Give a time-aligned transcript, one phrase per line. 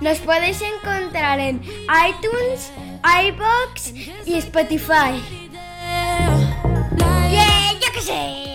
[0.00, 1.60] Nos podéis encontrar en
[2.08, 2.70] iTunes,
[3.02, 3.92] iBox
[4.24, 5.20] y Spotify.
[7.28, 8.47] Yeah, yo qué sé.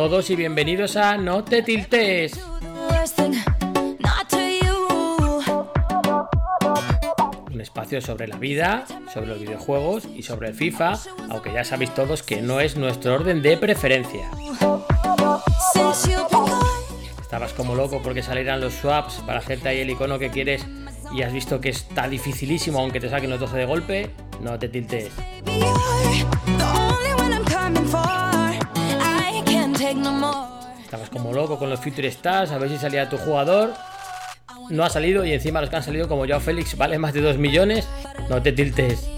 [0.00, 2.32] Todos y bienvenidos a No te tiltes.
[7.52, 11.94] Un espacio sobre la vida, sobre los videojuegos y sobre el FIFA, aunque ya sabéis
[11.94, 14.30] todos que no es nuestro orden de preferencia.
[17.20, 20.66] Estabas como loco porque salieran los swaps para hacerte ahí el icono que quieres
[21.14, 24.70] y has visto que está dificilísimo aunque te saquen los 12 de golpe, no te
[24.70, 25.12] tiltes.
[30.90, 33.72] Estabas como loco con los Future Stars, a ver si salía tu jugador.
[34.70, 37.20] No ha salido y encima los que han salido como Joao Félix vale más de
[37.20, 37.86] 2 millones.
[38.28, 39.08] No te tiltes.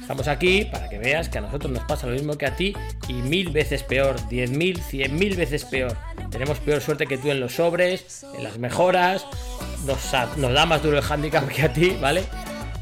[0.00, 2.74] Estamos aquí para que veas que a nosotros nos pasa lo mismo que a ti
[3.06, 5.94] y mil veces peor, diez mil, cien mil veces peor.
[6.30, 9.26] Tenemos peor suerte que tú en los sobres, en las mejoras,
[9.84, 9.98] nos,
[10.38, 12.24] nos da más duro el handicap que a ti, ¿vale?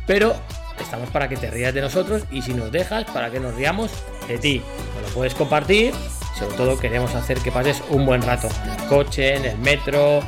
[0.06, 0.36] Pero
[0.82, 3.90] estamos para que te rías de nosotros y si nos dejas, para que nos riamos
[4.28, 4.62] de ti.
[5.02, 5.94] Lo puedes compartir,
[6.38, 10.20] sobre todo queremos hacer que pases un buen rato en el coche, en el metro,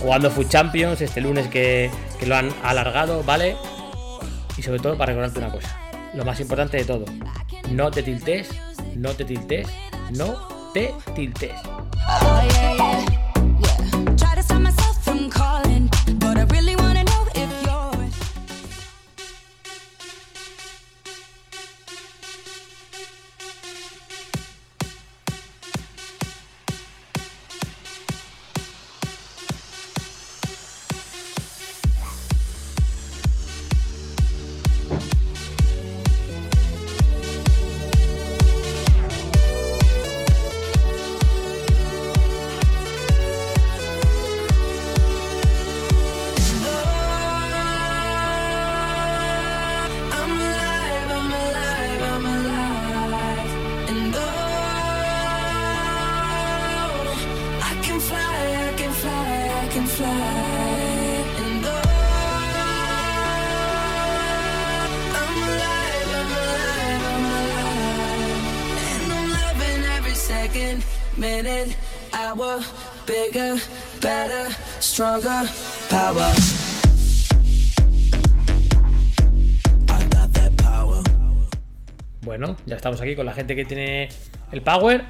[0.00, 3.56] jugando Food Champions este lunes que, que lo han alargado, ¿vale?
[4.56, 5.86] Y sobre todo para recordarte una cosa
[6.16, 7.04] lo más importante de todo.
[7.70, 8.48] No te tiltes,
[8.96, 9.68] no te tiltes,
[10.10, 11.52] no te tiltes.
[82.22, 84.08] Bueno, ya estamos aquí con la gente que tiene
[84.52, 85.04] el Power.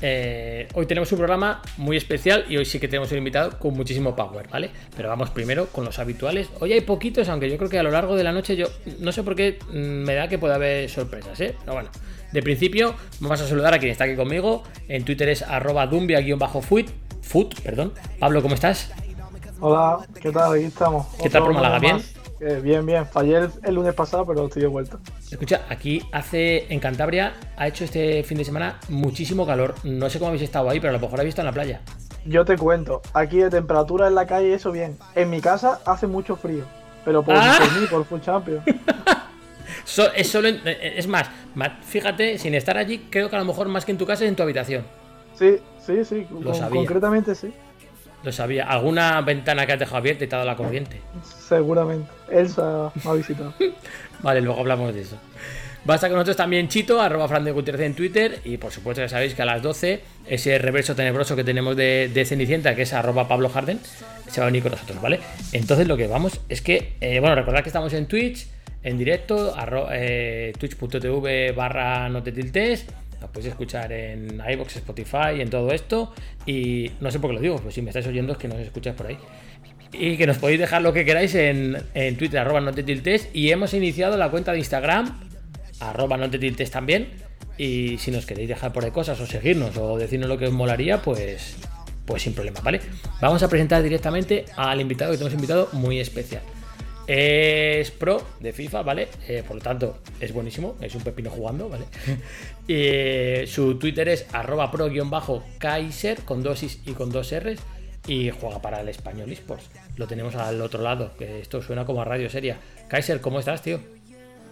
[0.00, 3.74] Eh, hoy tenemos un programa muy especial y hoy sí que tenemos un invitado con
[3.74, 4.70] muchísimo power, ¿vale?
[4.96, 6.48] Pero vamos primero con los habituales.
[6.58, 8.66] Hoy hay poquitos, aunque yo creo que a lo largo de la noche yo
[8.98, 11.54] no sé por qué mm, me da que puede haber sorpresas, ¿eh?
[11.60, 11.90] Pero bueno,
[12.32, 14.64] de principio vamos a saludar a quien está aquí conmigo.
[14.88, 16.90] En Twitter es arroba dumbia-foot,
[17.28, 17.92] foot, perdón.
[18.18, 18.90] Pablo, ¿cómo estás?
[19.60, 20.54] Hola, ¿qué tal?
[20.54, 21.06] Aquí estamos.
[21.22, 21.78] ¿Qué tal por Málaga?
[21.78, 22.00] ¿Bien?
[22.40, 23.04] Eh, bien, bien.
[23.06, 24.98] Fallé el, el, lunes pasado, pero estoy de vuelta.
[25.30, 29.74] Escucha, aquí hace en Cantabria, ha hecho este fin de semana muchísimo calor.
[29.82, 31.80] No sé cómo habéis estado ahí, pero a lo mejor habéis visto en la playa.
[32.24, 34.96] Yo te cuento, aquí de temperatura en la calle, eso bien.
[35.14, 36.64] En mi casa hace mucho frío,
[37.04, 37.56] pero por, Ah.
[37.58, 38.62] por mí, por Full Champions.
[39.84, 43.38] So- es, solo en- eh, es más, ma- fíjate, sin estar allí, creo que a
[43.38, 44.84] lo mejor más que en tu casa es en tu habitación.
[45.38, 45.56] Sí,
[45.88, 46.26] sí, sí.
[46.30, 46.76] Lo con- sabía.
[46.76, 47.52] concretamente sí.
[48.22, 48.64] Lo sabía.
[48.68, 51.00] ¿Alguna ventana que has dejado abierta y te ha dado la corriente?
[51.48, 52.10] Seguramente.
[52.30, 53.54] Elsa me ha visitado.
[54.22, 55.16] Vale, luego hablamos de eso.
[55.88, 58.40] Va a estar con nosotros también Chito, arroba Fran de Gutiérrez en Twitter.
[58.44, 62.10] Y por supuesto, ya sabéis que a las 12, ese reverso tenebroso que tenemos de,
[62.12, 63.78] de Cenicienta, que es arroba Pablo Harden,
[64.28, 65.20] se va a unir con nosotros, ¿vale?
[65.52, 68.48] Entonces lo que vamos es que, eh, bueno, recordad que estamos en Twitch,
[68.82, 69.54] en directo,
[69.92, 72.84] eh, twitch.tv barra no te tiltes.
[73.20, 76.12] Nos podéis escuchar en iVoox, Spotify, en todo esto.
[76.46, 78.58] Y no sé por qué lo digo, pues si me estáis oyendo es que nos
[78.58, 79.18] escucháis por ahí.
[79.92, 82.72] Y que nos podéis dejar lo que queráis en, en Twitter, arroba no.
[83.32, 85.20] Y hemos iniciado la cuenta de Instagram,
[85.80, 86.30] arroba no
[86.70, 87.08] también.
[87.56, 90.52] Y si nos queréis dejar por ahí cosas o seguirnos o decirnos lo que os
[90.52, 91.56] molaría, pues,
[92.06, 92.80] pues sin problema, ¿vale?
[93.20, 96.42] Vamos a presentar directamente al invitado que tenemos invitado muy especial.
[97.08, 99.08] Es pro de FIFA, ¿vale?
[99.26, 101.86] Eh, por lo tanto, es buenísimo, es un pepino jugando, ¿vale?
[102.68, 107.60] y eh, su Twitter es arroba pro-kaiser con dos is y con dos R's
[108.06, 109.70] y juega para el español esports.
[109.96, 112.58] Lo tenemos al otro lado, que esto suena como a radio seria.
[112.88, 113.80] Kaiser, ¿cómo estás, tío?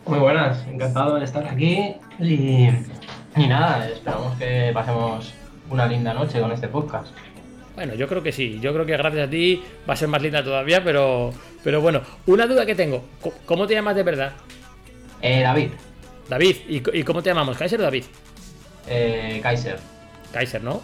[0.07, 2.69] Muy buenas, encantado de estar aquí y,
[3.37, 5.35] y nada, esperamos que pasemos
[5.69, 7.09] una linda noche con este podcast.
[7.77, 8.59] Bueno, yo creo que sí.
[8.61, 11.33] Yo creo que gracias a ti va a ser más linda todavía, pero,
[11.63, 12.01] pero bueno.
[12.27, 13.05] Una duda que tengo.
[13.45, 14.33] ¿Cómo te llamas de verdad?
[15.23, 15.69] Eh, David,
[16.29, 16.57] David.
[16.69, 17.57] ¿Y, cómo te llamamos?
[17.57, 18.05] ¿Kaiser o David?
[18.89, 19.79] eh, Kaiser.
[20.33, 20.83] Kaiser, ¿no?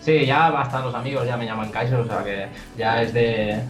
[0.00, 2.46] Sí, ya hasta los amigos ya me llaman Kaiser, o sea que
[2.76, 3.60] ya es de-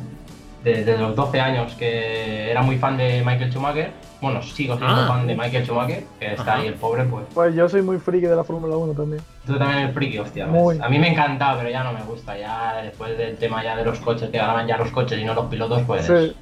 [0.65, 3.91] desde los 12 años que era muy fan de Michael Schumacher.
[4.21, 5.07] Bueno, sigo siendo Ah.
[5.07, 6.55] fan de Michael Schumacher, que está Ajá.
[6.57, 7.27] ahí el pobre, pues.
[7.35, 9.23] Pues yo soy muy friki de la Fórmula 1 también.
[9.47, 10.47] Tú también eres friki, hostia.
[10.47, 12.37] A mí me encantaba, pero ya no me gusta.
[12.39, 15.35] Ya después del tema ya de los coches, que ganaban ya los coches y no
[15.35, 16.35] los pilotos, pues Sí.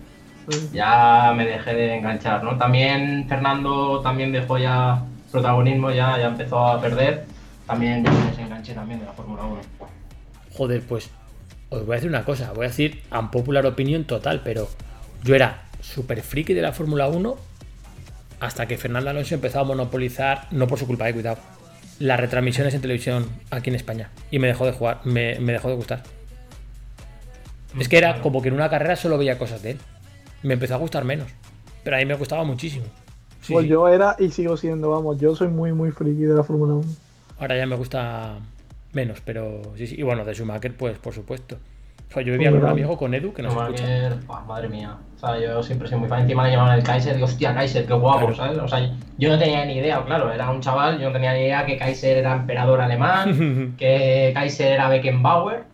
[0.48, 0.70] sí.
[0.72, 2.56] ya me dejé de enganchar, ¿no?
[2.56, 5.02] También Fernando también dejó ya
[5.32, 7.24] protagonismo, ya, ya empezó a perder.
[7.66, 9.60] También ya me desenganché también de la Fórmula 1.
[10.56, 11.10] Joder, pues
[11.72, 12.52] os voy a decir una cosa.
[12.52, 14.68] Voy a decir unpopular opinión total, pero
[15.24, 17.36] yo era súper friki de la Fórmula 1
[18.40, 21.38] hasta que Fernando Alonso empezó a monopolizar, no por su culpa, eh, cuidado,
[22.00, 24.10] las retransmisiones en televisión aquí en España.
[24.30, 26.02] Y me dejó de jugar, me, me dejó de gustar.
[27.78, 29.78] Es que era como que en una carrera solo veía cosas de él.
[30.42, 31.28] Me empezó a gustar menos.
[31.84, 32.86] Pero a mí me gustaba muchísimo.
[33.40, 33.68] Sí, Pues sí.
[33.68, 36.84] yo era y sigo siendo, vamos, yo soy muy, muy friki de la Fórmula 1.
[37.38, 38.38] Ahora ya me gusta
[38.92, 39.96] menos, pero sí, sí.
[39.98, 41.56] Y bueno, de Schumacher, pues por supuesto.
[42.10, 43.84] O sea, yo vivía con un amigo, con Edu, que nos escucha.
[43.84, 44.96] Schumacher, buah, madre mía.
[45.16, 46.20] O sea, yo siempre soy muy fan.
[46.22, 47.14] Encima le llamaban el Kaiser.
[47.14, 48.34] Digo, hostia, Kaiser, qué guapo, Claro.
[48.34, 48.58] ¿sabes?
[48.58, 50.30] O sea, yo no tenía ni idea, claro.
[50.30, 54.72] Era un chaval, yo no tenía ni idea que Kaiser era emperador alemán, que Kaiser
[54.72, 55.64] era Beckenbauer,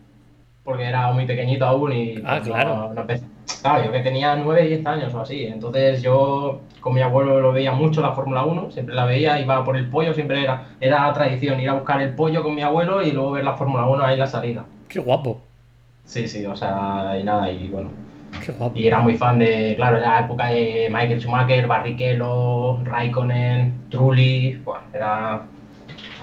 [0.63, 2.15] porque era muy pequeñito aún y.
[2.23, 2.93] Ah, pues, no- claro.
[2.93, 3.21] no empe-
[3.61, 5.45] claro, yo que tenía 9, 10 años o así.
[5.45, 9.63] Entonces yo con mi abuelo lo veía mucho la Fórmula 1, siempre la veía, iba
[9.63, 13.01] por el pollo, siempre era, era tradición ir a buscar el pollo con mi abuelo
[13.01, 14.65] y luego ver la Fórmula 1 ahí en la salida.
[14.87, 15.41] Qué guapo,
[16.05, 17.91] Sí, sí, o sea, y nada, y bueno.
[18.43, 18.75] qué guapo.
[18.75, 24.81] Y era muy fan de, claro, la época de Michael Schumacher, Barrichello, Raikkonen, Trulli, bueno,
[24.91, 25.43] era...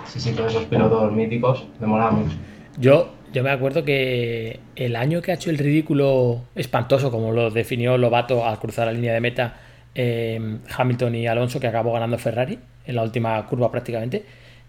[0.05, 2.37] Sí, sí, todos esos pilotos míticos, me molaban mucho.
[2.79, 7.51] Yo, yo me acuerdo que el año que ha hecho el ridículo espantoso, como lo
[7.51, 9.61] definió Lobato al cruzar la línea de meta,
[9.95, 10.41] eh,
[10.75, 14.25] Hamilton y Alonso, que acabó ganando Ferrari en la última curva prácticamente,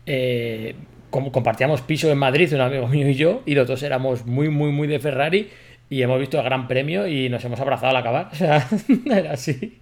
[0.06, 0.76] eh,
[1.10, 4.50] como compartíamos piso en Madrid, un amigo mío y yo, y los dos éramos muy,
[4.50, 5.48] muy, muy de Ferrari,
[5.90, 8.28] y hemos visto el Gran Premio y nos hemos abrazado al acabar.
[8.34, 8.68] O sea,
[9.10, 9.80] era así.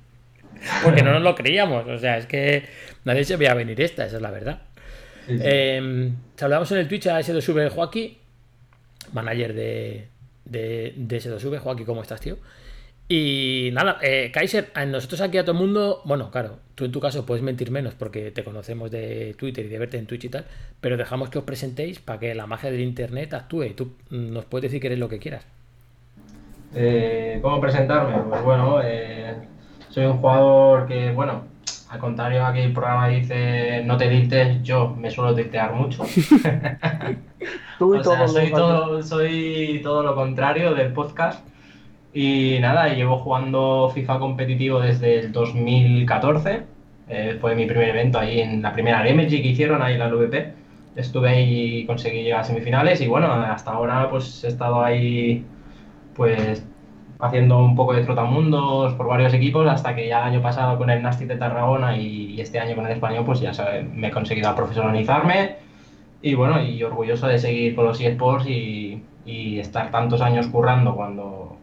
[0.83, 1.87] Porque no nos lo creíamos.
[1.87, 2.65] O sea, es que
[3.03, 4.59] nadie se veía venir esta, esa es la verdad.
[5.27, 8.17] Eh, saludamos en el Twitch a S2V Joaquín,
[9.15, 10.07] manager de,
[10.45, 11.59] de, de S2V.
[11.59, 12.37] Joaquín, ¿cómo estás, tío?
[13.07, 16.99] Y nada, eh, Kaiser, nosotros aquí a todo el mundo, bueno, claro, tú en tu
[16.99, 20.29] caso puedes mentir menos porque te conocemos de Twitter y de verte en Twitch y
[20.29, 20.45] tal,
[20.81, 24.33] pero dejamos que os presentéis para que la magia del internet actúe y tú mm,
[24.33, 25.45] nos puedes decir que eres lo que quieras.
[26.73, 28.23] Eh, ¿Cómo presentarme?
[28.27, 29.35] Pues bueno, eh,
[29.89, 31.43] soy un jugador que, bueno,
[31.95, 36.03] al contrario aquí el programa dice no te dictes, yo me suelo dictear mucho.
[37.79, 41.45] Tú y O todos sea, los soy todo, soy todo lo contrario del podcast.
[42.13, 46.63] Y nada, llevo jugando FIFA competitivo desde el 2014.
[47.07, 50.07] Eh, fue mi primer evento ahí en la primera MG que hicieron ahí en la
[50.07, 50.53] LVP.
[50.95, 53.01] Estuve ahí y conseguí llegar a semifinales.
[53.01, 55.45] Y bueno, hasta ahora pues he estado ahí
[56.15, 56.65] pues
[57.19, 60.89] haciendo un poco de trotamundos por varios equipos hasta que ya el año pasado con
[60.89, 64.07] el Nasty de Tarragona y, y este año con el español pues ya sabes, me
[64.07, 65.55] he conseguido profesionalizarme
[66.21, 70.95] y bueno, y orgulloso de seguir con los eSports y, y estar tantos años currando
[70.95, 71.55] cuando,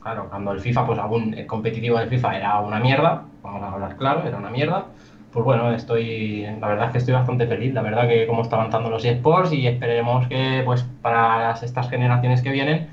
[0.00, 3.72] claro, cuando el FIFA, pues aún el competitivo del FIFA era una mierda, vamos a
[3.72, 4.86] hablar claro, era una mierda.
[5.32, 8.60] Pues bueno, estoy, la verdad es que estoy bastante feliz, la verdad que cómo están
[8.60, 12.86] avanzando los eSports y esperemos que pues para las- estas generaciones que vienen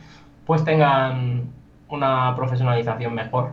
[0.46, 1.44] pues tengan
[1.94, 3.52] una profesionalización mejor.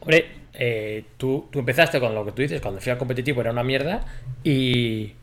[0.00, 3.50] Hombre, eh, tú, tú empezaste con lo que tú dices, cuando fui al competitivo era
[3.50, 4.04] una mierda
[4.42, 5.14] y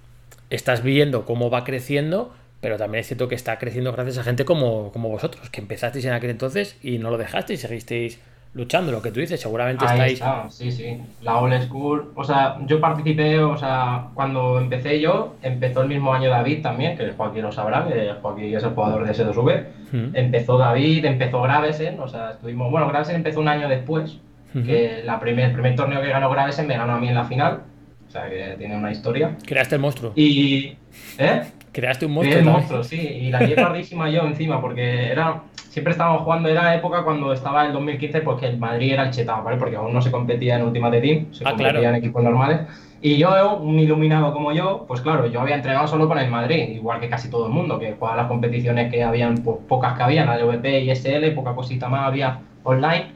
[0.50, 4.46] estás viendo cómo va creciendo, pero también es cierto que está creciendo gracias a gente
[4.46, 8.20] como, como vosotros, que empezasteis en aquel entonces y no lo dejasteis, seguisteis
[8.54, 10.14] luchando, lo que tú dices, seguramente Ahí estáis...
[10.14, 11.02] está, sí, sí.
[11.22, 12.12] La old school.
[12.16, 16.98] O sea, yo participé, o sea, cuando empecé yo, empezó el mismo año David también,
[16.98, 19.66] que Joaquín lo sabrá, que Joaquín es el jugador de S2V.
[19.92, 20.16] Mm.
[20.16, 22.70] Empezó David, empezó Gravesen, o sea, estuvimos.
[22.72, 24.20] Bueno, Gravesen empezó un año después,
[24.54, 24.66] Ujú.
[24.66, 27.26] que la primer, el primer torneo que ganó Gravesen me ganó a mí en la
[27.26, 27.62] final.
[28.08, 29.38] O sea, que tiene una historia.
[29.46, 30.12] Creaste el monstruo.
[30.18, 30.76] Y.
[31.18, 31.44] ¿Eh?
[31.72, 32.40] Creaste un monstruo.
[32.40, 37.04] el monstruo, sí, y la pardísima yo encima, porque era, siempre estábamos jugando, era época
[37.04, 39.56] cuando estaba el 2015, pues que el Madrid era el chetado, ¿vale?
[39.58, 41.88] Porque aún no se competía en Ultimate Team, se Ah, competía claro.
[41.90, 42.60] en equipos normales.
[43.02, 46.68] Y yo, un iluminado como yo, pues claro, yo había entrenado solo con el Madrid,
[46.76, 50.04] igual que casi todo el mundo, que jugaba las competiciones que habían, pues, pocas que
[50.04, 53.14] había, la de VP y SL, poca cosita más había online.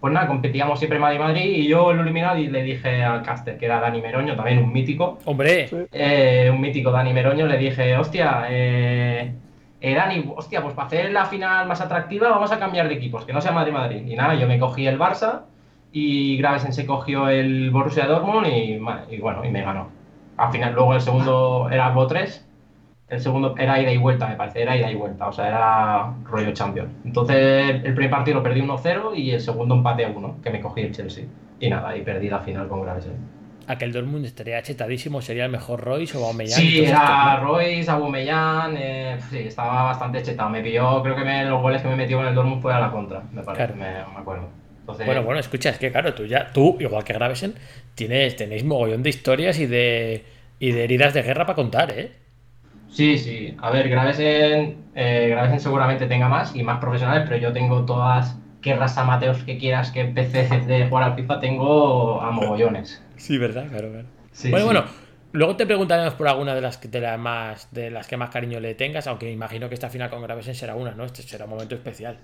[0.00, 3.66] Pues nada, competíamos siempre Madrid-Madrid y yo lo iluminado y le dije al caster, que
[3.66, 8.46] era Dani Meroño, también un mítico, Hombre, eh, un mítico Dani Meroño, le dije, hostia,
[8.48, 9.32] eh,
[9.80, 13.24] eh, Dani, hostia, pues para hacer la final más atractiva vamos a cambiar de equipos,
[13.24, 14.06] que no sea Madrid-Madrid.
[14.06, 15.46] Y nada, yo me cogí el Barça
[15.92, 18.78] y Gravesen se cogió el Borussia Dortmund y,
[19.14, 19.96] y bueno, y me ganó.
[20.36, 22.48] Al final, luego el segundo era Bo 3,
[23.08, 26.14] el segundo era ida y vuelta, me parece, era ida y vuelta, o sea, era
[26.24, 27.00] rollo champion.
[27.04, 30.60] Entonces, el primer partido lo perdí 1-0 y el segundo empate a 1, que me
[30.60, 31.26] cogí el Chelsea.
[31.58, 33.28] Y nada, y perdí la final con Gravesen.
[33.68, 36.72] Aquel Dortmund estaría chetadísimo, sería el mejor Royce o Aubameyang.
[36.72, 37.40] Sí, estos, era ¿no?
[37.40, 40.48] Royce, Aubameyang, eh, sí, estaba bastante chetado.
[40.50, 42.80] Me pilló, creo que me- los goles que me metió con el Dortmund fue a
[42.80, 43.74] la contra, me parece, Claro.
[43.74, 43.84] me,
[44.14, 44.48] me acuerdo.
[44.80, 47.54] Entonces, Bueno, bueno, escucha, es que claro, tú ya, tú, igual que Gravesen,
[47.94, 50.24] tienes, tenéis mogollón de historias y de,
[50.58, 52.12] y de heridas de guerra para contar, ¿eh?
[52.88, 53.54] Sí, sí.
[53.60, 58.36] A ver, Gravesen, eh, Gravesen seguramente tenga más y más profesionales, pero yo tengo todas
[58.62, 63.02] guerras amateurs que quieras que empecé de jugar al FIFA, tengo a mogollones.
[63.18, 63.68] Sí, ¿verdad?
[63.68, 64.08] Claro, claro.
[64.32, 64.72] Sí, bueno, sí.
[64.72, 64.88] bueno,
[65.32, 68.30] luego te preguntaremos por alguna de las que de las más de las que más
[68.30, 71.04] cariño le tengas, aunque imagino que esta final con Gravesen será una, ¿no?
[71.04, 72.18] Este será un momento especial.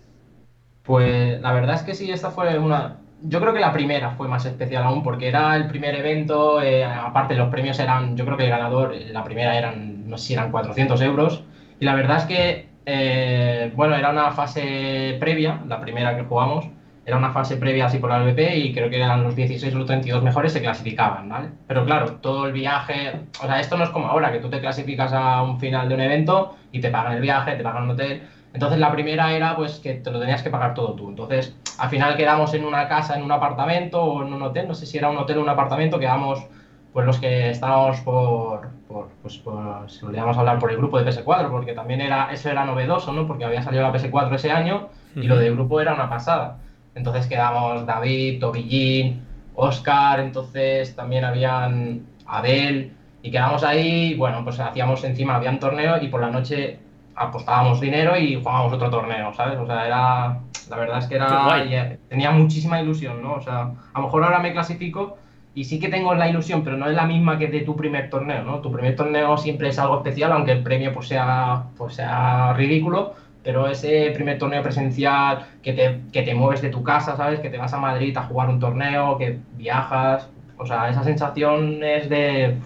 [0.85, 2.99] Pues la verdad es que sí, esta fue una...
[3.23, 6.85] Yo creo que la primera fue más especial aún porque era el primer evento, eh,
[6.85, 10.27] aparte los premios eran, yo creo que el ganador, eh, la primera eran, no sé
[10.27, 11.43] si eran 400 euros,
[11.81, 16.67] y la verdad es que, eh, bueno, era una fase previa, la primera que jugamos,
[17.07, 19.79] era una fase previa así por la LVP y creo que eran los 16 o
[19.79, 21.49] los 32 mejores se clasificaban, ¿vale?
[21.67, 24.61] Pero claro, todo el viaje, o sea, esto no es como ahora, que tú te
[24.61, 27.91] clasificas a un final de un evento y te pagan el viaje, te pagan un
[27.91, 28.23] hotel,
[28.55, 31.11] entonces la primera era pues que te lo tenías que pagar todo tú.
[31.11, 34.75] Entonces al final quedamos en una casa, en un apartamento o en un hotel, no
[34.75, 36.47] sé si era un hotel o un apartamento, quedamos
[36.95, 41.11] pues los que estábamos por, por pues por, si solíamos hablar por el grupo de
[41.11, 43.27] PS4, porque también era, eso era novedoso, ¿no?
[43.27, 46.59] Porque había salido la PS4 ese año y lo del grupo era una pasada.
[46.95, 49.23] Entonces quedamos David, Tobillín,
[49.55, 52.93] Oscar, entonces también habían Abel,
[53.25, 56.79] y quedamos ahí, bueno, pues hacíamos encima, había un torneo y por la noche
[57.17, 59.59] apostábamos dinero y jugábamos otro torneo, ¿sabes?
[59.59, 63.35] O sea, era, la verdad es que era, eh, tenía muchísima ilusión, ¿no?
[63.35, 65.17] O sea, a lo mejor ahora me clasifico
[65.55, 68.11] y sí que tengo la ilusión, pero no es la misma que de tu primer
[68.11, 68.59] torneo, ¿no?
[68.59, 73.15] Tu primer torneo siempre es algo especial, aunque el premio pues sea, pues sea ridículo,
[73.45, 77.41] pero ese primer torneo presencial que te, que te mueves de tu casa, ¿sabes?
[77.41, 81.85] Que te vas a Madrid a jugar un torneo, que viajas, o sea, esa sensación
[81.85, 82.57] es de,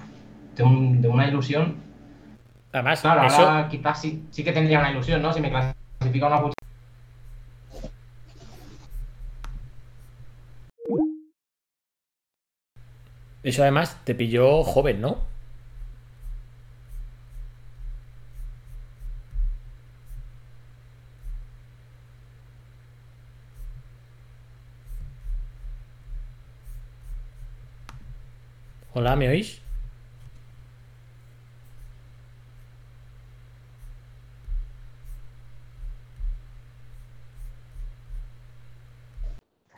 [0.57, 1.77] de, un- de una ilusión
[2.73, 5.33] Además, Claro, eso, ahora quizás sí, sí que tendría una ilusión, ¿no?
[5.33, 6.41] Si me clasifica una
[13.43, 15.19] eso además te pilló joven, ¿no?
[28.99, 29.61] Hola, ¿me oís?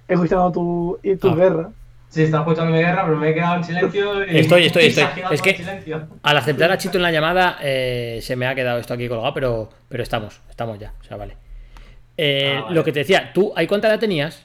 [0.09, 1.35] Escuchando tu, y tu Ah.
[1.37, 1.71] guerra.
[2.09, 4.25] Sí, está escuchando mi guerra, pero me he quedado en silencio.
[4.27, 5.05] Y Estoy, estoy, estoy.
[5.31, 5.65] Es que-.
[6.25, 9.33] Al aceptar a Chito en la llamada, eh, se me ha quedado esto aquí colgado,
[9.33, 11.37] pero, pero estamos, estamos ya, o sea, vale.
[12.17, 12.75] Eh, Ah, vale.
[12.75, 14.45] Lo que te decía, ¿tú ahí cuánta edad tenías?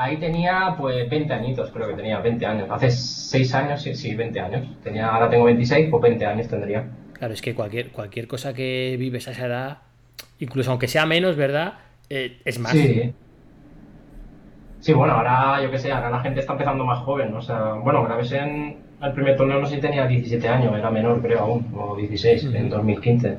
[0.00, 2.68] Ahí tenía, pues, 20 añitos, creo que tenía, 20 años.
[2.70, 4.68] Hace 6 años, sí, sí, 20 años.
[4.84, 6.88] Tenía, ahora tengo 26, pues 20 años tendría.
[7.14, 9.78] Claro, es que cualquier, cualquier cosa que vives a esa edad,
[10.38, 11.80] incluso aunque sea menos, ¿verdad?
[12.08, 12.70] Eh, es más.
[12.70, 13.12] Sí.
[14.78, 17.34] Sí, bueno, ahora, yo qué sé, ahora la gente está empezando más joven.
[17.34, 20.92] O sea, bueno, Graves en el primer torneo no sé si tenía 17 años, era
[20.92, 23.36] menor, creo, aún, o 16, en 2015.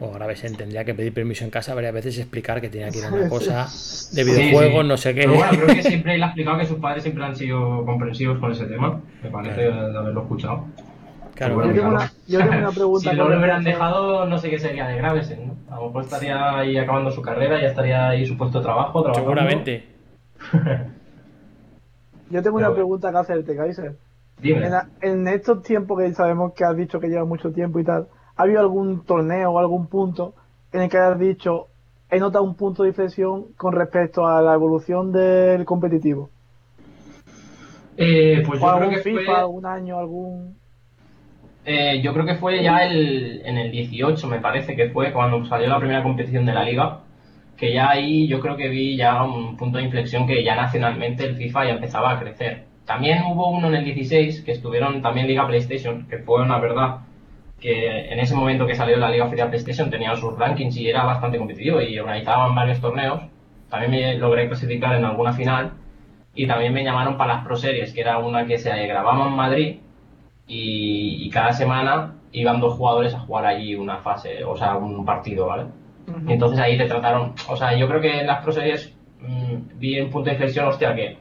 [0.00, 2.88] O ahora ves, tendría que pedir permiso en casa varias veces y explicar que tenía
[2.90, 3.66] que ir a una cosa
[4.12, 4.88] de videojuegos, sí.
[4.88, 5.20] no sé qué.
[5.22, 8.38] Pero bueno, creo que siempre le ha explicado que sus padres siempre han sido comprensivos
[8.38, 9.00] con ese tema.
[9.22, 9.92] Me parece Claro.
[9.92, 10.64] de haberlo escuchado.
[11.34, 13.10] Claro, Bueno, yo, tengo una, yo tengo una pregunta.
[13.10, 15.56] si no lo hubieran dejado, no sé qué sería de Gravesen, ¿no?
[15.70, 19.02] A lo mejor estaría ahí acabando su carrera, ya estaría ahí su puesto de trabajo,
[19.02, 19.28] trabajando.
[19.30, 19.84] seguramente.
[22.30, 23.96] Yo tengo Pero una pregunta que hacerte, Kaiser.
[24.40, 24.66] Dime.
[24.66, 28.06] En, en estos tiempos que sabemos que has dicho que lleva mucho tiempo y tal,
[28.40, 30.34] ¿ha habido algún torneo o algún punto
[30.72, 31.66] en el que hayas dicho,
[32.10, 36.30] he notado un punto de inflexión con respecto a la evolución del competitivo?
[37.98, 39.36] Eh, pues ¿O yo creo que FIFA, fue...
[39.36, 40.56] algún año, algún...?
[41.66, 45.44] Eh, yo creo que fue ya el, en el 18, me parece que fue, cuando
[45.44, 47.00] salió la primera competición de la liga,
[47.58, 51.24] que ya ahí yo creo que vi ya un punto de inflexión que ya nacionalmente
[51.24, 52.64] el FIFA ya empezaba a crecer.
[52.86, 57.00] También hubo uno en el 16 que estuvieron también Liga PlayStation, que fue una verdad
[57.60, 61.04] que en ese momento que salió la Liga Oficial PlayStation tenían sus rankings y era
[61.04, 63.20] bastante competitivo y organizaban varios torneos.
[63.68, 65.72] También me logré clasificar en alguna final
[66.34, 69.34] y también me llamaron para las Pro Series, que era una que se grababa en
[69.34, 69.76] Madrid
[70.46, 75.04] y, y cada semana iban dos jugadores a jugar allí una fase, o sea, un
[75.04, 75.64] partido, ¿vale?
[76.26, 79.78] Y entonces ahí te trataron, o sea, yo creo que en las Pro Series mmm,
[79.78, 81.18] vi un punto de inflexión, hostia, que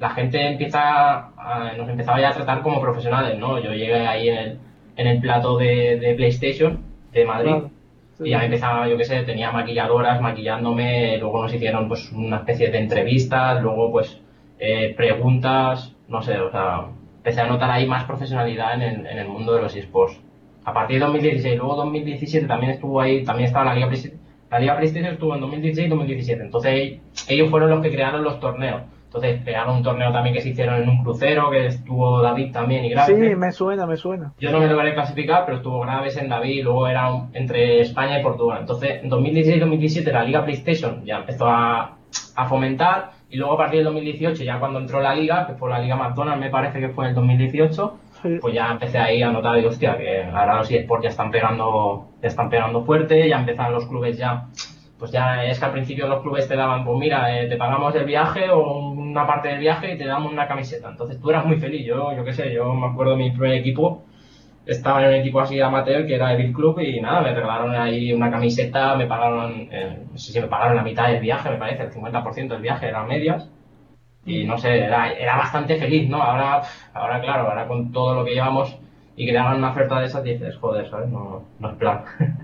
[0.00, 3.58] la gente empieza, a, nos empezaba ya a tratar como profesionales, ¿no?
[3.60, 4.58] Yo llegué ahí en el,
[4.96, 6.80] en el plato de, de PlayStation
[7.12, 7.50] de Madrid.
[7.50, 7.70] Claro,
[8.18, 8.24] sí.
[8.26, 12.70] Y ya empezaba, yo qué sé, tenía maquilladoras maquillándome, luego nos hicieron pues una especie
[12.70, 14.20] de entrevistas, luego pues
[14.58, 16.86] eh, preguntas, no sé, o sea,
[17.16, 20.20] empecé a notar ahí más profesionalidad en el, en el mundo de los esports.
[20.64, 24.20] A partir de 2016, luego 2017 también estuvo ahí, también estaba la Liga PlayStation,
[24.50, 28.40] la Liga PlayStation estuvo en 2016 y 2017, entonces ellos fueron los que crearon los
[28.40, 28.82] torneos.
[29.14, 32.84] Entonces crearon un torneo también que se hicieron en un crucero, que estuvo David también
[32.84, 33.16] y Graves.
[33.16, 34.32] Sí, me suena, me suena.
[34.40, 38.18] Yo no me logré clasificar, pero estuvo Graves en David, luego era un- entre España
[38.18, 38.58] y Portugal.
[38.62, 41.96] Entonces, en 2016 y 2017 la Liga PlayStation ya empezó a,
[42.34, 45.70] a fomentar, y luego a partir del 2018, ya cuando entró la Liga, que fue
[45.70, 48.38] la Liga McDonald's, me parece que fue en el 2018, Sí.
[48.40, 52.08] pues ya empecé ahí a notar, digo, hostia, que ahora los eSports ya están pegando,
[52.22, 54.46] ya están pegando fuerte, ya empiezan los clubes ya,
[55.04, 57.94] pues ya es que al principio los clubes te daban, pues mira, eh, te pagamos
[57.94, 60.88] el viaje o una parte del viaje y te damos una camiseta.
[60.88, 63.52] Entonces tú eras muy feliz, yo, yo qué sé, yo me acuerdo de mi primer
[63.52, 64.02] equipo,
[64.64, 67.74] estaba en un equipo así amateur que era el Bill Club y nada, me regalaron
[67.76, 71.50] ahí una camiseta, me pagaron, eh, no sé si me pagaron la mitad del viaje,
[71.50, 73.50] me parece, el 50% del viaje eran medias.
[74.24, 76.22] Y no sé, era, era bastante feliz, ¿no?
[76.22, 76.62] Ahora,
[76.94, 78.74] ahora claro, ahora con todo lo que llevamos
[79.16, 81.10] y que te hagan una oferta de esas dices, joder, ¿sabes?
[81.10, 82.04] No, no es plan.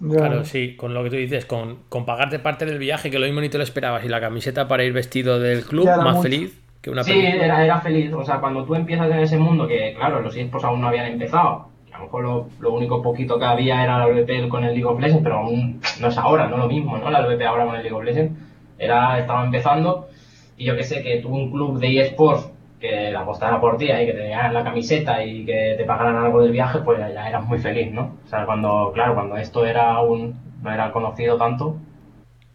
[0.00, 0.16] Ya.
[0.18, 3.26] Claro, sí, con lo que tú dices, con, con pagarte parte del viaje, que lo
[3.26, 6.22] mismo ni te lo esperabas, y la camiseta para ir vestido del club, más mucho.
[6.22, 7.44] feliz que una Sí, película.
[7.44, 8.12] era, era feliz.
[8.12, 11.06] O sea, cuando tú empiezas en ese mundo, que claro, los eSports aún no habían
[11.06, 14.62] empezado, que a lo mejor lo, lo único poquito que había era la LVP con
[14.64, 17.10] el League of Legends, pero aún no es ahora, no lo mismo, ¿no?
[17.10, 18.38] La LVP ahora con el League of Legends
[18.78, 20.08] era, estaba empezando,
[20.56, 22.48] y yo que sé, que tuvo un club de eSports
[22.80, 26.16] que la apostara por ti y que te dieran la camiseta y que te pagaran
[26.16, 28.20] algo del viaje, pues ya eras muy feliz, ¿no?
[28.24, 31.80] O sea, cuando, claro, cuando esto era aún, no era conocido tanto,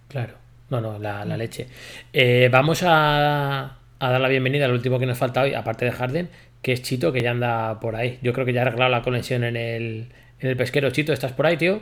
[0.08, 0.36] Claro,
[0.70, 1.68] no, no, la, la leche.
[2.12, 5.92] Eh, vamos a, a dar la bienvenida al último que nos falta hoy, aparte de
[5.92, 6.30] Harden,
[6.62, 8.20] que es Chito, que ya anda por ahí.
[8.22, 10.92] Yo creo que ya ha arreglado la conexión en el, en el pesquero.
[10.92, 11.82] Chito, ¿estás por ahí, tío?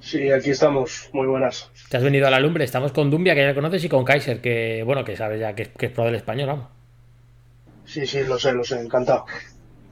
[0.00, 1.10] Sí, aquí estamos.
[1.12, 1.73] Muy buenas.
[1.94, 2.64] Te has venido a la lumbre.
[2.64, 5.66] Estamos con Dumbia, que ya conoces, y con Kaiser, que bueno, que sabes ya que,
[5.66, 6.66] que es pro del español, vamos.
[7.84, 8.80] Sí, sí, lo sé, lo sé.
[8.80, 9.26] Encantado.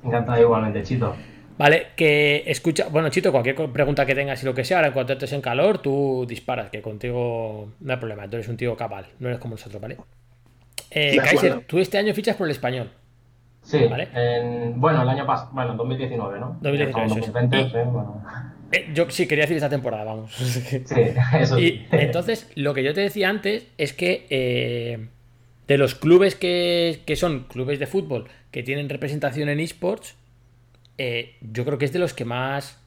[0.03, 1.15] encantado igualmente, Chito.
[1.59, 4.95] Vale, que escucha, bueno, Chito, cualquier pregunta que tengas y lo que sea, ahora en
[4.95, 8.77] cuanto estés en calor, tú disparas, que contigo no hay problema, tú eres un tío
[8.77, 9.97] cabal, no eres como nosotros, ¿vale?
[10.91, 12.91] Eh, Kaiser, tú este año fichas por el español.
[13.62, 14.09] Sí, Vale.
[14.12, 16.57] en- bueno, el año pasado, bueno, en 2019, ¿no?
[16.62, 17.33] 2019, Con eso es.
[17.33, 18.25] 2020, Y- sí, bueno.
[18.73, 20.33] Eh, yo sí quería decir esta temporada, vamos.
[20.85, 21.03] Sí,
[21.39, 25.09] eso Y entonces, lo que yo te decía antes es que eh,
[25.69, 30.17] de los clubes que, que son clubes de fútbol que tienen representación en esports,
[30.99, 32.79] eh, yo creo que es de los que más,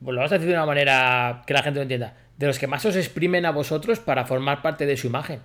[0.00, 2.58] bueno, lo vamos a decir de una manera que la gente lo entienda, de los
[2.58, 5.40] que más os exprimen a vosotros para formar parte de su imagen.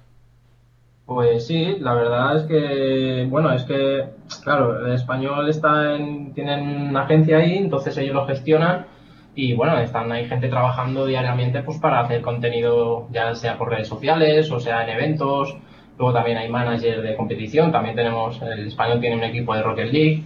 [1.05, 4.05] Pues sí, la verdad es que, bueno, es que,
[4.43, 8.85] claro, el español está en, tienen una agencia ahí, entonces ellos lo gestionan
[9.35, 13.87] y bueno, están hay gente trabajando diariamente pues para hacer contenido, ya sea por redes
[13.87, 15.57] sociales o sea en eventos.
[15.97, 19.91] Luego también hay manager de competición, también tenemos, el español tiene un equipo de Rocket
[19.91, 20.23] League.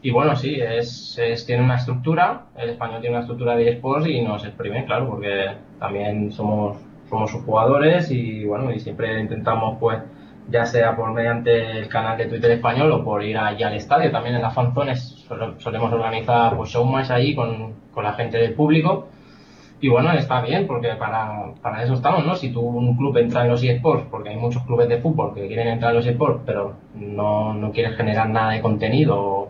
[0.00, 4.06] Y bueno, sí, es, es- tiene una estructura, el español tiene una estructura de esports
[4.08, 5.46] y nos exprime, claro, porque
[5.78, 9.98] también somos, somos sus jugadores y bueno, y siempre intentamos pues,
[10.48, 14.10] ya sea por mediante el canal de Twitter español o por ir allí al estadio,
[14.10, 18.54] también en las fanzones sole- solemos organizar pues showmatch ahí con, con la gente del
[18.54, 19.08] público
[19.80, 22.34] y bueno, está bien, porque para, para eso estamos, ¿no?
[22.34, 25.46] Si tú un club entra en los eSports, porque hay muchos clubes de fútbol que
[25.46, 29.48] quieren entrar en los eSports, pero no, no quieres generar nada de contenido o,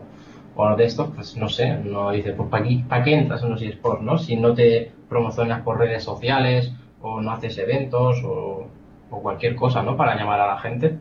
[0.55, 3.49] o de esto, pues no sé, no dices, pues ¿para qué, para qué entras en
[3.51, 4.17] los eSports, no?
[4.19, 8.67] Si no te promocionas por redes sociales o no haces eventos o,
[9.09, 9.95] o cualquier cosa, ¿no?
[9.97, 10.95] Para llamar a la gente.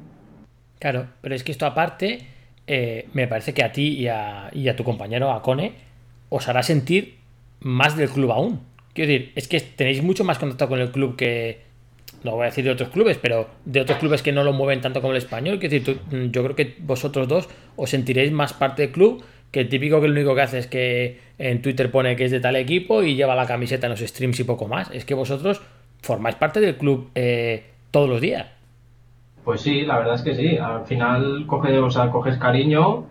[0.78, 2.26] Claro, pero es que esto aparte,
[2.66, 5.72] eh, me parece que a ti y a, y a tu compañero, a Cone,
[6.28, 7.16] os hará sentir
[7.60, 8.60] más del club aún.
[8.92, 11.62] Quiero decir, es que tenéis mucho más contacto con el club que,
[12.24, 14.80] no voy a decir de otros clubes, pero de otros clubes que no lo mueven
[14.80, 15.58] tanto como el español.
[15.58, 19.60] Quiero decir, tú- yo creo que vosotros dos os sentiréis más parte del club que
[19.60, 22.40] el típico que lo único que hace es que en Twitter pone que es de
[22.40, 24.90] tal equipo y lleva la camiseta en los streams y poco más.
[24.90, 25.60] Es que vosotros
[26.02, 28.46] formáis parte del club eh, todos los días.
[29.44, 30.58] Pues sí, la verdad es que sí.
[30.58, 33.06] Al final coges, o sea, coges cariño,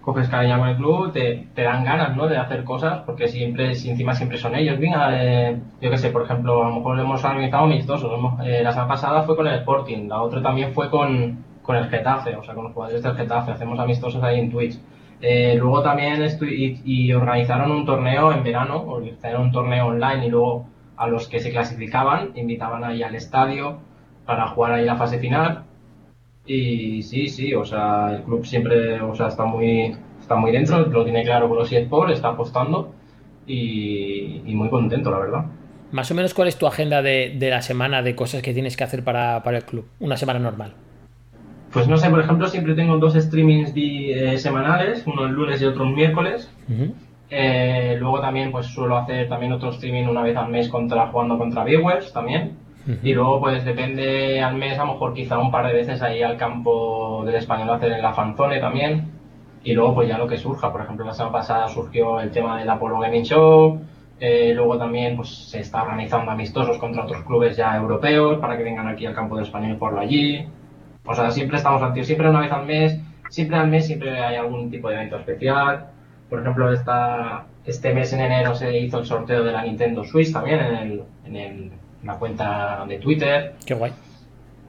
[0.00, 2.26] coges cariño con el club, te, dan ganas, ¿no?
[2.26, 4.78] De hacer cosas, porque siempre, si encima siempre son ellos.
[4.80, 8.10] Venga, eh, yo qué sé, por ejemplo, a lo mejor hemos organizado amistosos.
[8.44, 11.88] eh, la semana pasada fue con el Sporting, la otra también fue con, con el
[11.88, 13.52] Getafe, o sea, con los jugadores del Getafe.
[13.52, 14.78] Hacemos amistosos ahí en Twitch.
[15.20, 20.30] Eh, luego también y, y organizaron un torneo en verano, organizaron un torneo online y
[20.30, 23.78] luego a los que se clasificaban invitaban ahí al estadio
[24.28, 25.64] para jugar ahí la fase final.
[26.46, 30.80] Y sí, sí, o sea, el club siempre, o sea, está muy, está muy dentro,
[30.86, 32.92] lo tiene claro con los eSports, está apostando
[33.46, 35.44] y, y muy contento, la verdad.
[35.92, 38.76] Más o menos, ¿cuál es tu agenda de, de la semana de cosas que tienes
[38.76, 39.86] que hacer para, para el club?
[40.00, 40.74] Una semana normal.
[41.72, 45.60] Pues no sé, por ejemplo, siempre tengo dos streamings di- eh, semanales, uno el lunes
[45.62, 46.50] y otro el miércoles.
[47.30, 51.36] Eh, luego también pues suelo hacer también otro streaming una vez al mes contra jugando
[51.38, 52.56] contra viewers también.
[53.02, 56.22] Y luego pues depende al mes a lo mejor quizá un par de veces ahí
[56.22, 59.10] al campo del español hacer en la fanzone también.
[59.62, 62.58] Y luego pues ya lo que surja, por ejemplo la semana pasada surgió el tema
[62.58, 63.80] del Apollo Gaming Show.
[64.20, 68.64] Eh, luego también pues se está organizando amistosos contra otros clubes ya europeos para que
[68.64, 70.46] vengan aquí al campo del español por allí.
[71.04, 72.98] O sea, siempre estamos activos, siempre una vez al mes,
[73.28, 75.86] siempre al mes siempre hay algún tipo de evento especial.
[76.30, 80.32] Por ejemplo, esta, este mes en enero se hizo el sorteo de la Nintendo Switch
[80.32, 83.54] también en, el, en, el- en la cuenta de Twitter.
[83.66, 83.92] Qué guay.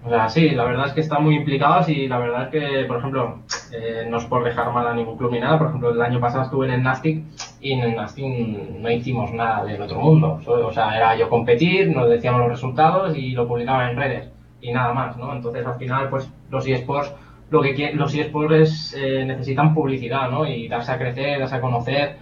[0.04, 2.86] O sea, sí, la verdad es que están muy implicados y la verdad es que,
[2.86, 3.40] por ejemplo,
[3.74, 6.22] eh, no es por dejar mal a ningún club ni nada, por ejemplo, el año
[6.22, 7.26] pasado estuve en el Nastic
[7.60, 10.40] y en el Nastic no hicimos nada del otro mundo.
[10.46, 14.30] O sea, era yo competir, nos decíamos los resultados y lo publicaban en redes
[14.62, 15.34] y nada más, ¿no?
[15.34, 17.14] Entonces, al final, pues los eSports,
[17.50, 20.48] lo que quieren, los eSports es, eh, necesitan publicidad, ¿no?
[20.48, 22.16] Y darse a crecer, darse a conocer.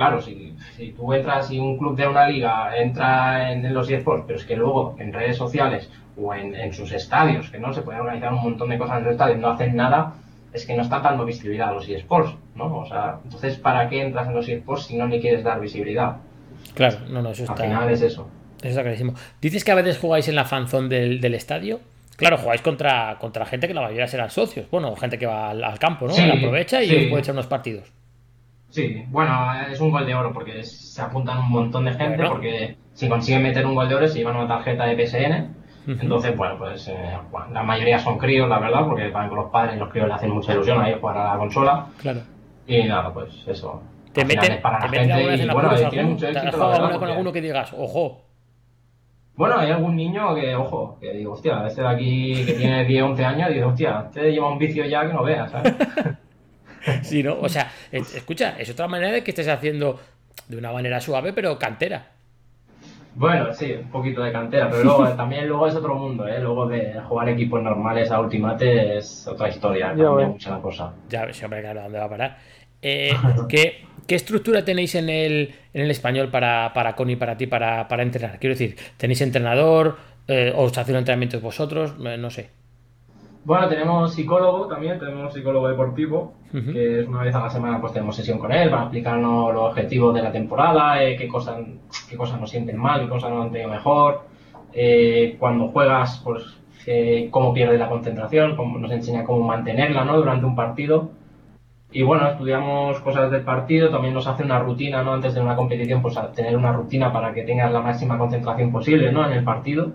[0.00, 3.90] Claro, si, si tú entras y un club de una liga entra en, en los
[3.90, 7.72] eSports, pero es que luego en redes sociales o en, en sus estadios, que no
[7.74, 10.14] se pueden organizar un montón de cosas en los estadios, no hacen nada,
[10.54, 12.78] es que no está dando visibilidad a los eSports, ¿no?
[12.78, 16.16] O sea, entonces, ¿para qué entras en los eSports si no le quieres dar visibilidad?
[16.74, 18.26] Claro, no, no, eso Al está, final es eso.
[18.60, 19.14] eso está clarísimo.
[19.40, 21.80] Dices que a veces jugáis en la fanzone del, del estadio.
[22.16, 24.66] Claro, jugáis contra, contra gente que la mayoría serán socios.
[24.70, 26.12] Bueno, gente que va al, al campo, ¿no?
[26.12, 26.96] Sí, La aprovecha y sí.
[26.96, 27.90] os puede echar unos partidos.
[28.70, 32.30] Sí, bueno, es un gol de oro porque se apuntan un montón de gente Bueno.
[32.30, 35.60] porque si consiguen meter un gol de oro se llevan una tarjeta de PSN.
[36.00, 39.74] Entonces, bueno, pues eh, bueno, la mayoría son críos, la verdad, porque con los padres
[39.74, 41.86] y los críos le hacen mucha ilusión ahí jugar a la consola.
[41.98, 42.20] Claro.
[42.66, 43.82] Y nada, pues eso.
[44.12, 46.58] ¿Te meten, para te la meten gente y, en bueno, tiene mucho ¿Te has éxito,
[46.58, 48.22] la verdad, con porque- alguno que digas, ojo?
[49.34, 53.02] Bueno, hay algún niño que, ojo, que digo, hostia, este de aquí que tiene 10,
[53.02, 55.74] 11 años, digo, hostia, este lleva un vicio ya que no veas, ¿sabes?
[57.02, 57.38] Sí, ¿no?
[57.40, 60.00] O sea, es- escucha, es otra manera de que estés haciendo
[60.48, 62.06] de una manera suave, pero cantera.
[63.14, 66.40] Bueno, sí, un poquito de cantera, pero luego también luego es otro mundo, ¿eh?
[66.40, 70.92] Luego de jugar equipos normales a Ultimate es otra historia, Ya cambia la cosa.
[71.08, 72.38] Ya ves, hombre, claro, ¿dónde va a parar?
[72.80, 73.12] Eh,
[73.48, 77.88] ¿qué, qué estructura tenéis en el, en el español para, para Connie, para ti, para,
[77.88, 78.38] para entrenar?
[78.38, 79.98] Quiero decir, ¿tenéis entrenador?
[80.28, 81.94] Eh, ¿Os hacéis entrenamientos vosotros?
[82.06, 82.48] Eh, no sé.
[83.42, 87.92] Bueno, tenemos psicólogo también, tenemos psicólogo deportivo, que es una vez a la semana pues
[87.92, 91.58] tenemos sesión con él para explicarnos los objetivos de la temporada, eh, qué cosas
[92.08, 94.26] qué cosas nos sienten mal, qué cosas nos han tenido mejor,
[94.72, 100.16] eh, cuando juegas, pues eh, cómo pierdes la concentración, cómo nos enseña cómo mantenerla ¿no?
[100.18, 101.10] durante un partido.
[101.92, 105.12] Y bueno, estudiamos cosas del partido, también nos hace una rutina, ¿no?
[105.12, 109.10] Antes de una competición, pues tener una rutina para que tengas la máxima concentración posible,
[109.10, 109.26] ¿no?
[109.26, 109.90] En el partido.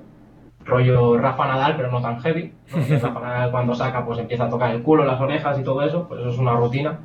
[0.66, 2.52] Rollo Rafa Nadal, pero no tan heavy.
[3.02, 6.08] Rafa Nadal cuando saca, pues empieza a tocar el culo, las orejas y todo eso,
[6.08, 7.00] pues eso es una rutina.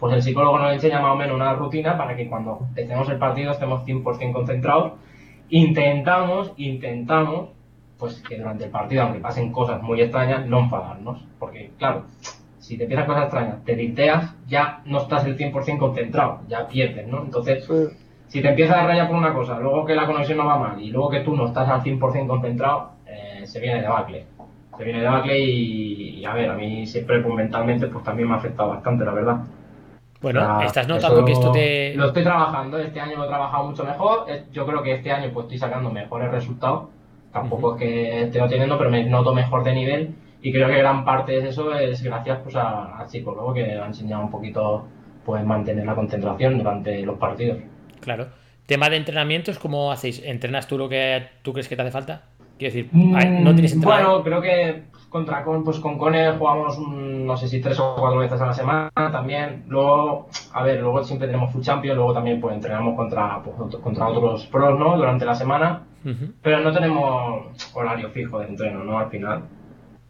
[0.00, 3.18] Pues el psicólogo nos enseña más o menos una rutina para que cuando empecemos el
[3.18, 4.92] partido estemos 100% concentrados.
[5.50, 7.50] Intentamos, intentamos,
[7.98, 11.24] pues que durante el partido, aunque pasen cosas muy extrañas, no enfadarnos.
[11.38, 12.04] Porque, claro,
[12.58, 17.06] si te empiezan cosas extrañas, te dicteas, ya no estás el 100% concentrado, ya pierdes,
[17.06, 17.22] ¿no?
[17.22, 17.96] Entonces, Sí.
[18.26, 20.80] si te empiezas a rayar por una cosa, luego que la conexión no va mal
[20.80, 22.93] y luego que tú no estás al 100% concentrado,
[23.54, 24.26] se viene de debacle.
[24.76, 28.26] Se viene de debacle y, y, a ver, a mí siempre pues, mentalmente pues también
[28.28, 29.36] me ha afectado bastante, la verdad.
[30.20, 31.94] Bueno, ¿estás notando que esto te...
[31.94, 35.30] Lo estoy trabajando, este año lo he trabajado mucho mejor, yo creo que este año
[35.32, 36.88] pues estoy sacando mejores resultados,
[37.32, 41.04] tampoco es que esté obteniendo, pero me noto mejor de nivel y creo que gran
[41.04, 44.84] parte de eso es gracias pues a- al psicólogo que me ha enseñado un poquito
[45.24, 47.58] pues mantener la concentración durante los partidos.
[48.00, 48.26] Claro.
[48.66, 50.22] Tema de entrenamientos, ¿cómo hacéis?
[50.24, 52.22] ¿Entrenas tú lo que tú crees que te hace falta?
[52.58, 54.06] Quiero decir, ¿no tienes Mm, entrenador?
[54.22, 58.18] Bueno, creo que contra con, pues con Cone jugamos no sé si tres o cuatro
[58.20, 59.64] veces a la semana también.
[59.68, 64.06] Luego, a ver, luego siempre tenemos Food Champions, luego también pues entrenamos contra, pues, contra
[64.08, 64.96] otros pros, ¿no?
[64.96, 65.82] Durante la semana.
[66.42, 68.98] Pero no tenemos horario fijo de entreno, ¿no?
[68.98, 69.42] Al final.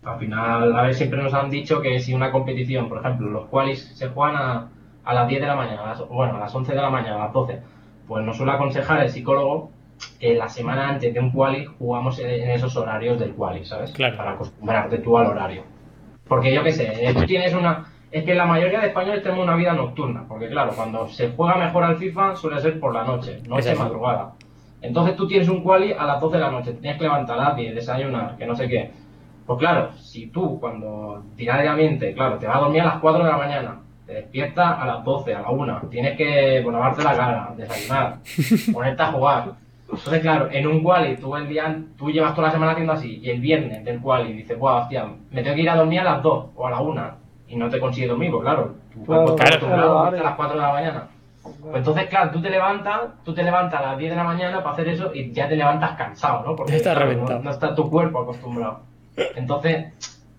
[0.04, 3.46] Al final, a ver, siempre nos han dicho que si una competición, por ejemplo, los
[3.46, 4.68] qualis se juegan a,
[5.04, 7.16] a las 10 de la mañana, a las- bueno, a las 11 de la mañana,
[7.16, 7.60] a las 12,
[8.08, 9.70] pues nos suele aconsejar el psicólogo
[10.18, 13.92] que la semana antes de un quali jugamos en, esos horarios del quali, ¿sabes?
[13.92, 14.16] Claro.
[14.16, 15.62] Para acostumbrarte tú al horario.
[16.26, 17.86] Porque yo qué sé, eh, tú tienes una...
[18.10, 21.56] Es que la mayoría de españoles tenemos una vida nocturna, porque claro, cuando se juega
[21.56, 24.34] mejor al FIFA suele ser por la noche, noche madrugada.
[24.80, 27.48] Entonces tú tienes un quali a las 12 de la noche, tienes que levantar a
[27.48, 28.92] las 10, desayunar, que no sé qué.
[29.46, 33.30] Pues claro, si tú cuando diariamente, claro, te vas a dormir a las 4 de
[33.30, 37.16] la mañana, te despiertas a las 12, a la 1, tienes que bueno, lavarte la
[37.16, 38.18] cara, desayunar,
[38.72, 39.63] ponerte a jugar.
[39.98, 43.20] Entonces, claro, en un quali tú el día, tú llevas toda la semana haciendo así,
[43.22, 46.04] y el viernes del quali dices, guau, hostia, me tengo que ir a dormir a
[46.04, 47.10] las 2 o a la 1,
[47.48, 49.66] y no te consigues dormir, pues claro, está Claro.
[49.66, 49.88] Claro.
[49.88, 51.08] dormirte a las 4 de la mañana.
[51.42, 54.62] Pues entonces, claro, tú te levantas, tú te levantas a las 10 de la mañana
[54.62, 56.56] para hacer eso y ya te levantas cansado, ¿no?
[56.56, 58.80] Porque claro, no, no está tu cuerpo acostumbrado.
[59.36, 59.92] Entonces,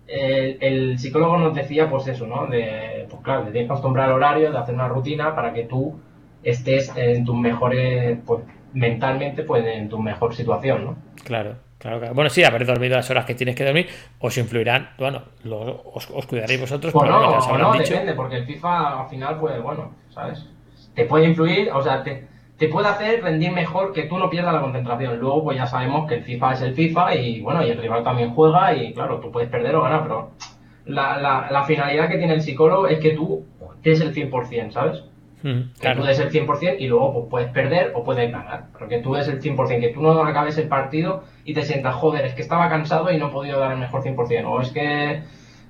[0.08, 2.46] el, el psicólogo nos decía, pues eso, ¿no?
[2.46, 5.64] De, pues claro, te tienes que acostumbrar al horario, de hacer una rutina para que
[5.64, 5.94] tú
[6.42, 8.40] estés en tus mejores, pues
[8.72, 10.96] mentalmente, pues en tu mejor situación, ¿no?
[11.24, 12.14] Claro, claro, claro.
[12.14, 13.88] Bueno, sí, haber dormido las horas que tienes que dormir
[14.20, 17.92] os influirán, bueno, lo- os, os cuidaréis vosotros, Pues no, os no, dicho.
[17.92, 20.46] depende, porque el FIFA al final, pues bueno, ¿sabes?
[20.94, 22.26] Te puede influir, o sea, te,
[22.58, 25.18] te puede hacer rendir mejor que tú no pierdas la concentración.
[25.18, 28.02] Luego, pues ya sabemos que el FIFA es el FIFA y bueno, y el rival
[28.02, 30.30] también juega y claro, tú puedes perder o ganar, pero
[30.86, 33.44] la, la, la finalidad que tiene el psicólogo es que tú
[33.82, 35.02] des el 100%, ¿sabes?
[35.46, 36.00] Mm, Que claro.
[36.00, 38.64] tú des el 100% y luego pues, puedes perder o puedes ganar.
[38.72, 41.94] Pero que tú des el 100%, que tú no acabes el partido y te sientas,
[41.94, 44.44] joder, es que estaba cansado y no he podido dar el mejor 100%.
[44.48, 45.22] O es que,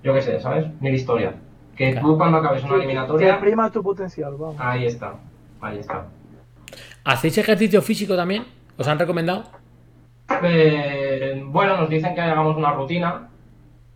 [0.02, 0.66] yo qué sé, ¿sabes?
[0.80, 1.34] Mil historias.
[1.76, 2.06] Que Claro.
[2.08, 3.30] tú cuando acabes una Que eliminatoria...
[3.32, 4.56] exprima tu potencial, vamos.
[4.58, 5.14] Ahí está,
[5.60, 6.06] ahí está.
[7.04, 8.44] ¿Hacéis ejercicio físico también?
[8.78, 9.44] ¿Os han recomendado?
[10.42, 13.28] Eh, bueno, nos dicen que hagamos una rutina.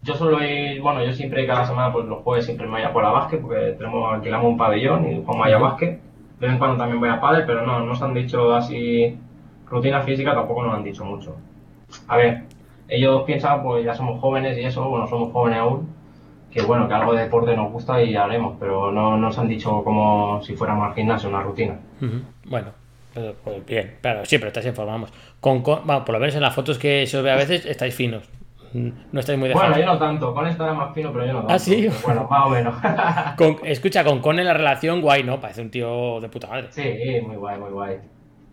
[0.03, 2.89] Yo suelo ir, bueno, yo siempre cada semana, pues los jueves siempre me voy a
[2.89, 6.01] jugar a básquet porque tenemos, alquilamos un pabellón y jugamos ahí a básquet.
[6.41, 9.15] De vez en cuando también voy a pádel, pero no, no nos han dicho así
[9.67, 11.37] rutina física, tampoco nos han dicho mucho.
[12.09, 12.45] A ver,
[12.89, 15.89] ellos piensan, pues ya somos jóvenes y eso, bueno, somos jóvenes aún,
[16.51, 19.85] que bueno, que algo de deporte nos gusta y haremos, pero no nos han dicho
[19.85, 21.79] como si fuéramos al gimnasio, una rutina.
[22.47, 22.69] Bueno,
[23.13, 25.13] pues, pues bien, claro, siempre estáis informados.
[25.41, 27.67] Con, con- bueno, por lo menos en las fotos que se os ve a veces
[27.67, 28.29] estáis finos.
[28.73, 29.79] No estáis muy Bueno, dejados.
[29.79, 31.55] yo no tanto, con esta era más fino, pero yo no tanto.
[31.55, 31.89] ¿Ah, sí?
[32.05, 32.75] Bueno, más o menos.
[33.35, 35.41] Con- escucha, con Cone la relación guay, ¿no?
[35.41, 36.69] Parece un tío de puta madre.
[36.69, 36.83] sí,
[37.27, 37.99] muy guay, muy guay.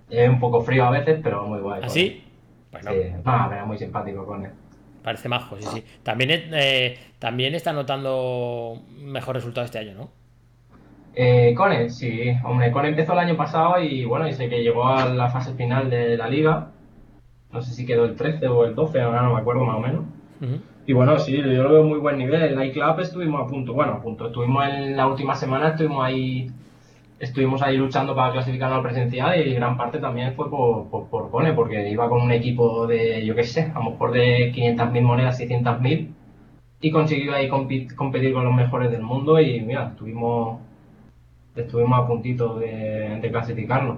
[0.09, 1.83] Es un poco frío a veces, pero muy guay.
[1.85, 2.23] con ¿Así?
[2.71, 3.03] Bueno, él.
[3.03, 4.51] Sí, pero muy simpático con él.
[5.01, 5.83] parece majo, sí, sí.
[6.03, 10.11] También, eh, también está notando mejor resultado este año, ¿no?
[11.13, 14.87] Eh, Cone, sí, hombre, Cone empezó el año pasado y bueno, y sé que llegó
[14.87, 16.71] a la fase final de la liga.
[17.57, 19.79] No sé si quedó el 13 o el 12, ahora no me acuerdo más o
[19.79, 20.05] menos.
[20.85, 22.53] Y bueno, sí, yo lo veo muy buen nivel.
[22.53, 24.27] En iClub estuvimos a punto, bueno, a punto.
[24.27, 26.51] Estuvimos en la última semana, estuvimos ahí,
[27.19, 31.31] estuvimos ahí luchando para clasificarnos al presencial y gran parte también fue por, por, por
[31.31, 35.01] Cone, porque iba con un equipo de, yo qué sé, a lo mejor de 500.000
[35.01, 36.09] monedas, 600.000
[36.79, 40.59] y consiguió ahí competir con los mejores del mundo y mira, estuvimos,
[41.55, 43.97] estuvimos a puntito de, de clasificarnos.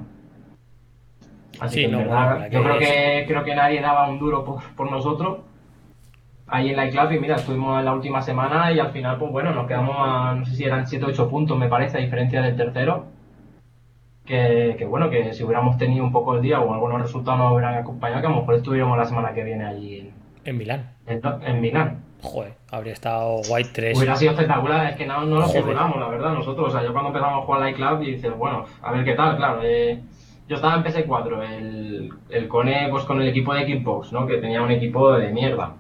[1.60, 4.20] Así Sí, que en verdad, yo que creo es- que creo que nadie daba un
[4.20, 5.40] duro por, por nosotros
[6.48, 9.32] ahí en la iClub y mira, estuvimos en la última semana y al final, pues
[9.32, 12.02] bueno, nos quedamos a, no sé si eran 7 o 8 puntos, me parece, a
[12.02, 13.06] diferencia del tercero.
[14.26, 17.52] Que, que bueno, que si hubiéramos tenido un poco el día o algunos resultados nos
[17.54, 20.12] hubieran acompañado, que a lo mejor estuviéramos la semana que viene allí
[20.46, 20.92] En Milán.
[21.08, 22.04] en, Milán.
[22.22, 23.98] Joder, habría estado guay 3.
[23.98, 26.68] Hubiera sido espectacular, es que no, no lo figuramos, la verdad, nosotros.
[26.68, 29.14] O sea, yo cuando empezamos a jugar la iClub y dices, bueno, a ver qué
[29.14, 29.62] tal, claro.
[29.64, 30.00] eh,
[30.50, 34.26] yo estaba en PS4, el, el Cone pues con el equipo de Xbox, ¿no?
[34.28, 35.74] Que tenía un equipo de mierda.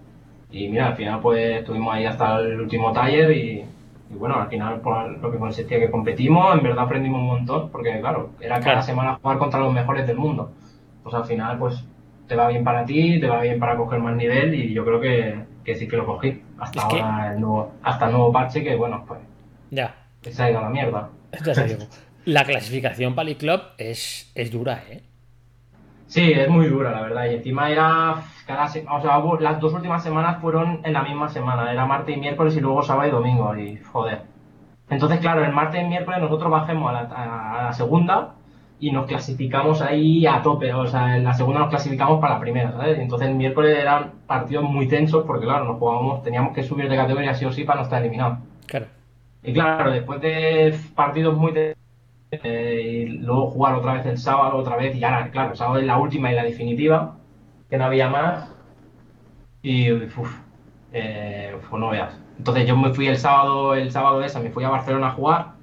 [0.52, 3.66] Y mira, al final pues estuvimos ahí hasta el último taller y,
[4.12, 7.70] y bueno, al final pues, lo que consistía que competimos, en verdad aprendimos un montón,
[7.70, 8.82] porque claro, era cada Claro.
[8.84, 10.52] semana jugar contra los mejores del mundo.
[11.04, 11.84] Pues al final pues
[12.28, 15.02] te va bien para ti, te va bien para coger más nivel y yo creo
[15.02, 16.42] que, que sí que lo cogí.
[16.60, 19.20] Hasta Es que- ahora el nuevo, hasta el nuevo parche que bueno, pues
[19.72, 21.10] Ya, que se ha ido a la mierda.
[21.46, 21.54] ya.
[22.30, 25.02] La clasificación para el club es, es dura, ¿eh?
[26.06, 27.26] Sí, es muy dura, la verdad.
[27.30, 28.16] Y encima era
[28.46, 31.72] cada se- o sea, hubo- las dos últimas semanas fueron en la misma semana.
[31.72, 33.56] Era martes y miércoles y luego sábado y domingo.
[33.58, 34.22] Y joder.
[34.90, 38.34] Entonces, claro, el martes y miércoles nosotros bajemos a la, a la segunda
[38.80, 40.72] y nos clasificamos ahí a tope.
[40.74, 43.00] O sea, en la segunda nos clasificamos para la primera, ¿sabes?
[43.00, 46.96] Entonces el miércoles eran partidos muy tensos porque, claro, nos jugábamos, teníamos que subir de
[46.96, 48.40] categoría sí o sí para no estar eliminados.
[48.68, 48.86] Claro.
[49.44, 51.76] Y claro, después de partidos muy de-
[52.32, 55.80] eh, y luego jugar otra vez el sábado, otra vez, y ahora, claro, el sábado
[55.80, 57.16] es la última y la definitiva.
[57.70, 58.50] que no había más.
[59.62, 60.40] Y uff,
[60.94, 62.18] eh, pues no veas.
[62.38, 65.54] Entonces yo me fui el sábado, el sábado esa, me fui a Barcelona a jugar,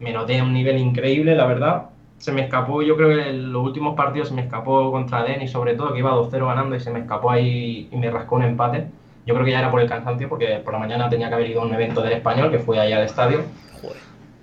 [0.00, 1.90] me noté a un nivel increíble, la verdad.
[2.18, 5.50] Se me escapó, yo creo que en los últimos partidos se me escapó contra Denis,
[5.50, 8.44] sobre todo, que iba 2-0 ganando y se me escapó ahí y me rascó un
[8.44, 8.88] empate.
[9.26, 11.50] Yo creo que ya era por el cansancio, porque por la mañana tenía que haber
[11.50, 13.44] ido a un evento del español, que fue ahí al estadio.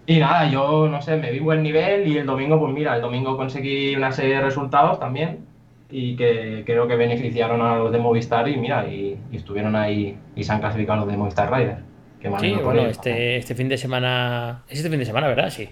[0.10, 3.02] Y nada, yo no sé, me vi buen nivel y el domingo, pues mira, el
[3.04, 5.46] domingo conseguí una serie de resultados también
[5.92, 10.18] y que creo que beneficiaron a los de Movistar y mira, y, y estuvieron ahí
[10.36, 11.82] y se han clasificado los de Movistar Riders.
[12.20, 14.64] Qué mal Sí, bueno, este, este fin de semana.
[14.68, 15.52] Es este fin de semana, ¿verdad?
[15.52, 15.70] Sí.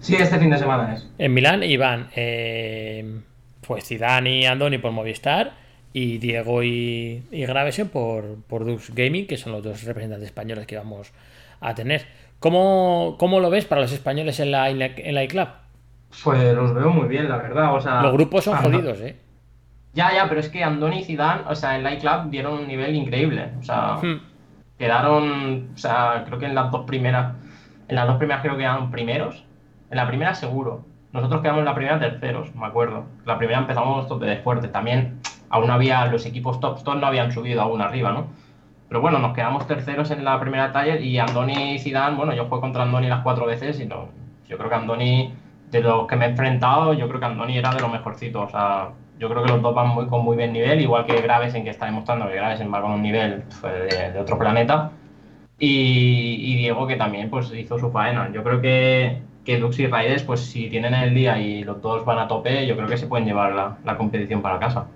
[0.00, 1.08] Sí, este fin de semana es.
[1.16, 3.20] En Milán iban eh,
[3.64, 5.52] pues Zidane y Andoni por Movistar
[5.92, 10.66] y Diego y, y Gravesen por, por Dux Gaming, que son los dos representantes españoles
[10.66, 11.12] que vamos
[11.60, 12.17] a tener.
[12.40, 15.48] ¿Cómo, cómo lo ves para los españoles en la, en la, en la iClub?
[16.22, 17.74] Pues los veo muy bien, la verdad.
[17.74, 19.16] O sea, Los grupos son jodidos, ¿eh?
[19.94, 22.68] Ya, ya, pero es que Andoni y Zidane, o sea, en la iClub dieron un
[22.68, 23.50] nivel increíble.
[23.60, 24.20] O sea, Hmm.
[24.78, 27.34] quedaron, o sea, creo que en las dos primeras,
[27.88, 29.44] en las dos primeras creo que quedaron primeros.
[29.90, 30.84] En la primera seguro.
[31.12, 33.06] Nosotros quedamos en la primera terceros, me acuerdo.
[33.24, 34.68] La primera empezamos tope de fuerte.
[34.68, 38.26] También aún había, los equipos top top no habían subido aún arriba, ¿no?
[38.88, 42.46] Pero bueno, nos quedamos terceros en la primera taller y Andoni y Zidane, bueno, yo
[42.46, 44.08] jugué contra Andoni las cuatro veces y no,
[44.48, 45.34] yo creo que Andoni,
[45.70, 48.48] de los que me he enfrentado, yo creo que Andoni era de los mejorcitos.
[48.48, 51.20] O sea, yo creo que los dos van muy, con muy buen nivel, igual que
[51.20, 54.90] Gravesen, que está demostrando que Gravesen va con un nivel pues, de, de otro planeta.
[55.58, 58.30] Y, y Diego, que también pues hizo su faena.
[58.32, 62.04] Yo creo que, que Dux y Raiders, pues si tienen el día y los dos
[62.04, 64.86] van a tope, yo creo que se pueden llevar la, la competición para casa.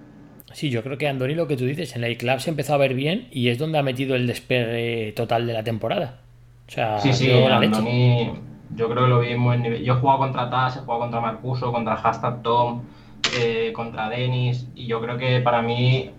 [0.53, 2.79] Sí, yo creo que Andoni, lo que tú dices, en la iClub se empezó a
[2.79, 6.21] ver bien y es donde ha metido el despegue total de la temporada.
[6.69, 7.53] O sea, Sí, sí, leche.
[7.53, 8.33] Andoni,
[8.77, 9.83] yo creo que lo vi en nivel.
[9.83, 12.83] Yo he jugado contra Taz, he jugado contra Marcuso, contra Hashtag Tom,
[13.38, 16.11] eh, contra Denis, y yo creo que para mí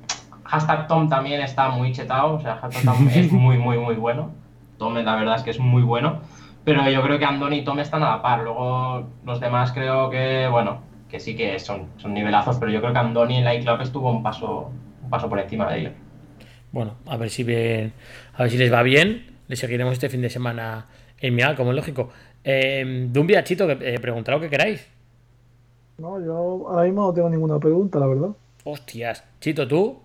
[0.46, 4.32] Hashtag Tom también está muy chetado, o sea, Hashtag Tom es muy, muy, muy bueno.
[4.78, 6.20] Tom, la verdad es que es muy bueno,
[6.64, 8.44] pero yo creo que Andoni y Tom están a la par.
[8.44, 10.82] Luego los demás creo que, bueno,
[11.14, 14.10] que sí que son, son nivelazos, pero yo creo que Andoni en la iClub estuvo
[14.10, 14.72] un paso,
[15.04, 15.94] un paso por encima de ellos.
[16.72, 17.94] Bueno, a ver si bien,
[18.34, 19.28] a ver si les va bien.
[19.48, 20.88] Les seguiremos este fin de semana
[21.20, 22.10] en Milán, como es lógico.
[22.44, 24.90] Eh, Dumbia, Chito, que eh, preguntad lo que queráis.
[26.00, 28.30] No, yo ahora mismo no tengo ninguna pregunta, la verdad.
[28.64, 30.02] Hostias, Chito, tú.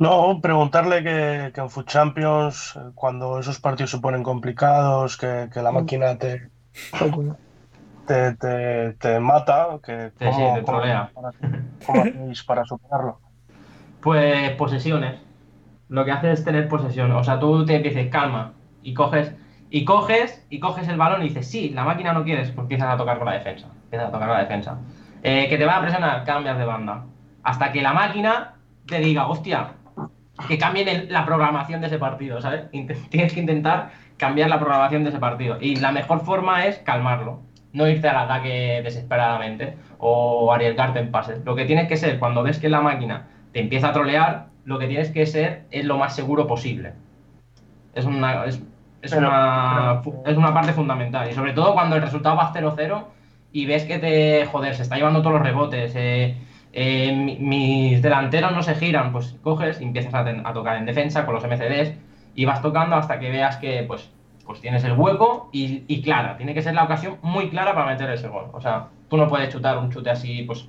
[0.00, 5.48] No, preguntarle que, que en Food Champions, eh, cuando esos partidos se ponen complicados, que,
[5.54, 6.50] que la máquina te.
[8.06, 11.10] Te, te, te mata, que Sí, te trolea.
[11.84, 13.18] cómo hacéis para superarlo.
[14.00, 15.20] Pues posesiones.
[15.88, 17.12] Lo que hace es tener posesión.
[17.12, 19.34] O sea, tú te dices calma y coges
[19.70, 22.88] y coges y coges el balón y dices sí, la máquina no quieres, pues empiezas
[22.92, 23.68] a tocar con la defensa.
[23.84, 24.78] Empiezas a tocar con la defensa.
[25.22, 27.04] Eh, que te va a presionar, cambias de banda.
[27.42, 28.54] Hasta que la máquina
[28.86, 29.72] te diga, hostia,
[30.48, 32.70] que cambien el- la programación de ese partido, ¿sabes?
[32.72, 35.56] Int- Tienes que intentar cambiar la programación de ese partido.
[35.60, 37.40] Y la mejor forma es calmarlo.
[37.74, 41.44] No irte al ataque desesperadamente o arriesgarte en pases.
[41.44, 44.78] Lo que tienes que ser, cuando ves que la máquina te empieza a trolear, lo
[44.78, 46.92] que tienes que ser es lo más seguro posible.
[47.94, 48.62] Es una, es,
[49.02, 51.28] es Pero- una, pero- es una parte fundamental.
[51.30, 53.08] Y sobre todo cuando el resultado va 0-0
[53.52, 56.36] y ves que te, joder, se está llevando todos los rebotes, eh,
[56.72, 60.86] eh, mi- mis delanteros no se giran, pues coges y empiezas a, a tocar en
[60.86, 61.92] defensa con los MCDs
[62.34, 64.10] y vas tocando hasta que veas que pues,
[64.46, 66.36] pues tienes el hueco y, y clara.
[66.36, 68.50] Tiene que ser la ocasión muy clara para meter ese gol.
[68.52, 70.68] O sea, tú no puedes chutar un chute así, pues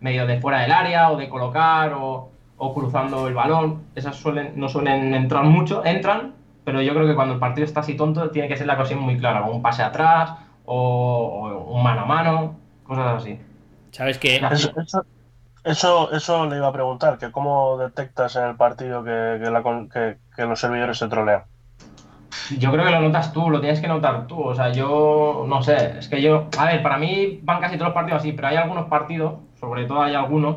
[0.00, 3.84] medio de fuera del área o de colocar o, o cruzando el balón.
[3.94, 7.80] Esas suelen, no suelen entrar mucho, entran, pero yo creo que cuando el partido está
[7.80, 10.32] así tonto tiene que ser la ocasión muy clara, como un pase atrás
[10.64, 13.38] o, o un mano a mano, cosas así.
[13.92, 15.04] ¿Sabes que Eso, eso,
[15.62, 19.62] eso, eso le iba a preguntar, que cómo detectas en el partido que, que, la
[19.62, 21.44] con- que- que los servidores se trolean.
[22.58, 24.40] Yo creo que lo notas tú, lo tienes que notar tú.
[24.42, 27.88] O sea, yo no sé, es que yo, a ver, para mí van casi todos
[27.88, 30.56] los partidos así, pero hay algunos partidos, sobre todo hay algunos,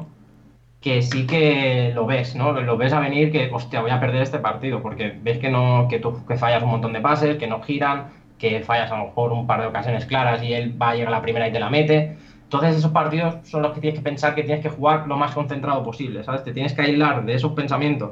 [0.81, 2.51] que sí que lo ves, ¿no?
[2.53, 5.87] Lo ves a venir que, hostia, voy a perder este partido, porque ves que no,
[5.89, 8.07] que tú que fallas un montón de pases, que no giran,
[8.37, 11.09] que fallas a lo mejor un par de ocasiones claras y él va a llegar
[11.09, 12.17] a la primera y te la mete.
[12.43, 15.33] Entonces esos partidos son los que tienes que pensar que tienes que jugar lo más
[15.33, 16.43] concentrado posible, ¿sabes?
[16.43, 18.11] Te tienes que aislar de esos pensamientos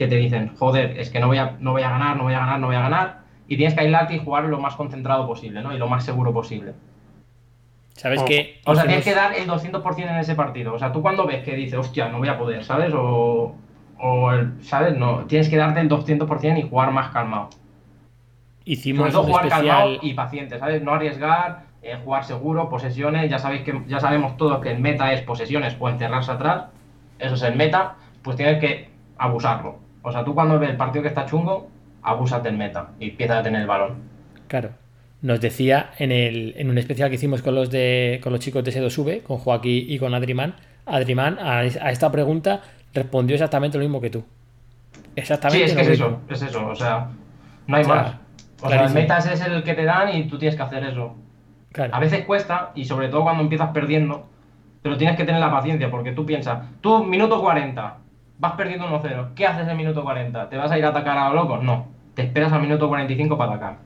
[0.00, 2.32] que te dicen, joder, es que no voy a, no voy a ganar, no voy
[2.32, 5.26] a ganar, no voy a ganar, y tienes que aislarte y jugar lo más concentrado
[5.26, 5.74] posible, ¿no?
[5.74, 6.72] Y lo más seguro posible.
[7.94, 10.72] sabes que O sea, tienes que dar el 200% en ese partido.
[10.72, 12.94] O sea, tú cuando ves que dices, hostia, no voy a poder, ¿sabes?
[12.94, 13.54] O,
[13.98, 14.96] o el- ¿sabes?
[14.96, 17.50] No, tienes que darte el 200% y jugar más calmado.
[18.64, 20.80] hicimos Sobre jugar calmado especial y paciente, ¿sabes?
[20.82, 23.28] No arriesgar, eh, jugar seguro, posesiones.
[23.30, 26.64] Ya sabéis que ya sabemos todos que el meta es posesiones o encerrarse atrás.
[27.18, 28.88] eso es el meta, pues tienes que
[29.18, 29.89] abusarlo.
[30.02, 31.68] O sea, tú cuando ves el partido que está chungo,
[32.02, 33.94] abusas del meta y empiezas a tener el balón.
[34.48, 34.70] Claro.
[35.22, 38.64] Nos decía en, el, en un especial que hicimos con los de con los chicos
[38.64, 40.54] de S2V, con Joaquín y con Adriman,
[40.86, 42.62] Adriman a, a esta pregunta
[42.94, 44.24] respondió exactamente lo mismo que tú.
[44.24, 46.06] Sí, Exactamente es que es mismo.
[46.06, 47.08] eso, es eso, o sea,
[47.66, 48.14] no hay más.
[48.62, 51.14] O sea, el metas es el que te dan y tú tienes que hacer eso.
[51.72, 51.94] Claro.
[51.94, 54.26] A veces cuesta, y sobre todo cuando empiezas perdiendo,
[54.82, 57.98] pero tienes que tener la paciencia, porque tú piensas, tú, minuto 40,
[58.40, 60.48] vas perdiendo 1-0, ¿qué haces en minuto 40?
[60.48, 61.62] ¿Te vas a ir a atacar a los locos?
[61.62, 63.76] No, te esperas al minuto 45 para atacar.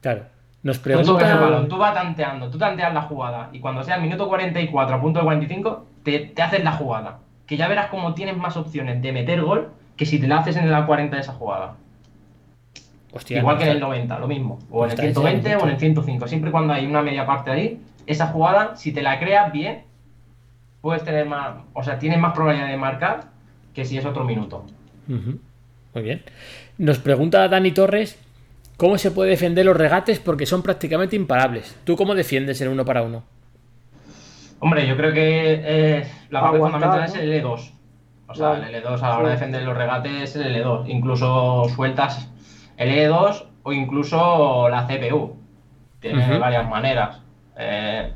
[0.00, 0.22] Claro.
[0.62, 1.68] Nos Tú toques el balón, pregunta.
[1.68, 5.18] tú vas tanteando, tú tanteas la jugada, y cuando sea el minuto 44 a punto
[5.18, 7.18] de 45, te, te haces la jugada.
[7.46, 10.56] Que ya verás cómo tienes más opciones de meter gol que si te la haces
[10.56, 11.74] en la 40 de esa jugada.
[13.12, 14.58] Hostia, Igual que en el 90, lo mismo.
[14.70, 16.28] O en el Está 120 hecho, o en el 105.
[16.28, 19.82] Siempre cuando hay una media parte ahí, esa jugada, si te la creas bien,
[20.80, 21.56] puedes tener más.
[21.74, 23.31] O sea, tienes más probabilidad de marcar
[23.74, 24.64] que si es otro minuto.
[25.06, 26.22] Muy bien.
[26.78, 28.18] Nos pregunta Dani Torres
[28.76, 31.76] cómo se puede defender los regates porque son prácticamente imparables.
[31.84, 33.22] ¿Tú cómo defiendes en uno para uno?
[34.60, 37.20] Hombre, yo creo que eh, la parte Aguantar, fundamental ¿no?
[37.20, 37.70] es el L2.
[38.28, 40.88] O sea, el L2 a la hora de defender los regates es el L2.
[40.88, 42.28] Incluso sueltas
[42.76, 45.36] el L2 o incluso la CPU.
[46.00, 46.38] Tiene Ujú.
[46.40, 47.20] varias maneras.
[47.58, 48.12] Eh,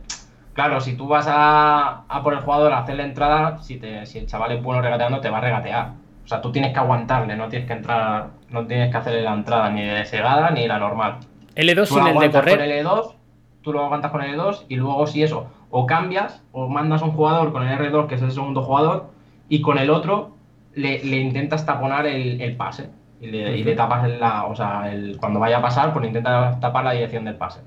[0.57, 4.05] claro, si tú vas a, a por el jugador a hacer la entrada, si, te,
[4.07, 5.93] si el chaval es bueno regateando, te va a regatear.
[6.25, 9.35] O sea, tú tienes que aguantarle, no tienes que entrar, no tienes que hacerle la
[9.35, 11.19] entrada ni de segada ni la normal.
[11.55, 12.61] L2 Tú sin el de con correr.
[12.61, 13.15] el E2,
[13.63, 17.05] tú lo aguantas con el E2 y luego si eso, o cambias o mandas a
[17.05, 19.11] un jugador con el R2, que es el segundo jugador,
[19.49, 20.37] y con el otro
[20.75, 22.91] le, le intentas taponar el, el pase.
[23.21, 26.09] Y le, y le tapas la, o sea, el, cuando vaya a pasar, pues le
[26.09, 27.61] intentas tapar la dirección del pase.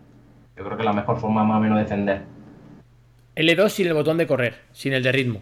[0.58, 2.24] Yo creo que es la mejor forma más o menos de defender.
[3.40, 5.42] L2 sin el botón de correr, sin el de ritmo.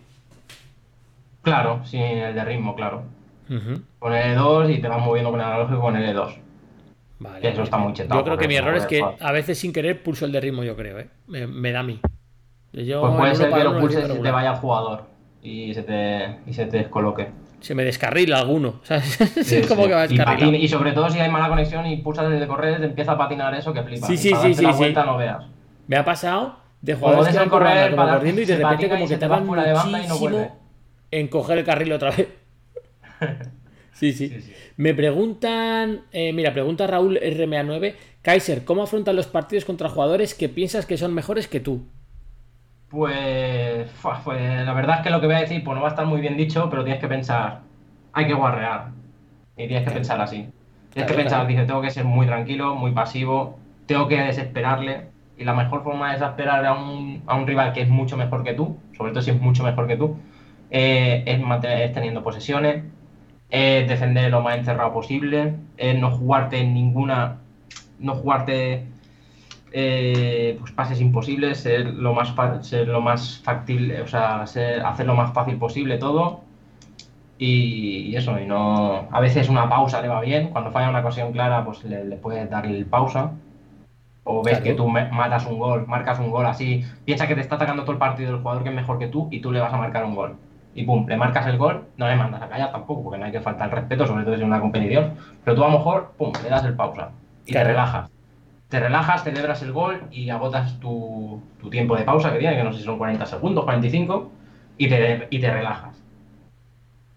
[1.42, 3.04] Claro, sin el de ritmo, claro.
[4.00, 6.36] Con el E2 y te vas moviendo con el analógico con el E2.
[7.20, 7.40] Vale.
[7.40, 9.26] Que eso está muy chetado, Yo creo que mi error es es que fácil.
[9.26, 11.08] a veces sin querer pulso el de ritmo, yo creo, ¿eh?
[11.28, 12.00] Me, me da a mí.
[12.74, 15.06] Yo Pues puede ser que lo pulses y se te vaya al jugador
[15.42, 17.30] y se te, y se te descoloque.
[17.62, 18.82] Se me descarrila alguno.
[18.84, 19.06] ¿sabes?
[19.44, 19.88] Sí, es como sí.
[19.88, 20.40] que va y, descarrilado.
[20.52, 23.14] patina- y sobre todo si hay mala conexión y pulsas el de correr, te empieza
[23.14, 24.06] a patinar eso que flipa.
[24.06, 25.44] Sí, Y sí, para sí, sí, la vuelta no veas.
[25.88, 29.08] Me ha pasado de jugadores que van correr, como para- corriendo y de repente como
[29.08, 30.52] que se te va tardan fuera de banda y no muchísimo vuelve.
[31.12, 32.28] en coger el carril otra vez.
[33.92, 34.30] Sí, sí.
[34.30, 34.54] Sí, sí.
[34.76, 40.50] Me preguntan, eh, mira, pregunta Raúl RMA9, Kaiser, ¿cómo afrontan los partidos contra jugadores que
[40.50, 41.88] piensas que son mejores que tú?
[42.90, 43.90] Pues,
[44.24, 46.06] pues la verdad es que lo que voy a decir pues no va a estar
[46.06, 47.60] muy bien dicho, pero tienes que pensar,
[48.14, 48.92] hay que guarrear.
[49.58, 50.54] Y tienes que pensar así.
[50.94, 51.48] Tienes Claro, que pensar, claro.
[51.48, 55.08] dice, tengo que ser muy tranquilo, muy pasivo, tengo que desesperarle.
[55.38, 58.44] Y la mejor forma de desesperar a un, a un rival que es mucho mejor
[58.44, 60.18] que tú, sobre todo si es mucho mejor que tú,
[60.72, 62.84] eh, es, mantener, es teniendo posesiones,
[63.50, 67.38] es defender lo más encerrado posible, es no jugarte en ninguna,
[68.00, 68.86] no jugarte
[69.72, 72.34] eh, pues pases imposibles, ser lo más
[72.66, 76.42] ser lo más factible, o sea, ser- hacer lo más fácil posible todo.
[77.40, 79.08] Y, eso, y no.
[79.12, 80.50] A veces una pausa le va bien.
[80.50, 83.32] Cuando falla una ocasión clara, pues le puedes dar el pausa.
[84.30, 84.64] O ves Claro.
[84.66, 86.84] que tú matas un gol, marcas un gol así.
[87.06, 89.30] Piensa que te está atacando todo el partido el jugador que es mejor que tú
[89.32, 90.36] y tú le vas a marcar un gol.
[90.76, 93.32] Y pum, le marcas el gol, no le mandas a callar tampoco, porque no hay
[93.32, 95.14] que faltar el respeto, sobre todo si es una competición.
[95.44, 97.12] Pero tú a lo mejor, pum, le das el pausa.
[97.46, 97.68] Y Claro.
[97.68, 98.12] te relajas
[98.70, 102.66] te relajas, celebras el gol y agotas tu, tu tiempo de pausa que tiene, que
[102.66, 104.30] no sé si son 40 segundos, 45,
[104.78, 105.96] y te, y te relajas.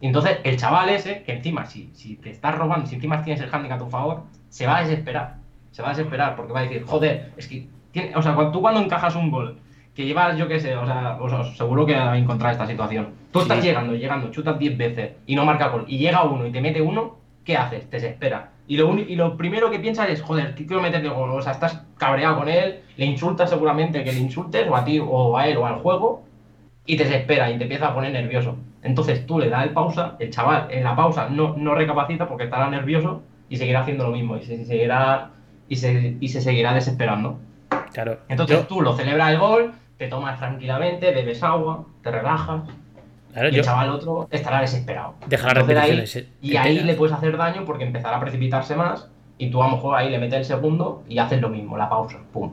[0.01, 3.43] Y entonces el chaval ese, que encima si, si te estás robando, si encima tienes
[3.43, 5.40] el handicap a tu favor, se va a desesperar.
[5.71, 7.67] Se va a desesperar porque va a decir, joder, es que...
[7.93, 9.59] tiene- o sea, cuando, tú cuando encajas un gol,
[9.95, 11.19] que llevas, yo qué sé, o sea,
[11.57, 13.09] seguro que habéis encontrado esta situación.
[13.33, 13.67] Tú estás Sí.
[13.67, 16.81] llegando, llegando, chutas 10 veces y no marca gol, y llega uno y te mete
[16.81, 17.89] uno, ¿qué haces?
[17.91, 18.51] Te desespera.
[18.69, 21.31] Y lo, y lo primero que piensas es, joder, quiero meterle gol.
[21.31, 25.01] O sea, estás cabreado con él, le insultas seguramente que le insultes, o a ti,
[25.05, 26.23] o a él, o al juego,
[26.87, 28.57] y te desespera y te empieza a poner nervioso.
[28.83, 32.45] Entonces tú le das el pausa, el chaval en la pausa no, no recapacita porque
[32.45, 35.31] estará nervioso y seguirá haciendo lo mismo, y se, seguirá,
[35.71, 37.39] y se, y se seguirá desesperando.
[37.95, 38.19] Claro.
[38.29, 42.63] Entonces yo, tú lo celebras el gol, te tomas tranquilamente, bebes agua, te relajas,
[43.33, 45.15] claro, y yo- el chaval otro estará desesperado.
[45.27, 48.17] Deja las Entonces ahí- repeticiones, eh, y qué ahí le puedes hacer daño porque empezará
[48.17, 49.09] a precipitarse más
[49.39, 51.89] y tú a lo mejor ahí le metes el segundo y haces lo mismo, la
[51.89, 52.51] pausa, pum.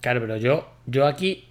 [0.00, 1.48] Claro, pero yo, yo aquí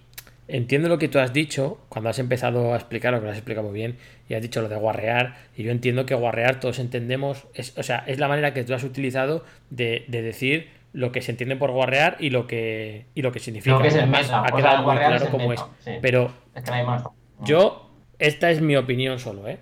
[0.48, 3.36] entiendo lo que tú has dicho cuando has empezado a explicar, lo que lo has
[3.38, 3.96] explicado muy bien,
[4.28, 7.82] y has dicho lo de guarrear, y yo entiendo que guarrear todos entendemos, es, o
[7.82, 11.56] sea, es la manera que tú has utilizado de, de decir lo que se entiende
[11.56, 13.76] por guarrear y lo que, y lo que significa.
[13.76, 15.60] Lo que es el meta, ha quedado muy claro es meta, es.
[15.84, 15.90] sí.
[16.00, 17.04] Pero Es que no hay más.
[17.42, 19.58] yo, esta es mi opinión solo, ¿eh?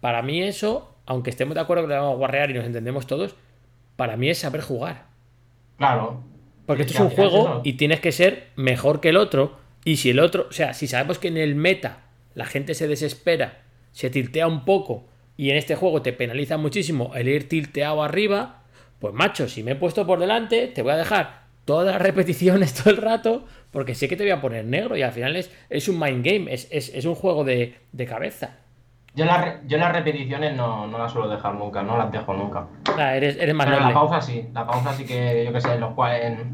[0.00, 3.06] Para mí eso, aunque estemos de acuerdo que le vamos a guarrear y nos entendemos
[3.06, 3.34] todos,
[3.96, 5.06] para mí es saber jugar.
[5.78, 6.22] Claro.
[6.66, 7.60] Porque Es esto es un juego eso.
[7.64, 9.57] y tienes que ser mejor que el otro.
[9.84, 11.98] Y si el otro, o sea, si sabemos que en el meta
[12.34, 13.62] la gente se desespera,
[13.92, 15.06] se tiltea un poco
[15.36, 18.62] y en este juego te penaliza muchísimo el ir tilteado arriba,
[18.98, 22.74] pues macho, si me he puesto por delante, te voy a dejar todas las repeticiones
[22.74, 25.50] todo el rato porque sé que te voy a poner negro y al final es,
[25.70, 28.56] es un mind game, es, es- es un juego de, de cabeza.
[29.14, 32.32] Yo, las re- yo las repeticiones no, no las suelo dejar nunca, no las dejo
[32.34, 32.66] nunca.
[32.94, 35.72] Sea, eres, eres más Pero la pausa sí, la pausa sí que, yo que sé,
[35.74, 36.52] en los cuales en,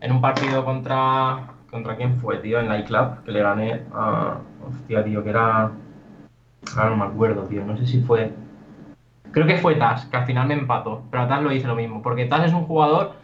[0.00, 1.51] en un partido contra.
[1.72, 2.60] ¿Contra quién fue, tío?
[2.60, 4.36] En la iClub, que le gané a.
[4.68, 5.72] Hostia, tío, que era.
[6.76, 8.30] Ahora no me acuerdo, tío, no sé si fue.
[9.30, 11.74] Creo que fue Taz, que al final me empató, pero a Taz lo hice lo
[11.74, 13.14] mismo, porque Taz es un jugador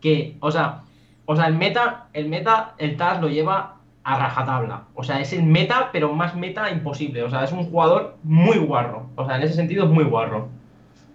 [0.00, 0.82] que, o sea,
[1.26, 4.84] o sea, el meta, el meta, el Taz lo lleva a rajatabla.
[4.94, 7.24] O sea, es el meta, pero más meta imposible.
[7.24, 9.08] O sea, es un jugador muy guarro.
[9.16, 10.46] O sea, en ese sentido es muy guarro.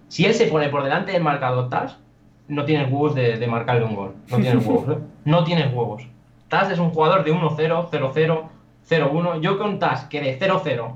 [0.08, 1.98] Si él se pone por delante del marcador Taz,
[2.46, 4.14] no tienes huevos de, de marcarle un gol.
[4.30, 4.98] No tienes huevos, ¿eh?
[5.24, 6.13] No tienes huevos.
[6.54, 8.42] Taz es un jugador de 1-0, 0-0,
[8.88, 9.40] 0-1.
[9.40, 10.92] Yo con Taz, que de 0-0,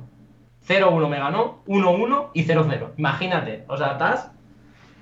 [0.69, 2.91] 0-1 me ganó, 1-1 y 0-0.
[2.97, 3.65] Imagínate.
[3.67, 4.31] O sea, Taz.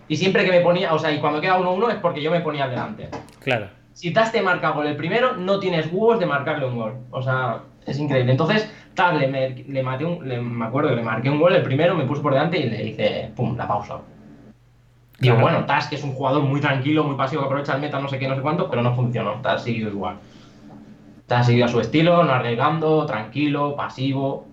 [0.08, 2.40] Y siempre que me ponía, o sea, y cuando queda 1-1 es porque yo me
[2.40, 3.10] ponía delante.
[3.40, 3.66] Claro.
[3.92, 6.94] Si Taz te marca gol el primero, no tienes huevos de marcarle un gol.
[7.10, 8.32] O sea, es increíble.
[8.32, 11.54] Entonces, Taz le, me- le maté un, le- me acuerdo que le marqué un gol
[11.54, 13.98] el primero, me puse por delante y le hice, pum, la pausa.
[15.18, 15.40] Digo, Claro.
[15.50, 18.08] bueno, Taz, que es un jugador muy tranquilo, muy pasivo, que aprovecha el meta, no
[18.08, 19.32] sé qué, no sé cuánto, pero no funcionó.
[19.42, 20.16] Taz siguió igual.
[21.26, 24.46] Taz siguió a su estilo, no arriesgando, tranquilo, pasivo.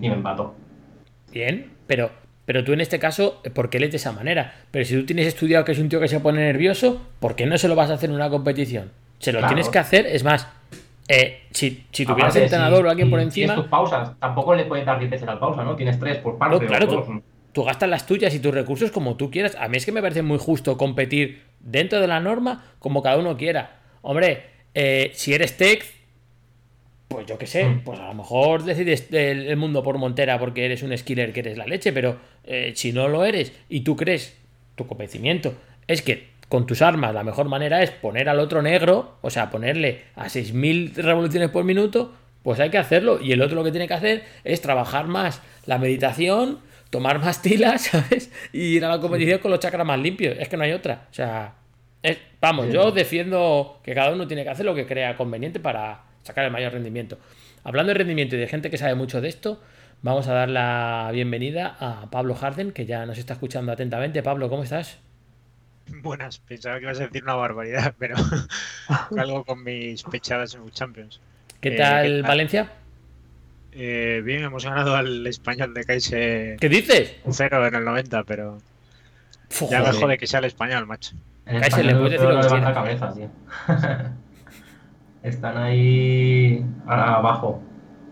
[0.00, 0.54] Y me empató.
[1.32, 2.10] Bien, pero,
[2.44, 4.54] pero tú en este caso, ¿por qué lees de esa manera?
[4.70, 7.46] Pero si tú tienes estudiado que es un tío que se pone nervioso, ¿por qué
[7.46, 8.90] no se lo vas a hacer en una competición?
[9.18, 9.54] Se lo Claro.
[9.54, 10.48] tienes que hacer, es más,
[11.08, 14.54] eh, si, si tuvieras Aparte, entrenador si- o alguien por encima, Tienes tus pausas, tampoco
[14.54, 15.76] le puedes dar 10 veces al pausa, ¿no?
[15.76, 16.56] Tienes tres por parte.
[16.60, 17.22] No, claro, tú,
[17.52, 19.56] tú gastas las tuyas y tus recursos como tú quieras.
[19.58, 23.16] A mí es que me parece muy justo competir dentro de la norma como cada
[23.18, 23.80] uno quiera.
[24.02, 24.44] Hombre,
[24.78, 25.84] eh, si eres tech,
[27.08, 27.80] pues yo qué sé, Mm.
[27.84, 31.40] pues a lo mejor decides el, el mundo por Montera porque eres un skiller que
[31.40, 34.36] eres la leche, pero eh, si no lo eres y tú crees,
[34.74, 35.54] tu convencimiento
[35.86, 39.50] es que con tus armas la mejor manera es poner al otro negro, o sea,
[39.50, 42.12] ponerle a 6.000 revoluciones por minuto,
[42.42, 43.20] pues hay que hacerlo.
[43.20, 46.60] Y el otro lo que tiene que hacer es trabajar más la meditación,
[46.90, 48.30] tomar más tilas, ¿sabes?
[48.52, 50.36] Y ir a la competición con los chakras más limpios.
[50.38, 51.06] Es que no hay otra.
[51.10, 51.54] O sea,
[52.02, 52.72] es- vamos, Sí.
[52.72, 56.50] yo defiendo que cada uno tiene que hacer lo que crea conveniente para sacar el
[56.50, 57.18] mayor rendimiento.
[57.64, 59.60] Hablando de rendimiento y de gente que sabe mucho de esto,
[60.02, 64.22] vamos a dar la bienvenida a Pablo Harden, que ya nos está escuchando atentamente.
[64.22, 64.98] Pablo, ¿cómo estás?
[66.02, 68.16] Buenas, pensaba que ibas a decir una barbaridad, pero
[69.16, 71.20] algo con mis pechadas en Champions.
[71.60, 72.22] ¿Qué Eh, tal ¿qué tal?
[72.22, 72.72] Valencia?
[73.72, 77.14] Eh, bien, hemos ganado al español de Kaise ¿Qué dices?
[77.30, 78.58] 0 en el 90, pero
[79.70, 79.94] ya me joder.
[79.94, 81.14] jode que sea el español, macho.
[81.46, 83.00] En Kaiser, España le puedes decir lo que levanta quieras.
[83.00, 83.28] cabeza, tío.
[85.22, 87.60] Están ahí abajo.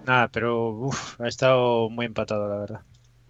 [0.07, 2.81] Nada, pero uf, ha estado muy empatado, la verdad.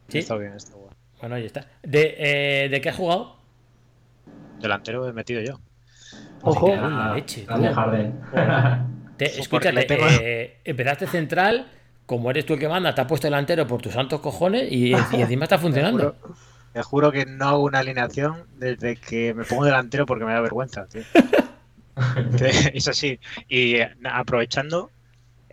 [0.09, 0.19] ¿Sí?
[0.19, 0.97] Ha estado bien, ha estado bueno.
[1.21, 1.67] Bueno, ahí está.
[1.83, 3.37] ¿De, eh, ¿de qué has jugado?
[4.61, 5.61] Delantero he metido yo.
[6.43, 6.75] Ojo.
[6.75, 7.47] La leche.
[9.17, 11.67] Te- escúchate, eh, empezaste central,
[12.05, 14.89] como eres tú el que manda, te has puesto delantero por tus santos cojones y,
[14.91, 16.17] y encima está funcionando.
[16.75, 20.33] Te juro, te que no hago una alineación desde que me pongo delantero porque me
[20.33, 21.03] da vergüenza, tío.
[22.75, 23.19] es así.
[23.49, 24.91] Y eh, aprovechando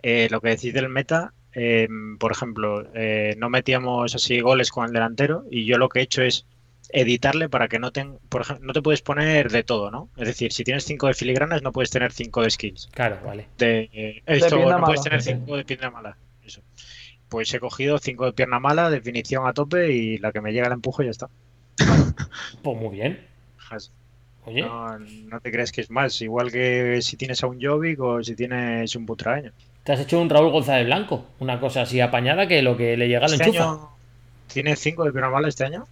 [0.02, 4.86] eh, lo que decís del meta, eh, por ejemplo, eh, no metíamos así goles con
[4.86, 6.46] el delantero y yo lo que he hecho es
[6.88, 10.08] editarle para que no ten, por ejemplo, no te puedes poner de todo, ¿no?
[10.16, 12.88] Es decir, si tienes 5 de filigranas no puedes tener 5 de skills.
[12.92, 13.48] Claro, vale.
[13.58, 16.16] De, eh, esto, pierna no puedes tener 5 de pierna mala.
[17.32, 20.66] Pues he cogido 5 de pierna mala, definición a tope y la que me llega
[20.66, 21.30] el empuje ya está.
[22.62, 23.26] Pues muy bien.
[24.44, 27.98] Oye, No, no te crees que es más, igual que si tienes a un Jovic
[28.00, 29.50] o si tienes un Butraeño.
[29.82, 31.24] te has hecho un Raúl González Blanco.
[31.38, 33.64] Una cosa así apañada que lo que le llega lo Este enchufa.
[33.70, 33.88] año
[34.52, 35.84] tiene 5 de pierna mala este año.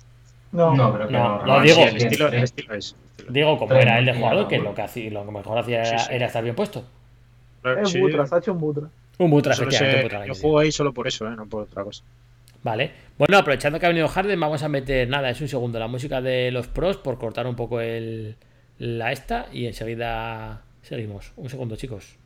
[0.52, 1.60] No, No, que No, no.
[1.62, 1.76] digo.
[1.76, 2.44] Sí, el, estilo, el
[2.76, 2.96] es.
[3.30, 5.98] Digo, como era él de jugador, que lo que, hacía, lo que mejor hacía era,
[6.00, 6.14] Sí, sí.
[6.14, 6.84] era estar bien puesto.
[7.64, 8.88] es Sí, Butra, se ha hecho un Butra.
[9.20, 11.36] Un Butra, solo sé- un yo juego ahí solo por eso, ¿eh?
[11.36, 12.02] no por otra cosa.
[12.62, 12.90] Vale.
[13.18, 16.20] Bueno, aprovechando que ha venido Harden, vamos a meter nada, es un segundo, la música
[16.20, 18.36] de los pros por cortar un poco el,
[18.78, 21.32] la esta y enseguida seguimos.
[21.36, 22.16] Un segundo, chicos.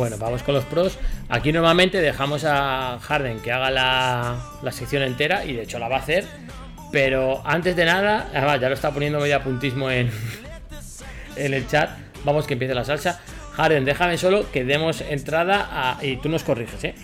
[0.00, 0.96] Bueno, vamos con los pros.
[1.28, 5.96] Aquí normalmente dejamos a Harden que haga la, sección entera y de hecho la va
[5.96, 6.24] a hacer.
[6.90, 10.10] Pero antes de nada, además ya lo está poniendo medio apuntismo en,
[11.36, 11.90] el chat.
[12.24, 13.20] Vamos que empiece la salsa.
[13.52, 16.02] Harden, déjame solo que demos entrada a.
[16.02, 16.94] Y tú nos corriges, ¿eh?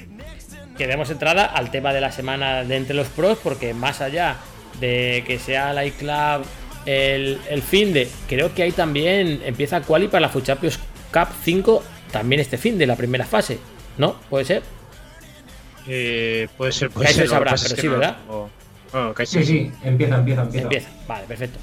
[0.78, 4.36] Que demos entrada al tema de la semana de entre los pros, porque más allá
[4.80, 6.46] de que sea la iClub
[6.86, 8.08] el, fin de.
[8.26, 10.78] Creo que ahí también empieza Quali para la Food Champions
[11.12, 13.58] Cup 5, también este fin de la primera fase,
[13.98, 14.14] ¿no?
[14.30, 14.62] ¿Puede ser?
[15.88, 17.30] Eh, puede ser, puede Kaiser ser.
[17.30, 18.16] sabrá, pero que sí, no- ¿verdad?
[18.26, 20.62] bueno, Sí, sí, empieza, empieza, empieza.
[20.64, 20.88] Empieza.
[21.06, 21.58] Vale, perfecto.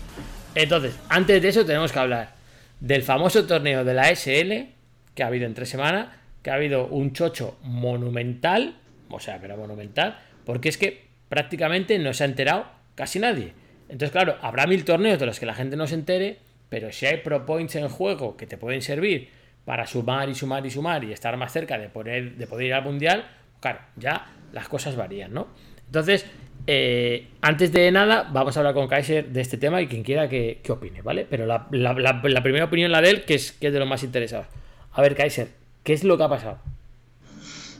[0.56, 2.34] Entonces, antes de eso tenemos que hablar
[2.80, 4.70] del famoso torneo de la SL
[5.16, 6.08] que ha habido en tres semanas,
[6.42, 8.76] que ha habido un chocho monumental,
[9.10, 12.66] o sea, pero monumental, porque es que prácticamente no se ha enterado
[12.96, 13.54] casi nadie.
[13.90, 16.40] Entonces, claro, habrá mil torneos de los que la gente no se entere,
[16.70, 19.30] pero si hay pro points en juego que te pueden servir
[19.66, 22.74] para sumar y sumar y sumar y estar más cerca de poder, de poder ir
[22.74, 23.26] al mundial,
[23.60, 25.48] claro, ya las cosas varían, ¿no?
[25.86, 26.26] Entonces,
[26.68, 30.28] eh, antes de nada, vamos a hablar con Kaiser de este tema y quien quiera
[30.30, 31.26] que, que opine, ¿vale?
[31.30, 34.04] Pero la, la- primera opinión, la de él, que es, que es de los más
[34.04, 34.48] interesados.
[34.94, 35.50] A ver, Kaiser,
[35.84, 36.60] ¿qué es lo que ha pasado?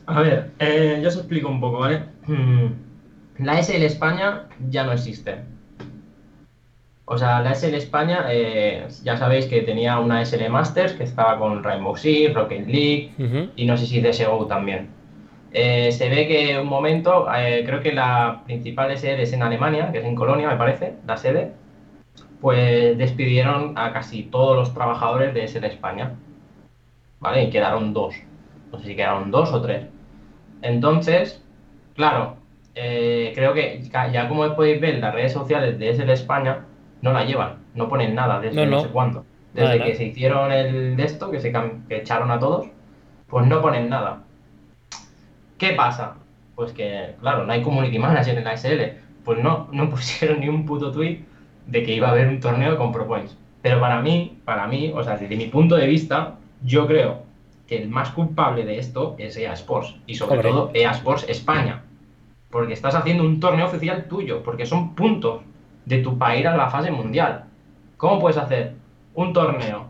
[0.06, 2.04] A ver, eh, yo os explico un poco, ¿vale?
[3.40, 5.38] La SL España ya no existe.
[7.14, 11.38] O sea, la SL España, eh, ya sabéis que tenía una SL Masters que estaba
[11.38, 13.52] con Rainbow Six, Rocket League Ujú.
[13.56, 14.90] y no sé si CSGO también.
[15.52, 19.92] Eh, se ve que un momento, eh, creo que la principal SL es en Alemania,
[19.92, 21.52] que es en Colonia, me parece, la sede,
[22.42, 26.14] pues despidieron a casi todos los trabajadores de SL España.
[27.20, 27.44] ¿Vale?
[27.44, 28.16] Y quedaron dos.
[28.72, 29.86] No sé si quedaron dos o tres.
[30.64, 31.44] Entonces,
[31.96, 32.38] claro,
[32.74, 36.66] eh, creo que ya como podéis ver, las redes sociales de SL España
[37.04, 38.82] no la llevan, no ponen nada desde No, no, no.
[38.84, 39.26] sé cuándo.
[39.54, 39.96] Desde Nada, que nada.
[39.98, 42.68] se hicieron el de esto, que se que echaron a todos,
[43.28, 44.24] pues no ponen nada.
[45.58, 46.16] ¿Qué pasa?
[46.56, 48.82] Pues que, claro, no hay community manager en la SL.
[49.26, 51.20] Pues no, no pusieron ni un puto tweet
[51.68, 53.38] de que iba a haber un torneo con Pro Points.
[53.62, 57.24] Pero para mí, para mí, o sea, desde mi punto de vista, yo creo
[57.68, 59.96] que el más culpable de esto es EA Sports.
[60.08, 60.50] Y sobre Hombre.
[60.52, 61.84] todo EA Sports España.
[62.50, 65.42] Porque estás haciendo un torneo oficial tuyo, porque son puntos
[65.86, 67.46] de tu ir a la fase mundial.
[67.98, 68.74] ¿Cómo puedes hacer
[69.16, 69.88] un torneo?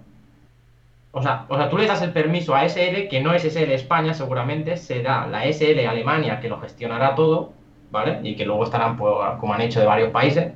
[1.12, 3.72] O sea, o sea, tú le das el permiso a SL, que no es SL
[3.72, 7.54] España, seguramente será la SL Alemania que lo gestionará todo,
[7.92, 8.20] ¿vale?
[8.24, 10.54] Y que luego estarán, pues, como han hecho de varios países.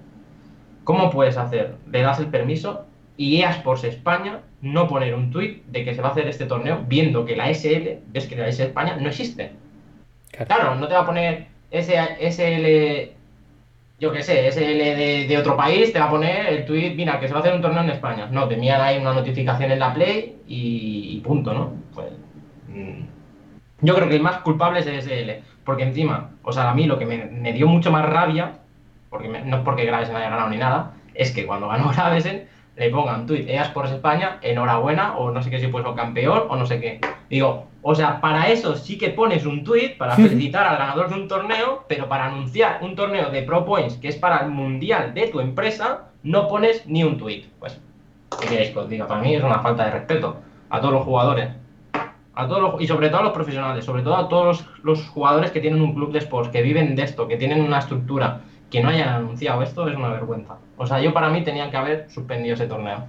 [0.84, 1.76] ¿Cómo puedes hacer?
[1.92, 2.86] Le das el permiso
[3.18, 6.46] y EA Sports España no poner un tuit de que se va a hacer este
[6.46, 9.52] torneo viendo que la SL, ves que la SL España no existe.
[10.32, 13.12] Claro, no te va a poner SL,
[14.00, 17.20] yo qué sé, SL de, de otro país, te va a poner el tweet, mira,
[17.20, 18.28] que se va a hacer un torneo en España.
[18.30, 21.74] No, te ahí una notificación en la Play y, y punto, ¿no?
[21.94, 22.12] Pues,
[22.68, 23.02] mm,
[23.82, 26.86] yo creo que el más culpable es el SL, porque encima, o sea, a mí
[26.86, 28.60] lo que me, dio mucho más rabia,
[29.10, 32.48] porque me- no es porque Gravesen haya ganado ni nada, es que cuando ganó Gravesen
[32.76, 36.56] le pongan tweet EA Sports España, enhorabuena, o no sé qué si puso campeón, o
[36.56, 37.02] no sé qué.
[37.30, 41.16] Digo, o sea, para eso sí que pones un tweet para felicitar al ganador de
[41.16, 45.14] un torneo, pero para anunciar un torneo de Pro Points que es para el mundial
[45.14, 47.46] de tu empresa, no pones ni un tweet.
[47.60, 47.80] Pues,
[48.42, 49.08] ¿qué queréis que os diga?
[49.08, 50.36] Para mí es una falta de respeto
[50.70, 51.48] a todos los jugadores.
[52.36, 55.08] A todos los- y sobre todo a los profesionales, sobre todo a todos los, los
[55.08, 58.42] jugadores que tienen un club de sports, que viven de esto, que tienen una estructura,
[58.70, 60.58] que no hayan anunciado esto es una vergüenza.
[60.76, 63.06] O sea, yo para mí tenían que haber suspendido ese torneo.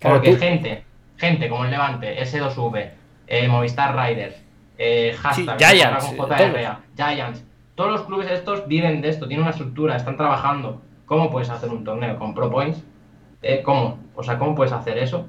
[0.00, 0.84] Porque gente,
[1.16, 2.90] gente como el Levante, S2V,
[3.32, 4.36] eh, Movistar Riders,
[4.76, 7.42] eh, hashtag, Sí, Giants, con eh, JRA, Giants,
[7.74, 10.82] todos los clubes estos viven de esto, tienen una estructura, están trabajando.
[11.06, 12.84] ¿Cómo puedes hacer un torneo con Pro Points?
[13.40, 13.98] Eh, ¿Cómo?
[14.14, 15.26] O sea, ¿cómo puedes hacer eso?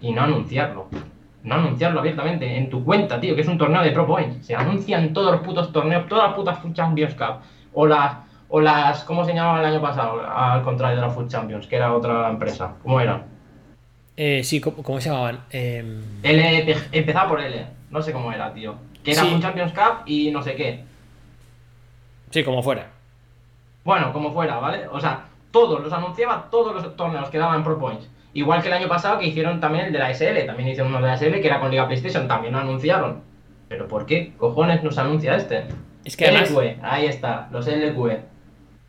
[0.00, 0.88] Y no anunciarlo.
[1.44, 4.44] No anunciarlo abiertamente en tu cuenta, tío, que es un torneo de Pro Points.
[4.44, 7.36] Se anuncian todos los putos torneos, todas las putas Food Champions Cup.
[7.74, 8.16] O las,
[8.48, 10.20] o las, ¿cómo se llamaba el año pasado?
[10.26, 12.74] Al contrario de la Food Champions, que era otra empresa.
[12.82, 13.24] ¿Cómo era?
[14.16, 15.40] Eh, sí, ¿cómo, cómo se llamaban?
[15.50, 18.76] Em, L, empe- empezaba por L, no sé cómo era, tío.
[19.02, 19.32] Que era Sí.
[19.34, 20.84] un Champions Cup y no sé qué.
[22.30, 22.88] sí, como fuera.
[23.84, 24.88] Bueno, como fuera, ¿vale?
[24.88, 28.08] O sea, todos los anunciaba, todos los torneos que daban Pro Points.
[28.32, 31.00] Igual que el año pasado que hicieron también el de la SL, también hicieron uno
[31.00, 33.20] de la SL que era con Liga PlayStation, también lo anunciaron.
[33.68, 35.64] Pero ¿por qué cojones nos anuncia este?
[36.04, 36.50] Es que además.
[36.50, 38.20] LQE, ahí está, los LQE.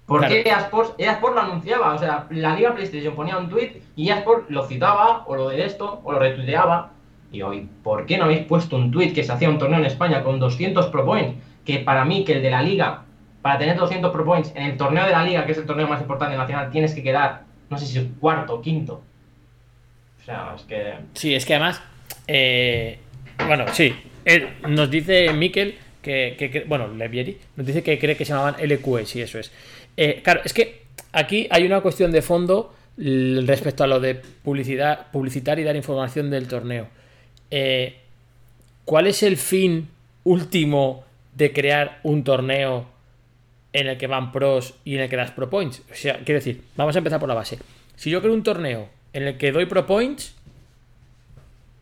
[0.05, 0.35] ¿Por Claro.
[0.35, 1.93] EA Sports, EA Sports lo anunciaba?
[1.95, 5.49] O sea, la Liga PlayStation ponía un tweet y EA Sports lo citaba, o lo
[5.49, 6.91] de esto, o lo retuiteaba.
[7.31, 9.85] Y hoy, ¿por qué no habéis puesto un tweet que se hacía un torneo en
[9.85, 11.35] España con 200 Pro Points?
[11.65, 13.01] Que para mí, que el de la Liga,
[13.41, 15.87] para tener 200 Pro Points en el torneo de la Liga, que es el torneo
[15.87, 17.41] más importante nacional, tienes que quedar,
[17.71, 19.01] no sé si es cuarto o quinto.
[20.21, 20.93] O sea, es que.
[21.13, 21.81] Sí, es que además.
[22.27, 22.99] eh,
[23.47, 23.93] bueno, sí.
[24.23, 28.33] Él- nos dice Miquel que, que- que- bueno, Levieri, nos dice que cree que se
[28.33, 29.51] llamaban LQS y eso es.
[29.97, 35.07] Eh, claro, es que aquí hay una cuestión de fondo respecto a lo de publicidad,
[35.11, 36.87] publicitar y dar información del torneo.
[37.51, 37.95] Eh,
[38.85, 39.89] ¿Cuál es el fin
[40.23, 41.03] último
[41.35, 42.87] de crear un torneo
[43.73, 45.81] en el que van pros y en el que das pro points?
[45.91, 47.59] O sea, quiero decir, vamos a empezar por la base.
[47.95, 50.35] Si yo creo un torneo en el que doy pro points,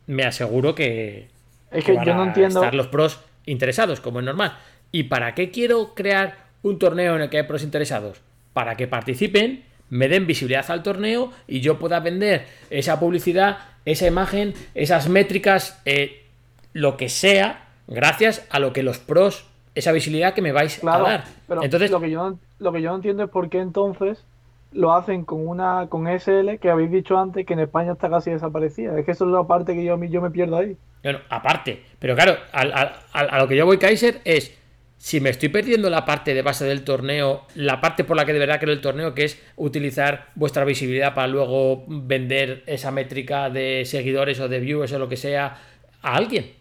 [0.06, 1.28] me aseguro que,
[1.70, 2.60] Es que van yo no a entiendo.
[2.60, 4.56] estar los pros interesados, como es normal.
[4.92, 8.20] ¿Y para qué quiero crear un torneo en el que hay pros interesados?
[8.52, 14.06] Para que participen, me den visibilidad al torneo y yo pueda vender esa publicidad, esa
[14.08, 16.24] imagen, esas métricas, eh,
[16.72, 19.46] lo que sea, gracias a lo que los pros,
[19.76, 21.24] esa visibilidad que me vais Claro, a dar.
[21.46, 24.24] pero Entonces, lo que yo no, lo que yo no entiendo es por qué entonces
[24.72, 28.30] lo hacen con una con SL que habéis dicho antes que en España está casi
[28.32, 28.98] desaparecida.
[28.98, 30.76] Es que eso es la parte que yo, yo me pierdo ahí.
[31.02, 34.56] Bueno, aparte, pero claro, al- a, lo que yo voy, Kaiser, es
[35.04, 38.32] si me estoy perdiendo la parte de base del torneo, la parte por la que
[38.32, 43.50] de verdad creo el torneo, que es utilizar vuestra visibilidad para luego vender esa métrica
[43.50, 45.58] de seguidores o de viewers o lo que sea
[46.00, 46.52] a alguien.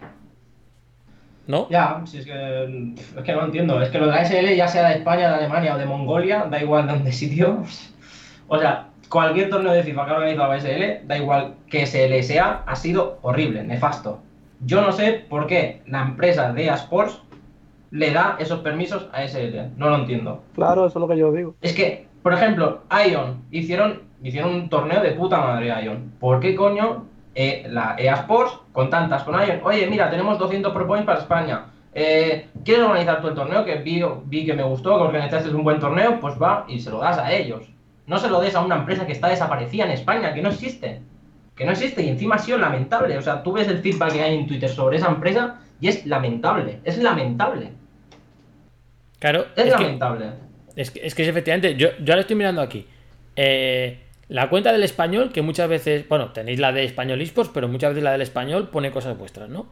[1.48, 1.70] ¿No?
[1.70, 3.82] Ya, si es que, es que no entiendo.
[3.82, 6.46] Es que lo de la SL, ya sea de España, de Alemania o de Mongolia,
[6.52, 7.64] da igual de dónde sitio.
[8.50, 12.22] O sea, cualquier torneo de FIFA que ha organizado la SL, da igual que SL
[12.24, 14.22] sea, ha sido horrible, nefasto.
[14.60, 17.22] Yo no sé por qué la empresa de EA Sports
[17.94, 19.78] le da esos permisos a SL.
[19.78, 20.42] No lo entiendo.
[20.56, 21.54] Claro, eso es lo que yo digo.
[21.62, 26.12] Es que, por ejemplo, Ion hicieron, hicieron un torneo de puta madre Ion.
[26.20, 30.74] ¿Por qué coño eh, la EA Sports, con tantas, con Ion, oye, mira, tenemos 200
[30.74, 31.66] pro points para España.
[31.94, 33.64] Eh, ¿Quieres organizar tú el torneo?
[33.64, 36.90] Que vi, vi que me gustó, que organizaste un buen torneo, pues va y se
[36.90, 37.70] lo das a ellos.
[38.08, 41.00] No se lo des a una empresa que está desaparecida en España, que no existe.
[41.56, 43.20] Que no existe y encima ha sido lamentable.
[43.20, 46.04] O sea, tú ves el feedback que hay en Twitter sobre esa empresa y es
[46.08, 46.80] lamentable.
[46.84, 47.83] Es lamentable.
[49.24, 50.00] Claro, Es, es que,
[50.76, 52.86] es que, es que efectivamente, yo, yo ahora estoy mirando aquí.
[53.38, 57.70] Eh, la cuenta del español, que muchas veces, bueno, tenéis la de español esports, pero
[57.70, 59.68] muchas veces la del español pone cosas vuestras, ¿no?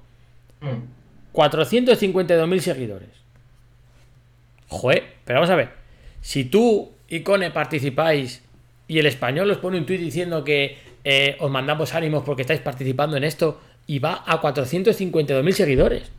[0.61, 1.33] Mm.
[1.33, 3.09] 452.000 seguidores.
[4.69, 5.71] Joder, pero vamos a ver.
[6.21, 8.45] Si tú y Cone participáis
[8.87, 12.61] y el español os pone un tuit diciendo que eh, os mandamos ánimos porque estáis
[12.61, 16.09] participando en esto y va a 452.000 seguidores.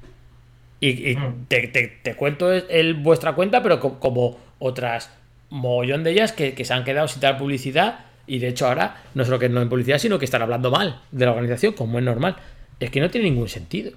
[0.83, 1.45] Y, y Mm.
[1.47, 5.17] te, te- te cuento el, vuestra cuenta, pero co- como otras
[5.49, 8.97] mogollón de ellas que, que se han quedado sin dar publicidad y de hecho ahora
[9.15, 11.99] no solo que no en publicidad, sino que están hablando mal de la organización, como
[11.99, 12.35] es normal.
[12.81, 13.93] Es que no tiene ningún sentido.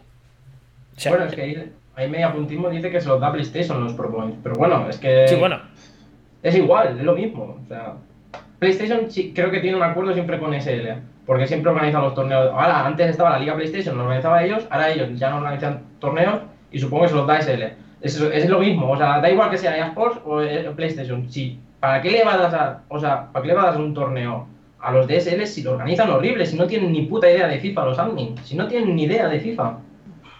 [0.95, 3.83] O sea, bueno, es que ahí, ahí media puntismo dice que se los da PlayStation
[3.83, 4.37] los Pro Points.
[4.43, 5.27] Pero bueno, es que.
[5.27, 5.59] sí, bueno,
[6.43, 7.59] Es igual, es lo mismo.
[7.63, 7.93] O sea,
[8.59, 10.89] PlayStation sí, creo que tiene un acuerdo siempre con SL.
[11.25, 12.51] Porque siempre organizan los torneos.
[12.51, 14.67] Ahora, antes estaba la Liga PlayStation, lo organizaba ellos.
[14.69, 16.41] Ahora ellos ya no organizan torneos
[16.75, 17.63] y supongo que se los da SL.
[18.01, 18.91] Es, es lo mismo.
[18.91, 21.29] O sea, da igual que sea EA Sports o eh, PlayStation.
[21.31, 21.57] Sí.
[21.79, 23.93] ¿Para qué le vas a dar, o sea, ¿para qué le vas a dar un
[23.93, 24.47] torneo
[24.79, 26.45] a los de SL si lo organizan horrible?
[26.45, 28.41] Si no tienen ni puta idea de FIFA los admins.
[28.41, 29.77] Si no tienen ni idea de FIFA.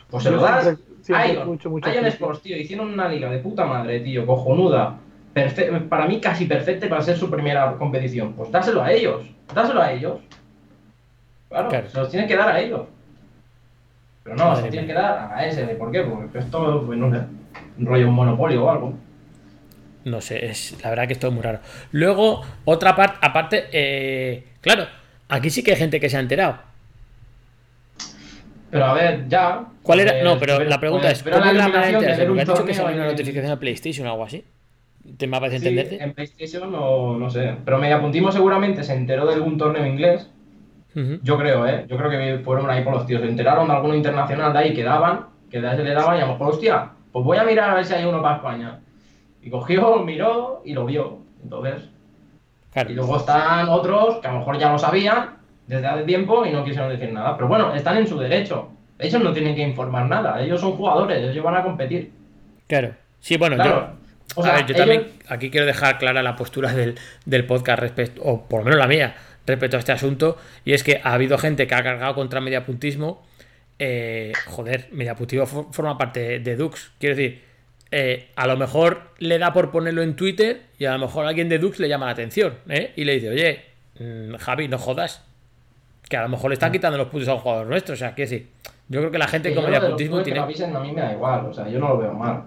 [0.10, 0.64] Pues se Yo lo das.
[0.64, 2.06] siempre- siempre Ion, mucha Ion.
[2.08, 4.98] Sports, tío, hicieron una liga de puta madre, tío, cojonuda.
[5.34, 8.34] Perfe- para mí casi perfecta para ser su primera competición.
[8.34, 9.24] Pues dáselo a ellos.
[9.54, 10.20] Dáselo a ellos.
[11.50, 11.90] Claro, Claro.
[11.90, 12.82] se los tienes que dar a ellos.
[14.26, 14.72] Pero no, se mía.
[14.72, 15.66] tienen que dar a ese.
[15.76, 16.02] ¿Por qué?
[16.04, 17.22] Porque esto, pues no sé,
[17.78, 19.02] un rollo un monopolio o algo.
[20.06, 21.60] No sé, es la verdad que esto es muy raro.
[21.92, 24.88] Luego, otra parte, aparte, eh, claro,
[25.30, 26.60] aquí sí que hay gente que se ha enterado.
[28.70, 29.66] Pero a ver, ya.
[29.84, 30.12] ¿Cuál era?
[30.14, 32.26] pues, No, pero pues, la pregunta pues, es, ¿cómo es la manera de enterarse?
[32.26, 34.44] Porque has dicho que salió una notificación a PlayStation o algo así.
[35.18, 36.04] ¿Te me parece Sí, entenderte?
[36.04, 37.56] en PlayStation no, no sé.
[37.64, 40.30] Pero Mediapuntismo seguramente se enteró de algún torneo inglés.
[41.24, 41.86] Yo creo, ¿eh?
[41.90, 43.22] Yo creo que fueron ahí por los tíos.
[43.22, 46.18] Se enteraron de alguno internacional de ahí que daban, que de ahí se le daban
[46.18, 48.38] y a lo mejor, hostia, pues voy a mirar a ver si hay uno para
[48.38, 48.80] España.
[49.42, 51.20] Y cogió, miró y lo vio.
[51.44, 51.90] Entonces.
[52.74, 52.90] Claro.
[52.92, 55.32] Y luego están otros que a lo mejor ya lo sabían
[55.68, 57.36] desde hace tiempo y no quisieron decir nada.
[57.36, 58.70] Pero bueno, están en su derecho.
[58.98, 60.42] Ellos no tienen que informar nada.
[60.42, 62.12] Ellos son jugadores, ellos van a competir.
[62.68, 62.94] Claro.
[63.20, 63.90] Sí, bueno, Claro.
[63.90, 64.06] yo.
[64.38, 67.46] O sea, a ver, yo ellos- también aquí quiero dejar clara la postura del, del
[67.46, 69.16] podcast respecto, o por lo menos la mía,
[69.48, 70.38] respecto a este asunto.
[70.64, 73.24] Y es que ha habido gente que ha cargado contra mediapuntismo.
[73.80, 76.92] Eh, joder, mediapuntismo for- forma parte de Dux.
[77.00, 77.42] Quiero decir,
[77.92, 81.50] eh, a lo mejor le da por ponerlo en Twitter y a lo mejor alguien
[81.50, 82.94] de Dux le llama la atención ¿eh?
[82.96, 83.64] y le dice, oye,
[84.00, 85.24] mm, Javi, no jodas.
[86.08, 87.94] Que a lo mejor le están quitando los puntos a un jugador nuestro.
[87.94, 88.48] O sea, quiero decir,
[88.90, 90.40] yo creo que la gente que con mediapuntismo que tiene.
[90.40, 91.46] me avisen a mí me da igual.
[91.48, 92.44] O sea, yo no lo veo mal.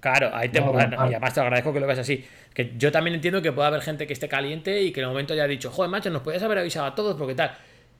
[0.00, 2.24] Claro, ahí te, No, bueno, y además te agradezco que lo veas así.
[2.56, 5.10] Que yo también entiendo que puede haber gente que esté caliente y que en el
[5.10, 7.52] momento haya dicho, joder, macho, nos podías haber avisado a todos porque tal.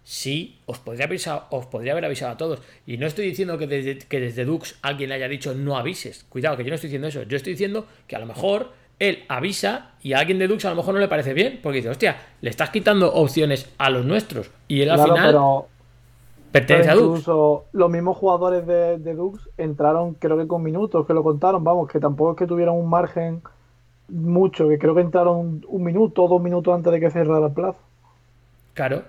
[0.02, 2.62] sí, os podría, avisar, os podría haber avisado a todos.
[2.86, 6.24] Y no estoy diciendo que desde, que desde Dux alguien le haya dicho no avises.
[6.28, 7.22] Cuidado, que yo no estoy diciendo eso.
[7.24, 10.70] Yo estoy diciendo que a lo mejor él avisa y a alguien de Dux a
[10.70, 11.60] lo mejor no le parece bien.
[11.62, 14.50] Porque dice, hostia, le estás quitando opciones a los nuestros.
[14.68, 15.68] Y él al Claro, final pero,
[16.52, 17.20] pertenece pero a Dux.
[17.20, 21.64] incluso los mismos jugadores de, de Dux entraron, creo que con minutos, que lo contaron,
[21.64, 23.42] vamos, que tampoco es que tuvieran un margen
[24.08, 27.52] mucho, que creo que entraron un minuto o dos minutos antes de que cerrara el
[27.52, 27.78] plazo.
[28.74, 29.04] Claro,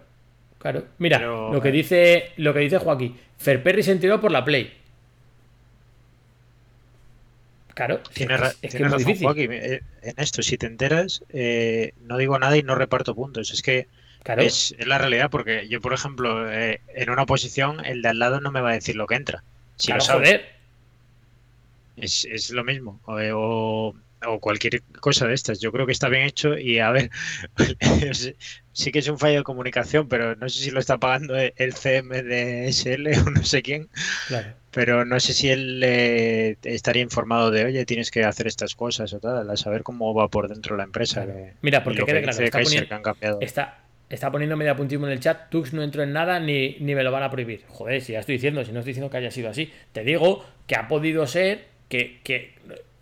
[0.59, 0.83] claro.
[0.97, 3.17] Mira, Pero, lo que eh, dice lo que dice Joaquín.
[3.37, 4.73] Ferperri se enteró por la Play.
[7.73, 9.25] Claro, es, es- es que es razón, difícil.
[9.27, 9.51] Joaquín.
[9.53, 13.51] eh, En esto, si te enteras, eh, no digo nada y no reparto puntos.
[13.51, 13.87] Es que
[14.23, 18.09] Claro, es, es la realidad, porque yo, por ejemplo, eh, en una posición, el de
[18.09, 19.43] al lado no me va a decir lo que entra.
[19.77, 20.25] Si claro, lo sabe.
[20.25, 20.45] joder.
[21.95, 22.99] Es, es lo mismo.
[23.05, 23.95] O, o-
[24.25, 25.59] o cualquier cosa de estas.
[25.59, 27.09] Yo creo que está bien hecho y a ver,
[28.73, 31.73] sí que es un fallo de comunicación, pero no sé si lo está pagando el
[31.73, 33.89] CM de SL o no sé quién.
[34.27, 34.53] Claro.
[34.71, 39.11] Pero no sé si él eh, estaría informado de, oye, tienes que hacer estas cosas
[39.13, 41.25] o tal, a saber cómo va por dentro la empresa.
[41.25, 43.45] que- Mira, porque lo quede que claro, está Kaiser, poniendo- que.
[43.45, 45.49] Está, está poniendo media puntismo en el chat.
[45.49, 47.63] Tux no entró en nada ni, ni me lo van a prohibir.
[47.67, 49.71] Joder, si ya estoy diciendo, si no estoy diciendo que haya sido así.
[49.93, 52.19] Te digo que ha podido ser que.
[52.23, 52.53] que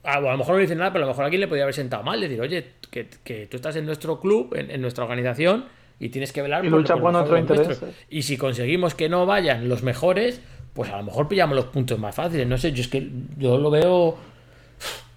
[0.05, 1.63] a, a lo mejor no dicen nada, pero a lo mejor a alguien le podría
[1.63, 2.19] haber sentado mal.
[2.21, 5.65] Decir, oye, que, que tú estás en nuestro club, en, en nuestra organización,
[5.99, 7.59] y tienes que velar Y por- lucha por los nuestros.
[7.59, 7.95] intereses.
[8.09, 10.41] Y si conseguimos que no vayan los mejores,
[10.73, 12.45] pues a lo mejor pillamos los puntos más fáciles.
[12.47, 14.17] No sé, yo es que yo lo veo.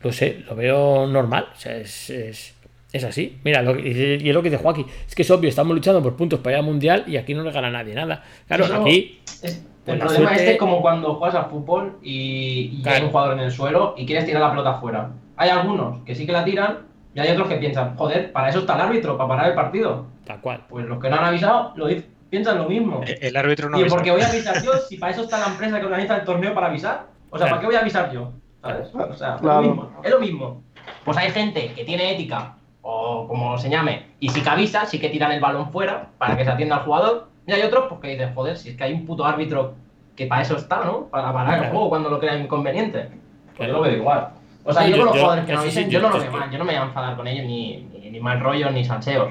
[0.03, 1.49] Lo sé, lo veo normal.
[1.53, 2.55] O sea, es, es,
[2.93, 3.39] es así.
[3.43, 4.87] Mira, lo, que- y es lo que dice Joaquín.
[5.09, 7.43] Es que es obvio, estamos luchando por puntos para ir al mundial y aquí no
[7.43, 8.23] le gana nadie nada.
[8.47, 9.19] Claro, Eso- aquí.
[9.43, 12.97] Es- el problema suerte- este es como cuando juegas al fútbol y, y Claro.
[12.99, 15.11] hay un jugador en el suelo y quieres tirar la pelota afuera.
[15.37, 16.79] Hay algunos que sí que la tiran
[17.15, 20.07] y hay otros que piensan, joder, para eso está el árbitro, para parar el partido.
[20.25, 20.63] Tal cual.
[20.69, 21.87] Pues los que no han avisado lo
[22.31, 23.01] piensan lo mismo.
[23.07, 23.97] El, el árbitro no Tío, avisa.
[23.97, 26.25] ¿por qué voy a avisar yo si para eso está la empresa que organiza el
[26.25, 27.07] torneo para avisar?
[27.31, 27.51] O sea, Claro.
[27.51, 28.33] ¿para qué voy a avisar yo?
[28.63, 28.89] ¿Sabes?
[28.95, 29.61] O sea, es Claro.
[29.63, 29.91] lo mismo.
[30.03, 30.63] Es lo mismo.
[31.05, 34.99] Pues hay gente que tiene ética, o como se llame, y sí que avisa, sí
[34.99, 37.28] que tiran el balón fuera para que se atienda al jugador.
[37.49, 39.75] Y hay otros pues, que dicen, joder, si es que hay un puto árbitro
[40.15, 41.07] que para eso está, ¿no?
[41.07, 43.09] Para parar el juego cuando lo crea inconveniente.
[43.57, 43.73] Pues Claro.
[43.73, 44.29] yo lo veo igual.
[44.65, 46.21] O sea, yo, yo- con los jugadores que no sí, avisen, yo- yo no lo
[46.23, 48.71] veo mal, yo no me voy a enfadar con ellos, ni, ni, ni mal rollo,
[48.71, 49.31] ni salseos.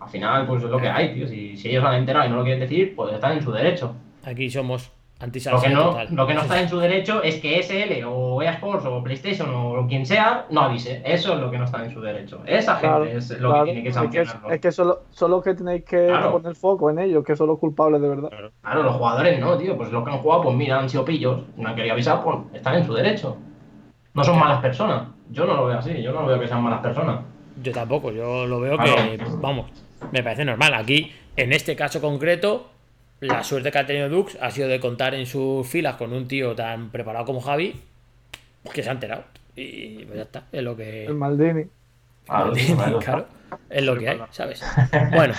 [0.00, 1.28] Al final, pues es lo que hay, tío.
[1.28, 3.94] Si, si ellos han enterado y no lo quieren decir, pues están en su derecho.
[4.24, 4.90] Aquí somos
[5.20, 6.08] Lo que, no, total.
[6.12, 9.50] lo que no está en su derecho es que SL o EA Sports o PlayStation
[9.54, 11.02] o quien sea no avise.
[11.04, 12.40] Eso es lo que no está en su derecho.
[12.46, 13.64] Esa gente Claro, es lo claro.
[13.66, 14.50] que tiene que es que, sancionarlo.
[14.50, 16.32] es que solo, solo que tenéis que Claro.
[16.32, 18.30] poner foco en ellos, que son los culpables de verdad.
[18.62, 19.76] Claro, los jugadores no, tío.
[19.76, 21.40] Pues los que han jugado, pues mira, han sido pillos.
[21.56, 23.36] No han querido avisar, pues están en su derecho.
[24.14, 25.02] No son malas personas.
[25.30, 26.02] Yo no lo veo así.
[26.02, 27.20] Yo no veo que sean malas personas.
[27.62, 28.94] Yo tampoco, yo lo veo Claro.
[28.96, 29.66] que, vamos,
[30.12, 30.72] me parece normal.
[30.72, 32.68] Aquí, en este caso concreto,
[33.20, 36.26] la suerte que ha tenido Dux ha sido de contar en sus filas con un
[36.26, 37.74] tío tan preparado como Javi,
[38.72, 39.24] que se ha enterado.
[39.56, 41.04] Y pues ya está, es lo que.
[41.04, 41.66] El Maldini.
[42.24, 42.98] Claro, tío, claro.
[42.98, 43.26] claro,
[43.68, 44.62] es lo que hay, ¿sabes?
[45.12, 45.34] Bueno,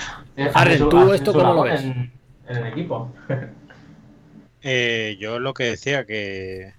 [0.54, 1.82] Arden, ¿tú esto cómo lo ves?
[1.82, 2.12] En,
[2.48, 3.14] en el equipo.
[4.64, 6.76] Eh, yo lo que decía que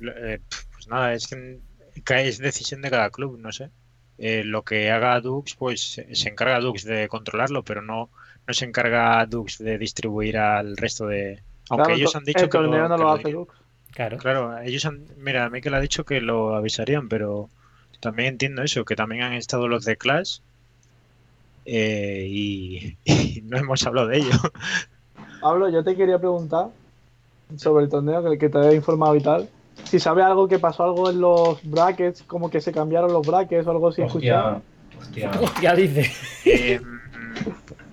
[0.00, 0.40] eh,
[0.72, 3.70] pues nada, es que es decisión de cada club, no sé.
[4.18, 8.10] Eh, lo que haga Dux, pues se se encarga Dux de controlarlo, pero no,
[8.46, 11.42] no se encarga Dux de distribuir al resto de.
[11.68, 13.32] Aunque Claro, ellos han dicho el que torneo lo, no que lo hace.
[13.32, 13.54] Dux.
[13.92, 14.18] Claro.
[14.18, 17.48] Claro, ellos han, mira, Mikel ha dicho que lo avisarían, pero
[18.00, 20.40] también entiendo eso, que también han estado los de Clash
[21.64, 24.36] eh, y, y no hemos hablado de ello.
[25.40, 26.68] Pablo, yo te quería preguntar
[27.56, 29.48] sobre el torneo que, que te había informado y tal.
[29.84, 33.66] Si sabe algo que pasó algo en los brackets, como que se cambiaron los brackets
[33.66, 34.02] o algo así.
[34.02, 34.62] escuchado.
[34.98, 35.40] Hostia, hostia.
[35.40, 36.10] Hostia, dice.
[36.44, 36.80] Eh,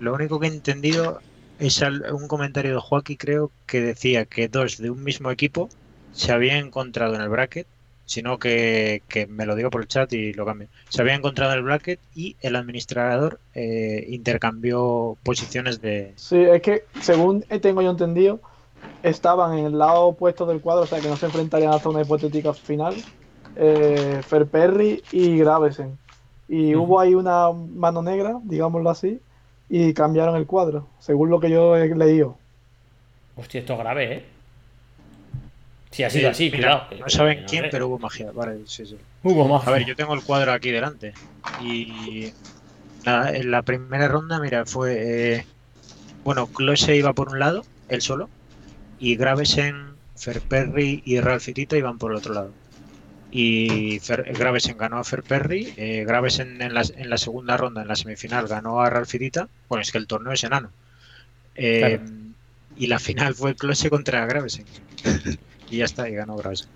[0.00, 1.20] lo único que he entendido
[1.58, 5.68] es un comentario de Joaquín, creo, que decía que dos de un mismo equipo
[6.12, 7.66] se habían encontrado en el bracket,
[8.06, 10.68] sino que, que me lo digo por el chat y lo cambio.
[10.88, 16.12] Se habían encontrado en el bracket y el administrador eh, intercambió posiciones de...
[16.16, 18.40] Sí, es que según tengo yo entendido,
[19.02, 22.02] estaban en el lado opuesto del cuadro, o sea que no se enfrentarían hasta una
[22.02, 22.94] hipotética final.
[23.56, 25.96] Eh, Ferperri y Gravesen.
[26.48, 29.20] Y hubo ahí una mano negra, digámoslo así,
[29.68, 32.36] y cambiaron el cuadro, según lo que yo he leído.
[33.36, 34.24] Hostia, esto es grave, ¿eh?
[35.90, 37.02] Si ha sido Eh, así, mira, cuidado.
[37.04, 38.30] No saben No quién, pero hubo magia.
[38.32, 38.96] Vale, sí, sí.
[39.22, 39.66] Hubo más.
[39.66, 41.14] A ver, yo tengo el cuadro aquí delante.
[41.62, 42.32] Y
[43.04, 45.36] nada, en la primera ronda, mira, fue.
[45.36, 45.46] eh,
[46.24, 48.28] bueno, Close iba por un lado, él solo.
[48.98, 52.50] Y Gravesen, Ferperri y Ralfitita iban por el otro lado.
[53.36, 55.74] Y Fer- Gravesen ganó a Ferperri.
[55.76, 59.48] Eh, Gravesen en la, en la segunda ronda, en la semifinal, ganó a Ralfitita.
[59.68, 60.70] Bueno, es que el torneo es enano.
[61.56, 62.02] Eh, Claro.
[62.76, 64.64] Y la final fue Close contra Gravesen.
[65.70, 66.68] y ya está, y ganó Gravesen.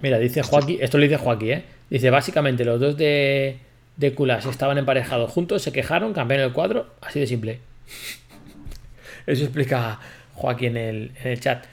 [0.00, 1.64] Mira, dice Joaquín, esto lo dice Joaquín, ¿eh?
[1.90, 3.58] Dice, básicamente los dos de,
[3.96, 7.58] de Culas estaban emparejados juntos, se quejaron, cambiaron el cuadro, así de simple.
[9.26, 9.98] Eso explica
[10.34, 11.64] Joaquín en el, en el chat.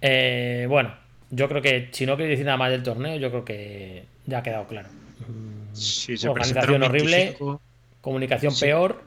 [0.00, 0.94] Eh, bueno,
[1.32, 4.38] yo creo que si no queréis decir nada más del torneo, yo creo que ya
[4.38, 4.88] ha quedado claro.
[5.72, 7.60] Sí, se Organización horrible, 25.
[8.02, 8.66] comunicación Sí.
[8.66, 9.02] peor.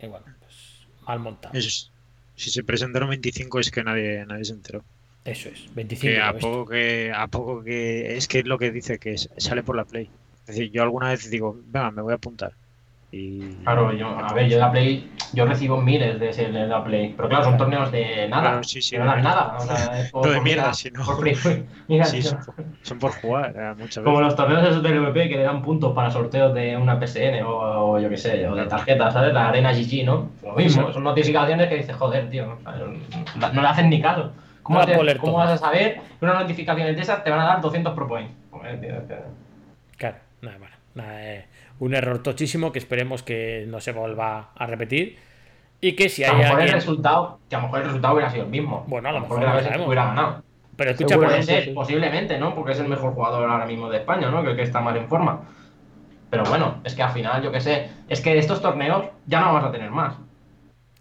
[0.00, 1.58] Y bueno, pues mal montado.
[1.58, 1.90] Eso es.
[2.36, 4.84] Si se presentaron 25 es que nadie, nadie se enteró.
[5.24, 6.12] Eso es, 25.
[6.12, 9.62] Que a poco que, a poco que es que es lo que dice que sale
[9.62, 10.08] por la Play.
[10.42, 12.52] Es decir, yo alguna vez digo, venga, me voy a apuntar.
[13.12, 16.66] Y Claro, yo, a ver, yo de la Play, yo recibo miles de ese de
[16.66, 17.14] la Play.
[17.16, 18.42] Pero claro, son torneos de nada.
[18.42, 19.56] Claro, sí, sí, que no dan nada.
[19.58, 21.66] O sea, es por- No de por mierda, mira- sino- por free.
[21.88, 24.26] Mira, Sí, tío, son, son por jugar eh, muchas como veces.
[24.28, 27.92] los torneos esos del VP que le dan puntos para sorteos de una PSN o,
[27.94, 29.34] o yo qué sé, o de tarjetas, ¿sabes?
[29.34, 30.30] La Arena GG, ¿no?
[30.44, 34.32] Lo mismo, son notificaciones que dices, joder, tío, no, no le hacen ni caso.
[34.62, 37.92] ¿Cómo, te- vas a saber que unas notificaciones de esas te van a dar 200
[37.94, 38.32] pro points?
[38.52, 39.16] Joder, tío, es que-
[39.96, 41.46] Claro, nada, bueno, nada, eh,
[41.80, 45.18] un error tochísimo que esperemos que no se vuelva a repetir.
[45.80, 46.74] Y que si a hay lo mejor el alguien.
[46.76, 48.84] resultado, que a lo mejor el resultado hubiera sido el mismo.
[48.86, 49.86] Bueno, a lo mejor la no vez sabemos.
[49.88, 50.42] hubiera ganado.
[50.76, 52.54] Pero escucha, por Puede sí, ser, posiblemente, ¿no?
[52.54, 54.42] Porque es el mejor jugador ahora mismo de España, ¿no?
[54.42, 55.40] Que el que está más en forma.
[56.30, 59.52] Pero bueno, es que al final, yo qué sé, es que estos torneos ya no
[59.54, 60.14] vas a tener más,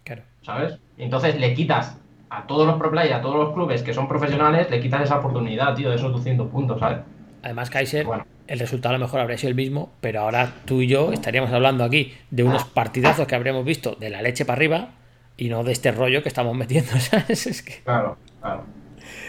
[0.03, 0.23] Claro.
[0.41, 0.79] ¿sabes?
[0.97, 1.99] Entonces le quitas
[2.29, 5.19] a todos los pro players, a todos los clubes que son profesionales, le quitas esa
[5.19, 6.99] oportunidad, tío, de esos 200 puntos, ¿sabes?
[7.43, 8.25] Además, Kaiser, Bueno.
[8.49, 11.51] El resultado a lo mejor habría sido el mismo, pero ahora tú y yo estaríamos
[11.51, 14.89] hablando aquí de unos partidazos que habríamos visto de la leche para arriba
[15.37, 17.47] y no de este rollo que estamos metiendo, ¿sabes?
[17.47, 17.81] Es que.
[17.83, 18.63] Claro, claro.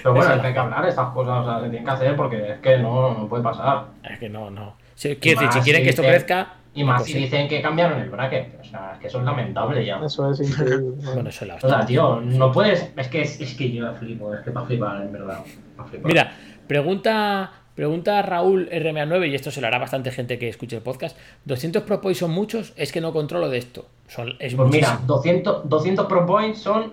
[0.03, 2.53] Pero bueno, es hay que hablar estas cosas, o sea, se tienen que hacer porque
[2.53, 3.85] es que no, no puede pasar.
[4.11, 4.75] Es que no, no.
[4.95, 6.55] Sí, Quiero decir, más si quieren si que esto dicen- crezca.
[6.73, 9.25] Y más puede si dicen que cambiaron el bracket, o sea, es que eso es
[9.25, 9.99] lamentable ya.
[10.05, 10.93] Eso es increíble.
[11.14, 11.87] Bueno, eso es la O sea, hostia.
[11.87, 12.93] tío, no puedes.
[12.97, 15.41] Es que, es, es que yo flipo, es que para flipar, en verdad.
[15.77, 16.07] pa' flipar.
[16.07, 16.33] Mira,
[16.68, 21.16] pregunta, pregunta Raúl RMA9, y esto se lo hará bastante gente que escuche el podcast.
[21.47, 22.73] ¿200 pro points son muchos?
[22.77, 23.87] Es que no controlo de esto.
[24.09, 25.14] Son, es Pues mira, muchísimo.
[25.14, 26.93] 200, 200 Pro Points son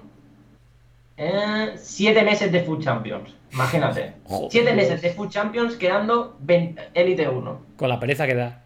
[1.17, 3.34] 7 meses de Food Champions.
[3.53, 4.13] Imagínate.
[4.25, 4.51] Joder.
[4.51, 7.61] 7 meses de Food Champions quedando 20 Elite 1.
[7.75, 8.63] Con la pereza que da.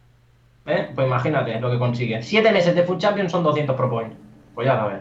[0.66, 0.90] ¿eh?
[0.94, 2.22] Pues imagínate lo que consigue.
[2.22, 4.18] 7 meses de Food Champions son 200 Pro Points.
[4.54, 5.00] Pues ya sabes.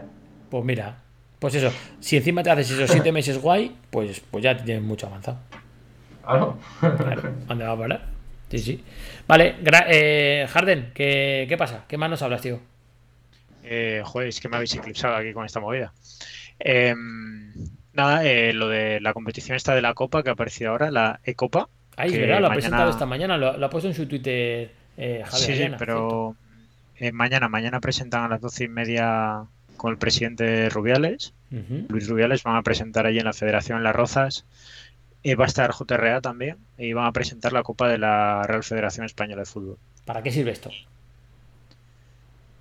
[0.49, 0.97] Pues mira,
[1.39, 1.71] pues eso.
[1.99, 5.39] Si encima te haces esos 7 meses guay, pues, pues ya tienes mucho avanzado.
[6.23, 6.57] Claro.
[6.79, 8.05] Claro, ¿Dónde va a parar?
[8.49, 8.83] Sí, sí.
[9.27, 11.85] Vale, gra- eh, Harden, ¿qué, ¿qué pasa?
[11.87, 12.59] ¿Qué más nos hablas, tío?
[13.63, 15.93] Eh, joder, es que me habéis eclipsado aquí con esta movida.
[16.59, 17.53] Em,
[17.93, 21.19] nada, eh, lo de la competición esta de la Copa que ha aparecido ahora, la
[21.23, 21.69] E-Copa.
[21.97, 24.71] Ay, verdad, lo ha mañana- presentado esta mañana, lo, lo ha puesto en su Twitter
[24.97, 26.35] eh, Javier Sí, sí, Arena, pero
[26.97, 29.43] eh, mañana, mañana presentan a las doce y media
[29.77, 31.33] con el presidente Rubiales.
[31.89, 34.45] Luis Rubiales van a presentar allí en la Federación Las Rozas.
[35.23, 38.63] Eh, va a estar JRA también y van a presentar la Copa de la Real
[38.63, 39.79] Federación Española de Fútbol.
[40.05, 40.71] ¿Para qué sirve esto?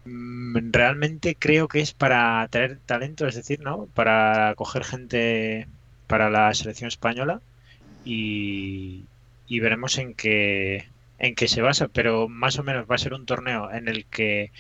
[0.05, 3.87] Mm, Realmente creo que es para traer talento, es decir, ¿no?
[3.95, 5.69] Para coger gente
[6.07, 7.43] para la selección española
[8.05, 9.09] y,
[9.47, 13.15] y veremos en qué, en qué se basa, pero más o menos va a ser
[13.15, 14.53] un torneo en el que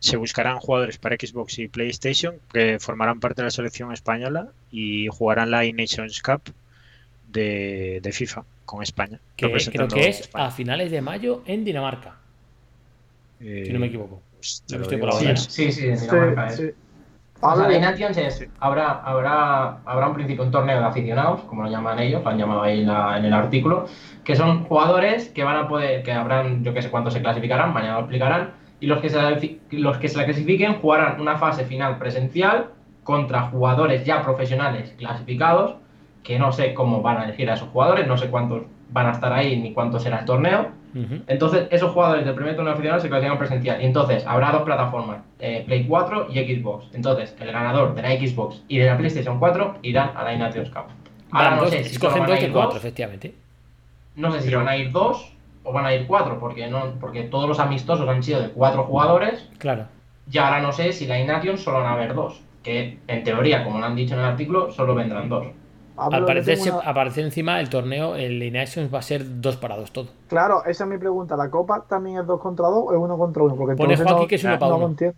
[0.00, 5.08] se buscarán jugadores para Xbox y PlayStation que formarán parte de la selección española y
[5.08, 6.42] jugarán la E-Nations Cup
[7.32, 9.20] de, de FIFA con España.
[9.36, 10.46] Que creo que es España.
[10.46, 12.16] a finales de mayo en Dinamarca,
[13.40, 14.20] Eh, si no me equivoco.
[14.36, 15.36] pues estoy por la hora.
[15.36, 16.56] Sí, sí, en Sí, Dinamarca es.
[16.56, 16.64] sí.
[17.44, 21.40] O sea, Pablo, la Nations es, habrá, habrá, habrá un principio un torneo de aficionados,
[21.42, 23.86] como lo llaman ellos, lo han llamado ahí en, la- en el artículo,
[24.24, 27.72] que son jugadores que van a poder, que habrán, yo que sé cuántos se clasificarán,
[27.72, 31.64] mañana lo explicarán, y los que se, los que se la clasifiquen jugarán una fase
[31.64, 32.70] final presencial
[33.02, 35.74] contra jugadores ya profesionales clasificados,
[36.22, 39.12] que no sé cómo van a elegir a esos jugadores, no sé cuántos van a
[39.12, 40.68] estar ahí ni cuánto será el torneo,
[41.26, 43.80] entonces, esos jugadores del primer torneo aficionado se clasifican presencial.
[43.80, 46.84] Y entonces, habrá dos plataformas, eh, Play 4 y Xbox.
[46.92, 50.68] Entonces, el ganador de la Xbox y de la PlayStation 4 irán a la Nations
[50.68, 50.82] Cup.
[51.30, 53.34] Ahora Van no dos- sé si van a dos ir cuatro, dos, efectivamente.
[54.16, 55.32] no sé si van a ir dos
[55.64, 58.82] o van a ir cuatro, porque no, porque todos los amistosos han sido de cuatro
[58.84, 59.48] jugadores.
[59.56, 59.86] Claro.
[60.30, 62.42] Y ahora no sé si la Nations solo van a haber dos.
[62.62, 65.46] Que en teoría, como lo han dicho en el artículo, solo vendrán dos.
[65.96, 69.92] Al parecer, una- aparecer encima el torneo, el Inations va a ser dos para dos
[69.92, 70.08] todo.
[70.28, 71.36] Claro, esa es mi pregunta.
[71.36, 73.54] ¿La copa también es dos contra dos o es uno contra uno?
[73.56, 74.84] Porque Pone Joaquín no- que es uno no para no uno.
[74.86, 75.16] lo entiendo.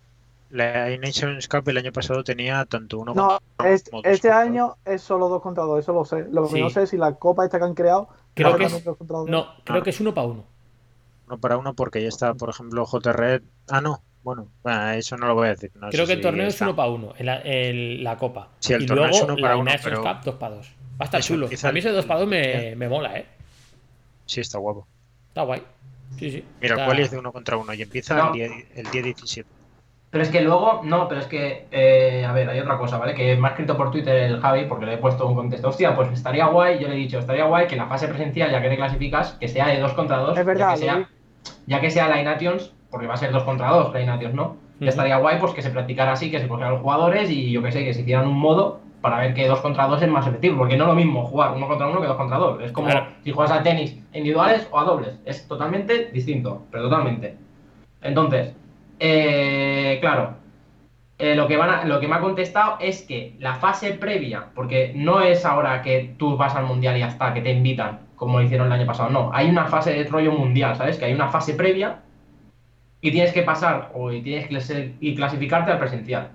[0.51, 4.29] La E-Nations Cup el año pasado tenía tanto uno No, como este, como dos este
[4.29, 6.27] contra año es solo dos contra dos, eso lo sé.
[6.31, 6.61] Lo que Sí.
[6.61, 9.19] no sé es si la copa esta que han creado Creo que es- dos contra
[9.19, 9.29] dos.
[9.31, 9.83] No, creo no.
[9.85, 10.45] que es uno para uno.
[11.27, 13.43] uno para uno porque ya está, por ejemplo, JRed.
[13.69, 14.03] Ah, no.
[14.25, 15.71] Bueno, bueno, eso no lo voy a decir.
[15.77, 18.49] no Creo que el si torneo es uno para uno, en la, el- la copa.
[18.59, 20.55] Sí, el y torneo luego es uno para la uno, Nations pero- Cup 2 para
[20.57, 20.67] 2.
[20.67, 21.47] Va a estar Eso, chulo.
[21.47, 23.27] A mí ese 2 para 2 me, me mola, ¿eh?
[24.27, 24.87] Sí, está guapo.
[25.29, 25.63] Está guay.
[26.19, 26.45] Sí, sí.
[26.61, 28.27] Mira, el Está- cual es de uno contra uno y empieza No.
[28.29, 29.49] el, día, el día 17.
[30.11, 33.15] Pero es que luego, no, pero es que, eh, a ver, hay otra cosa, ¿vale?
[33.15, 35.69] Que me ha escrito por Twitter el Javi, porque le he puesto un contexto.
[35.69, 38.51] Hostia, pues estaría guay, yo le he dicho, estaría guay que en la fase presencial,
[38.53, 40.39] ya que te clasificas, que sea de 2 contra 2.
[40.39, 41.09] Es verdad, ya que sea,
[41.67, 44.43] ya que sea la Nations, porque va a ser 2 contra 2 la Nations, ¿no?
[44.77, 44.87] Ujú.
[44.89, 47.73] Estaría guay pues que se practicara así, que se cogieran los jugadores y yo que
[47.73, 50.57] sé, que se hicieran un modo para ver que 2 contra 2 es más efectivo,
[50.59, 52.63] porque no es lo mismo jugar uno contra uno que 2 contra 2.
[52.63, 53.07] Es como Claro.
[53.25, 55.19] si juegas a tenis individuales o a dobles.
[55.25, 57.35] Es totalmente distinto, pero totalmente.
[58.01, 58.55] Entonces,
[59.01, 60.35] eh, claro,
[61.19, 64.47] eh, lo, que van a- lo que me ha contestado es que la fase previa,
[64.55, 67.99] porque no es ahora que tú vas al mundial y ya está, que te invitan,
[68.15, 70.97] como hicieron el año pasado, no, hay una fase de rollo mundial, ¿sabes?
[70.97, 71.99] Que hay una fase previa
[73.05, 76.31] y tienes que pasar o y tienes que y clasificarte al presencial,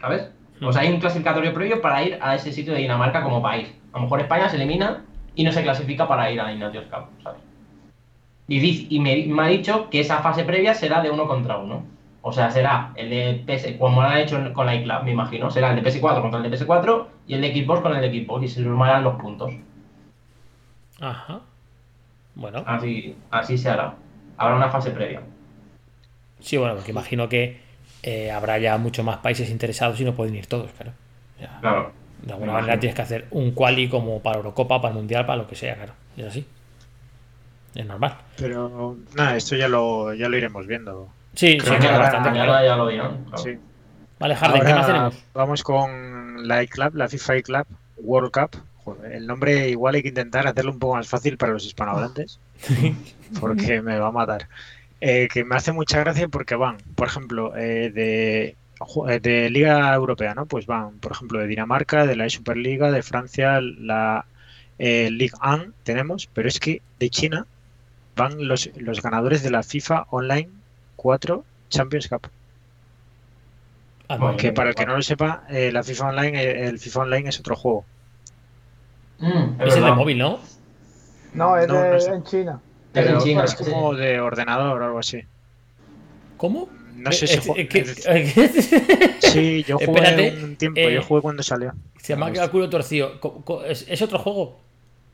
[0.00, 0.30] ¿sabes?
[0.62, 3.68] O sea, hay un clasificatorio previo para ir a ese sitio de Dinamarca como país.
[3.92, 5.04] A lo mejor España se elimina
[5.34, 7.40] y no se clasifica para ir a la Nations Cup, ¿sabes?
[8.46, 11.56] Y, dice- y me, me ha dicho que esa fase previa será de uno contra
[11.58, 11.84] uno.
[12.22, 15.50] O sea, será el de PS, como lo han hecho con la iClub, me imagino.
[15.50, 18.24] Será el de PS4 contra el de PS4 y el de Xbox con el de
[18.24, 19.52] Xbox y se sumarán los puntos.
[21.00, 21.40] Ajá.
[22.36, 23.94] Bueno, Así, así se hará.
[24.36, 25.20] Habrá una fase previa.
[26.40, 27.60] sí, bueno, porque imagino que
[28.02, 30.92] eh, habrá ya muchos más países interesados y no pueden ir todos, claro.
[31.60, 31.92] Claro.
[32.22, 32.80] De alguna manera imagino.
[32.80, 35.74] tienes que hacer un quali como para Eurocopa, para el Mundial, para lo que sea,
[35.74, 35.92] claro.
[36.16, 36.46] Es así.
[37.74, 38.16] Es normal.
[38.36, 41.08] Pero nada, esto ya lo, ya lo iremos viendo.
[41.34, 42.66] Sí, sí, Creo que queda ahora- bastante Mañana claro.
[42.66, 43.24] ya lo dirán.
[43.24, 43.38] claro.
[43.42, 43.58] Sí.
[44.20, 45.24] Vale, Harden, ¿qué más tenemos?
[45.34, 47.66] Vamos con la iClub, la FIFA iClub
[47.98, 48.62] World Cup.
[48.84, 52.38] Joder, el nombre igual hay que intentar hacerlo un poco más fácil para los hispanohablantes,
[53.40, 54.48] porque me va a matar.
[55.00, 58.56] Eh, que me hace mucha gracia porque van, por ejemplo, eh, de,
[59.08, 60.46] eh, de Liga Europea, ¿no?
[60.46, 64.26] Pues van, por ejemplo, de Dinamarca, de la Superliga, de Francia, la
[64.78, 67.46] eh, Ligue 1 tenemos, pero es que de China
[68.16, 70.50] van los, los ganadores de la FIFA Online
[70.96, 72.28] 4 Champions Cup.
[74.08, 77.28] Ah, Que para el que no lo sepa, eh, la FIFA Online, el FIFA Online
[77.30, 77.84] es otro juego.
[79.24, 80.38] Mm, es es el de móvil, ¿no?
[81.32, 82.60] No, es No, de- no es- en China.
[82.92, 85.20] Es en Pero China, es como de ordenador o algo así.
[86.36, 86.68] ¿Cómo?
[86.96, 90.80] No sé si Eh, ju- eh, ¿qué- es- qué- Sí, yo jugué Espérate, un tiempo,
[90.80, 91.72] eh, yo jugué cuando salió.
[92.00, 92.50] Se llama gusta.
[92.50, 93.12] culo torcido.
[93.66, 94.60] ¿Es, es otro juego?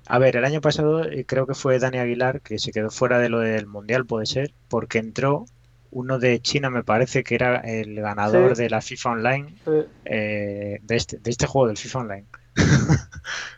[0.06, 3.18] A ver, el año pasado eh, creo que fue Dani Aguilar que se quedó fuera
[3.18, 5.46] de lo del Mundial, puede ser, porque entró
[5.92, 8.62] uno de China, me parece que era el ganador Sí.
[8.64, 9.70] de la FIFA Online, Sí.
[10.04, 12.24] eh, de, este, de este juego, del FIFA Online.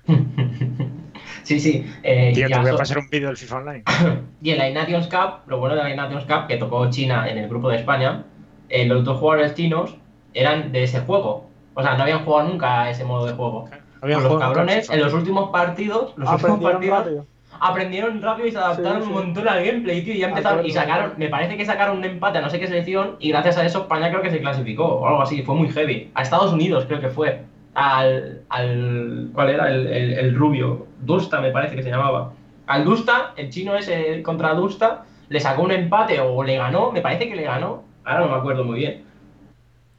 [1.43, 1.86] sí, sí.
[2.02, 3.84] eh, Tío, te voy a pasar un vídeo del FIFA Online.
[4.43, 7.39] Y en la Nations Cup, lo bueno de la Nations Cup, que tocó China en
[7.39, 8.24] el grupo de España,
[8.68, 9.97] eh, los dos jugadores chinos
[10.34, 11.48] eran de ese juego.
[11.74, 13.68] O sea, no habían jugado nunca a ese modo de juego.
[14.01, 17.26] Había Pues los cabrones, en los últimos partidos, los últimos Aprendieron partidos, rápido.
[17.60, 19.09] aprendieron rápido y se adaptaron Sí, sí.
[19.09, 20.14] un montón al gameplay, tío.
[20.14, 22.66] Y ya empezaron, y sacaron, me parece que sacaron un empate a no sé qué
[22.66, 25.68] selección, y gracias a eso España creo que se clasificó, o algo así, fue muy
[25.70, 26.10] heavy.
[26.14, 27.43] A Estados Unidos creo que fue.
[27.74, 28.43] Al.
[28.49, 29.70] al ¿Cuál era?
[29.70, 30.86] El, el- rubio.
[31.01, 32.32] Dusta me parece que se llamaba.
[32.66, 37.01] Al Dusta, el chino ese contra Dusta, le sacó un empate o le ganó, me
[37.01, 39.05] parece que le ganó, ahora no me acuerdo muy bien.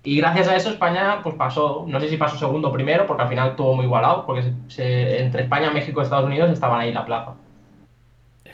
[0.04, 3.24] Y gracias a eso España pues pasó, no sé si pasó segundo o primero, porque
[3.24, 4.44] al final estuvo muy igualado, porque
[4.78, 7.36] entre España, México y Estados Unidos estaban ahí en la plaza.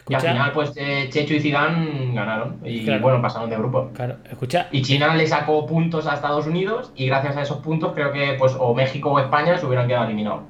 [0.09, 3.01] Y al final pues eh, Checho y Zidane ganaron y Claro.
[3.01, 3.91] bueno, pasaron de grupo.
[3.93, 7.93] claro, escucha, Y China le sacó puntos a Estados Unidos y gracias a esos puntos
[7.93, 10.41] creo que pues o México o España se hubieran quedado eliminados.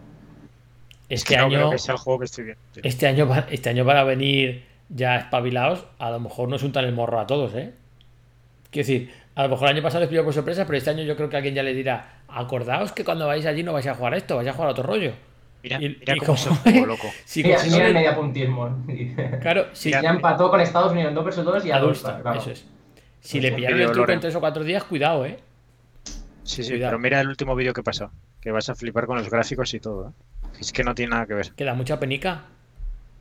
[1.10, 2.61] este no año, que sea el juego que estoy viendo.
[2.84, 6.86] este año, va- este año van a venir ya espabilados, a lo mejor nos untan
[6.86, 7.73] el morro a todos, ¿eh?
[8.72, 11.03] Quiero decir, a lo mejor el año pasado les pilló por sorpresa, pero este año
[11.03, 13.95] yo creo que alguien ya les dirá, acordaos que cuando vais allí no vais a
[13.95, 15.11] jugar esto, vais a jugar a otro rollo.
[15.61, 17.07] Mira, Y- mira y cómo como- juego, loco.
[17.26, 18.84] Si Mira, consiguen- mira el mediapuntismo.
[19.41, 22.02] Claro, si Ya empató con Estados Unidos en 2 versus 2 y a a 2,
[22.03, 22.40] Dulce, claro.
[22.40, 22.65] eso es.
[23.22, 24.14] Si Es le pillaron el truco Loren.
[24.15, 25.40] en tres o cuatro días, cuidado, ¿eh?
[26.44, 26.91] Sí, sí, Cuidado.
[26.91, 28.11] pero mira el último vídeo que pasó,
[28.41, 30.10] que vas a flipar con los gráficos y todo.
[30.10, 30.11] ¿eh?
[30.60, 31.52] Es que no tiene nada que ver.
[31.53, 32.44] Queda mucha penica.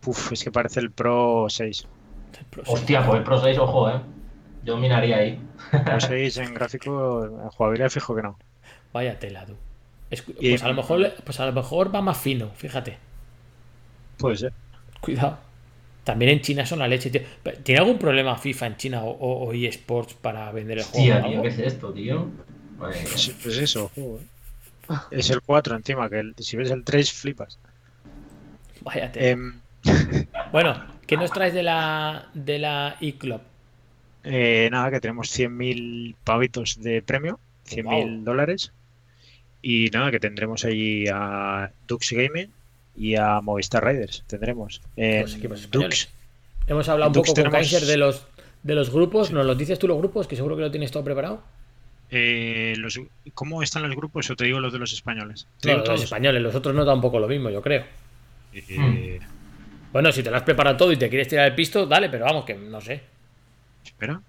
[0.07, 1.87] Uf, es que parece el Pro 6.
[2.67, 4.01] Hostia, pues el Pro 6, ojo, eh.
[4.65, 5.41] Yo dominaría ahí.
[5.85, 8.39] Pro 6 en gráfico, en jugabilidad fijo que no.
[8.93, 9.55] Vaya tela, tú.
[10.11, 12.99] Es- Y- pues, a lo mejor, pues a lo mejor va más fino, fíjate.
[14.19, 14.53] Puede ser.
[15.01, 15.39] Cuidado.
[16.05, 17.21] También en China son la leche, tío.
[17.63, 21.29] ¿Tiene algún problema FIFA en China o, o- o eSports para vender el juego?
[21.29, 21.43] Tío?
[21.43, 22.27] ¿qué es esto, tío?
[22.79, 24.95] Pues, pues eso, juego, ¿eh?
[25.11, 27.59] Es el 4 encima, que el- si ves el 3 flipas.
[28.81, 29.27] Vaya tela.
[29.29, 29.61] Em,
[30.53, 33.43] Bueno, ¿qué nos traes de la de la eClub?
[34.25, 38.73] eh, nada, que tenemos 100.000 pavitos de premio, 100.000 dólares.
[39.63, 42.51] Y nada, que tendremos allí a Dux Gaming
[42.97, 44.25] y a Movistar Riders.
[44.27, 44.81] Tendremos.
[44.97, 46.09] En Los equipos españoles.
[46.09, 48.27] Dux, Hemos hablado un Dux poco con Kaiser de los,
[48.63, 49.31] de los grupos.
[49.33, 50.27] ¿Nos los dices tú los grupos?
[50.29, 51.43] Que seguro que lo tienes todo preparado.
[52.11, 53.01] eh, los-
[53.35, 55.47] ¿Cómo están los grupos o te digo los de los españoles?
[55.65, 56.03] No, los todos.
[56.05, 57.85] españoles, los otros no tampoco lo mismo, yo creo.
[58.55, 59.21] Eh,
[59.93, 62.25] Bueno, si te lo has preparado todo y te quieres tirar el pisto, dale, pero
[62.27, 63.01] vamos, que no sé.
[63.85, 64.21] Espera.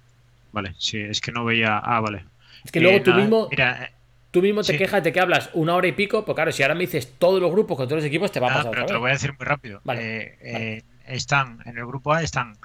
[0.54, 1.78] Vale, sí, es que no veía.
[1.78, 2.24] Ah, vale.
[2.64, 3.92] Es que luego Eh, tú nada, mismo, Mira, eh,
[4.32, 4.78] tú mismo te sí.
[4.78, 7.42] quejas de que hablas una hora y pico, pues claro, si ahora me dices todos
[7.42, 9.00] los grupos con todos los equipos, te va a nada, pasar pero otra te lo
[9.00, 9.82] voy a decir muy rápido.
[9.84, 12.58] Vale, Eh, eh, están en el grupo A están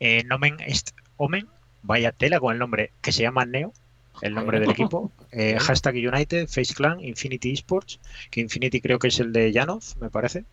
[0.00, 1.46] eh, Nomen Est Omen,
[1.82, 3.72] vaya tela con el nombre que se llama Neo,
[4.20, 5.12] el nombre del equipo.
[5.60, 7.98] hashtag United, Face Clan, Infinity Esports,
[8.30, 10.44] que Infinity creo que es el de Janov, me parece.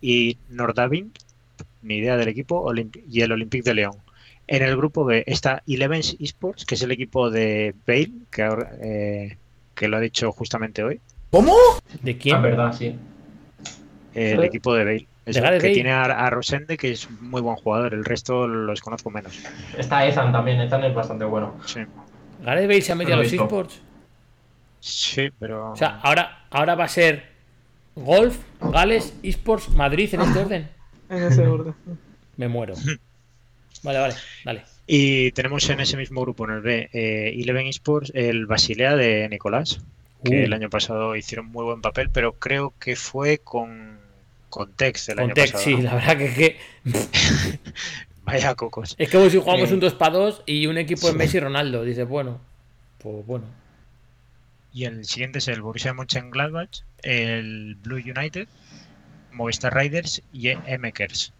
[0.00, 1.12] Y Nordavin,
[1.82, 3.96] ni idea del equipo, Olymp- y el Olympique de León.
[4.46, 8.70] En el grupo B está Eleven Esports, que es el equipo de Bale, que, ahora,
[9.76, 11.00] que lo ha dicho justamente hoy.
[12.02, 12.42] ¿De Ah, quién?
[12.42, 12.96] verdad, sí.
[14.14, 15.06] eh, el equipo de Bale.
[15.26, 15.74] Eso, Gareth que Bale.
[15.74, 17.94] tiene a, a Rosende, que es muy buen jugador.
[17.94, 19.38] El resto los conozco menos.
[19.76, 21.54] Está Ethan también, Ethan es bastante bueno.
[21.66, 21.80] Sí,
[22.42, 23.80] Gareth Bale se ha metido a los esports.
[24.80, 25.72] sí pero.
[25.72, 27.24] O sea, ahora, ahora va a ser
[27.96, 30.68] Golf, Gales, esports, Madrid en este orden.
[31.10, 31.74] En ese orden.
[32.36, 32.74] Me muero.
[33.82, 34.62] Vale, vale, dale.
[34.86, 39.28] Y tenemos en ese mismo grupo, en el B, eh, Eleven Esports, el Basilea de
[39.28, 39.80] Nicolás,
[40.24, 40.44] que Uh.
[40.44, 43.98] el año pasado hicieron muy buen papel, pero creo que fue con,
[44.48, 45.62] con Tex el Con año pasado.
[45.64, 45.82] sí, ¿no?
[45.82, 46.56] la verdad que, que
[48.24, 48.94] Vaya cocos.
[48.98, 49.74] es como si jugamos Eh.
[49.74, 51.84] un 2 para 2 y un equipo de Messi y Ronaldo.
[51.84, 52.40] Dice, bueno,
[52.98, 53.44] pues bueno.
[54.72, 58.48] Y el siguiente es el Borussia Mönchengladbach, el Blue United,
[59.32, 61.32] Movistar Riders y Emekers.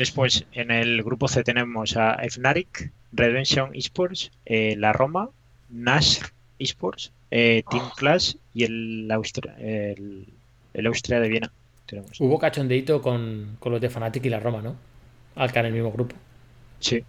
[0.00, 5.28] Después en el grupo C tenemos a Fnatic, Redemption Esports, eh, la Roma,
[5.68, 6.20] Nash
[6.58, 10.24] Esports, eh, Team Clash y el Austria, el,
[10.72, 11.52] el Austria de Viena.
[11.84, 12.18] Tenemos.
[12.18, 14.74] Hubo cachondeito con, con los de Fnatic y la Roma, ¿no?
[15.36, 16.16] Alca en el mismo grupo.
[16.78, 17.04] Sí.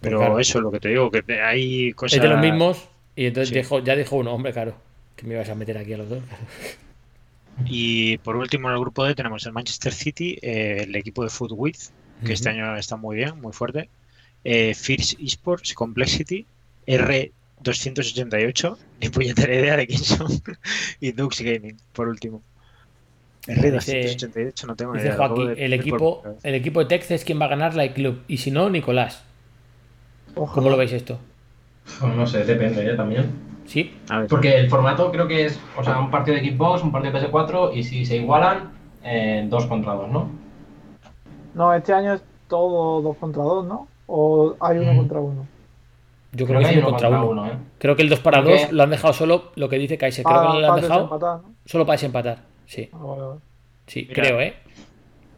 [0.00, 0.38] Pero claro.
[0.38, 2.18] eso es lo que te digo, que hay cosas.
[2.18, 2.86] Es de los mismos.
[3.16, 3.56] Y entonces Sí.
[3.56, 4.76] dijo, ya dijo uno, hombre, claro.
[5.16, 6.22] Que me ibas a meter aquí a los dos.
[7.66, 11.30] Y por último en el grupo D tenemos el Manchester City, eh, el equipo de
[12.24, 13.88] Que este año está muy bien, muy fuerte.
[14.44, 16.46] Eh, Fierce Esports, Complexity,
[16.86, 20.26] R288, ni puñetera idea de quién son,
[21.00, 22.42] y Dux Gaming, por último.
[23.46, 25.16] R288, no tengo ni idea.
[25.16, 27.92] Joaquín, de el equipo, por- el equipo de Tex es quien va a ganar la
[27.92, 28.22] club.
[28.28, 29.22] Y si no, Nicolás.
[30.34, 31.18] ¿Cómo lo veis esto?
[32.00, 32.94] Pues no sé, depende ¿eh?
[32.94, 33.30] también.
[33.66, 33.94] ¿Sí?
[34.08, 36.92] A ver, Porque el formato creo que es, o sea, un partido de Xbox, un
[36.92, 38.70] partido de PS4 y si se igualan,
[39.02, 40.30] eh, dos contra dos, ¿no?
[41.58, 43.88] No, este año es todo dos contra dos, ¿no?
[44.06, 44.96] O hay uno Mm.
[44.96, 45.46] contra uno.
[46.32, 47.46] Yo creo, Creo que que es hay uno contra uno.
[47.46, 47.52] ¿eh?
[47.78, 49.98] Creo que el 2 para Creo 2 que- lo han dejado solo lo que dice
[49.98, 50.24] Kaiser.
[50.24, 52.38] Creo Ah, que lo han dejado solo para desempatar.
[52.66, 53.40] Sí, Ah, vale, vale.
[53.86, 54.14] sí, Mira.
[54.22, 54.54] creo, ¿eh?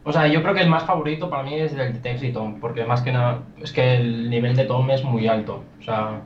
[0.03, 2.31] O sea, yo creo que el más favorito para mí es el de Tex y
[2.33, 5.63] Tom, porque más que nada es que el nivel de Tom es muy alto.
[5.79, 6.21] O sea,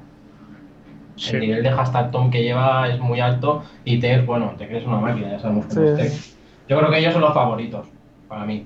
[1.15, 1.35] sí.
[1.35, 4.85] el nivel de hashtag Tom que lleva es muy alto y Tex, bueno, Tex es
[4.85, 6.37] una máquina, ya sabemos cómo Sí, es Tex.
[6.69, 7.87] Yo creo que ellos son los favoritos,
[8.27, 8.65] para mí.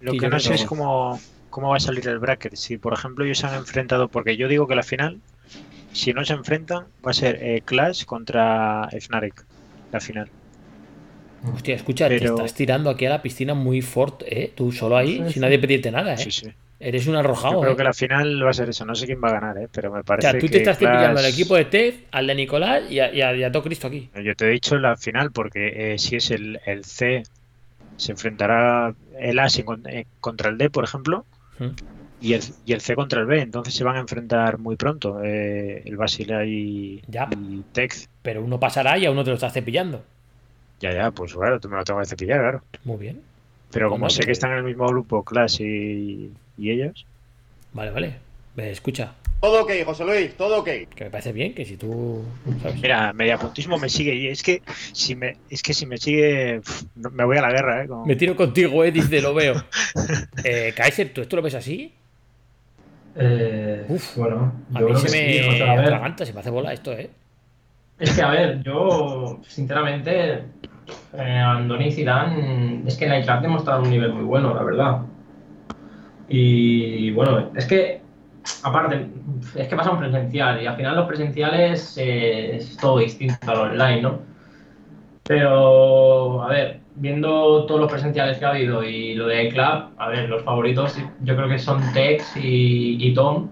[0.00, 1.20] Lo que no sé que es cómo,
[1.50, 2.54] cómo va a salir el bracket.
[2.56, 5.20] Si, por ejemplo, ellos se han enfrentado, porque yo digo que la final,
[5.92, 9.46] si no se enfrentan, va a ser eh, Clash contra Fnatic,
[9.92, 10.30] la final.
[11.54, 14.52] Hostia, escucha, te estás tirando aquí a la piscina muy fuerte, ¿eh?
[14.56, 15.40] Tú solo ahí, Sí, sin sí.
[15.40, 16.18] nadie pedirte nada, ¿eh?
[16.18, 16.48] Sí, sí.
[16.78, 17.76] Eres un Yo arrojado, creo ¿eh?
[17.76, 18.84] que la final va a ser eso.
[18.84, 19.68] No sé quién va a ganar, ¿eh?
[19.72, 22.26] pero me O parece sea, tú que te estás Clash- al equipo de Tef, al
[22.26, 24.10] de Nicolás y a, y a- y a todo Cristo aquí.
[24.22, 27.22] Yo te he dicho la final porque eh, si es el, el C,
[27.96, 31.24] se enfrentará el A eh, contra el D, por ejemplo,
[32.20, 33.40] y el, y el C contra el B.
[33.40, 37.28] Entonces se van a enfrentar muy pronto eh, el Basilea y, Ya.
[37.36, 38.08] y Tex.
[38.22, 40.02] Pero uno pasará y a uno te lo estás cepillando.
[40.80, 42.62] Ya, ya, pues claro, tú me lo tengo que cepillar, claro.
[42.84, 43.20] Muy bien.
[43.70, 47.06] Pero como sé que- que están en el mismo grupo, Clash y, y ellos,
[47.72, 48.16] Vale, vale.
[48.54, 50.68] Ve, escucha, Todo ok, José Luis, todo ok.
[50.94, 52.22] que me parece bien que si tú.
[52.62, 52.80] ¿sabes?
[52.80, 56.60] mira, mediapuntismo me sigue y es que si me, es que si me sigue,
[56.94, 57.88] me voy a la guerra, ¿eh?
[57.88, 59.54] Como- Me tiro contigo, eh, dice, lo veo.
[60.48, 61.92] Eh, Kaiser, ¿tú esto lo ves así?
[63.18, 66.92] Eh, Uf, bueno, A yo mí se me sí, atraganta, se me hace bola esto,
[66.92, 67.10] ¿eh?
[67.98, 70.44] Es que, a ver, yo, sinceramente,
[71.14, 74.62] eh, Andoni y Zidane, es que en la Isla demostraron un nivel muy bueno, la
[74.62, 75.00] verdad.
[76.28, 78.00] Y bueno, es que,
[78.62, 79.06] aparte,
[79.54, 83.72] es que pasa un presencial y al final los presenciales eh, es todo distinto al
[83.72, 84.20] online, ¿no?
[85.24, 90.08] Pero, a ver, viendo todos los presenciales que ha habido y lo de Club, a
[90.08, 93.48] ver, los favoritos yo creo que son Tex y, y Tom.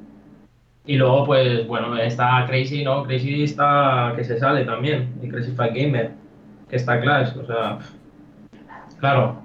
[0.87, 3.05] Y luego, pues, bueno, está Crazy, ¿no?
[3.05, 5.15] Crazy está que se sale también.
[5.23, 6.13] Y Crazy Fight Gamer,
[6.69, 7.37] que está Clash.
[7.39, 7.79] O sea,
[9.01, 9.41] claro.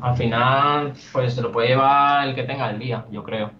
[0.00, 3.50] Al final, pues se lo puede llevar el que tenga el día, yo creo.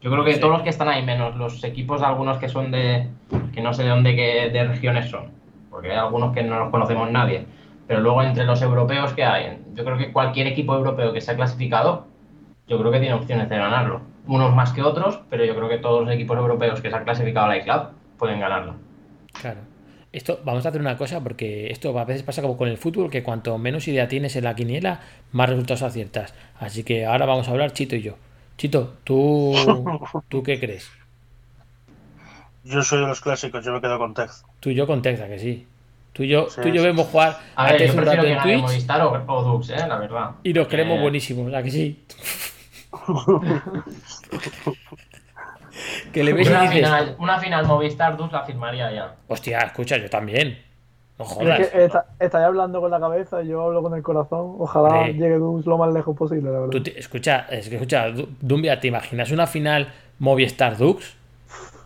[0.00, 0.40] Yo creo que Sí.
[0.40, 3.08] todos los que están ahí, menos los equipos, algunos que son de.
[3.52, 5.30] que no sé de dónde, qué- de regiones son.
[5.70, 7.44] Porque hay algunos que no los conocemos nadie.
[7.86, 11.32] Pero luego, entre los europeos que hay, yo creo que cualquier equipo europeo que se
[11.32, 12.06] ha clasificado,
[12.68, 14.00] yo creo que tiene opciones de ganarlo.
[14.26, 17.04] Unos más que otros, pero yo creo que todos los equipos europeos que se han
[17.04, 18.74] clasificado a la iClub pueden ganarlo.
[19.40, 19.60] Claro.
[20.12, 23.10] Esto, vamos a hacer una cosa, porque esto a veces pasa como con el fútbol,
[23.10, 25.00] que cuanto menos idea tienes en la quiniela,
[25.32, 26.34] más resultados aciertas.
[26.58, 28.14] Así que ahora vamos a hablar Chito y yo.
[28.60, 29.54] Chito, ¿tú,
[30.28, 30.90] ¿tú qué crees?
[32.62, 34.44] Yo soy de los clásicos, yo me quedo con Tez.
[34.60, 35.66] Tú y yo con Texas, que sí.
[36.12, 36.82] Tú y yo, Sí, tú y yo sí.
[36.82, 39.24] vemos jugar A a ver, Tex yo un prefiero rato que en Twitch Movistar o,
[39.26, 40.30] o Dux, eh, la verdad.
[40.42, 42.04] y nos creemos Eh, buenísimos, ¿a que sí?
[46.12, 49.14] que le ves y Una dices, final, una final Movistar Dux la firmaría ya.
[49.28, 50.58] hostia, escucha, yo también.
[51.20, 54.56] No Es que está- estáis hablando con la cabeza, yo hablo con el corazón.
[54.58, 56.70] Ojalá llegue Dux lo más lejos posible, la verdad.
[56.70, 59.88] Tú te- escucha, es que escucha, Du- Dumbia, ¿te imaginas una final
[60.18, 61.16] Movistar Dux?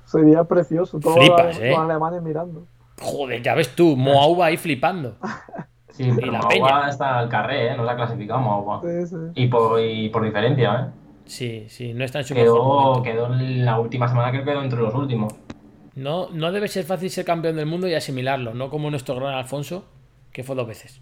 [0.07, 1.01] Sería precioso.
[1.01, 1.75] Todos Flipas, los, ¿eh?
[1.75, 2.67] alemanes mirando.
[3.01, 5.17] Joder, ya ves tú, Moauba ahí flipando.
[5.91, 6.89] Sí, pero la peña.
[6.89, 7.77] está al carré, ¿eh?
[7.77, 8.81] No se ha clasificado.
[8.83, 9.17] Sí, sí.
[9.35, 11.01] Y por, y por diferencia, ¿eh?
[11.27, 14.63] Sí, sí, no está en su Quedó, quedó en la última semana, creo que quedó
[14.63, 15.33] entre los últimos.
[15.95, 19.35] No, no debe ser fácil ser campeón del mundo y asimilarlo, no como nuestro gran
[19.35, 19.87] Alfonso,
[20.33, 21.01] que fue dos veces.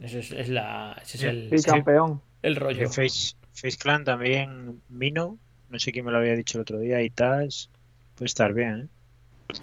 [0.00, 2.22] Eso es, es la, ese es el, Y campeón.
[2.42, 2.88] el rollo.
[2.88, 5.38] Face, Face Clan también, Mino,
[5.68, 7.70] no sé quién me lo había dicho el otro día, y Taz,
[8.14, 8.88] puede estar bien, ¿eh?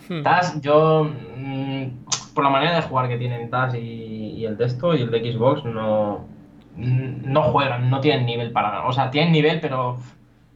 [0.10, 0.22] Hmm.
[0.22, 1.85] TAS, yo, mm,
[2.34, 5.10] por la manera de jugar que tienen TAS y, y el de esto y el
[5.11, 6.27] de Xbox, no,
[6.76, 8.85] mm, no juegan, no tienen nivel para ganar.
[8.88, 9.98] O sea, tienen nivel, pero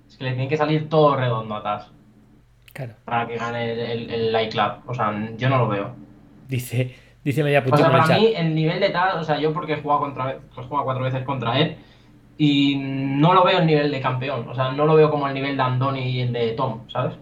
[0.07, 1.91] es que le tiene que salir todo redondo a TAS
[2.73, 2.93] Claro.
[3.06, 4.72] para que gane el, el, el Light Club.
[4.88, 5.91] O sea, yo no lo veo.
[6.48, 9.38] Dice, dice media O puntito sea, el para mí, el nivel de TAS, o sea,
[9.39, 11.76] yo porque he jugado, contra, he jugado cuatro veces contra él
[12.38, 14.48] y no lo veo el nivel de campeón.
[14.49, 17.15] O sea, no lo veo como el nivel de Andoni y el de Tom, ¿sabes?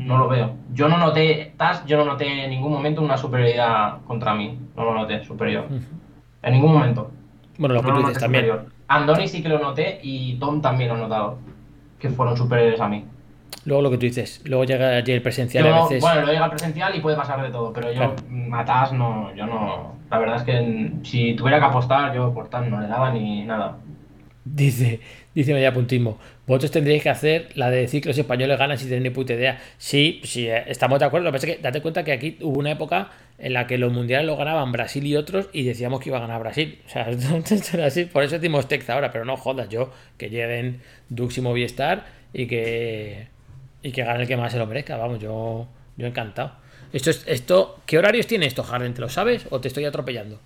[0.00, 0.54] No lo veo.
[0.72, 4.56] Yo no noté, TAS, yo no noté en ningún momento una superioridad contra mí.
[4.76, 5.66] No lo noté superior.
[6.42, 7.10] En ningún momento.
[7.58, 8.44] Bueno, lo No que tú dices también.
[8.44, 8.72] superior.
[8.86, 11.38] Andoni sí que lo noté y Tom también lo he notado.
[11.98, 13.04] Que fueron superiores a mí.
[13.64, 14.40] Luego lo que tú dices.
[14.44, 16.00] Luego llega allí el presencial a veces.
[16.00, 18.16] Bueno, lo llega presencial y puede pasar de todo, pero yo Claro.
[18.28, 19.96] mm, a TAS no, yo no.
[20.10, 23.42] La verdad es que si tuviera que apostar, yo por TAS no le daba ni
[23.44, 23.76] nada.
[24.44, 25.00] Dice,
[25.34, 26.18] dice media puntismo.
[26.46, 29.34] Vosotros tendríais que hacer la de decir que los españoles ganan sin tener ni puta
[29.34, 29.58] idea.
[29.76, 31.24] Sí, sí, eh, estamos de acuerdo.
[31.24, 33.76] Lo que pasa es que date cuenta que aquí hubo una época en la que
[33.76, 36.80] los mundiales lo ganaban Brasil y otros y decíamos que iba a ganar Brasil.
[36.86, 37.08] O sea,
[37.84, 38.06] así.
[38.06, 39.90] Por eso decimos Tex ahora, pero no jodas yo.
[40.16, 40.80] Que lleguen
[41.10, 43.28] Dux y Movistar y que,
[43.82, 44.96] y que gane el que más se lo merezca.
[44.96, 46.52] Vamos, yo, yo encantado.
[46.92, 48.94] Esto, es, esto, ¿Qué horarios tiene esto, Harden?
[48.94, 50.40] ¿Te lo sabes o te estoy atropellando?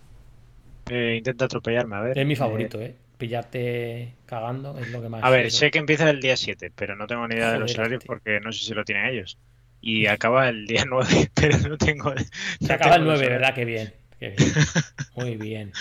[0.87, 2.19] Eh, intenta atropellarme, a ver.
[2.21, 2.97] Es mi Eh, favorito, ¿eh?
[3.19, 5.23] Pillarte cagando es lo que más.
[5.25, 7.77] a ver, sé que empieza el día 7, pero no tengo ni idea de los
[7.79, 9.39] horarios porque no sé si lo tienen ellos.
[9.81, 12.13] Y acaba el día 9, pero no tengo.
[12.59, 13.29] Se acaba el tengo los 9, horarios.
[13.29, 13.55] ¿verdad?
[13.55, 13.95] Qué bien.
[14.19, 14.59] Qué bien.
[15.15, 15.75] Muy bien.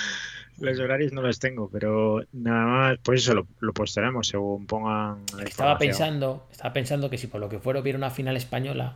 [0.62, 5.18] Los horarios no los tengo, pero nada más, pues eso lo, lo postearemos según pongan
[5.38, 8.96] la Estaba pensando, estaba pensando que si por lo que fuera hubiera una final española,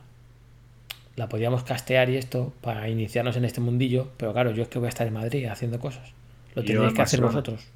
[1.16, 4.78] la podíamos castear y esto para iniciarnos en este mundillo, pero claro, yo es que
[4.78, 6.12] voy a estar en Madrid haciendo cosas.
[6.54, 7.66] Lo tendréis en que hacer vosotros.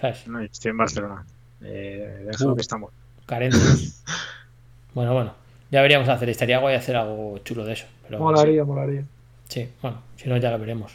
[0.00, 0.26] ¿Sabes?
[0.28, 1.24] No, estoy en Barcelona.
[1.62, 2.54] Eh, Uh.
[2.54, 2.92] que estamos.
[3.26, 4.02] Carentes.
[4.94, 5.34] bueno, bueno.
[5.70, 6.28] Ya veríamos hacer.
[6.28, 7.86] Estaría guay hacer algo chulo de eso.
[8.04, 9.04] Pero Molaría, molaría.
[9.48, 10.92] sí, bueno, si no ya lo veremos.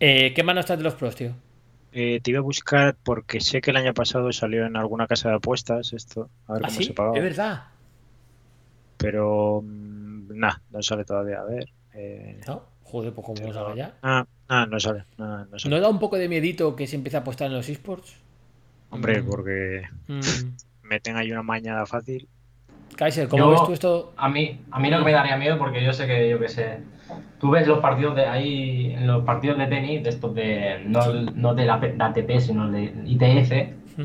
[0.00, 1.32] Eh, ¿Qué nos traes de los pros, tío?
[1.92, 5.28] Eh, te iba a buscar porque sé que el año pasado salió en alguna casa
[5.28, 6.84] de apuestas esto, a ver ¿Ah, cómo sí?
[6.84, 7.16] se pagaba.
[7.16, 7.64] Es verdad.
[8.96, 11.40] Pero mm, nada, no sale todavía.
[11.40, 11.68] A ver.
[11.94, 12.62] eh, ¿No?
[12.84, 13.94] Joder, pues como nos haga ya.
[14.02, 15.04] ah, ah, no sale.
[15.16, 15.74] No, no sale.
[15.74, 18.16] ¿No da un poco de miedito que se empiece a apostar en los esports?
[18.90, 19.26] Hombre, Mm.
[19.26, 20.20] porque Mm.
[20.82, 22.28] meten ahí una maña fácil.
[22.96, 24.12] Kaiser, ¿cómo Yo- ves tú esto?
[24.16, 26.78] A mí, a mí no me daría miedo porque yo sé que, yo qué sé,
[27.38, 31.00] tú ves los partidos de ahí, en los partidos de tenis, de estos de, no,
[31.34, 34.04] no de la, de ATP, sino de ITF, ¿Mm?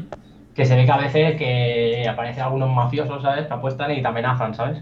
[0.56, 3.48] que se ve que a veces que aparecen algunos mafiosos, ¿sabes?
[3.48, 4.82] Que apuestan y te amenazan, ¿sabes?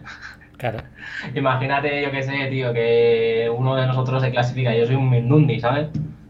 [0.57, 0.79] Claro.
[1.35, 5.59] Imagínate, yo qué sé, tío, que uno de nosotros se clasifica, yo soy un Mindundi,
[5.59, 5.87] ¿sabes?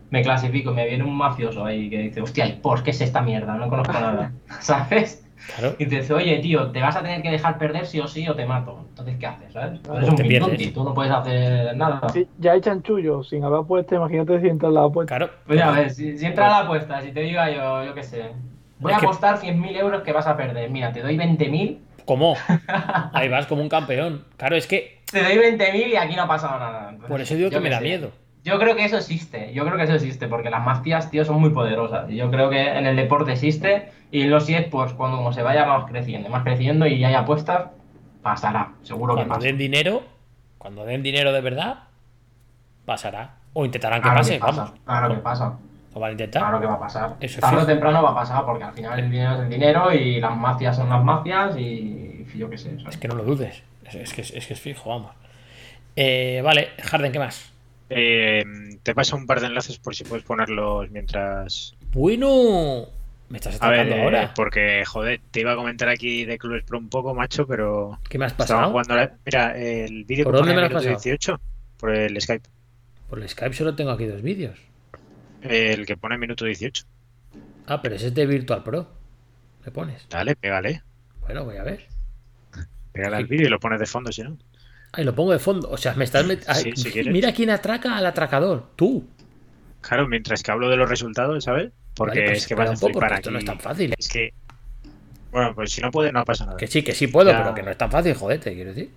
[0.09, 3.21] Me clasifico me viene un mafioso ahí que dice, hostia, ¿y por qué es esta
[3.21, 3.55] mierda?
[3.55, 4.31] No conozco nada,
[4.61, 5.22] ¿sabes?
[5.55, 5.75] Claro.
[5.77, 8.27] Y te dice, oye, tío, te vas a tener que dejar perder sí o sí
[8.27, 8.85] o te mato.
[8.89, 9.79] Entonces, ¿qué haces, sabes?
[9.83, 10.73] Pues un te Mindundi, pierdes.
[10.73, 12.01] tú no puedes hacer nada.
[12.39, 15.15] Ya hay chanchullo sin haber apuesta, imagínate si entra la apuesta.
[15.17, 15.31] Claro.
[15.45, 18.31] Pues ya ves, si, si entra la apuesta, si te diga yo, yo qué sé,
[18.79, 21.79] voy Es a que- apostar 100.000 euros que vas a perder, mira, te doy 20.000
[22.05, 22.35] ¿Cómo?
[23.13, 24.25] Ahí vas como un campeón.
[24.37, 26.95] Claro, es que Te doy 20.000 y aquí no ha pasado nada.
[27.07, 27.83] por eso digo que me da sé.
[27.85, 28.11] miedo.
[28.43, 31.39] Yo creo que eso existe, yo creo que eso existe, porque las mafias, tío, son
[31.39, 32.09] muy poderosas.
[32.09, 35.65] Yo creo que en el deporte existe, y en los pues cuando como se vaya
[35.65, 37.67] más creciendo, más creciendo y hay apuestas,
[38.21, 39.47] pasará, seguro que Cuando pasa.
[39.47, 40.03] den dinero,
[40.57, 41.83] cuando den dinero de verdad,
[42.85, 43.35] pasará.
[43.53, 44.79] O intentarán que Claro pase, que pasa, vamos.
[44.85, 45.57] claro que pasa,
[45.93, 46.41] Lo van a intentar.
[46.41, 47.15] claro que va a pasar.
[47.19, 49.49] Eso es Tarde o temprano va a pasar, porque al final el dinero es el
[49.49, 52.71] dinero y las mafias son las mafias y yo qué sé.
[52.79, 52.95] ¿sabes?
[52.95, 53.63] Es que no lo dudes.
[53.85, 55.11] Es, es que, es, es que es fijo, vamos.
[55.95, 57.52] Eh, vale, Harden, ¿qué más?
[57.89, 58.43] Eh,
[58.81, 61.75] te paso un par de enlaces por si puedes ponerlos mientras.
[61.91, 62.87] Bueno,
[63.29, 64.33] me estás ver, atacando eh, ahora.
[64.35, 67.99] porque, joder, te iba a comentar aquí de Clubes Pro un poco, macho, pero.
[68.09, 68.69] ¿Qué me has pasado?
[68.71, 71.11] jugando la- Mira, el vídeo que ¿Por dónde pone me lo has minuto pasado?
[71.11, 71.41] 18,
[71.77, 72.49] por el Skype.
[73.09, 74.59] Por el Skype solo tengo aquí dos vídeos.
[75.41, 76.85] El que pone minuto 18.
[77.67, 78.87] Ah, pero ese es de Virtual Pro.
[79.65, 80.07] Le pones.
[80.09, 80.81] Dale, pégale.
[81.21, 81.85] Bueno, voy a ver.
[82.91, 84.37] Pégale al vídeo y lo pones de fondo, si no.
[84.93, 85.69] Ahí lo pongo de fondo.
[85.69, 87.11] O sea, me estás met- Sí, Ay, si quieres.
[87.11, 88.67] Mira quién atraca al atracador.
[88.75, 89.05] Tú.
[89.81, 91.71] Claro, mientras que hablo de los resultados, ¿sabes?
[91.95, 93.93] Porque Vale, pues es que vas a flipar esto no es tan fácil.
[93.97, 94.33] Es que.
[95.31, 96.57] Bueno, pues si no puede, no pasa nada.
[96.57, 97.41] Que sí, que sí puedo, Ya.
[97.43, 98.89] pero que no es tan fácil, joder, te quiero decir.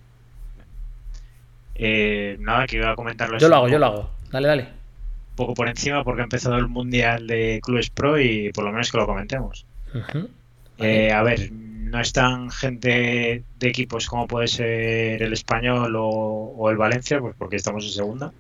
[1.75, 3.39] Eh, nada, que iba a comentarlo.
[3.39, 4.11] Yo lo hago, yo lo hago.
[4.31, 4.63] Dale, dale.
[4.63, 8.73] Un poco por encima porque ha empezado el Mundial de Clubes Pro y por lo
[8.73, 9.67] menos que lo comentemos.
[10.79, 11.51] Eh, a ver,
[11.91, 17.35] no están gente de equipos como puede ser el Español o, o el Valencia, pues
[17.39, 18.33] porque estamos en segunda,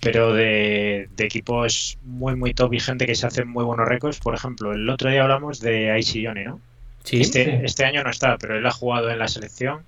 [0.00, 4.18] pero de, de equipos muy, muy top y gente que se hacen muy buenos récords.
[4.20, 6.60] Por ejemplo, el otro día hablamos de Yoni, ¿no?
[7.04, 7.20] Sí.
[7.20, 7.50] Este, Sí.
[7.64, 9.82] este año no está, pero él ha jugado en la selección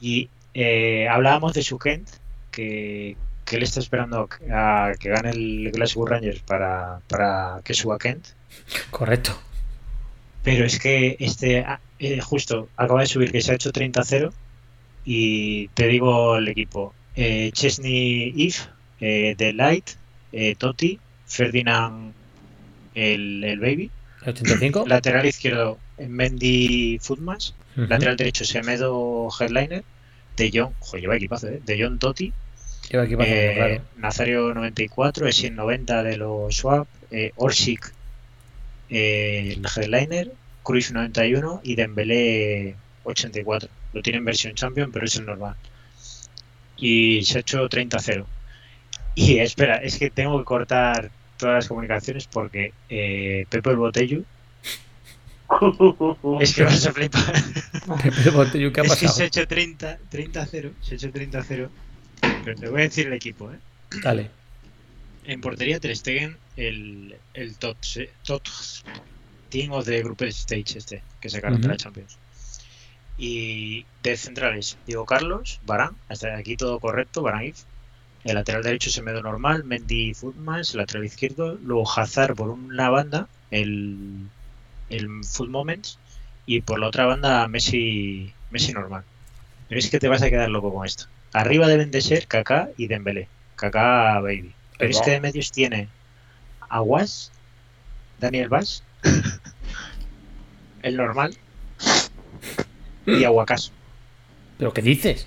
[0.00, 2.08] y eh, hablábamos de su Kent,
[2.50, 7.98] que, que él está esperando a que gane el Glasgow Rangers para, para que suba
[7.98, 8.26] Kent.
[8.90, 9.38] Correcto.
[10.46, 14.32] Pero es que este ah, eh, justo acaba de subir que se ha hecho 30-0
[15.04, 16.94] y te digo el equipo.
[17.16, 18.64] Eh, Chesney If,
[19.00, 19.90] eh, The Light,
[20.30, 22.12] eh, Totti, Ferdinand
[22.94, 23.90] el, el Baby,
[24.22, 24.84] ¿El 85?
[24.88, 27.88] lateral izquierdo Mendy Footmas, Ujú.
[27.88, 29.82] lateral derecho Semedo Headliner,
[30.36, 31.60] De Jong, joder, lleva equipazo, ¿eh?
[31.66, 32.32] De Jong Totti,
[32.88, 33.82] Lleva pasando, eh, claro.
[33.96, 37.95] Nazario 94, Essien 90 de los Swap, eh, Orsic
[38.90, 40.32] eh, el headliner,
[40.62, 43.68] Cruyff 91 y Dembélé 84.
[43.92, 45.56] Lo tiene en versión Champion, pero es el normal.
[46.76, 48.24] Y se ha hecho 30-0.
[49.14, 54.22] Y espera, es que tengo que cortar todas las comunicaciones porque eh, Pepe el Botello
[56.40, 57.34] es que vas a flipar.
[58.02, 59.22] Pepe Botello, ¿qué ha es que se pasado?
[59.22, 60.72] ha hecho 30 30-0.
[60.80, 61.68] Se ha hecho 30-0.
[62.44, 63.58] Pero te voy a decir el equipo, ¿eh?
[64.02, 64.30] Dale.
[65.26, 67.76] En portería Ter Stegen, el, el top,
[68.22, 68.42] top
[69.48, 71.76] team of the group stage este, que sacaron de la.
[71.76, 72.16] Champions.
[73.18, 77.64] Y de centrales, Diego Carlos, Barán, hasta aquí todo correcto, Barán If.
[78.24, 83.28] El lateral derecho Semedo normal, Mendy Footmans, el lateral izquierdo, luego Hazard por una banda,
[83.50, 84.28] el,
[84.90, 85.98] el Foot Moments,
[86.44, 89.04] y por la otra banda Messi, Messi normal.
[89.68, 91.06] Pero es que te vas a quedar loco con esto.
[91.32, 93.28] Arriba deben de ser Kaká y Dembélé.
[93.56, 94.55] Kaká Baby.
[94.78, 95.88] Pero es que de medios tiene
[96.68, 97.32] Aguas,
[98.20, 98.82] Daniel Vaz,
[100.82, 101.36] el normal
[103.06, 103.72] y Aguacaso.
[104.58, 105.26] ¿Pero qué dices?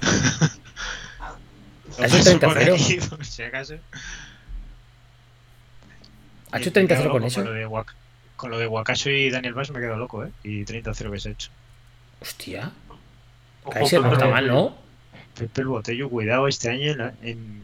[1.98, 2.74] Ha hecho paso por 30-0.
[2.74, 3.74] aquí, por si acaso.
[6.52, 7.40] ¿Ha hecho me 30-0 quedo con eso?
[7.42, 7.92] Con lo de, Guac-
[8.36, 10.30] con lo de Aguacaso y Daniel Vaz me quedo loco, ¿eh?
[10.42, 11.50] Y 30-0 que se ha hecho.
[12.20, 12.72] Hostia.
[13.64, 14.46] Ojo, Kaiser no está mal.
[14.46, 14.76] ¿no?
[15.36, 17.62] Pepe el Botello, cuidado este año en la, en,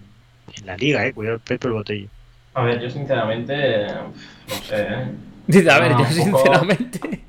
[0.61, 1.13] en la liga, ¿eh?
[1.13, 2.09] Cuidado Pepe el Botello.
[2.55, 5.07] A ver, yo sinceramente, no sé, ¿eh?
[5.47, 7.25] Dice, a ver, No, yo un poco- sinceramente.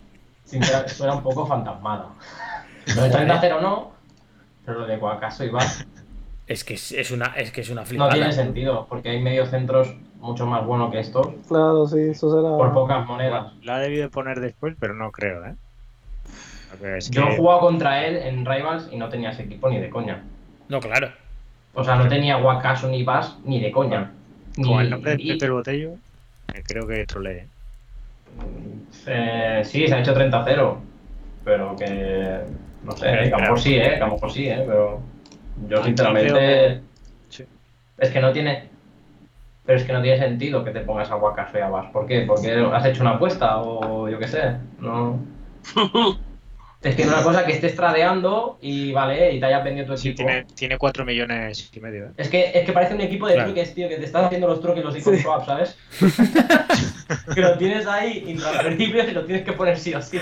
[0.45, 2.09] Sinceramente, suena un poco fantasmada.
[2.95, 3.91] Lo de 30-0 no,
[4.65, 5.51] pero lo de Guacaso y
[6.47, 8.13] Es que es, es una, es que es una no flipada.
[8.13, 12.55] tiene sentido, porque hay medios centros mucho más buenos que estos Claro, sí, eso será.
[12.55, 13.51] por pocas monedas.
[13.63, 15.55] La ha debido poner después, pero no creo, ¿eh?
[17.11, 19.89] Yo he que- jugado contra él en Rivals y no tenía ese equipo ni de
[19.89, 20.23] coña.
[20.69, 21.09] No, claro.
[21.77, 24.09] O sea, no tenía Guacaso ni Vaz ni de coña.
[24.57, 25.91] Ni, Con el nombre de Pepe el Botello,
[26.55, 27.45] eh, creo que trolee.
[29.05, 29.61] ¿eh?
[29.63, 30.75] sí, se ha hecho 30-0,
[31.45, 32.39] pero que
[32.83, 34.99] no sé, que a lo mejor sí, eh, que a lo mejor sí, eh, pero
[35.69, 36.81] yo sinceramente
[37.29, 37.45] Sí.
[37.99, 38.69] es que no tiene
[39.63, 41.69] pero es que no tiene sentido que te pongas a Guacaso y a.
[41.91, 42.21] ¿Por qué?
[42.21, 45.19] Porque has hecho una apuesta o yo qué sé, no
[46.83, 50.09] Es que una cosa que estés tradeando y vale, y te hayas vendido tu Sí,
[50.09, 50.27] equipo.
[50.27, 52.05] tiene, tiene 4 millones y medio.
[52.05, 52.09] ¿eh?
[52.17, 53.49] Es que, es que parece un equipo de Claro.
[53.49, 55.75] truques, tío, que te estás haciendo los truques, los icon swap, ¿sabes?
[57.33, 60.19] que lo tienes ahí intransferibles y lo tienes que poner sí o sí.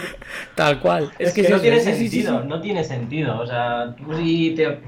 [0.56, 1.12] Tal cual.
[1.20, 2.48] Es, Es, que, no tiene sí, sí, sí, sentido, sí.
[2.48, 3.40] no tiene sentido.
[3.40, 4.80] O sea, tú si te.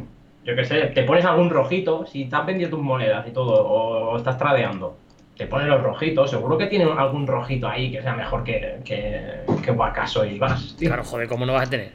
[0.45, 3.67] Yo qué sé, te pones algún rojito, si te has vendido tus monedas y todo,
[3.67, 4.97] o, o estás tradeando,
[5.37, 9.41] te pones los rojitos, seguro que tiene algún rojito ahí que sea mejor que, que,
[9.63, 10.89] que Wakaso y vas, tío.
[10.89, 11.91] Claro, joder, ¿cómo no vas a tener?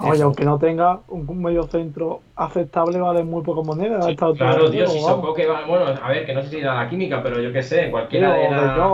[0.00, 0.24] Oye, Eso.
[0.24, 4.04] aunque no tenga un, medio centro aceptable, vale muy poca moneda.
[4.04, 5.64] altura Claro, juego, si que va.
[5.66, 8.32] Bueno, a ver, que no sé si da la química, pero yo qué sé, cualquiera
[8.32, 8.86] de la.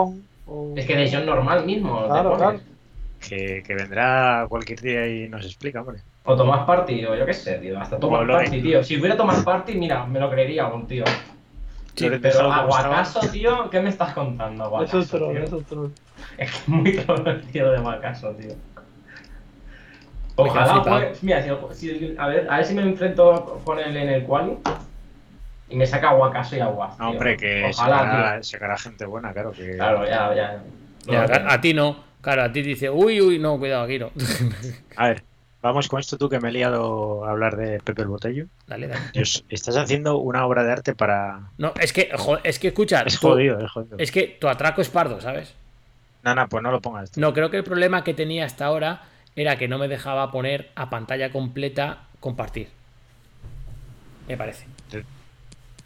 [0.46, 2.02] O- Es que de John normal mismo.
[2.02, 2.38] te Claro, pones.
[2.38, 2.58] claro.
[3.26, 6.00] Que, que vendrá cualquier día y nos explica, hombre.
[6.24, 7.78] O Tomás Party, o yo qué sé, tío.
[7.78, 8.26] Hasta Tomás.
[8.26, 8.82] Party, tío.
[8.82, 11.04] Si hubiera Tomás Party, mira, me lo creería algún tío.
[11.98, 12.52] Sí, Pero.
[12.52, 14.98] Aguacaso, tío, ¿qué me estás contando, Aguacaso?
[15.00, 15.90] Eso es troll, eso es troll.
[16.36, 18.54] Es que es muy troll el tío de Aguacaso, tío.
[20.36, 24.22] Ojalá, mira, si, si- a, ver, a ver si me enfrento con él en el
[24.22, 24.56] quali
[25.68, 26.96] y me saca Aguacaso y Aguas.
[26.98, 29.50] No, hombre, que Ojalá, sacará, gente buena, claro.
[29.50, 29.76] Que...
[29.76, 30.62] Claro, ya, ya.
[31.20, 32.04] A, a ti no.
[32.20, 34.10] Claro, a ti dice, uy, uy, no, cuidado, aquí no.
[34.96, 35.24] A ver,
[35.62, 38.46] vamos con esto tú que me he liado a hablar de Pepe el Botello.
[38.66, 39.00] dale, dale.
[39.12, 41.50] Dios, estás haciendo una obra de arte para...
[41.58, 43.96] No, es que, jo- es que escucha, Es tú- jodido, es jodido.
[43.98, 45.54] es que tu atraco es pardo, ¿sabes?
[46.22, 47.10] No, no, pues no lo pongas.
[47.12, 47.20] tú.
[47.20, 49.02] No, creo que el problema que tenía hasta ahora
[49.36, 52.68] era que no me dejaba poner a pantalla completa compartir.
[54.26, 54.66] Me parece.
[54.90, 54.98] Sí.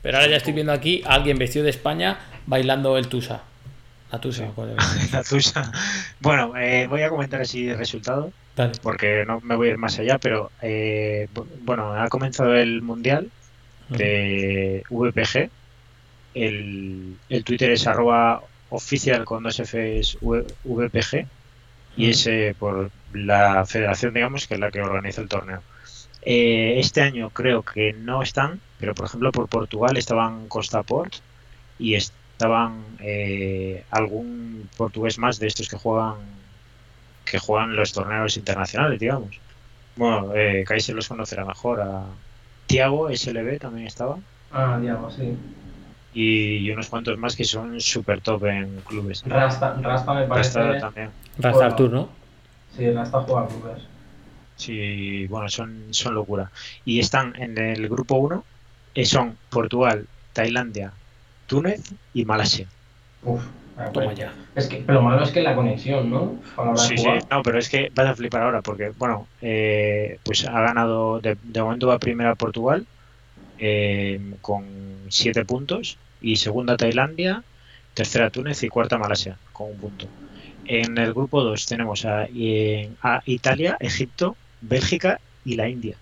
[0.03, 3.43] Pero ahora ya estoy viendo aquí a alguien vestido de España bailando el Tusa.
[4.11, 4.49] La Tusa.
[4.55, 4.77] joder.
[5.13, 5.71] La tusa.
[6.21, 8.73] Bueno, eh, voy a comentar así el resultado, Dale.
[8.83, 12.83] porque no me voy a ir más allá, pero eh, bu- bueno, ha comenzado el
[12.83, 13.31] Mundial
[13.89, 15.51] de VPG.
[16.35, 21.27] El, el Twitter es arroba oficial con dos Fs VPG
[21.97, 25.63] y es eh, por la federación, digamos, que es la que organiza el torneo.
[26.23, 31.15] Eh, este año creo que no están, pero por ejemplo por Portugal estaban Costa Port
[31.79, 36.17] y estaban eh, algún portugués más de estos que juegan
[37.25, 39.39] que juegan los torneos internacionales, digamos.
[39.97, 41.81] Bueno, eh, Kaiser los conocerá mejor.
[41.81, 42.05] A
[42.67, 44.19] Tiago SLB también estaba
[44.51, 45.37] Ah, digamos, sí.
[46.15, 49.23] y unos cuantos más que son super top en clubes.
[49.27, 50.59] Rasta, Rasta me parece.
[50.61, 51.11] Rasta también.
[51.39, 51.71] Rasta Bueno.
[51.71, 52.09] Artur, ¿no?
[52.77, 53.83] Sí, Rasta juega clubes.
[54.57, 56.51] Sí, bueno, son, son locura.
[56.85, 58.45] Y están en el grupo 1,
[58.95, 60.93] eh, son Portugal, Tailandia,
[61.47, 62.67] Túnez y Malasia.
[63.25, 63.43] Uf,
[63.77, 64.33] ah, Toma ya.
[64.55, 66.37] Es que, pero lo malo es que la conexión, ¿no?
[66.77, 70.61] Sí, sí, no, pero es que vas a flipar ahora porque, bueno, eh, pues ha
[70.61, 72.87] ganado, de, de momento va primera Portugal
[73.59, 74.65] eh, con
[75.09, 77.45] 7 puntos y segunda Tailandia,
[77.95, 80.07] tercera Túnez y cuarta Malasia con un punto.
[80.67, 85.97] En el grupo 2 tenemos a, eh, a Italia, Egipto, Bélgica y la India.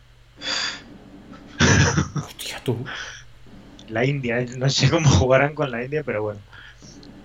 [2.16, 2.76] Hostia, tú.
[3.88, 6.40] La India, no sé cómo jugarán con la India, pero bueno.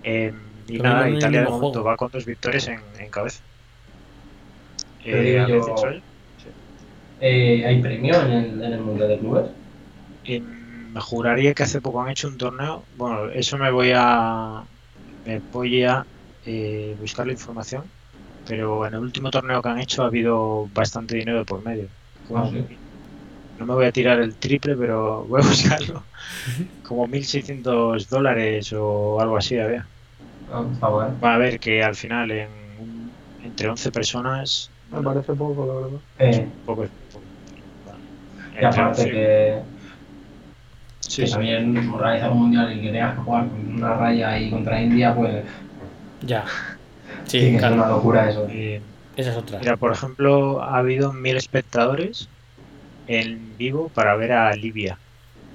[0.06, 0.34] Eh,
[0.68, 1.86] y nada, Italia de momento juego.
[1.90, 3.41] va con dos victorias en, en cabeza.
[5.03, 6.02] Eh, digo ¿habéis yo- dicho, eh?
[7.22, 9.45] Eh, ¿Hay premio en el, en el Mundial de Clubes?
[10.26, 12.84] Eh, me juraría que hace poco han hecho un torneo.
[12.98, 14.64] Bueno, eso me voy a.
[15.26, 16.06] Me voy a
[16.45, 17.84] eh, buscar la información.
[18.48, 21.88] Pero en el último torneo que han hecho ha habido bastante dinero por medio.
[22.34, 22.64] Ah, sí.
[23.60, 26.03] No me voy a tirar el triple, pero voy a buscarlo.
[26.84, 29.88] Como 1.600 dólares o algo así había.
[30.51, 31.19] Ah, está bueno.
[31.23, 32.49] Va a ver que al final en
[33.43, 34.69] entre 11 personas.
[34.91, 35.99] Me parece poco, la verdad.
[36.19, 37.23] Eh, Poco, poco.
[37.85, 37.99] Bueno,
[38.61, 39.59] y aparte que,
[41.01, 41.34] sí, que sí.
[41.34, 45.15] también organizar un Mundial y que tengas que jugar con una raya ahí contra India,
[45.15, 45.43] pues
[46.22, 46.45] Ya.
[47.26, 48.47] sí, Sí, es una locura eso.
[48.49, 48.81] Eh,
[49.15, 49.59] Esa es otra.
[49.59, 52.30] Mira, por ejemplo, ha habido mil espectadores
[53.07, 54.99] en vivo para ver a Libia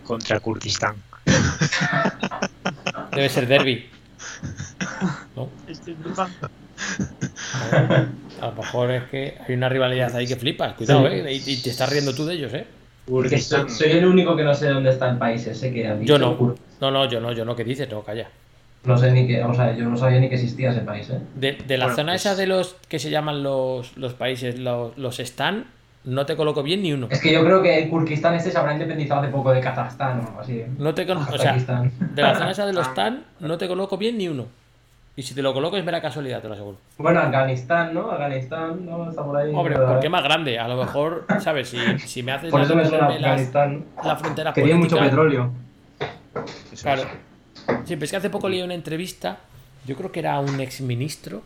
[0.04, 0.96] contra Kurdistán.
[3.14, 3.90] Debe ser derby.
[8.40, 10.74] A lo mejor es que hay una rivalidad ahí que flipas.
[10.74, 11.15] Cuidado, Sí.
[11.15, 11.32] ¿eh?
[11.32, 12.66] Y, y te estás riendo tú de ellos, ¿eh?
[13.07, 13.70] Porque soy, Kurdistán.
[13.70, 16.16] soy el único que no sé dónde está el país ese que han dicho.
[16.16, 16.55] Yo no.
[16.81, 17.55] No, no, yo no, yo no.
[17.57, 17.89] ¿Qué dices?
[17.90, 18.28] No, calla.
[18.85, 21.19] No sé ni que, o sea, yo no sabía ni que existía ese país, ¿eh?
[21.35, 24.59] De, de la Bueno, zona pues- esa de los que se llaman los, los países,
[24.59, 25.66] los, los Stan,
[26.05, 27.09] no te coloco bien ni uno.
[27.11, 30.20] Es que yo creo que el Kurkistán este se habrá independizado hace poco de Kazajstán
[30.20, 30.62] o algo así.
[30.78, 33.98] No te con- o sea, de la zona esa de los Stan, no te coloco
[33.98, 34.47] bien ni uno.
[35.20, 36.78] Y si te lo coloco es mera casualidad, te lo aseguro.
[36.97, 38.10] Bueno, Afganistán, ¿no?
[38.10, 39.10] Afganistán, ¿no?
[39.10, 39.52] Está por ahí.
[39.55, 40.59] Hombre, porque es más grande.
[40.59, 41.68] A lo mejor, ¿sabes?
[41.68, 43.84] Si, si me haces Por eso me suena las, Afganistán.
[44.02, 45.52] las fronteras Que tiene mucho petróleo.
[46.80, 47.02] Claro.
[47.84, 49.36] Sí, pero es que hace poco leí una entrevista,
[49.86, 51.42] yo creo que era un exministro,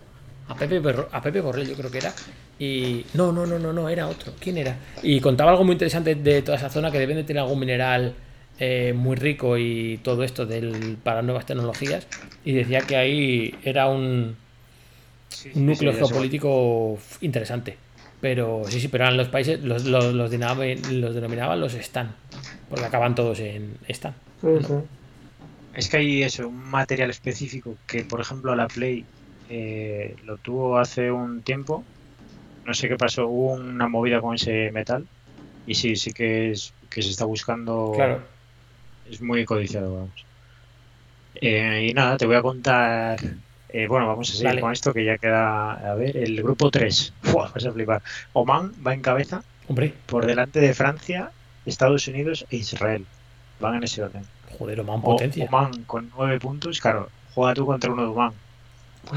[0.48, 2.12] a Pepe, Berro- a Pepe Borrell, yo creo que era,
[2.60, 3.04] Y.
[3.14, 4.34] No, no, no, no, no, era otro.
[4.38, 4.76] ¿Quién era?
[5.02, 8.14] Y contaba algo muy interesante de toda esa zona que deben de tener algún mineral
[8.58, 12.06] eh, muy rico y todo esto del, para nuevas tecnologías.
[12.44, 14.36] Y decía que ahí era un,
[15.54, 17.76] un núcleo sí, geopolítico interesante.
[18.20, 22.14] Pero sí, sí, pero eran los países, los, los, los, denominaban, los denominaban los Stan.
[22.70, 24.14] Porque acaban todos en Stan.
[24.40, 24.48] Sí.
[25.74, 29.04] Es que hay eso, un material específico que, por ejemplo, la Play
[29.50, 31.84] eh, lo tuvo hace un tiempo.
[32.64, 35.06] No sé qué pasó, hubo una movida con ese metal.
[35.66, 37.92] Y sí, sí que es que se está buscando.
[37.94, 38.33] Claro.
[39.14, 40.24] Es muy codiciado, vamos.
[41.40, 43.18] Eh, y nada, te voy a contar.
[43.68, 44.60] eh, bueno, vamos a seguir Dale.
[44.60, 45.72] con esto que ya queda.
[45.90, 47.12] A ver, el grupo 3.
[47.32, 48.02] Buah, vas a flipar.
[48.32, 51.30] Oman va en cabeza Hombre, por delante de Francia,
[51.64, 53.04] Estados Unidos e Israel.
[53.60, 54.22] Van en ese orden.
[54.58, 55.44] joder, Oman O- potencia.
[55.46, 58.32] Oman con nueve puntos, claro, juega tú contra uno de Oman.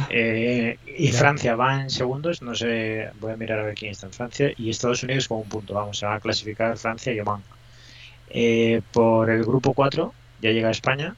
[0.10, 1.08] Eh, y.
[1.14, 4.52] Francia va en segundos, no sé, voy a mirar a ver quién está en Francia.
[4.58, 7.42] Y Estados Unidos con un punto, vamos, se van a clasificar Francia y Oman.
[8.30, 11.16] Eh, por el grupo 4 ya llega España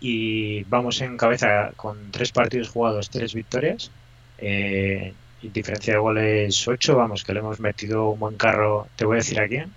[0.00, 3.90] y vamos en cabeza con tres partidos jugados, tres victorias.
[4.38, 9.16] Eh, diferencia de goles 8, vamos, que le hemos metido un buen carro, te voy
[9.16, 9.72] a decir a quién.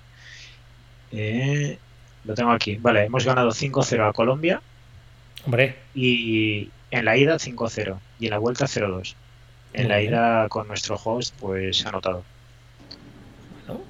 [1.11, 1.77] Eh,
[2.23, 2.77] lo tengo aquí.
[2.77, 4.61] Vale, hemos ganado 5-0 a Colombia
[5.45, 9.15] Hombre, y en la ida 5-0 y en la vuelta 0-2.
[9.73, 10.11] En la bien.
[10.11, 12.23] ida con nuestro host pues ha anotado.
[13.67, 13.81] bueno,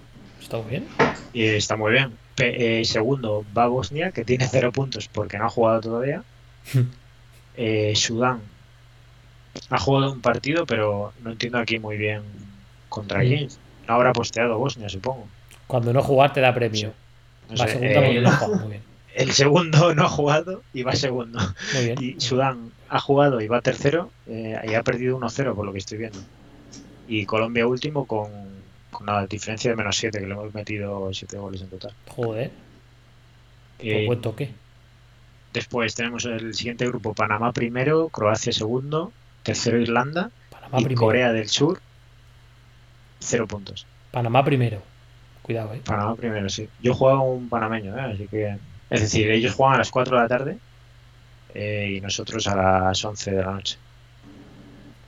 [0.41, 0.87] está muy bien.
[1.33, 2.24] Y está muy bien.
[2.35, 6.23] Pe- eh, segundo va Bosnia que tiene 0 puntos porque no ha jugado todavía.
[7.57, 8.41] Eh, Sudán
[9.69, 12.21] ha jugado un partido pero no entiendo aquí muy bien
[12.89, 13.47] contra quién.
[13.87, 15.25] No habrá posteado Bosnia supongo.
[15.67, 16.91] Cuando no jugar te da premio.
[17.49, 18.59] No Va sé, segunda eh, porque no ha jugado.
[18.59, 18.81] Muy bien.
[19.15, 21.39] el segundo no ha jugado y va segundo.
[21.73, 21.97] Muy bien.
[22.03, 25.79] Y Sudán ha jugado y va tercero eh, y ha perdido 1-0 por lo que
[25.79, 26.19] estoy viendo.
[27.07, 28.29] Y Colombia último con,
[28.97, 31.93] con una diferencia de menos 7, que le hemos metido 7 goles en total.
[32.07, 32.51] Joder,
[33.79, 34.51] Eh, buen toque.
[35.53, 39.11] después tenemos el siguiente grupo, Panamá primero, Croacia segundo,
[39.43, 41.01] tercero Irlanda Panamá y primero.
[41.01, 41.79] Corea del Sur,
[43.19, 43.85] 0 puntos.
[44.11, 44.81] Panamá primero.
[45.41, 45.81] Cuidado, eh.
[45.85, 46.67] Panamá primero, sí.
[46.81, 48.01] Yo juego un panameño, ¿eh?
[48.13, 48.57] así que...
[48.89, 50.57] Es decir, ellos juegan a las 4 de la tarde
[51.53, 53.77] eh, y nosotros a las 11 de la noche.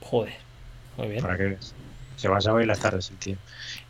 [0.00, 0.34] Joder.
[0.96, 1.22] Muy bien.
[1.22, 1.74] para que veas.
[2.18, 3.36] Se basa hoy las tardes el tío.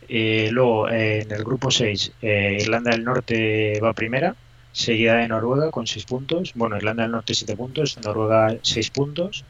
[0.06, 4.36] Eh, luego, eh, en el grupo 6, eh, Irlanda del Norte va primera,
[4.70, 6.52] seguida de Noruega con 6 puntos.
[6.54, 9.46] Bueno, Irlanda del Norte 7 puntos, Noruega 6 puntos,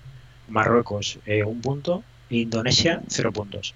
[0.47, 3.75] Marruecos 1 punto, e Indonesia 0 puntos.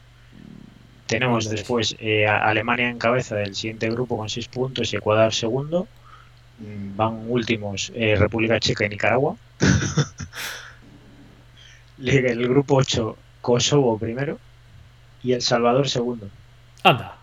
[1.09, 1.97] Tenemos después
[2.29, 5.89] a Alemania en cabeza del siguiente grupo con 6 puntos y Ecuador segundo.
[6.61, 9.37] Mm, Van últimos República Checa y Nicaragua.
[12.05, 14.39] El grupo 8, Kosovo primero
[15.23, 16.29] y El Salvador segundo.
[16.83, 17.17] Anda.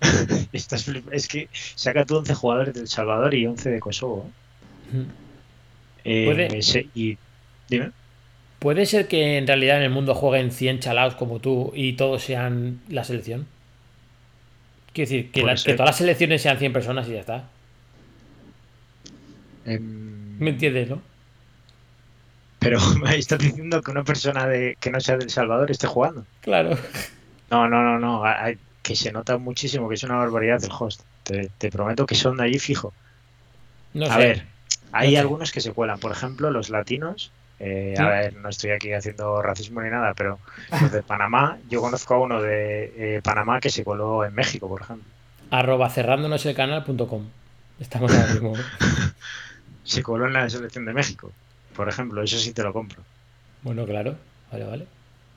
[0.52, 4.30] Estás es que saca tú 11 jugadores del Salvador y 11 de Kosovo.
[4.94, 5.04] ¿eh?
[6.04, 7.18] Eh, Puede- se- y
[7.68, 7.90] dime.
[8.58, 12.22] ¿Puede ser que en realidad en el mundo jueguen 100 chalaos como tú y todos
[12.22, 13.46] sean la selección?
[14.92, 17.44] Quiero decir, que, la- todas las selecciones sean 100 personas y ya está.
[19.66, 21.02] Em, ¿Me entiendes, no?
[22.60, 26.24] Pero me estás diciendo que una persona de, que no sea del Salvador esté jugando.
[26.42, 26.78] Claro.
[27.50, 28.24] No, no, no, no.
[28.24, 31.02] hay- que se nota muchísimo que es una barbaridad el host.
[31.24, 32.94] Te, te prometo que son de allí fijo.
[33.92, 34.18] No A sé.
[34.18, 34.46] ver,
[34.92, 35.18] hay no sé.
[35.18, 35.98] algunos que se cuelan.
[35.98, 37.30] Por ejemplo, los latinos.
[37.58, 38.02] eh, Sí.
[38.02, 40.38] A ver, no estoy aquí haciendo racismo ni nada, pero
[40.80, 44.66] los de Panamá, yo conozco a uno de eh, Panamá que se coló en México,
[44.68, 45.04] por ejemplo.
[45.50, 47.26] Arroba cerrándonos el canal.com.
[47.80, 48.54] Estamos ahora mismo.
[49.84, 51.32] Se coló en la selección de México,
[51.74, 52.22] por ejemplo.
[52.22, 53.02] Eso sí te lo compro.
[53.62, 54.16] Bueno, claro.
[54.52, 54.86] Vale, vale.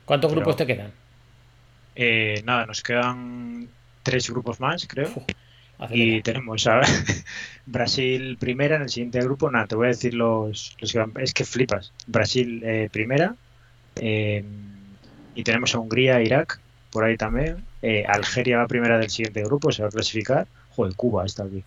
[0.05, 0.91] ¿Cuántos Pero- grupos te quedan?
[1.95, 3.67] Eh, nada, nos quedan
[4.01, 5.09] tres grupos más, creo.
[5.15, 5.23] Uf,
[5.91, 6.81] Y tenemos a
[7.65, 9.49] Brasil primera en el siguiente grupo.
[9.51, 11.93] Nada, te voy a decir los, los que van- Es que flipas.
[12.07, 13.35] Brasil eh, primera.
[13.95, 14.43] eh,
[15.35, 16.59] y tenemos a Hungría Irak
[16.91, 17.63] por ahí también.
[17.81, 20.47] Eh, Algeria va primera del siguiente grupo, se va a clasificar.
[20.75, 21.63] Joder, Cuba está aquí.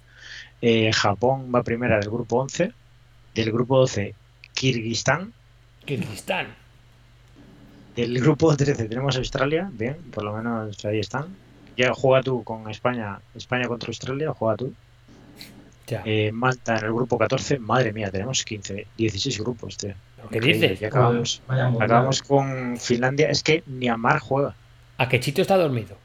[0.93, 2.73] Japón va primera del grupo 11.
[3.35, 4.15] Del grupo 12,
[4.57, 5.33] Kirguistán.
[5.85, 6.47] Kirguistán.
[7.95, 9.69] Del grupo 13 tenemos a Australia.
[9.73, 11.27] Bien, por lo menos ahí están.
[11.77, 13.21] Ya juega tú con España.
[13.35, 14.73] España contra Australia, juega tú.
[15.87, 16.03] Ya.
[16.05, 19.95] Eh, Malta en el grupo 14, madre mía, tenemos 15, 16 grupos, tío.
[20.31, 20.81] ¿Qué Increíble, dices?
[20.81, 23.29] ya acabamos, Vaya acabamos con Finlandia.
[23.31, 24.55] Es que Myanmar juega.
[24.99, 25.97] ¿A que Chito está dormido?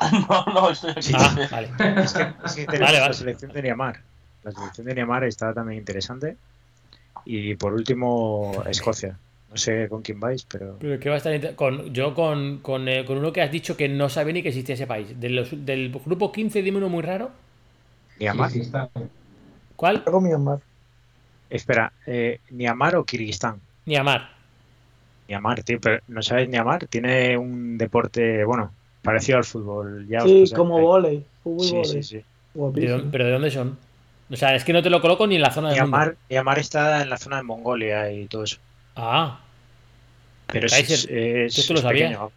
[0.28, 1.12] No, no, estoy aquí.
[1.14, 1.70] Ah, vale.
[2.04, 4.00] Es que, es que tenemos Vale, la selección de Myanmar.
[4.42, 6.36] La selección de Myanmar está también interesante.
[7.24, 9.18] Y por último, Escocia.
[9.50, 10.76] No sé con quién vais, pero.
[10.80, 13.76] Pero que va a estar con, yo con, con, eh, con uno que has dicho
[13.76, 15.18] que no sabe ni que existía ese país.
[15.20, 17.30] De los- del grupo 15, dime uno muy raro.
[18.18, 18.50] Niamar.
[18.50, 18.90] Sí, sí está.
[19.76, 20.02] ¿Cuál?
[20.06, 20.58] Algo Myanmar.
[21.50, 23.60] Espera, eh, ¿Niamar o Kirguistán?
[23.86, 24.30] Niamar.
[25.28, 26.86] Niamar, tío, pero ¿no sabes Niamar?
[26.86, 28.72] Tiene un deporte, bueno,
[29.02, 30.06] parecido al fútbol.
[30.08, 31.24] Ya Sí, como volei.
[31.60, 32.16] Sí, sí, sí.
[32.16, 32.24] ¿De
[32.54, 32.92] Guapísimo.
[32.92, 33.78] dónde- ¿Pero de dónde son?
[34.30, 35.96] O sea, es que no te lo coloco ni en la zona del mundo.
[35.96, 38.56] Niamar, Niamar está en la zona de Mongolia y todo eso.
[38.96, 39.40] Ah,
[40.46, 42.10] Pero es, Kaiser, es, ¿tú esto lo es sabías?
[42.12, 42.30] pequeño.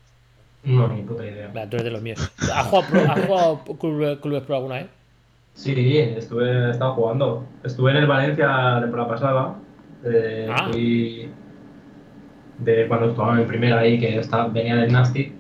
[0.64, 1.50] No, ni puta idea.
[1.54, 2.32] vale, tú eres de los míos.
[2.54, 4.88] ¿Has jugado, has jugado clubes, clubes pro alguna vez?
[5.54, 7.46] Sí, estuve, he estado jugando.
[7.64, 9.56] Estuve en el Valencia la temporada pasada.
[10.06, 10.68] eh, Ah.
[10.72, 11.30] fui
[12.60, 15.32] de cuando estaba en primera ahí, que estaba, venía del Nasty.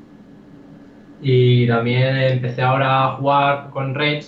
[1.22, 4.26] Y también empecé ahora a jugar con Rage,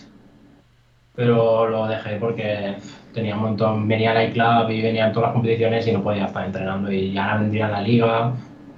[1.20, 2.78] pero lo dejé porque
[3.14, 6.28] tenía un montón, venía al iClub y venía en todas las competiciones y no podía
[6.28, 8.32] estar entrenando y ya vendría la liga,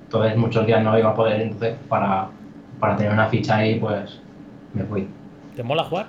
[0.05, 2.29] entonces muchos días no iba a poder, entonces para,
[2.79, 4.19] para tener una ficha ahí pues
[4.73, 5.07] me fui.
[5.55, 6.07] ¿Te mola jugar?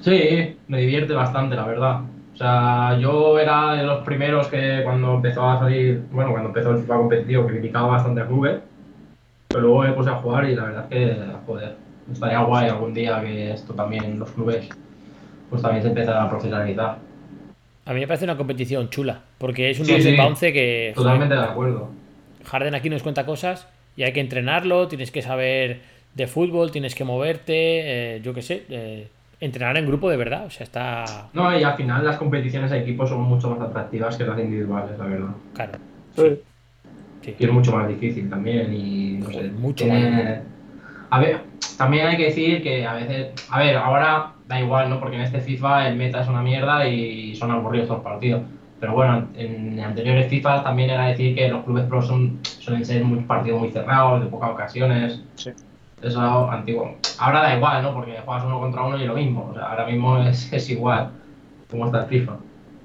[0.00, 2.00] Sí, me divierte bastante, la verdad.
[2.32, 6.70] O sea, yo era de los primeros que cuando empezó a salir, bueno, cuando empezó
[6.70, 8.62] el FIFA competitivo, criticaba bastante a clubes,
[9.50, 11.76] pero luego me puse a jugar y la verdad es que, joder,
[12.10, 14.70] estaría guay algún día que esto también, los clubes,
[15.50, 16.98] pues también se empezara a profesionalizar.
[17.86, 20.16] A mí me parece una competición chula, porque es un Sí, 11 sí.
[20.16, 21.88] para 11 que joder, Totalmente de acuerdo.
[22.46, 23.66] Harden aquí nos cuenta cosas
[23.96, 25.80] y hay que entrenarlo, tienes que saber
[26.14, 29.08] de fútbol, tienes que moverte, eh, yo qué sé, eh,
[29.40, 32.76] entrenar en grupo de verdad, o sea, está No, y al final las competiciones a
[32.78, 35.30] equipo son mucho más atractivas que las individuales, la verdad.
[35.54, 35.72] claro.
[36.16, 36.40] Sí.
[37.22, 37.34] Sí.
[37.38, 40.38] Y es mucho más difícil también y no sé, mucho tiene- más.
[41.10, 41.38] A ver,
[41.78, 45.00] también hay que decir que a veces, a ver, ahora da igual, ¿no?
[45.00, 48.42] Porque en este FIFA el meta es una mierda y son aburridos los partidos.
[48.80, 53.04] Pero bueno, en anteriores FIFA también era decir que los clubes pro son, suelen ser
[53.04, 55.20] muy partidos muy cerrados, de pocas ocasiones.
[55.36, 55.50] Sí.
[55.50, 56.96] Eso es algo antiguo.
[57.18, 57.94] Ahora da igual, ¿no?
[57.94, 59.48] Porque juegas uno contra uno y lo mismo.
[59.50, 61.10] O sea, ahora mismo es, es igual
[61.70, 62.36] como está el FIFA.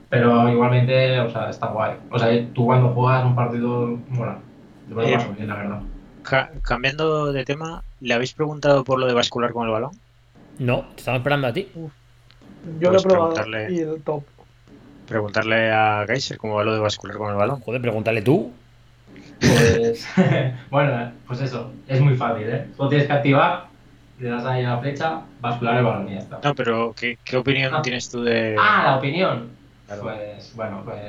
[0.10, 1.98] Pero igualmente, o sea, está guay.
[2.10, 4.38] O sea, tú cuando juegas un partido, bueno,
[4.88, 5.82] yo me lo Eh, paso bien, la verdad.
[6.22, 9.92] Ca- cambiando de tema, ¿le habéis preguntado por lo de bascular con el balón?
[10.60, 11.68] No, te estamos esperando a ti.
[11.76, 11.90] Yo
[12.80, 13.74] Pues lo he probado preguntarle.
[13.74, 14.24] y el top.
[15.08, 17.60] Preguntarle a Kaiser cómo va lo de bascular con el balón.
[17.62, 18.52] Joder, pregúntale tú.
[19.40, 20.06] Pues,
[20.70, 22.68] bueno, pues eso, es muy fácil, ¿eh?
[22.76, 23.66] Solo tienes que activar,
[24.20, 26.40] le das ahí a la flecha, bascular el balón y ya está.
[26.44, 27.82] No, pero ¿qué, qué opinión Ah.
[27.82, 28.56] tienes tú de...?
[28.60, 29.48] Ah, la opinión.
[29.88, 30.04] Claro.
[30.04, 31.00] Pues, bueno, pues.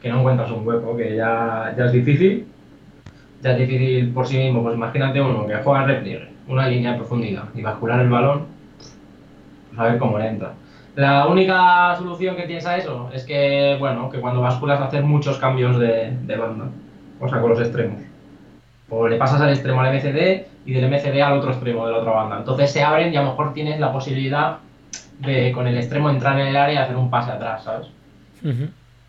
[0.00, 2.46] Que no encuentras un hueco, que ya, ya es difícil.
[3.42, 4.62] Ya es difícil por sí mismo.
[4.62, 8.46] Pues imagínate uno que juega repliegue, una línea de profundidad y bascular el balón,
[9.68, 10.52] pues a ver cómo le entra.
[10.96, 15.38] La única solución que tienes a eso es que, bueno, que cuando basculas hacer muchos
[15.38, 16.66] cambios de, de banda,
[17.20, 18.00] o sea, con los extremos.
[18.90, 21.98] O le pasas al extremo al MCD y del MCD al otro extremo de la
[21.98, 22.36] otra banda.
[22.38, 24.58] Entonces se abren y a lo mejor tienes la posibilidad
[25.18, 27.88] de con el extremo entrar en el área y hacer un pase atrás, ¿sabes?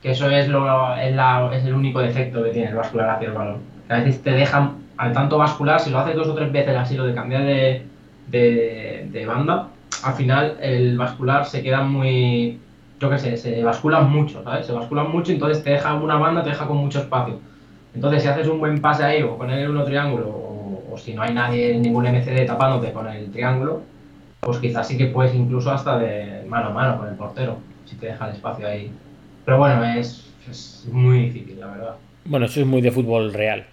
[0.01, 3.27] Que eso es, lo, es, la- es el único defecto que tiene el bascular hacia
[3.27, 3.57] el balón.
[3.87, 6.75] Que a veces te dejan al tanto bascular, si lo haces dos o tres veces
[6.75, 7.85] así, lo de cambiar de,
[8.27, 9.69] de, banda,
[10.03, 12.59] al final el bascular se queda muy.
[12.99, 14.65] Yo qué sé, se basculan mucho, ¿sabes?
[14.65, 17.39] Se basculan mucho, entonces te deja una banda, te deja con mucho espacio.
[17.93, 21.21] Entonces, si haces un buen pase ahí o con el uno triángulo, o, si no
[21.21, 23.81] hay nadie, ningún MCD tapándote con el triángulo,
[24.39, 27.97] pues quizás sí que puedes incluso hasta de mano a mano con el portero, si
[27.97, 28.91] te deja el espacio ahí.
[29.43, 31.95] Pero bueno, es muy difícil, la verdad.
[32.23, 33.65] Bueno, eso es muy de fútbol real.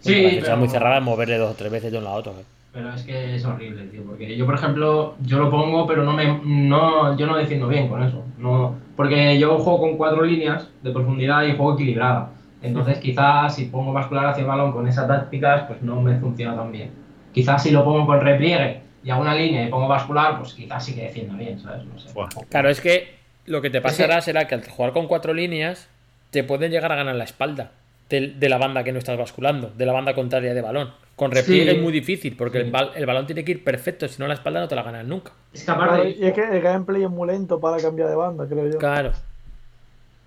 [0.00, 2.32] Sí, sea pero- muy cerrada, moverle dos o tres veces de un lado a otro.
[2.32, 2.44] ¿eh?
[2.72, 6.12] Pero es que es horrible, tío, porque yo, por ejemplo, yo lo pongo, pero no
[6.12, 8.24] me, no, yo no defiendo bien con eso.
[8.38, 12.30] No, porque yo juego con cuatro líneas de profundidad y juego equilibrada.
[12.62, 16.54] Entonces, quizás si pongo bascular hacia el balón con esas tácticas, pues no me funciona
[16.54, 16.90] tan bien.
[17.32, 20.84] Quizás si lo pongo con repliegue y hago una línea y pongo bascular, pues quizás
[20.84, 21.84] sí que defienda bien, ¿sabes?
[21.84, 22.10] No sé.
[22.50, 23.14] Claro, es que
[23.46, 25.88] lo que te pasará será que al jugar con cuatro líneas
[26.30, 27.72] te pueden llegar a ganar la espalda
[28.10, 30.90] de, de la banda que no estás basculando, de la banda contraria de balón.
[31.16, 31.76] Con repliegue Sí.
[31.76, 32.64] es muy difícil porque Sí.
[32.66, 34.82] el, bal- el balón tiene que ir perfecto, si no la espalda no te la
[34.82, 35.32] ganas nunca.
[35.52, 38.46] Es que aparte, Y es que el gameplay es muy lento para cambiar de banda,
[38.48, 38.78] creo yo.
[38.78, 39.12] Claro.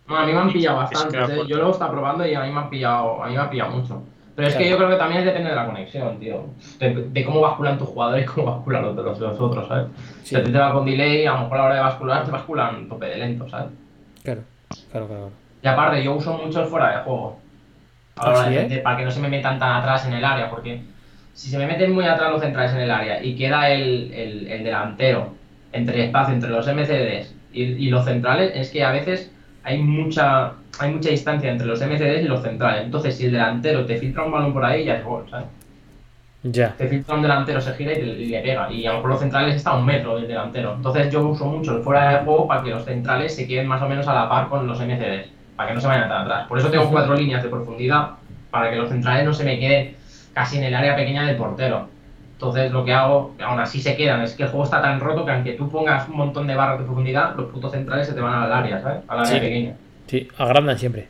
[0.07, 1.33] No, a mí me han pillado Es que bastante.
[1.41, 1.43] ¿eh?
[1.47, 3.49] Yo lo he estado probando y a mí me han pillado, a mí me han
[3.49, 4.03] pillado mucho.
[4.35, 6.45] Pero es que yo creo que también depende de la conexión, tío.
[6.79, 9.85] De, de cómo basculan tus jugadores y cómo basculan los de los, los otros, ¿sabes?
[10.23, 10.29] Sí.
[10.29, 12.25] Si a ti te va con delay, a lo mejor a la hora de bascular
[12.25, 13.67] te basculan tope de lento, ¿sabes?
[14.23, 14.41] Claro,
[14.91, 15.29] claro, claro.
[15.61, 17.39] Y aparte, yo uso mucho el fuera de juego.
[18.15, 20.05] A la ¿Ah, hora sí, de- de- para que no se me metan tan atrás
[20.07, 20.81] en el área, porque
[21.33, 24.47] si se me meten muy atrás los centrales en el área y queda el, el-
[24.47, 25.39] el delantero
[25.71, 29.31] entre el espacio entre los MCDs y, y los centrales, es que a veces
[29.63, 32.83] hay mucha hay mucha distancia entre los MCDs y los centrales.
[32.85, 35.47] Entonces, si el delantero te filtra un balón por ahí, ya es gol, ¿sabes?
[36.43, 36.75] Ya.
[36.75, 38.71] Te filtra un delantero, se gira y, te- y le pega.
[38.71, 40.73] Y a lo mejor los centrales está a un metro del delantero.
[40.75, 43.81] Entonces, yo uso mucho el fuera de juego para que los centrales se queden más
[43.81, 46.47] o menos a la par con los MCDs, para que no se vayan tan atrás.
[46.47, 48.09] Por eso tengo cuatro líneas de profundidad,
[48.51, 49.95] para que los centrales no se me queden
[50.33, 51.87] casi en el área pequeña del portero.
[52.33, 55.25] Entonces lo que hago, aún así se quedan, es que el juego está tan roto
[55.25, 58.21] que aunque tú pongas un montón de barras de profundidad, los puntos centrales se te
[58.21, 59.01] van al área, ¿sabes?
[59.07, 59.39] Al área Sí.
[59.39, 59.73] pequeña.
[60.07, 61.07] Sí, agrandan siempre.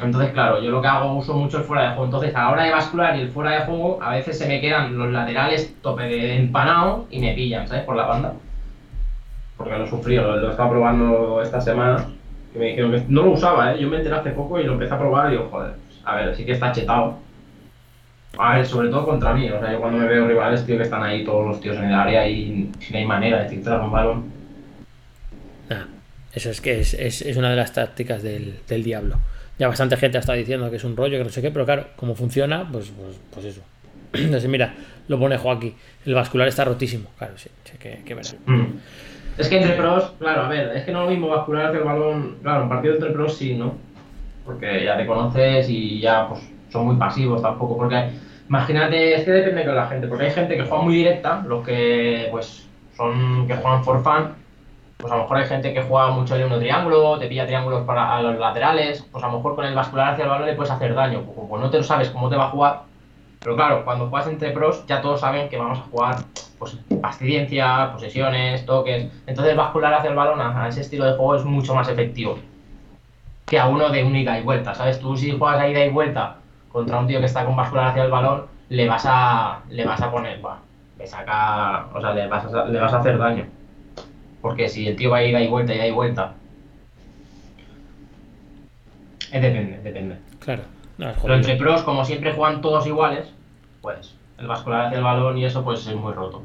[0.00, 2.04] Entonces, claro, yo lo que hago, uso mucho el fuera de juego.
[2.06, 4.60] Entonces, a la hora de bascular y el fuera de juego, a veces se me
[4.60, 7.84] quedan los laterales tope de empanado y me pillan, ¿sabes?
[7.84, 8.32] Por la banda.
[9.56, 12.06] Porque lo sufrí, lo, lo he estado probando esta semana.
[12.54, 13.80] Y me dijeron que no lo usaba, ¿eh?
[13.80, 15.72] Yo me enteré hace poco y lo empecé a probar y digo, joder,
[16.04, 17.18] a ver, sí que está chetado.
[18.38, 19.48] A ver, sobre todo contra mí.
[19.50, 21.84] O sea, yo cuando me veo rivales, tío, que están ahí todos los tíos en
[21.84, 24.24] el área y no hay manera de filtrar un balón.
[25.70, 25.84] Nah,
[26.32, 29.18] eso es que es, es- es una de las tácticas del, del diablo.
[29.58, 31.64] Ya bastante gente ha estado diciendo que es un rollo, que no sé qué, pero
[31.64, 33.60] claro, como funciona, pues, pues, pues eso.
[34.12, 34.74] Entonces, mira,
[35.06, 35.74] lo pone Joaquín.
[36.04, 37.08] El vascular está rotísimo.
[37.18, 38.28] Claro, sí, sí, que, que verá.
[38.46, 38.66] Mm.
[39.36, 41.78] Es que entre pros, claro, a ver, es que no es lo mismo bascular hacia
[41.78, 42.36] el balón.
[42.42, 43.74] Claro, en partido entre pros sí, ¿no?
[44.44, 47.76] Porque ya te conoces y ya pues son muy pasivos tampoco.
[47.76, 48.10] Porque
[48.48, 50.06] imagínate, es que depende con la gente.
[50.06, 54.34] Porque hay gente que juega muy directa, los que pues son que juegan for fun.
[54.98, 57.84] Pues a lo mejor hay gente que juega mucho el uno triángulo, te pilla triángulos
[57.84, 59.04] para a los laterales.
[59.10, 61.22] Pues a lo mejor con el bascular hacia el balón le puedes hacer daño.
[61.22, 62.82] Pues, pues no te lo sabes cómo te va a jugar.
[63.44, 66.16] Pero claro, cuando juegas entre pros, ya todos saben que vamos a jugar
[66.58, 69.12] pues, pastillencia, posesiones, toques.
[69.26, 72.38] Entonces, bascular hacia el balón a, ese estilo de juego es mucho más efectivo
[73.44, 74.74] que a uno de un ida y vuelta.
[74.74, 74.98] ¿Sabes?
[74.98, 76.38] Tú, si juegas a ida y vuelta
[76.72, 80.00] contra un tío que está con bascular hacia el balón, le vas a, le vas
[80.00, 80.56] a poner, buah,
[80.98, 83.46] le saca, o sea, le vas, a, le vas a hacer daño.
[84.40, 86.32] Porque si el tío va a ida y vuelta, ida y vuelta.
[89.30, 90.16] Es depende, depende.
[90.40, 90.62] Claro.
[90.98, 93.32] No, Pero entre pros, como siempre juegan todos iguales,
[93.82, 96.42] pues el bascular hacia el balón y eso pues es muy roto.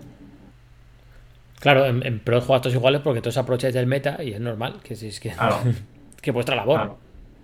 [1.59, 4.80] Claro, en, en pro juegas todos iguales porque todos aprovecháis del meta y es normal
[4.84, 5.57] que si es que, Claro.
[6.21, 6.76] que vuestra labor.
[6.77, 6.97] Claro.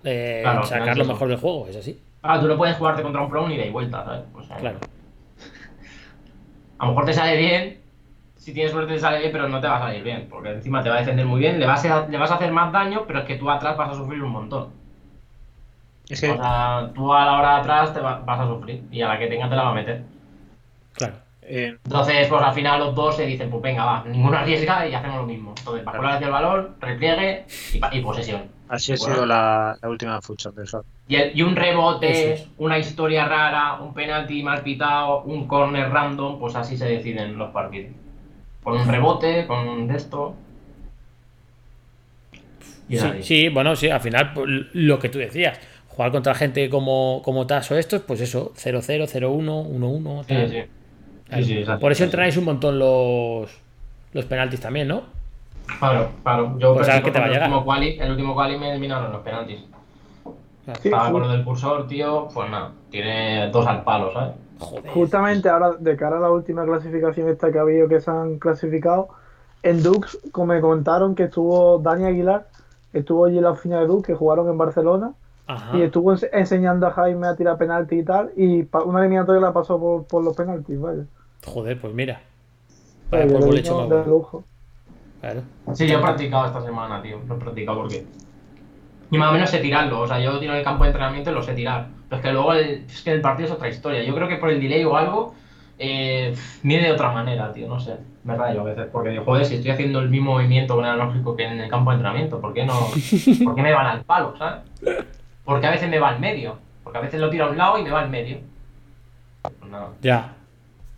[0.04, 2.00] eh, Claro, sacar lo mejor del juego, es así.
[2.22, 4.22] Ah, tú no puedes jugarte contra un pro ni de vuelta, ¿sabes?
[4.34, 4.78] O sea, Claro.
[6.78, 7.80] A lo mejor te sale bien,
[8.36, 10.82] si tienes suerte te sale bien, pero no te va a salir bien, porque encima
[10.82, 13.04] te va a defender muy bien, le vas a, le vas a hacer más daño,
[13.06, 14.68] pero es que tú atrás vas a sufrir un montón.
[16.08, 18.82] Es que O sea, tú a la hora de atrás te va- vas a sufrir
[18.90, 20.02] y a la que tenga te la va a meter.
[20.92, 21.14] Claro.
[21.42, 24.94] eh, Entonces, pues al final los dos se dicen, pues venga, va, ninguno arriesga y
[24.94, 25.54] hacemos lo mismo.
[25.58, 27.44] Entonces, bascular hacia el balón, repliegue
[27.92, 28.42] y, posesión.
[28.68, 29.14] así ha Bueno.
[29.14, 30.84] sido la, la última Food Champions Cup.
[31.08, 32.48] Y, el- y un rebote, es.
[32.58, 37.50] una historia rara, un penalti mal pitado, un corner random, pues así se deciden los
[37.50, 37.92] partidos.
[38.64, 40.34] Con un rebote, con un de esto.
[42.88, 45.58] Sí, sí, bueno, sí, al final pues, lo que tú decías,
[45.96, 50.24] jugar contra gente como, como TAS o estos, pues eso, 0-0, 0-1, 1-1.
[50.26, 50.64] Sí,
[51.42, 51.64] sí.
[51.64, 51.80] Claro.
[51.80, 53.50] Por eso entrenáis un montón los,
[54.12, 55.02] los penaltis también, ¿no?
[55.80, 56.54] Claro, claro.
[56.58, 57.48] Yo Pues qué te va a el llegar.
[57.48, 59.60] último quali, el último quali me eliminaron los penaltis.
[60.66, 64.34] Ju- con lo del cursor, tío, pues nada, tiene dos al palo, ¿sabes?
[64.58, 64.90] Joder.
[64.90, 68.38] Justamente ahora, de cara a la última clasificación esta que ha habido que se han
[68.38, 69.08] clasificado,
[69.62, 72.46] en Dux, como me comentaron que estuvo Dani Aguilar,
[72.92, 75.12] estuvo allí en la oficina de Dux, que jugaron en Barcelona,
[75.48, 75.76] Ajá.
[75.78, 79.52] y estuvo ense- enseñando a Jaime a tirar penalti y tal, y una eliminatoria la
[79.52, 81.04] pasó por, por los penaltis, vaya.
[81.44, 82.20] Joder, pues mira.
[83.10, 84.04] Vaya le de bueno.
[84.06, 84.44] lujo.
[85.20, 85.42] Claro.
[85.74, 87.20] Sí, yo he practicado esta semana, tío.
[87.26, 88.04] Lo he practicado porque.
[89.10, 90.00] Y más o menos sé tirarlo.
[90.00, 91.86] O sea, yo tiro en el campo de entrenamiento y lo sé tirar.
[92.08, 94.02] Pero es que luego el, es que el partido es otra historia.
[94.02, 95.34] Yo creo que por el delay o algo,
[95.78, 97.68] eh, mide de otra manera, tío.
[97.68, 97.96] No sé.
[98.24, 98.88] Me rayo a veces.
[98.90, 101.96] Porque digo, joder, si estoy haciendo el mismo movimiento analógico que en el campo de
[101.96, 102.74] entrenamiento, ¿por qué no?
[103.44, 104.62] ¿Por qué me van al palo, sabes?
[105.46, 106.58] Porque a veces me va al medio.
[106.84, 108.38] Porque a veces lo tiro a un lado y me va al medio.
[109.70, 109.88] Nada.
[110.02, 110.34] Ya.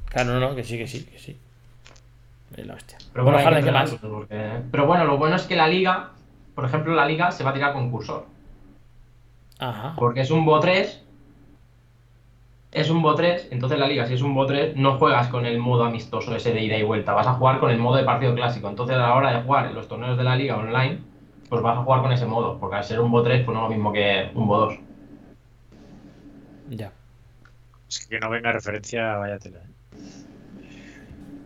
[0.06, 1.38] Claro, no, no, que sí, que sí, que sí.
[2.56, 2.98] Es la hostia.
[3.12, 6.10] Pero bueno, que porque- Pero bueno, lo bueno es que la liga,
[6.54, 8.26] por ejemplo, la liga se va a tirar con cursor.
[9.58, 9.94] Ajá.
[9.96, 11.04] Porque es un BO 3.
[12.70, 15.46] Es un BO 3, entonces la liga, si es un BO 3, no juegas con
[15.46, 18.04] el modo amistoso ese de ida y vuelta, vas a jugar con el modo de
[18.04, 18.68] partido clásico.
[18.68, 20.98] Entonces a la hora de jugar en los torneos de la liga online,
[21.48, 23.64] pues vas a jugar con ese modo, porque al ser un BO 3, pues no
[23.64, 24.74] es lo mismo que un BO 2.
[26.70, 26.92] Ya.
[27.88, 29.58] Es que no venga referencia, vaya tela.
[29.60, 29.96] ¿eh?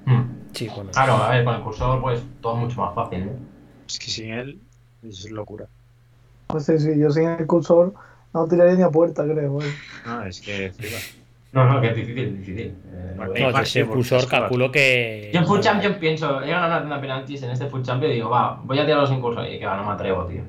[0.06, 0.24] Hmm.
[0.52, 0.90] Sí, bueno.
[0.90, 3.32] Claro, a ver, con el cursor, pues todo es mucho más fácil, ¿no?
[3.86, 4.60] Es que sin él
[5.02, 5.68] es locura.
[6.52, 7.94] No sé si yo sin el cursor
[8.34, 9.54] no tiraría ni a puerta, creo.
[9.54, 9.72] vaya.
[10.04, 10.72] No, es que.
[11.52, 12.66] No, no, que es difícil, es difícil.
[12.92, 14.26] Eh, Bueno, no- yo sí, claro.
[14.28, 15.30] calculo que.
[15.32, 18.10] Yo en Full Champion pienso, he ganado una tanda de penaltis en este Full Champion
[18.10, 19.46] y digo, va, voy a tirarlo sin cursor.
[19.46, 20.42] Y que va, no me atrevo, tío.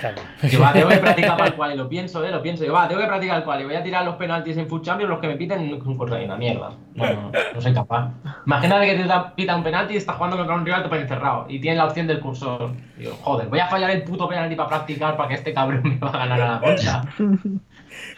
[0.00, 0.16] Claro.
[0.42, 2.30] Que va, tengo que practicar para el cual y lo pienso, ¿eh?
[2.30, 2.64] Lo pienso.
[2.64, 4.82] Yo, va, tengo que practicar el cual y voy a tirar los penaltis en Food
[4.82, 6.70] Champions, los que me piten, un cosa una mierda.
[6.94, 8.10] No, no, no soy capaz.
[8.46, 11.60] Imagínate que te pita un penalti y estás jugando contra un rival tope encerrado y
[11.60, 12.72] tienes la opción del cursor.
[12.98, 15.96] Yo, joder, voy a fallar el puto penalti para practicar para que este cabrón me
[15.98, 17.02] va a ganar a la concha.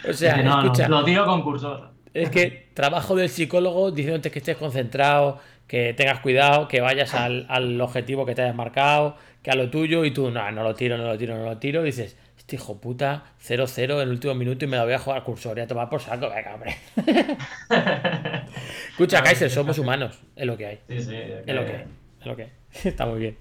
[0.08, 1.90] O sea, no, escucha, no, lo tiro con cursor.
[2.14, 7.46] es que trabajo del psicólogo diciéndote que estés concentrado, que tengas cuidado, que vayas al,
[7.48, 10.74] al objetivo que te hayas marcado, que a lo tuyo y tú, no, no lo
[10.74, 11.82] tiro, no lo tiro, no lo tiro.
[11.82, 14.98] Y dices, este hijo puta, 0-0 en el último minuto y me la voy a
[14.98, 16.76] jugar al cursor y a tomar por saco, venga, hombre.
[18.90, 20.78] Escucha, Kaiser, somos humanos, es lo que hay.
[20.88, 21.16] Sí, sí.
[21.46, 21.84] Es lo que hay.
[22.20, 22.52] Es lo que hay.
[22.84, 23.36] Está muy bien.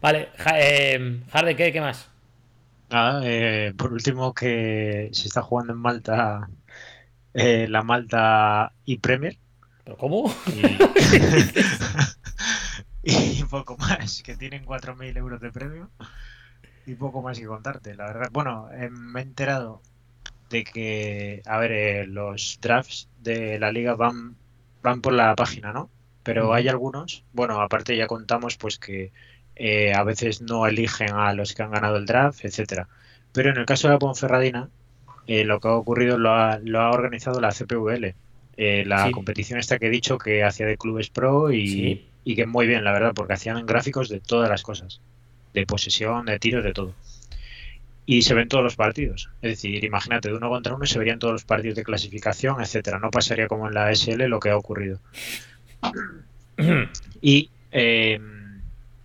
[0.00, 2.08] Vale, eh, Harde, ¿qué, ¿qué más?
[2.90, 6.48] Nada, eh, por último que se está jugando en Malta
[7.34, 9.38] eh, la Malta y Premier
[9.84, 10.34] ¿Pero cómo?
[10.46, 10.62] y,
[13.40, 15.90] y poco más, que tienen 4.000 euros de premio
[16.86, 18.28] y poco más que contarte, la verdad.
[18.32, 19.82] Bueno, eh, me he enterado
[20.48, 24.36] de que, a ver, eh, los drafts de la liga van,
[24.82, 25.90] van por la página, ¿no?
[26.22, 29.12] Pero hay algunos, bueno, aparte ya contamos pues que
[29.58, 32.88] eh, a veces no eligen a los que han ganado el draft, etcétera.
[33.32, 34.68] Pero en el caso de la Ponferradina,
[35.26, 38.14] eh, lo que ha ocurrido lo ha, lo ha organizado la CPVL.
[38.60, 39.12] eh, la Sí.
[39.12, 42.06] competición esta que he dicho que hacía de clubes pro y, Sí.
[42.24, 45.00] y que muy bien, la verdad, porque hacían gráficos de todas las cosas,
[45.54, 46.92] de posesión, de tiros, de todo.
[48.04, 49.30] Y se ven todos los partidos.
[49.42, 52.98] Es decir, imagínate, de uno contra uno se verían todos los partidos de clasificación, etcétera.
[52.98, 54.98] No pasaría como en la SL lo que ha ocurrido.
[57.20, 58.18] Y eh,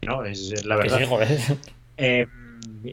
[0.06, 1.00] no, es la verdad.
[1.00, 1.28] sí, joder.
[1.98, 2.28] Eh,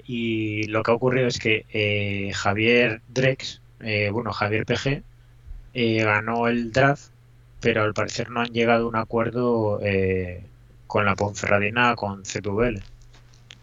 [0.04, 5.04] y lo que ha ocurrido es que eh, Javier Drex, eh, bueno, Javier PG,
[5.72, 7.12] eh, ganó el draft,
[7.60, 10.44] pero al parecer no han llegado a un acuerdo eh,
[10.86, 12.80] con la Ponferradina, con CPVL.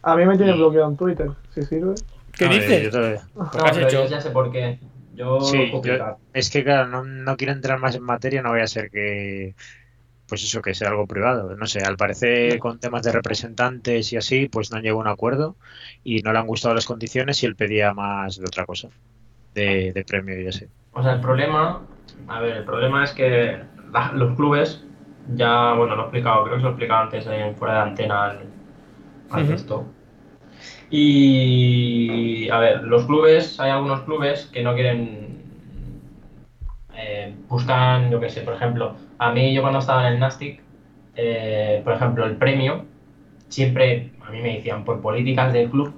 [0.04, 1.96] A mí me tiene Y- bloqueado en Twitter, si sirve.
[2.34, 2.84] ¿Qué A ver, dices?
[2.84, 4.04] yo te- ¿Por qué No, has pero hecho?
[4.04, 4.80] yo ya sé por qué.
[5.16, 8.62] Yo Sí, yo- es que claro, no, no quiero entrar más en materia, no voy
[8.62, 9.56] a ser que,
[10.28, 11.56] pues eso, que sea algo privado.
[11.56, 15.04] No sé, al parecer con temas de representantes y así, pues no han llegado a
[15.04, 15.58] un acuerdo
[16.04, 18.90] y no le han gustado las condiciones y él pedía más de otra cosa,
[19.54, 20.66] de, de premio y así.
[20.94, 21.82] O sea, el problema,
[22.28, 23.58] a ver, el problema es que
[23.94, 24.84] la- los clubes,
[25.36, 27.80] ya, bueno, lo he explicado, creo que se lo he explicado antes en fuera de
[27.90, 28.40] antena al,
[29.30, 29.46] al.
[30.90, 35.27] Y, a ver, los clubes, hay algunos clubes que no quieren,
[36.98, 40.62] eh, buscan, yo qué sé, por ejemplo, a mí yo cuando estaba en el Nastic,
[41.16, 42.86] eh, por ejemplo, el premio,
[43.50, 45.94] siempre, a mí me decían por políticas del club,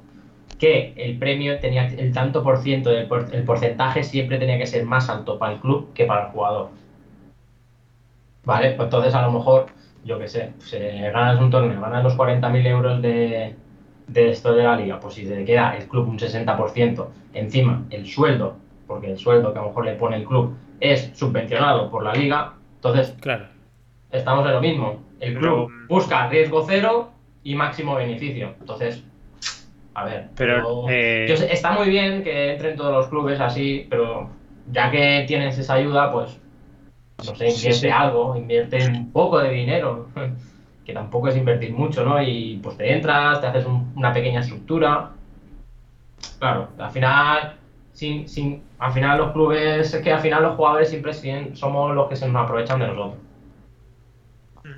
[0.58, 4.84] que el premio tenía el tanto por ciento del el porcentaje siempre tenía que ser
[4.84, 6.70] más alto para el club que para el jugador.
[8.44, 9.68] Vale, pues entonces a lo mejor,
[10.04, 10.52] yo qué sé,
[11.14, 13.56] ganas un torneo, ganas los 40.000 euros de,
[14.08, 18.06] de esto de la liga, pues si te queda el club un 60%, encima el
[18.06, 22.04] sueldo, porque el sueldo que a lo mejor le pone el club es subvencionado por
[22.04, 23.46] la liga, entonces Claro.
[24.12, 25.00] estamos en lo mismo.
[25.20, 27.12] El club Pero- busca riesgo cero
[27.44, 28.54] y máximo beneficio.
[28.60, 29.04] Entonces,
[29.94, 33.40] a ver, Pero, yo- eh, yo sé- está muy bien que entren todos los clubes
[33.42, 34.30] así, pero
[34.72, 36.40] ya que tienes esa ayuda, pues,
[37.18, 37.90] no sé, Sí, invierte sí.
[37.90, 40.08] algo, invierte un poco de dinero,
[40.86, 42.22] que tampoco es invertir mucho, ¿no?
[42.22, 45.12] Y pues te entras, te haces un- una pequeña estructura.
[46.40, 47.56] Claro, al final,
[47.92, 51.14] sin, sin, al final los clubes, es que al final los jugadores siempre
[51.54, 53.20] somos los que se nos aprovechan de nosotros.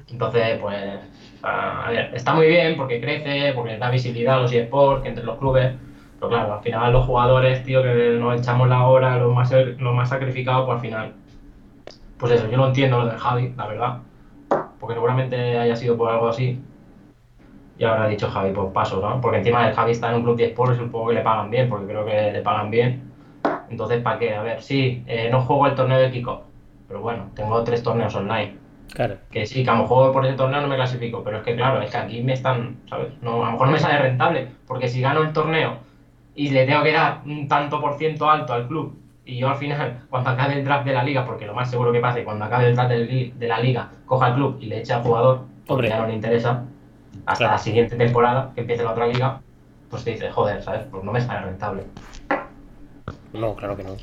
[0.10, 1.00] Entonces, pues,
[1.44, 5.24] a ver, está muy bien porque crece, porque da visibilidad a los eSports, que entre
[5.24, 5.72] los clubes,
[6.20, 9.94] pero claro, al final los jugadores, tío, que nos echamos la hora, lo más, lo
[9.94, 11.14] más sacrificado, pues al final,
[12.18, 13.98] pues eso, yo no entiendo lo del Javi, la verdad,
[14.80, 16.60] porque seguramente haya sido por algo así.
[17.78, 19.20] Y ahora ha dicho Javi, pues paso, ¿no?
[19.22, 21.50] Porque encima el Javi está en un club de eSports y supongo que le pagan
[21.50, 23.11] bien, porque creo que le pagan bien.
[23.72, 24.36] Entonces, ¿para qué?
[24.36, 26.42] A ver, sí, eh, no juego el torneo de kickoff,
[26.88, 28.58] pero bueno, tengo tres torneos online.
[28.94, 29.16] Claro.
[29.32, 31.56] Que sí, que a lo mejor por ese torneo no me clasifico, pero es que
[31.56, 33.14] claro, es que aquí me están, ¿sabes?
[33.22, 35.78] No, a lo mejor no me sale rentable, porque si gano el torneo
[36.36, 39.56] y le tengo que dar un tanto por ciento alto al club, y yo al
[39.56, 42.44] final, cuando acabe el draft de la liga, porque lo más seguro que pase, cuando
[42.44, 45.86] acabe el draft de, la liga, coja al club y le eche al jugador, porque
[45.86, 45.90] Hombre.
[45.90, 46.66] ya no le interesa,
[47.26, 47.54] hasta Claro.
[47.54, 49.40] la siguiente temporada, que empiece la otra liga,
[49.90, 50.82] pues te dice, joder, ¿sabes?
[50.92, 51.84] Pues no me sale rentable.
[53.34, 53.96] No, claro que no.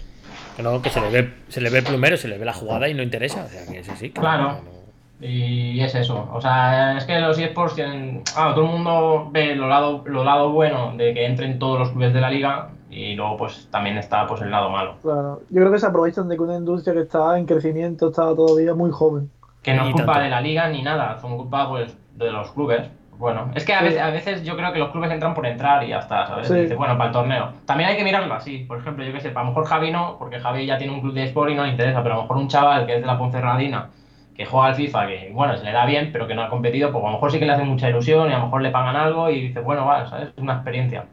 [0.57, 2.53] Que no, que se le ve, se le ve el plumero, se le ve la
[2.53, 3.45] jugada y no interesa.
[3.45, 4.11] O sea, que sí, sí.
[4.11, 4.43] que Claro.
[4.43, 4.79] no, no.
[5.21, 8.23] Y es eso, o sea, es que los eSports tienen.
[8.37, 11.91] Ah, todo el mundo ve lo lado, lo lado bueno de que entren todos los
[11.91, 14.95] clubes de la liga y luego, pues también está pues el lado malo.
[15.03, 15.41] Claro.
[15.51, 18.75] Yo creo que se aprovechan de que una industria que está en crecimiento está todavía
[18.75, 19.29] muy joven.
[19.63, 20.21] Que no es culpa tanto.
[20.23, 22.83] de la liga ni nada, son culpa pues de los clubes.
[23.19, 23.85] Bueno, es que a Sí.
[23.87, 26.49] veces, a veces yo creo que los clubes entran por entrar y ya está, ¿sabes?
[26.49, 26.55] Sí.
[26.55, 27.53] Dice, bueno, para el torneo.
[27.67, 28.59] También hay que mirarlo así.
[28.61, 31.01] Por ejemplo, yo qué sé, a lo mejor Javi no, porque Javi ya tiene un
[31.01, 33.01] club de sport y no le interesa, pero a lo mejor un chaval que es
[33.01, 33.91] de la Ponferradina,
[34.37, 36.93] que juega al FIFA, que bueno, se le da bien, pero que no ha competido,
[36.93, 38.71] pues a lo mejor sí que le hace mucha ilusión y a lo mejor le
[38.71, 40.29] pagan algo y dice, bueno, va, ¿sabes?
[40.37, 41.07] Es una experiencia.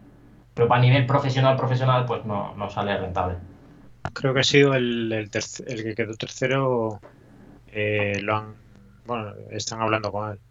[0.53, 3.35] Pero para nivel profesional, profesional, pues no, no sale rentable.
[4.13, 5.29] Creo que ha sido el, el,
[5.67, 6.99] el que quedó tercero.
[7.67, 8.55] eh, lo han.
[9.05, 10.41] Bueno, están hablando con él.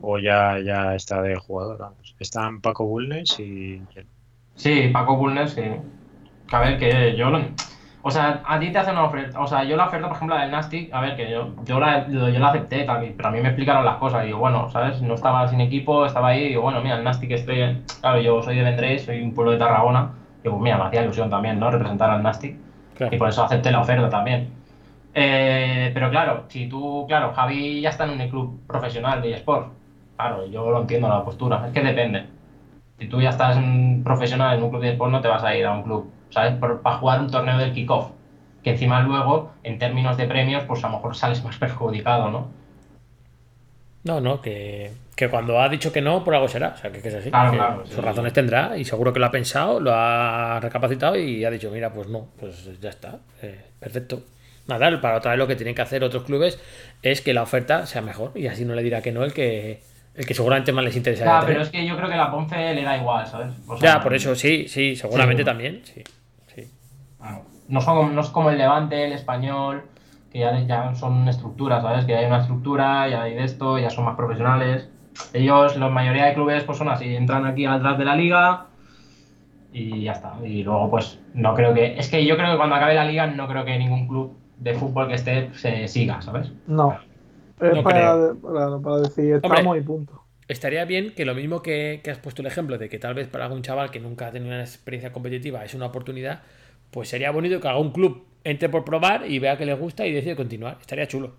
[0.00, 2.14] O ya, ya está de jugador, vamos.
[2.18, 3.80] Están Paco Bulnes y.
[4.54, 5.62] Sí, Paco Bulnes, sí.
[6.48, 7.40] Que a ver, que yo lo...
[8.06, 9.40] O sea, a ti te hacen una oferta.
[9.40, 11.80] O sea, yo la oferta, por ejemplo, la del Nastic, a ver, que yo, yo,
[11.80, 14.24] la, yo la acepté, tal, pero a mí me explicaron las cosas.
[14.24, 15.00] Y digo, bueno, ¿sabes?
[15.00, 16.44] No estaba sin equipo, estaba ahí.
[16.44, 17.60] Y digo, bueno, mira, el Nastic estoy.
[17.62, 20.10] en- Claro, yo soy de Vendrés, soy un pueblo de Tarragona.
[20.40, 21.70] Y digo, mira, me hacía ilusión también, ¿no?
[21.70, 22.56] Representar al Nastic.
[22.94, 23.14] Claro.
[23.14, 24.50] Y por eso acepté la oferta también.
[25.14, 29.68] Eh, pero claro, si tú, claro, Javi ya está en un club profesional de eSport.
[30.16, 31.66] Claro, yo lo entiendo la postura.
[31.66, 32.26] Es que depende.
[32.98, 33.58] Si tú ya estás
[34.04, 36.54] profesional en un club de eSport, no te vas a ir a un club, ¿sabes?
[36.54, 38.10] Por- para jugar un torneo del kickoff.
[38.62, 42.48] Que encima luego, en términos de premios, pues a lo mejor sales más perjudicado, ¿no?
[44.04, 46.74] No, no, que, que cuando ha dicho que no, por algo será.
[46.74, 47.30] O sea, que, que es así.
[47.30, 48.02] Claro, que claro, sus sí.
[48.02, 51.90] razones tendrá y seguro que lo ha pensado, lo ha recapacitado y ha dicho, mira,
[51.92, 53.20] pues no, pues ya está.
[53.42, 54.22] eh, perfecto.
[54.66, 56.58] Nada, para otra vez lo que tienen que hacer otros clubes
[57.02, 59.80] es que la oferta sea mejor y así no le dirá que no el que
[60.14, 61.24] el que seguramente más les interesa.
[61.24, 63.54] Ya, pero es que yo creo que la Ponce le da igual, ¿sabes?
[63.66, 65.46] O sea, Ya, por eso sí, sí, seguramente Sí.
[65.46, 66.02] también, sí.
[66.54, 66.70] sí.
[67.68, 69.82] No, son, no es como el Levante, el Español,
[70.30, 72.04] que ya, ya son estructuras, ¿sabes?
[72.04, 74.88] Que hay una estructura, ya hay de esto, ya son más profesionales.
[75.32, 78.66] Ellos, la mayoría de clubes, pues son así, entran aquí atrás de la liga
[79.72, 80.34] y ya está.
[80.44, 81.98] Y luego, pues, no creo que...
[81.98, 84.74] Es que yo creo que cuando acabe la liga, no creo que ningún club de
[84.74, 86.52] fútbol que esté se siga, ¿sabes?
[86.66, 86.96] No.
[87.60, 89.48] Es No para, para, para decir Hombre.
[89.58, 90.20] estamos y punto.
[90.48, 93.28] Estaría bien que lo mismo que, que has puesto el ejemplo de que tal vez
[93.28, 96.42] para algún chaval que nunca ha tenido una experiencia competitiva es una oportunidad,
[96.90, 100.04] pues sería bonito que haga un club entre por probar y vea que le gusta
[100.06, 100.76] y decide continuar.
[100.80, 101.32] Estaría chulo.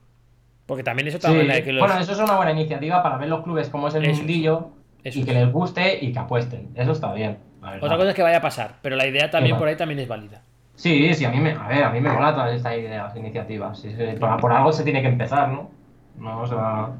[0.65, 1.21] Porque también eso Sí.
[1.23, 1.85] también hay que los...
[1.85, 4.17] Bueno, eso es una buena iniciativa para ver los clubes cómo es el Eso es.
[4.17, 4.69] mundillo
[5.03, 6.69] Eso y que les guste y que apuesten.
[6.73, 7.37] Eso está bien.
[7.81, 10.07] Otra cosa es que vaya a pasar, pero la idea también por ahí también es
[10.07, 10.41] válida.
[10.75, 13.79] Sí, sí, a mí me, a ver, a mí me mola todas estas ideas, iniciativas.
[13.79, 15.71] Sí, sí, por, por algo se tiene que empezar, ¿no?
[16.17, 16.91] No, o sea.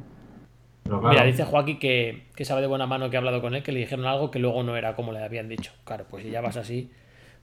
[0.84, 1.14] Pero claro.
[1.14, 3.72] Mira, dice Joaquín que, que sabe de buena mano que ha hablado con él, que
[3.72, 5.72] le dijeron algo que luego no era como le habían dicho.
[5.84, 6.92] Claro, pues si ya vas así,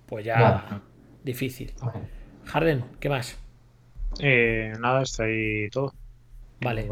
[0.07, 0.82] pues ya
[1.24, 1.73] difícil.
[2.44, 3.39] Harden, ¿qué más?
[4.20, 5.93] Eh, nada, está ahí todo.
[6.61, 6.89] Vale.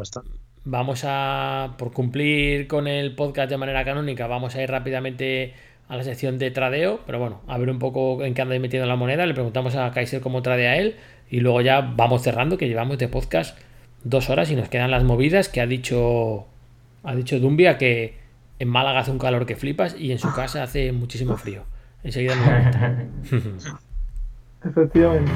[0.65, 5.55] Vamos a, por cumplir con el podcast de manera canónica, vamos a ir rápidamente
[5.89, 8.87] a la sección de tradeo, pero bueno, a ver un poco en qué andáis metiendo
[8.87, 10.97] la moneda, le preguntamos a Kaiser cómo tradea él
[11.31, 13.59] y luego ya vamos cerrando, que llevamos de podcast
[14.05, 16.47] dos horas y nos quedan las movidas que ha dicho,
[17.03, 18.15] ha dicho Dumbia que
[18.59, 21.63] en Málaga hace un calor que flipas y en su casa hace muchísimo frío.
[22.03, 23.09] Enseguida nos.
[24.65, 25.33] Efectivamente.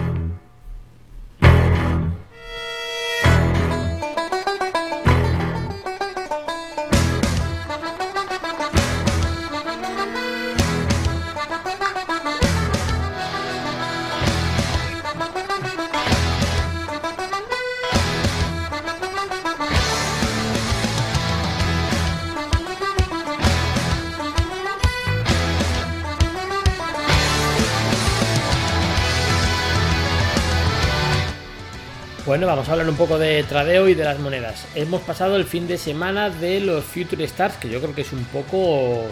[32.45, 34.67] Bueno, vamos a hablar un poco de tradeo y de las monedas.
[34.75, 38.13] Hemos pasado el fin de semana de los Future Stars, que yo creo que es
[38.13, 39.07] un poco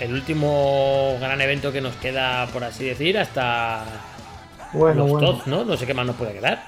[0.00, 3.84] el último gran evento que nos queda, por así decir, hasta
[4.72, 5.34] Bueno, los bueno.
[5.34, 5.64] TOTS, ¿no?
[5.64, 6.60] No sé qué más nos puede quedar.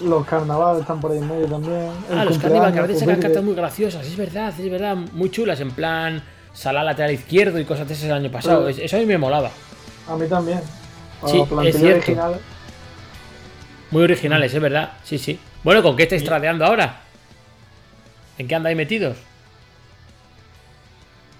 [0.00, 1.90] Los carnavales están por ahí en medio también.
[2.08, 4.94] El Ah, los carnavales, que a veces sacan cartas muy graciosas, es verdad, es verdad,
[4.94, 6.22] muy chulas, en plan
[6.52, 8.68] Salah lateral izquierdo y cosas de ese el año pasado.
[8.68, 9.50] Eso a mí me molaba.
[10.08, 10.60] A mí también.
[11.26, 11.96] Sí, plantillas es cierto.
[12.04, 12.38] originales.
[13.92, 14.92] Muy originales, es verdad.
[15.04, 15.38] Sí, sí.
[15.62, 17.00] Bueno, ¿con qué estáis tradeando ahora?
[18.36, 19.16] ¿En qué andáis metidos?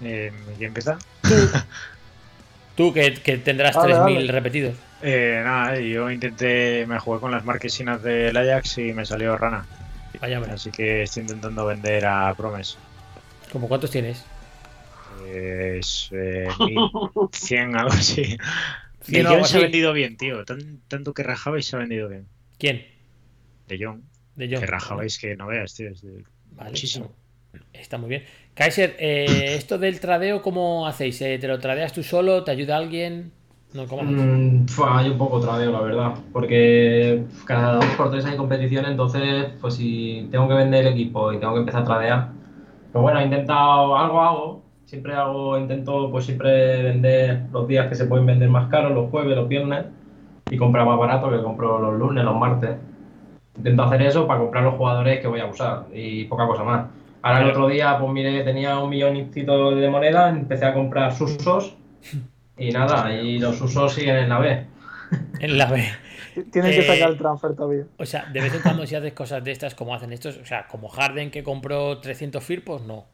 [0.01, 0.97] Eh, ¿Quién empieza?
[2.75, 4.31] Tú que, que tendrás Dale, 3.000 dale.
[4.31, 4.75] repetidos.
[5.01, 9.67] Eh, nada, yo intenté, me jugué con las marquesinas del Ajax y me salió rana.
[10.19, 10.53] Vaya, hombre.
[10.53, 12.77] Así que estoy intentando vender a Promes.
[13.51, 14.31] ¿Cómo cuántos tienes?
[15.05, 18.37] Pues eh, 1100, algo así.
[19.01, 19.59] Se ha así.
[19.59, 20.45] vendido bien, tío.
[20.45, 22.32] Tan- tanto que rajabais se ha vendido bien.
[22.63, 22.81] ¿Quién?
[23.67, 23.99] De Jong.
[24.37, 24.61] De John.
[24.61, 25.89] Que rajabais que no veas, tío.
[25.89, 26.23] es de-
[26.55, 27.11] Vale, muchísimo.
[27.51, 28.23] Está, está muy bien.
[28.53, 31.21] Kaiser, eh, esto del tradeo, ¿cómo hacéis?
[31.23, 32.45] Eh, ¿Te lo tradeas tú solo?
[32.45, 33.33] ¿Te ayuda alguien?
[33.73, 34.03] No, ¿cómo?
[34.03, 36.13] Mm, hay un poco tradeo, la verdad.
[36.31, 41.33] Porque cada dos por tres hay competición, entonces, pues si tengo que vender el equipo
[41.33, 42.29] y tengo que empezar a tradear,
[42.93, 44.63] Pero bueno, he intentado, algo hago.
[44.85, 49.09] Siempre hago, intento pues siempre vender los días que se pueden vender más caros, los
[49.09, 49.85] jueves, los viernes,
[50.49, 52.77] y comprar más barato que compro los lunes, los martes.
[53.57, 56.87] Intento hacer eso para comprar los jugadores que voy a usar y poca cosa más.
[57.21, 61.75] Ahora el otro día, pues mire, tenía un milloncito de moneda, empecé a comprar susos
[62.57, 64.65] y nada, y los usos siguen en la B.
[65.39, 65.85] En la B.
[66.51, 67.85] Tienes que Eh, sacar el transfer todavía.
[67.97, 70.45] O sea, de vez en cuando si haces cosas de estas como hacen estos, o
[70.45, 73.05] sea, como Harden que compró 300 firpos, no.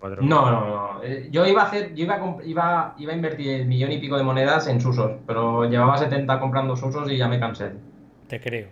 [0.00, 1.02] No, no, no.
[1.02, 3.98] Eh, Yo iba a hacer, yo iba a, iba, iba a invertir el millón y
[3.98, 7.72] pico de monedas en susos, pero llevaba 70 comprando susos y ya me cansé.
[8.28, 8.68] Te creo.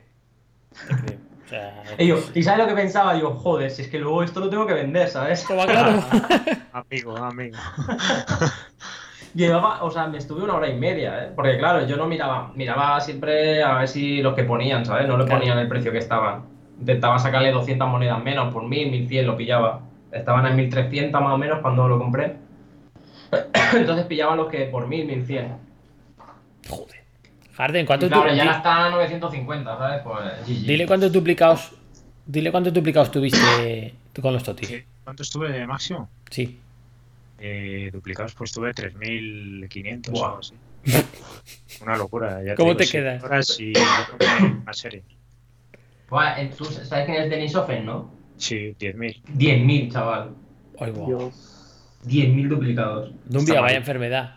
[0.89, 1.19] Te creo.
[1.44, 3.15] O sea, Y, yo, ¿y sabes lo que pensaba?
[3.15, 5.40] Digo, joder, si es que luego esto lo tengo que vender, ¿sabes?
[5.43, 6.01] esto va claro.
[6.73, 7.57] Amigo, amigo.
[9.35, 11.32] Llevaba, o sea, me estuve una hora y media, ¿eh?
[11.35, 15.07] Porque claro, yo no miraba, miraba siempre a ver si los que ponían, ¿sabes?
[15.07, 15.40] No le Claro.
[15.40, 16.44] ponían el precio que estaban.
[16.78, 19.81] Intentaba sacarle 200 monedas menos, por 1000, 1100 lo pillaba.
[20.18, 22.36] Estaban en 1300 más o menos cuando lo compré.
[23.74, 25.56] Entonces pillaba los que por 1000, 1100.
[26.68, 26.97] Joder.
[27.55, 30.02] Harden, Y ¿cuántos claro, ya está a 950, ¿sabes?
[30.02, 30.66] Pues GG.
[30.66, 31.72] Dile cuántos duplicados.
[32.26, 34.68] Dile cuántos duplicados tuviste tú con los totis.
[34.68, 36.09] ¿Qué- ¿Cuánto estuve de máximo?
[36.30, 36.59] Sí.
[37.38, 40.26] Eh, duplicados, pues tuve 3.500 o Buah.
[40.26, 40.55] algo así.
[41.82, 42.43] Una locura.
[42.43, 43.22] Ya ¿Cómo digo, te sí, quedas?
[43.22, 43.80] Horas y yo
[44.18, 45.02] creo que una serie.
[46.10, 48.10] Buah, eh, ¿tú ¿Sabes quién es Denis Offen, no?
[48.37, 49.23] Sí, 10.000.
[49.37, 50.31] 10.000, chaval.
[50.79, 51.07] Ay, guau.
[51.07, 51.35] Dios,
[52.07, 53.13] 10.000 duplicados.
[53.25, 54.37] Dumbia, vaya enfermedad.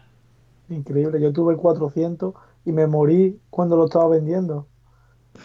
[0.69, 1.21] increíble.
[1.21, 2.33] Yo tuve 400
[2.65, 4.67] y me morí cuando lo estaba vendiendo.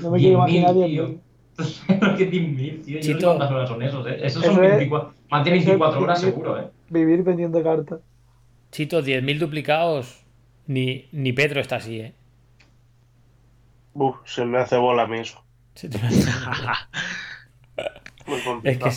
[0.01, 1.09] No me quiero 10.000, imaginar tío.
[1.09, 2.17] 10.000.
[2.17, 2.95] ¿Qué 10.000, tío?
[2.95, 3.27] Yo no sé Chito.
[3.27, 4.17] cuántas horas son esos, ¿eh?
[4.23, 6.69] Esos son Eso es- 24, más de 24 horas seguro, ¿eh?
[6.91, 8.01] Vivir vendiendo cartas.
[8.71, 10.21] Chito, 10.000 duplicados.
[10.67, 12.15] Ni, ni Pedro está así, ¿eh?
[13.93, 15.45] Uf, se me hace bola a mí eso.
[15.75, 15.99] Se te-
[18.27, 18.91] Muy Es que,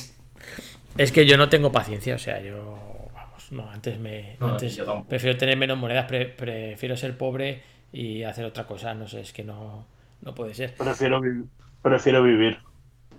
[0.98, 2.78] es, que yo no tengo paciencia, o sea, yo.
[3.14, 4.36] Vamos, no, antes me.
[4.40, 7.62] No, antes prefiero tener menos monedas, pre- prefiero ser pobre
[7.94, 9.86] y hacer otra cosa, no sé, es que no,
[10.22, 10.74] no puede ser.
[10.74, 11.44] Prefiero, vi-
[11.82, 12.58] prefiero vivir.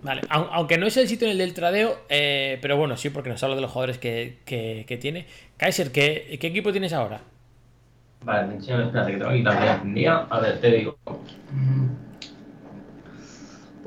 [0.01, 3.09] Vale, au- aunque no es el sitio en el del tradeo, eh, pero bueno, sí,
[3.09, 5.25] porque nos habla de los jugadores que, que- que tiene.
[5.57, 7.21] Kaiser, ¿qué, ¿qué equipo tienes ahora?
[8.21, 10.27] Vale, me enseño, espérate que tengo aquí encendida.
[10.29, 10.97] A ver, te digo.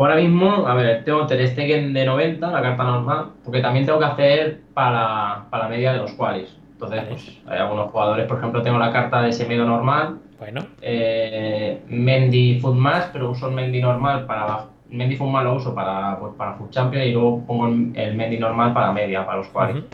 [0.02, 4.00] Ahora mismo, a ver, tengo Ter Stegen de 90, la carta normal, porque también tengo
[4.00, 6.58] que hacer para, para la media de los qualis.
[6.72, 7.10] Entonces, Vale.
[7.10, 12.58] pues, hay algunos jugadores, por ejemplo, tengo la carta de Semedo normal, Bueno, eh, Mendy
[12.58, 14.66] Food Más, pero uso el Mendy normal para.
[14.90, 18.16] Mendy Food Más lo uso para, pues, para Food Champion y luego pongo el, el
[18.16, 19.84] Mendy normal para media, para los ujú,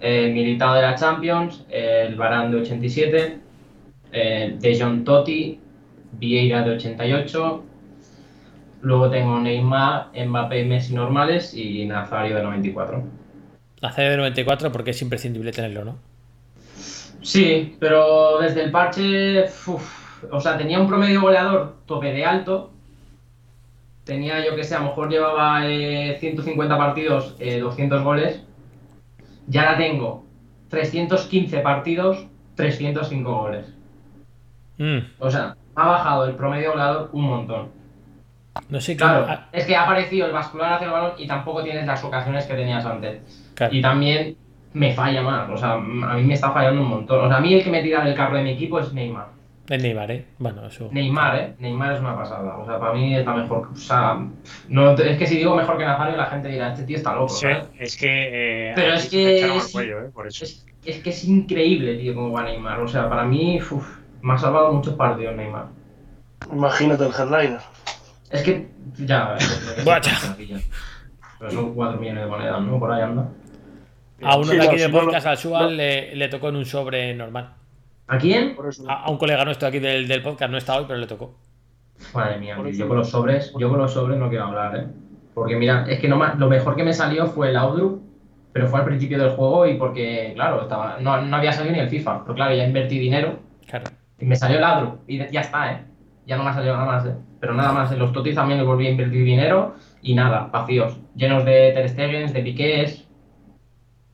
[0.00, 3.38] El Militao de la Champions, el Varane de 87,
[4.10, 5.60] el De Jong Totti,
[6.10, 7.62] Vieira de 88,
[8.80, 13.12] luego tengo Neymar, Mbappé y Messi normales y Nazario de 94.
[13.80, 15.98] la CD de 94 porque es imprescindible tenerlo, ¿no?
[17.22, 22.72] Sí, pero desde el parche, uf, o sea, tenía un promedio goleador tope de alto.
[24.04, 28.46] Tenía, yo que sé, a lo mejor llevaba eh, 150 partidos, eh, 200 goles.
[29.46, 30.26] Ya la tengo
[30.68, 32.26] 315 partidos,
[32.56, 33.66] 305 goles.
[34.78, 37.75] Mm, O sea, ha bajado el promedio goleador un montón.
[38.68, 38.96] No sé.
[38.96, 42.44] Claro, es que ha aparecido el bascular hacia el balón y tampoco tienes las ocasiones
[42.46, 43.20] que tenías antes.
[43.54, 43.74] claro.
[43.74, 44.36] Y también
[44.72, 47.24] me falla más, o sea, a mí me está fallando un montón.
[47.24, 49.28] O sea, a mí el que me tira del carro de mi equipo es Neymar.
[49.68, 50.24] Es Neymar, ¿eh?
[50.38, 50.88] Bueno, eso.
[50.92, 51.54] Neymar, ¿eh?
[51.58, 52.56] Neymar es una pasada.
[52.58, 53.68] O sea, para mí es la mejor.
[53.72, 54.16] O sea,
[54.68, 57.30] no, es que si digo mejor que Nazario, la gente dirá, este tío está loco.
[57.30, 57.68] Sí, ¿sabes?
[57.78, 58.70] es que.
[58.70, 60.44] eh, Pero es que es- cuello, eh, por eso.
[60.44, 62.78] Es, es que es increíble, tío, cómo va Neymar.
[62.80, 65.66] O sea, para mí, uf, me ha salvado muchos partidos Neymar.
[66.52, 67.60] Imagínate el headliner.
[68.30, 69.44] Es que, ya, eh.
[71.38, 72.78] Pero son 4 millones de monedas, ¿no?
[72.78, 73.28] Por ahí anda.
[74.22, 75.70] A uno Sí, de aquí no, de sí, no, podcast, no, al Sual, no.
[75.72, 77.52] le, le tocó en un sobre normal.
[78.08, 78.56] ¿A quién?
[78.88, 81.36] A, a un colega nuestro aquí del, del podcast, no está hoy, pero le tocó.
[82.14, 84.86] Madre mía, tío, yo con los sobres, yo con los sobres no quiero hablar, ¿eh?
[85.34, 88.02] Porque mira, es que no ma- lo mejor que me salió fue el Audru,
[88.52, 91.80] pero fue al principio del juego y porque, claro, estaba, no, no había salido ni
[91.80, 92.22] el FIFA.
[92.22, 93.84] Pero claro, ya invertí dinero Claro.
[94.18, 95.84] y me salió el Audru y ya está, ¿eh?
[96.26, 97.14] Ya no me ha salido nada más, ¿eh?
[97.46, 100.98] Pero nada más, en los Totis también le volví a invertir dinero y nada, vacíos,
[101.14, 103.06] llenos de Ter Stegens, de Piqués.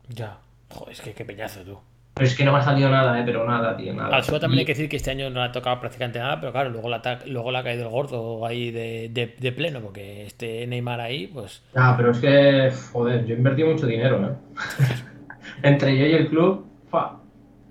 [0.07, 0.37] Ya.
[0.69, 1.79] Joder, es que qué peñazo tú.
[2.13, 3.23] Pero es que no me ha salido nada, ¿eh?
[3.25, 4.15] Pero nada, tío, nada.
[4.15, 6.39] Al Sual también hay que decir que este año no le ha tocado prácticamente nada,
[6.39, 9.51] pero claro, luego le ha, luego le ha caído el gordo ahí de, de, de
[9.51, 11.63] pleno, porque este Neymar ahí, pues.
[11.73, 14.35] Ah, pero es que, joder, yo invertí mucho dinero, ¿eh?
[15.63, 17.19] Entre yo y el club, ¡fua!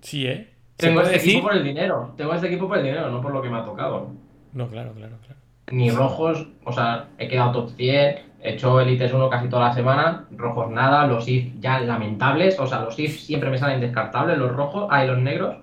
[0.01, 0.49] Sí, ¿eh?
[0.77, 1.31] ¿Se Tengo este decir?
[1.35, 2.15] equipo por el dinero.
[2.17, 4.11] Tengo este equipo por el dinero, no por lo que me ha tocado.
[4.55, 5.41] No, claro, claro, claro.
[5.71, 9.73] Ni rojos, o sea, he quedado top 100, He hecho Elites 1 casi toda la
[9.73, 14.37] semana, rojos nada, los IF ya lamentables, o sea, los IF siempre me salen descartables,
[14.37, 15.59] los rojos, hay los negros,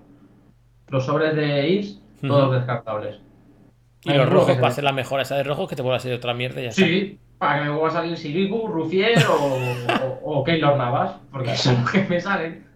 [0.88, 3.20] los sobres de IFs, todos descartables.
[4.02, 6.00] Y Hay los rojos para hacer la mejora esa de rojos que te vuelva a
[6.00, 6.82] salir otra mierda y ya está.
[6.82, 9.58] Sí, para que me vuelva a salir Sirigu, Rufier o,
[10.24, 12.66] o, o Keylor Navas, porque son los que me salen.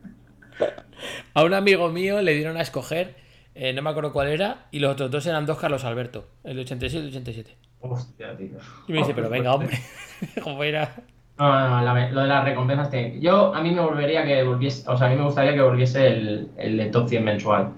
[1.33, 3.15] A un amigo mío le dieron a escoger,
[3.55, 6.57] eh, no me acuerdo cuál era, y los otros dos eran dos Carlos Alberto, el
[6.57, 7.57] de 86 y el de 87.
[7.81, 8.57] Hostia, tío.
[8.89, 9.79] Y me dice, pero venga, hombre,
[10.43, 10.95] ¿cómo era?
[11.39, 12.91] No, no, no, la- lo de las recompensas.
[12.91, 15.61] te- Yo, a mí me volvería que volviese, o sea, a mí me gustaría que
[15.61, 17.73] volviese el, el de top 100 mensual.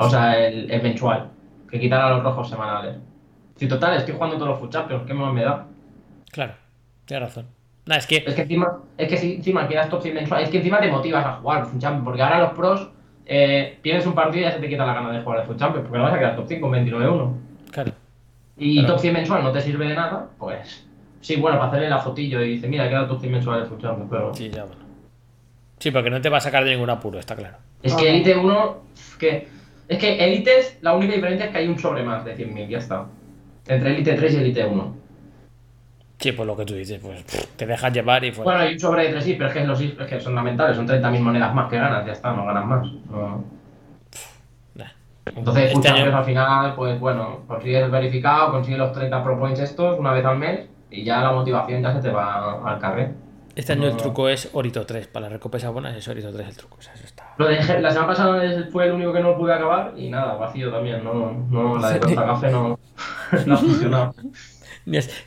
[0.00, 1.28] O sea, el, el mensual.
[1.70, 2.96] Que quitara los rojos semanales.
[3.56, 5.66] Si total, estoy jugando todos los Food Champions, ¿qué más me da?
[6.30, 6.54] Claro,
[7.04, 7.46] tienes razón.
[7.86, 10.58] Es que Es que encima, es que si encima quedas top 100 mensual, es que
[10.58, 12.90] encima te motivas a jugar Food Champions, porque ahora los pros
[13.26, 15.56] eh, tienes un partido y ya se te quita la gana de jugar al Food
[15.58, 17.32] Champions, porque no vas a quedar top 5 con 29-1.
[17.72, 17.92] Claro.
[18.56, 18.94] Y Claro.
[18.94, 20.86] top 100 mensual no te sirve de nada, pues.
[21.20, 23.80] Sí, bueno, para hacerle la fotillo y dice, mira, queda top 100 mensual de Food
[23.82, 24.34] Champions, pero.
[24.34, 24.82] Sí, ya bueno.
[25.78, 27.58] Sí, porque no te va a sacar de ningún apuro, está claro.
[27.82, 28.76] Es que Elite 1,
[29.18, 29.46] que
[29.88, 32.78] es que Elites, la única diferencia es que hay un sobre más de 100.000, ya
[32.78, 33.06] está.
[33.68, 34.96] Entre Elite 3 y Elite 1.
[36.18, 38.44] Sí, pues lo que tú dices, pues pff, te dejas llevar y fuera.
[38.44, 40.34] Bueno, hay un sobre de 3 sí, pero es que, los, is- es que son
[40.34, 42.86] lamentables, son 30.000 monedas más que ganas, ya está, no ganas más.
[43.10, 43.44] No.
[44.74, 44.84] Nah.
[45.26, 49.22] Entonces, Este muchas año- veces al final, pues bueno, consigues el verificado, consigues los 30
[49.22, 52.62] pro points estos una vez al mes y ya la motivación ya se te va
[52.64, 53.12] al carré.
[53.54, 53.96] Este año el No.
[53.96, 55.06] truco es Orito 3.
[55.08, 56.76] Para las recompensas buenas es Orito 3 el truco.
[56.78, 57.34] O sea, eso está.
[57.38, 60.70] Lo de, la semana pasada fue el único que no pude acabar y nada, vacío
[60.70, 62.78] también, no, no la de Costa Café no,
[63.46, 64.14] no ha funcionado.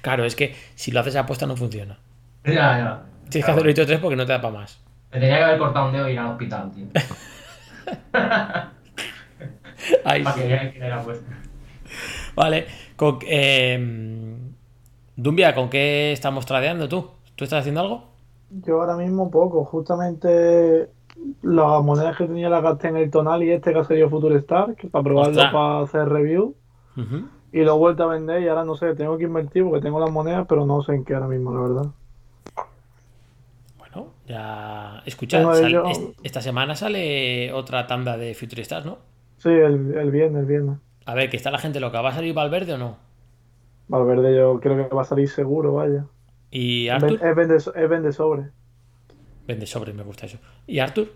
[0.02, 2.00] Claro, es que si lo haces a apuesta no funciona.
[2.46, 3.04] Ya, ya.
[3.30, 4.80] Tienes que hacer Orito 3 porque no te da para más.
[5.12, 6.86] Me tenía que haber cortado un dedo y ir al hospital, tío.
[10.06, 10.42] Ahí Para sí.
[10.42, 11.26] que vean quién era puesto.
[12.36, 12.66] Vale.
[12.96, 14.38] Con, eh,
[15.16, 17.10] Dumbia, ¿con qué estamos tradeando tú?
[17.36, 18.10] ¿Tú estás haciendo algo?
[18.50, 20.90] Yo ahora mismo poco, justamente
[21.42, 24.38] las monedas que tenía las gasté en el tonal y este que ha salido Future
[24.38, 25.54] Star, que para probarlo Ostras.
[25.54, 26.56] para hacer review,
[26.98, 27.28] Ujú.
[27.52, 30.00] Y lo he vuelto a vender y ahora no sé, tengo que invertir porque tengo
[30.00, 31.92] las monedas, pero no sé en qué ahora mismo, la verdad.
[33.78, 35.02] Bueno, ya.
[35.06, 39.00] Escucha, Tengo sal- yo- est- esta semana sale otra tanda de Future Stars, ¿no?
[39.38, 40.80] Sí, el, el viernes, el viernes.
[41.06, 42.00] A ver, que está la gente loca.
[42.02, 42.98] ¿Va a salir Valverde o no?
[43.90, 46.08] Valverde yo creo que va a salir seguro, vaya.
[46.52, 47.20] ¿Y Arthur?
[47.22, 48.52] es vende, es vende sobre.
[49.48, 50.38] Vende sobre, me gusta eso.
[50.68, 51.12] ¿Y Arthur?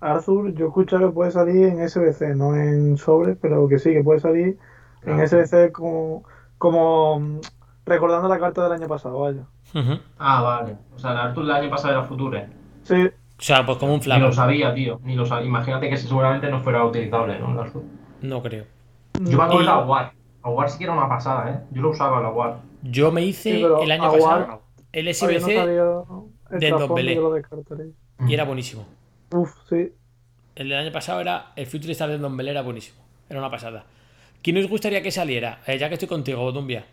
[0.00, 4.02] Arthur, yo escucho que puede salir en SBC, no en sobre, pero que sí, que
[4.04, 4.58] puede salir
[5.04, 5.26] en Ah.
[5.26, 6.24] SBC como,
[6.58, 7.40] como mm,
[7.86, 9.42] recordando la carta del año pasado, vaya.
[10.18, 10.76] Ah, vale.
[10.94, 12.48] O sea, el Arthur del año pasado era Future.
[12.82, 14.20] Sí, O sea, pues como un Ni flaco.
[14.26, 15.00] lo sabía, tío.
[15.02, 15.46] Ni lo sabía.
[15.46, 17.52] Imagínate que ese seguramente no fuera utilizable, ¿no?
[17.52, 17.82] El Arthur.
[18.20, 18.64] No creo.
[19.20, 20.12] Yo me acuerdo de Aguar.
[20.44, 21.60] Aguar sí que era una pasada, ¿eh?
[21.72, 22.58] Yo lo usaba el Aguar.
[22.82, 24.62] Yo me hice Sí, el año Aguar- pasado
[24.92, 27.14] el no SBC salió el de trasfondo Ndombele.
[27.14, 27.84] que lo descartaré.
[28.28, 28.84] y era buenísimo.
[29.32, 29.92] Uf, sí.
[30.54, 32.98] El del año pasado era el Future Star de Don Belé era buenísimo.
[33.30, 33.84] Era una pasada.
[34.42, 35.60] ¿Quién os gustaría que saliera?
[35.66, 36.84] Eh, ya que estoy contigo, Dumbia.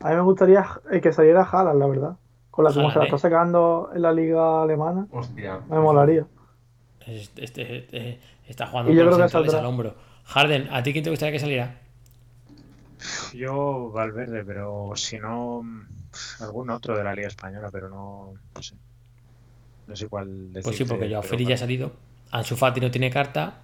[0.00, 2.16] A mí me gustaría eh, que saliera Haaland, la verdad.
[2.50, 5.60] Con la como se la está sacando en la liga alemana, Hostia.
[5.68, 6.26] me molaría.
[7.06, 9.94] Este, este- este- está jugando Y yo con los creo que al hombro.
[10.24, 11.80] Harden, ¿a ti quién te gustaría que saliera?
[13.34, 15.62] Yo Valverde, pero si no,
[16.40, 18.74] algún otro de la Liga Española, pero no, no sé.
[19.86, 20.64] No sé cuál decir.
[20.64, 21.92] Pues sí, porque ya Feli ya ha salido.
[22.32, 23.60] Ansu Fati no tiene carta.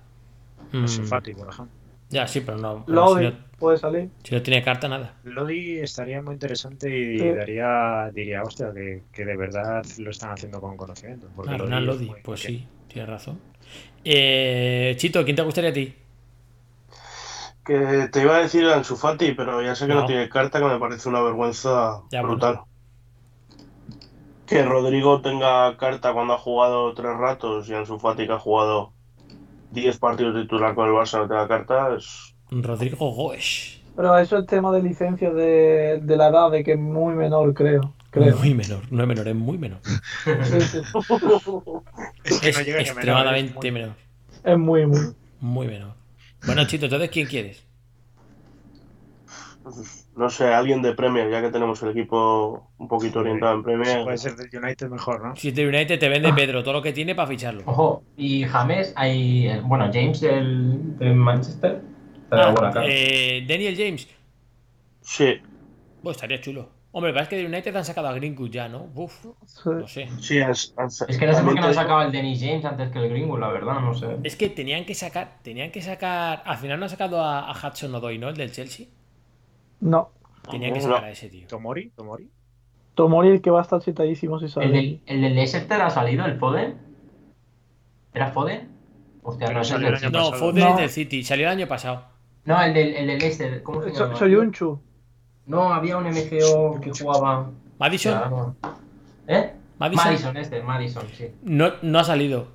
[0.70, 1.81] Mm, Fati, por ejemplo.
[2.12, 2.92] Ya, sí, pero no.
[3.06, 4.12] si, Lodi no puede salir.
[4.24, 5.16] si no tiene carta, nada.
[5.22, 7.32] Lodi estaría muy interesante y Sí.
[7.32, 11.30] daría, diría, hostia, que, que de verdad lo están haciendo con conocimiento.
[11.34, 13.40] Porque Ah, Lodi muy pues sí, tienes razón.
[14.04, 15.94] Eh, Chito, ¿quién te gustaría a ti?
[17.68, 20.06] Que te iba a decir Ansu Fati, pero ya sé que no, No.
[20.06, 22.60] tiene carta, que me parece una vergüenza Ya, brutal.
[24.46, 28.94] Que Rodrigo tenga carta cuando ha jugado tres ratos y Ansu Fati que ha jugado
[29.72, 32.34] 10 partidos de titular con el Barça no tenga carta, es...
[32.50, 33.80] Rodrigo Goes.
[33.96, 37.52] Pero eso es tema de licencia de, de la edad, de que es muy menor,
[37.54, 37.94] creo.
[38.10, 38.36] creo.
[38.36, 39.80] Muy menor, no es menor, es muy menor.
[39.84, 40.78] Sí, sí.
[42.24, 43.94] Es que Es no llega ni a menor, extremadamente es muy- menor.
[44.44, 45.00] Es muy, muy.
[45.40, 45.94] Muy menor.
[46.46, 47.64] Bueno, Chito, entonces, ¿quién quieres?
[50.14, 54.04] No sé, alguien de Premier, ya que tenemos el equipo un poquito orientado en Premier.
[54.04, 55.34] puede ser del United mejor, ¿no?
[55.36, 57.62] Si te United te vende Pedro todo lo que tiene para ficharlo.
[57.64, 59.48] Ojo, y James, hay.
[59.48, 61.80] eh, Bueno, James del, del Manchester.
[62.24, 62.86] Estaría Ah, buena cara.
[62.88, 64.06] eh, Daniel James.
[65.00, 65.40] Sí,
[66.02, 66.68] Pues estaría chulo.
[66.94, 68.90] Hombre, es que de United han sacado a Greenwood ya, ¿no?
[68.94, 69.14] Uf,
[69.46, 69.70] Sí.
[69.70, 70.08] no sé.
[70.20, 70.68] sí, han- Es
[71.18, 73.40] que no sé por qué no han sacado el Dennis James antes que el Greenwood,
[73.40, 74.18] la verdad, no sé.
[74.24, 76.42] Es que tenían que sacar, tenían que sacar.
[76.44, 78.28] Al final no han sacado a, a Hudson Odoi, ¿no?
[78.28, 78.88] El del Chelsea.
[79.82, 80.10] No.
[80.50, 80.84] Tenía que No.
[80.94, 81.46] sacar a ese tío.
[81.48, 82.30] Tomori, Tomori.
[82.94, 84.66] Tomori el que va a estar citadísimo si sale.
[84.66, 86.78] ¿El del, el del Leicester ha salido, el Foden?
[88.14, 88.68] ¿Era Foden?
[89.22, 90.12] Hostia, Pero no, es el salió el del año City.
[90.18, 90.40] No, pasado.
[90.40, 90.70] Foden No.
[90.70, 91.24] es del City.
[91.24, 92.04] Salió el año pasado.
[92.44, 93.62] No, el del, el del Leicester.
[93.62, 94.16] ¿Cómo se llama?
[94.16, 94.80] soy un chu.
[95.46, 97.50] No, había un MCO que jugaba.
[97.78, 98.56] Madison Ya, no.
[99.26, 99.52] ¿Eh?
[99.78, 100.04] Madison.
[100.06, 101.26] Madison, este, Madison, sí.
[101.42, 102.46] no, no ha salido.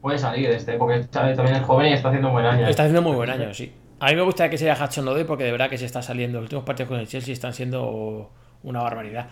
[0.00, 1.36] Puede salir este, porque ¿sabes?
[1.36, 2.66] también es joven y está haciendo un buen año.
[2.68, 3.72] Está haciendo muy buen año, sí.
[4.00, 6.38] A mí me gustaría que sea Hudson Odoi porque de verdad que se está saliendo.
[6.38, 9.28] Los últimos partidos con el Chelsea están siendo una barbaridad.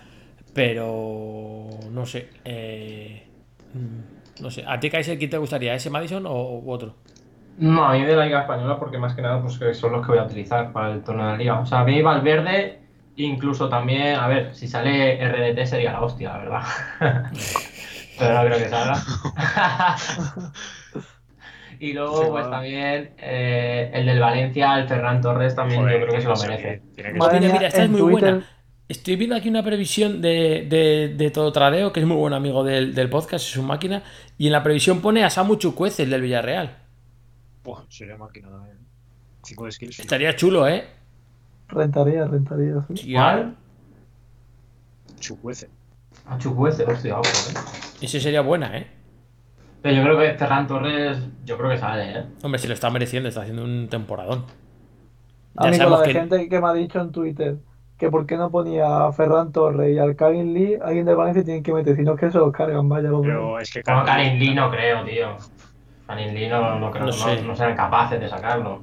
[0.53, 2.31] Pero no sé.
[2.45, 3.31] eh,
[3.73, 4.65] mm, no sé.
[4.67, 5.75] ¿A ti, Kaiser, quién te gustaría?
[5.75, 6.97] ¿Ese Madison o u otro?
[7.59, 10.03] No, a mí de la Liga Española, porque más que nada pues que son los
[10.05, 11.61] que voy a utilizar para el torneo de la Liga.
[11.61, 12.83] O sea, a mí Valverde,
[13.17, 16.63] incluso también, a ver, si sale RDT sería la hostia, la verdad.
[18.19, 19.03] Pero no creo que salga.
[21.81, 22.51] y luego, Sí, pues va.
[22.51, 26.37] también eh, el del Valencia, el Ferran Torres, también Joder, yo creo que se lo
[26.37, 26.83] merece.
[27.19, 28.47] Madre mira, mía, mira, esta es muy Twitter- buena.
[28.89, 32.63] Estoy viendo aquí una previsión de, de, de Todo Tradeo, que es muy buen amigo
[32.63, 34.05] del, del podcast, es su máquina.
[34.39, 36.77] Y en la previsión pone a Samu Chukwueze, el del Villarreal.
[37.65, 38.79] Buah, sería máquina también.
[39.43, 39.99] 5 de skills.
[39.99, 40.85] Estaría chulo, ¿eh?
[41.69, 42.75] Rentaría, rentaría.
[42.95, 43.13] sí.
[43.13, 43.57] ¿Cuál?
[45.19, 45.69] Chucuece.
[46.27, 47.59] A Chukwueze, hostia, ojo, eh.
[48.03, 48.87] Ese sería buena, ¿eh?
[49.87, 52.25] Pero yo creo que Ferran Torres, yo creo que sale, ¿eh?
[52.43, 54.45] Hombre, se lo está mereciendo, está haciendo un temporadón.
[55.57, 57.57] A Ya mí con sabemos la de que- gente que me ha dicho en Twitter
[57.97, 61.45] que por qué no ponía a Ferran Torres y al Karim Lee, alguien de Valencia
[61.45, 63.83] tiene que meter, si no es que se los cargan, vaya los Pero es que
[63.85, 65.29] Como Karim- Karim Lee no creo, tío.
[66.09, 67.43] Karim Lee no, no creo, No no, sé.
[67.43, 68.81] no serán capaces de sacarlo.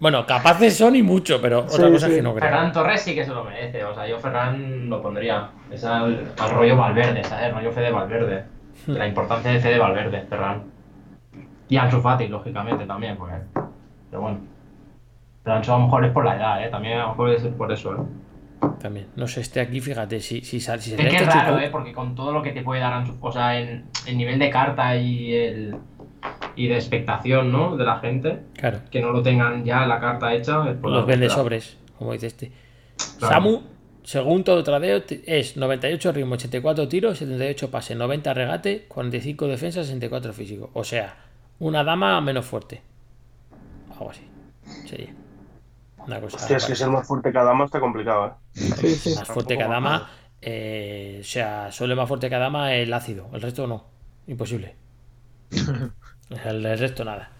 [0.00, 2.48] Bueno, capaces son y mucho, pero otra Sí, cosa es que no creo.
[2.48, 5.50] Ferran Torres sí que se lo merece, o sea, yo Ferran lo pondría.
[5.70, 7.52] Es al, al rollo Valverde, ¿sabes?
[7.52, 8.44] Rollo Fede Valverde.
[8.86, 10.64] De la importancia de Fede Valverde, Ferran.
[11.68, 13.34] Y Ansu Fati, lógicamente, también, pues.
[14.10, 14.38] Pero bueno.
[15.42, 16.68] Pero Ansu a lo mejor es por la edad, ¿eh?
[16.68, 17.98] También a lo mejor es por eso, ¿eh?
[18.80, 19.06] También.
[19.16, 21.68] No sé, este aquí, fíjate, si, si, si se Es que es echa raro, ¿eh?
[21.70, 24.50] Porque con todo lo que te puede dar Ansu, o sea, en el nivel de
[24.50, 25.76] carta y el
[26.56, 27.76] y de expectación, ¿no?
[27.76, 31.76] De la gente, Claro, que no lo tengan ya la carta hecha, los vende sobres,
[31.98, 32.52] como dice este.
[33.18, 33.34] Claro.
[33.34, 33.62] Samu,
[34.06, 40.32] según todo tradeo, es 98 ritmo, 84 tiros, 78 pase, 90 regate, 45 defensa, 64
[40.32, 40.70] físico.
[40.74, 41.16] O sea,
[41.58, 42.82] una dama menos fuerte.
[43.90, 44.22] Algo así.
[44.88, 45.12] Sería.
[46.06, 46.36] Una cosa.
[46.36, 48.30] Hostia, es que ser más fuerte que Adama está complicado, ¿eh?
[48.54, 49.14] Sí, sí.
[49.16, 50.08] más fuerte que Adama.
[50.40, 53.28] eh, o sea, solo es más fuerte que Adama el ácido.
[53.32, 53.84] El resto no.
[54.28, 54.76] Imposible.
[55.50, 57.30] el, el resto nada.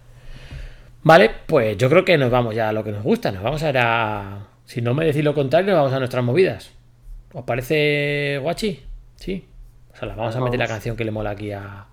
[1.03, 3.31] Vale, pues yo creo que nos vamos ya a lo que nos gusta.
[3.31, 4.47] Nos vamos a ir a.
[4.67, 6.71] Si no me decís lo contrario, vamos a nuestras movidas.
[7.31, 8.83] ¿Os parece guachi?
[9.15, 9.47] Sí.
[9.93, 11.85] O sea, vamos a meter la canción que le mola aquí a,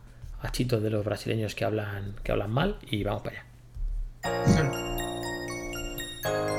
[0.42, 3.44] a Chito de los brasileños que hablan, que hablan mal y vamos para allá.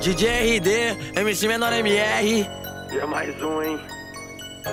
[0.01, 2.47] DJ RD, MC menor MR.
[2.93, 3.77] E é mais um, hein?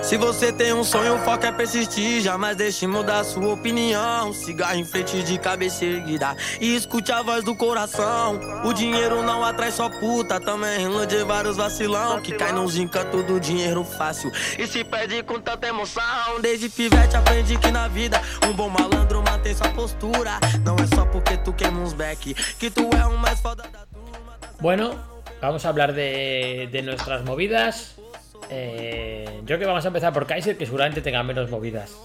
[0.01, 2.21] Se você tem um sonho, o foco é persistir.
[2.21, 4.33] Jamais deixe mudar sua opinião.
[4.33, 6.35] Cigarro em frente de cabeça erguida.
[6.59, 8.39] E escute a voz do coração.
[8.65, 10.39] O dinheiro não atrai só puta.
[10.39, 12.21] Também ilude vários vacilão.
[12.21, 14.31] Que cai nos encantos do dinheiro fácil.
[14.57, 16.41] E se perde com tanta emoção.
[16.41, 20.39] Desde pivete aprendi que na vida um bom malandro mantém sua postura.
[20.65, 22.33] Não é só porque tu queima uns back.
[22.57, 24.37] Que tu é o mais foda da turma.
[24.59, 24.99] Bueno,
[25.39, 27.92] vamos a hablar de, de nuestras movidas.
[28.49, 31.95] Eh, yo creo que vamos a empezar por Kaiser, que seguramente tenga menos movidas.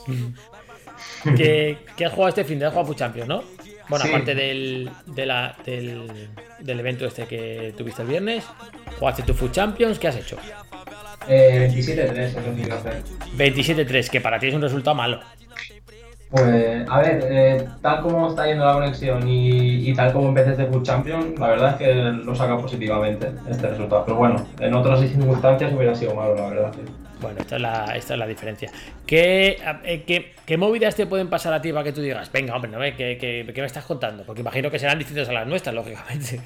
[1.36, 3.44] ¿Qué, qué has jugado este fin de Has jugado Champions, no?
[3.88, 4.10] Bueno, Sí.
[4.10, 6.28] aparte del, de la- del,
[6.60, 8.44] del evento este que tuviste el viernes,
[8.98, 10.36] jugaste tu Food Champions, ¿qué has hecho?
[11.26, 13.02] Eh, 27-3 es lo que quiero hacer.
[13.36, 15.20] 27-3, que para ti es un resultado malo.
[16.30, 20.66] Pues, a ver, eh, tal como está yendo la conexión y, tal como empecé este
[20.66, 24.04] Food Champion, la verdad es que lo saca positivamente este resultado.
[24.04, 26.72] Pero bueno, en otras circunstancias hubiera sido malo, la verdad.
[27.20, 28.70] Bueno, esta es la, esta es la diferencia.
[29.06, 32.54] ¿Qué, eh, qué, qué movidas te pueden pasar a ti para que tú digas, venga,
[32.54, 34.22] hombre, no, eh, ¿qué, qué, qué me estás contando?
[34.24, 36.40] Porque imagino que serán distintas a las nuestras, lógicamente.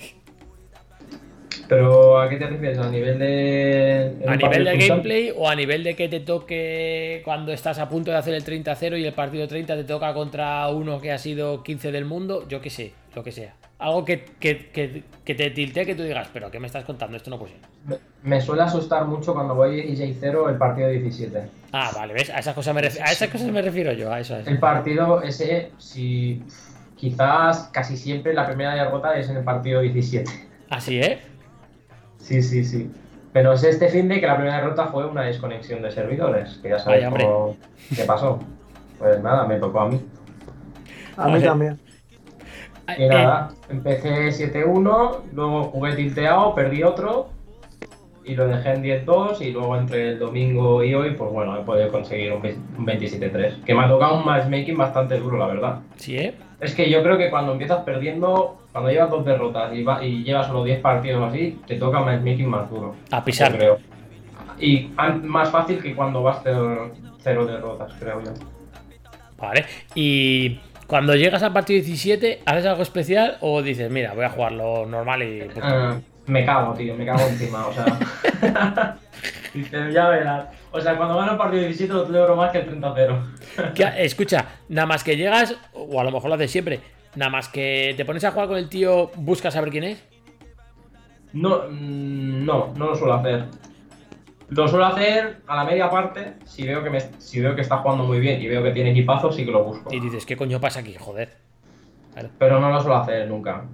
[1.74, 2.78] Pero, ¿a qué te refieres?
[2.78, 4.16] ¿A nivel de.
[4.26, 8.10] A nivel de gameplay o a nivel de que te toque cuando estás a punto
[8.10, 11.62] de hacer el 30-0 y el partido 30 te toca contra uno que ha sido
[11.62, 13.54] 15 del mundo, yo qué sé, lo que sea.
[13.78, 17.16] Algo que, que, que, que te tilte que tú digas, pero ¿qué me estás contando?
[17.16, 17.98] Esto no puede ser.
[18.22, 21.42] Me- suele asustar mucho cuando voy 16-0 el partido 17.
[21.72, 22.30] Ah, vale, ¿ves?
[22.30, 24.46] A esas cosas me, ref- a esas cosas me refiero yo, a eso es.
[24.46, 26.42] El partido ese, si.
[26.96, 30.30] Quizás casi siempre la primera derrota es en el partido 17.
[30.70, 31.18] Así, ¿eh?
[32.22, 32.90] Sí, sí, sí.
[33.32, 36.68] Pero es este fin de que la primera derrota fue una desconexión de servidores, que
[36.70, 36.76] ya
[37.08, 37.24] hombre.
[37.24, 37.56] cómo-
[37.94, 38.38] qué pasó.
[38.98, 40.00] Pues nada, me tocó a mí.
[41.16, 41.78] A mí también.
[42.98, 47.28] Y Eh, nada, empecé 7-1, luego jugué tilteado, perdí otro.
[48.24, 51.62] y lo dejé en 10-2 y luego entre el domingo y hoy, pues bueno, he
[51.64, 52.40] podido conseguir un
[52.86, 53.56] 27-3.
[53.64, 55.80] Que me ha tocado un matchmaking bastante duro, la verdad.
[55.96, 56.34] Sí, ¿eh?
[56.62, 60.22] Es que yo creo que cuando empiezas perdiendo, cuando llevas dos derrotas y, va- y
[60.22, 62.94] llevas solo 10 partidos o así, te toca matchmaking más duro.
[63.10, 63.54] A pisar.
[63.56, 63.78] Creo.
[64.60, 64.90] Y
[65.24, 68.30] más fácil que cuando vas cero, cero derrotas, creo yo.
[69.38, 69.64] Vale.
[69.96, 74.86] Y cuando llegas al partido 17, ¿haces algo especial o dices, mira, voy a jugarlo
[74.86, 75.42] normal y.
[75.60, 78.96] Ah, me cago, tío, me cago encima, o sea.
[79.54, 80.46] Ya verás.
[80.70, 83.72] O sea, cuando gano el partido 17 lo celebro más que el 30-0.
[83.74, 86.80] Que- escucha, nada más que llegas, o a lo mejor lo haces siempre,
[87.16, 90.04] nada más que te pones a jugar con el tío, buscas saber quién es.
[91.32, 93.44] No, mm, no, no lo suelo hacer.
[94.48, 97.78] Lo suelo hacer a la media parte, si veo que me, si veo que está
[97.78, 99.92] jugando muy bien y veo que tiene equipazo, sí que lo busco.
[99.94, 100.94] Y dices, ¿qué coño pasa aquí?
[100.98, 101.30] Joder.
[102.38, 103.64] Pero no lo suelo hacer nunca.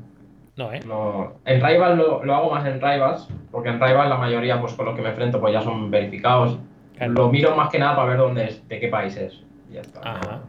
[0.58, 0.80] No, ¿eh?
[0.84, 1.34] No.
[1.44, 4.86] En Rivals lo, lo hago más en Rivals, porque en Rivals la mayoría pues con
[4.86, 6.58] los que me enfrento pues ya son verificados.
[6.96, 7.12] Claro.
[7.12, 9.40] Lo miro más que nada para ver dónde es, de qué país es.
[9.70, 10.00] Y ya está.
[10.02, 10.40] Ajá.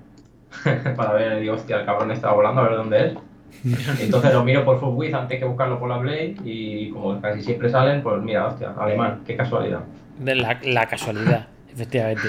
[0.98, 4.00] para ver, digo, hostia, el cabrón está volando, a ver dónde es.
[4.02, 7.70] Entonces lo miro por Footwiz antes que buscarlo por la Blade y como casi siempre
[7.70, 9.82] salen, pues mira, hostia, alemán, qué casualidad.
[10.18, 12.28] De la, la casualidad, efectivamente.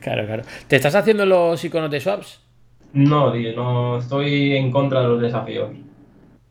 [0.00, 0.42] Claro, claro.
[0.66, 2.40] ¿Te estás haciendo los iconos de swaps?
[2.94, 5.72] No, tío, no estoy en contra de los desafíos.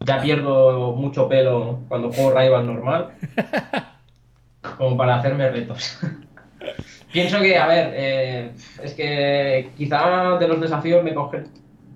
[0.06, 3.12] Ya pierdo mucho pelo cuando juego rival normal.
[4.78, 6.00] Como para hacerme retos.
[7.12, 8.52] Pienso que, a ver, eh,
[8.82, 11.44] es que quizá de los desafíos me coge,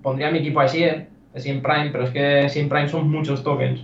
[0.02, 3.80] pondría mi equipo a Sien, Sien Prime, pero es que Sien Prime son muchos tokens.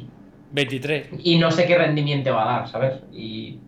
[0.52, 1.08] 23.
[1.22, 3.00] Y no sé qué rendimiento va a dar, ¿sabes?
[3.12, 3.60] Y,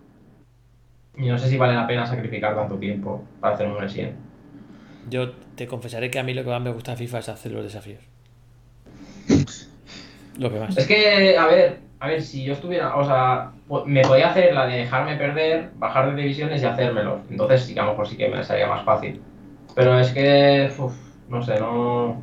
[1.16, 4.14] y no sé si vale la pena sacrificar tanto tiempo para hacerme un Sien.
[5.08, 7.52] Yo te confesaré que a mí lo que más me gusta de FIFA es hacer
[7.52, 8.13] los desafíos.
[10.38, 10.76] Lo que más.
[10.76, 13.52] Es que, a ver, a ver, si yo estuviera, o sea,
[13.86, 17.20] me podía hacer la de dejarme perder, bajar de divisiones y hacérmelo.
[17.30, 19.20] Entonces, sí que a lo mejor sí que me sería más fácil.
[19.74, 20.94] Pero es que, uf,
[21.28, 22.20] no sé, no.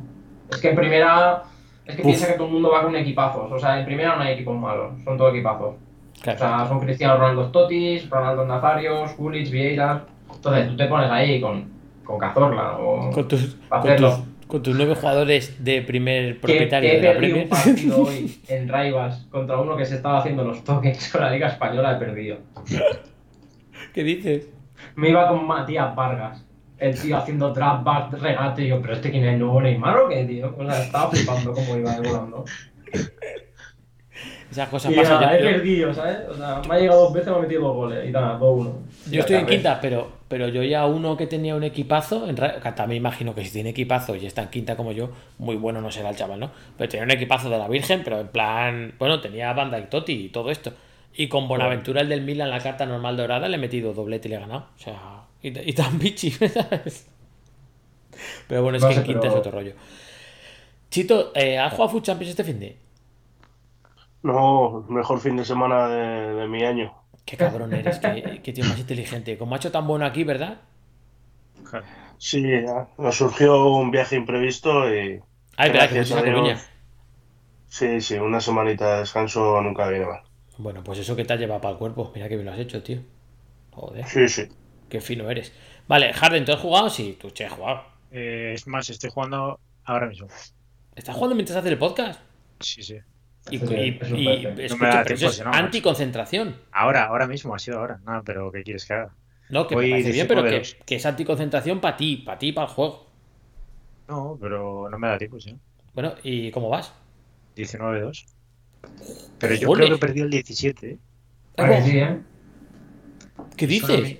[0.50, 1.42] Es que en primera,
[1.84, 2.06] es que Uf.
[2.06, 3.50] piensa que todo el mundo va con equipazos.
[3.50, 5.74] O sea, en primera no hay equipos malos, son todos equipazos.
[5.74, 10.04] O sea, son Cristiano Ronaldo Totis, Ronaldo Nazarios, Gullit, Vieira.
[10.32, 11.64] Entonces, tú te pones ahí con,
[12.04, 13.10] con Cazorla o.
[13.10, 14.20] Con tus, con, tus,
[14.52, 17.48] con tus nueve jugadores de primer que, propietario que he de la perdido un Premier.
[17.48, 21.48] partido hoy en Rivas contra uno que se estaba haciendo los tokens con la Liga
[21.48, 22.36] Española, he perdido.
[23.94, 24.50] ¿Qué dices?
[24.94, 26.44] Me iba con Matías Vargas,
[26.76, 29.96] el tío haciendo trap back, regate, y yo, pero este quién es el nuevo Neymar
[30.00, 30.54] o qué, tío.
[30.54, 32.44] O sea, estaba flipando cómo iba volando.
[34.52, 35.20] Esas cosas Y pasan.
[35.20, 36.18] nada, he Yo, yo- perdido, ¿sabes?
[36.28, 38.72] O sea, me ha llegado dos veces, me ha metido dos goles y nada, 2-1.
[39.10, 42.98] yo estoy en quinta, pero, pero yo ya uno que tenía un equipazo, en también
[43.02, 46.10] imagino que si tiene equipazo y está en quinta como yo, muy bueno no será
[46.10, 46.50] el chaval, ¿no?
[46.76, 50.12] Pero tenía un equipazo de la Virgen, pero en plan, bueno, tenía Banda y Totti
[50.12, 50.72] y todo esto.
[51.14, 54.30] Y con Bonaventura, el del Milan, la carta normal dorada, le he metido doblete y
[54.30, 54.66] le he ganado.
[54.76, 57.08] O sea, y, y tan bichi, ¿sabes?
[58.48, 59.72] Pero bueno, es No que sé, en quinta pero- es otro rollo.
[60.90, 62.76] Chito, eh, ¿has jugado Food Champions este fin de?
[64.22, 66.92] No, mejor fin de semana de, de mi año.
[67.24, 69.36] Qué cabrón eres, qué, qué tío más inteligente.
[69.38, 70.60] Como ha hecho tan bueno aquí, ¿verdad?
[72.18, 72.42] Sí,
[72.98, 75.20] nos surgió un viaje imprevisto y
[75.56, 76.60] Ay, verdad que a Dios.
[77.66, 80.22] Sí, sí, una semanita de descanso nunca viene mal.
[80.58, 82.10] Bueno, pues eso que te has llevado para el cuerpo.
[82.14, 83.00] Mira que bien lo has hecho, tío.
[83.70, 84.48] Joder, Sí, sí.
[84.88, 85.52] qué fino eres.
[85.88, 86.90] Vale, Harden, ¿tú has jugado?
[86.90, 87.84] Sí, tú, che, has jugado.
[88.10, 90.28] Eh, es más, estoy jugando ahora mismo.
[90.94, 92.20] ¿Estás jugando mientras haces el podcast?
[92.60, 92.98] Sí, sí.
[93.50, 93.62] Y, es.
[94.10, 96.56] No me escucha, da pero eso tiempo, es si no, anticoncentración.
[96.70, 98.00] Ahora, ahora mismo, ha sido ahora.
[98.06, 99.14] No, pero ¿qué quieres que haga?
[99.50, 100.76] No, que Voy me parece bien, pero que, 19-2.
[100.86, 103.10] que es anticoncentración para ti, para ti, para el juego.
[104.08, 105.56] No, pero no me da tiempo, sí.
[105.94, 106.92] Bueno, ¿y cómo vas?
[107.56, 108.26] 19-2.
[109.38, 109.86] Pero yo Joder.
[109.86, 110.90] creo que perdí el 17.
[110.90, 110.98] ¿eh?
[111.58, 112.20] ¿eh?
[113.56, 114.18] ¿Qué dices?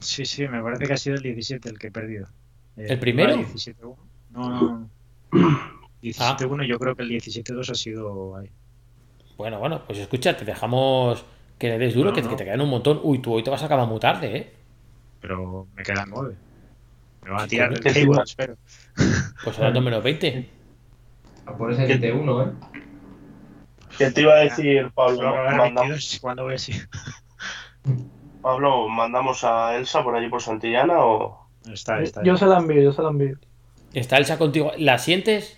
[0.00, 2.28] Sí, sí, me parece que ha sido el 17 el que he perdido.
[2.76, 3.36] Eh, ¿El primero?
[3.36, 3.96] no, 17-1.
[4.30, 4.88] No, no,
[5.32, 5.68] no.
[6.02, 8.50] 17-1, yo creo que el 17-2 ha sido ahí.
[9.36, 11.24] Bueno, bueno, pues escucha, te dejamos
[11.58, 12.30] que le des duro, No, que, no.
[12.30, 13.00] que te quedan un montón.
[13.02, 14.52] Uy, tú hoy te vas a acabar muy tarde, ¿eh?
[15.20, 16.34] Pero me quedan 9.
[17.24, 18.56] Me van a tirar el ¿Qué te table, espero.
[19.44, 20.48] Pues ahora menos 20.
[21.46, 22.52] A por ese 7-1, ¿eh?
[23.96, 25.16] ¿Qué te iba a decir, Pablo?
[25.16, 26.72] Solo va a haber Mandamos, 22 cuando voy así.
[28.42, 31.48] Pablo, ¿mandamos a Elsa por allí por Santillana o...?
[31.72, 32.22] Está, está.
[32.22, 33.36] Yo se la envío, yo se la envío.
[33.92, 34.72] ¿Está Elsa contigo?
[34.78, 35.57] ¿La sientes?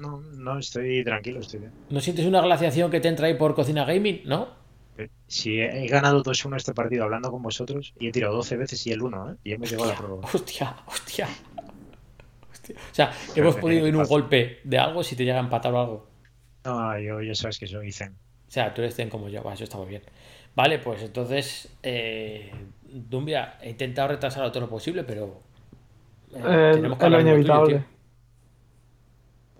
[0.00, 1.72] No, no, estoy tranquilo, estoy bien.
[1.90, 4.22] ¿No sientes una glaciación que te entra ahí por cocina gaming?
[4.24, 4.48] ¿No?
[5.26, 8.92] Si he ganado 2-1 este partido hablando con vosotros y he tirado 12 veces y
[8.92, 9.36] el 1, ¿eh?
[9.44, 10.16] Y hemos llegado a la prueba.
[10.32, 11.28] Hostia, hostia.
[12.50, 12.76] Hostia.
[12.76, 15.80] O sea, hemos podido ir un golpe de algo si te llega a empatar o
[15.80, 16.06] algo.
[16.64, 18.12] No, yo ya sabes que soy Zen.
[18.12, 20.02] O sea, tú eres Zen como yo, va, eso está muy bien.
[20.54, 22.50] Vale, pues entonces, eh,
[22.82, 25.40] Dumbia, he intentado retrasarlo todo lo posible, pero
[26.34, 27.84] eh, Eh, tenemos que es lo hablar lo inevitable.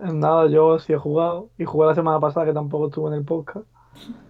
[0.01, 3.23] Nada, yo sí he jugado y jugué la semana pasada que tampoco estuve en el
[3.23, 3.67] podcast.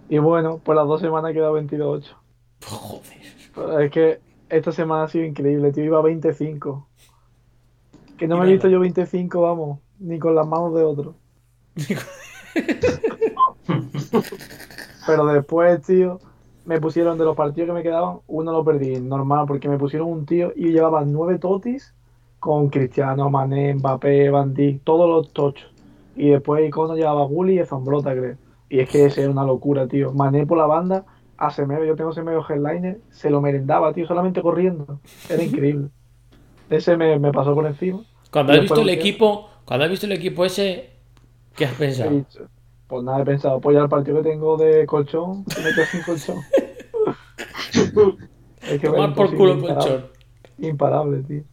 [0.09, 2.13] Y bueno, pues las dos semanas he quedado 22-8.
[2.65, 3.03] Joder.
[3.55, 4.19] Pero es que
[4.49, 5.85] esta semana ha sido increíble, tío.
[5.85, 6.87] Iba a 25.
[8.17, 11.15] Que no Y me he visto yo 25, vamos, ni con las manos de otro.
[15.07, 16.19] Pero después, tío,
[16.65, 20.09] me pusieron de los partidos que me quedaban, uno lo perdí, normal, porque me pusieron
[20.09, 21.95] un tío y llevaba nueve totis
[22.41, 25.71] con Cristiano, Mané, Mbappé, Van Dijk, todos los tochos.
[26.15, 28.37] Y después Icono llevaba Gulli y Zambrota, creo.
[28.69, 30.13] Y es que ese es una locura, tío.
[30.13, 31.05] Mané por la banda,
[31.37, 35.01] a Semedo, yo tengo Semedo headliner, se lo merendaba, tío, solamente corriendo.
[35.29, 35.91] Era increíble.
[36.69, 38.05] Ese me, me pasó por encima.
[38.31, 40.91] Cuando has visto el equipo, cuando has visto el equipo ese,
[41.55, 42.11] ¿qué has pensado?
[42.11, 42.49] dicho,
[42.87, 46.03] Pues nada, he pensado, pues ya el partido que tengo de colchón, se me sin
[46.03, 46.45] colchón.
[48.67, 50.05] es que Tomar por culo colchón.
[50.57, 51.43] imparable, tío.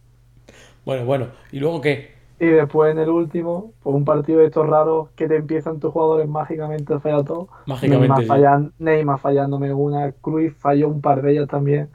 [0.89, 1.27] Bueno, bueno.
[1.51, 2.17] ¿Y luego qué?
[2.39, 5.91] Y después en el último, pues un partido de estos raros que te empiezan tus
[5.93, 7.47] jugadores mágicamente a fallar todo.
[7.67, 8.27] Mágicamente, Neymar, sí.
[8.27, 11.89] fallan- Neymar fallándome una, Cruz falló un par de ellas también.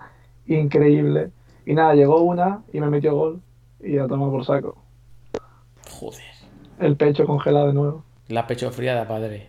[0.46, 1.30] Increíble.
[1.66, 3.40] Y nada, llegó una y me metió gol.
[3.82, 4.76] Y ya tomó por saco.
[5.90, 6.20] Joder.
[6.78, 8.04] El pecho congelado de nuevo.
[8.28, 9.48] La pecho fría de padre.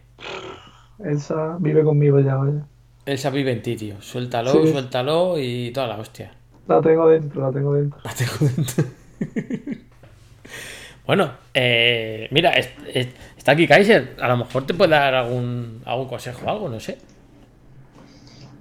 [1.03, 2.65] Elsa vive conmigo ya, vaya.
[3.05, 4.01] Elsa vive en ti, tío.
[4.01, 4.71] Suéltalo, Sí.
[4.71, 6.31] suéltalo y toda la hostia.
[6.67, 7.99] La tengo dentro, la tengo dentro.
[8.03, 8.83] La tengo dentro.
[11.07, 14.15] bueno, eh, mira, es- es- está aquí Kaiser.
[14.21, 16.97] A lo mejor te puede dar algún, algún consejo o algo, no sé.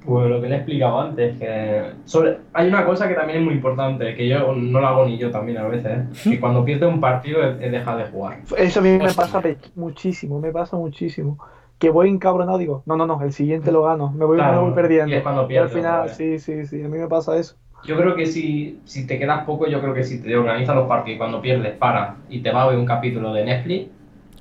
[0.05, 3.45] Pues lo que le he explicado antes, que sobre- hay una cosa que también es
[3.47, 5.87] muy importante, que yo no la hago ni yo también a veces,
[6.27, 6.31] ¿eh?
[6.33, 8.41] que cuando pierde un partido he, he dejado de jugar.
[8.59, 9.25] Eso a mí me Hostia.
[9.25, 9.43] pasa
[9.75, 11.39] muchísimo, me pasa muchísimo.
[11.79, 14.67] Que voy encabronado, digo, no, no, no, el siguiente lo gano, me voy, Claro, me
[14.69, 15.11] voy perdiendo.
[15.11, 17.57] y es cuando Y al final, sí, sí, sí, a mí me pasa eso.
[17.87, 20.89] Yo creo que si, si te quedas poco, yo creo que si te organizas los
[20.89, 23.91] partidos y cuando pierdes para y te va a ver un capítulo de Netflix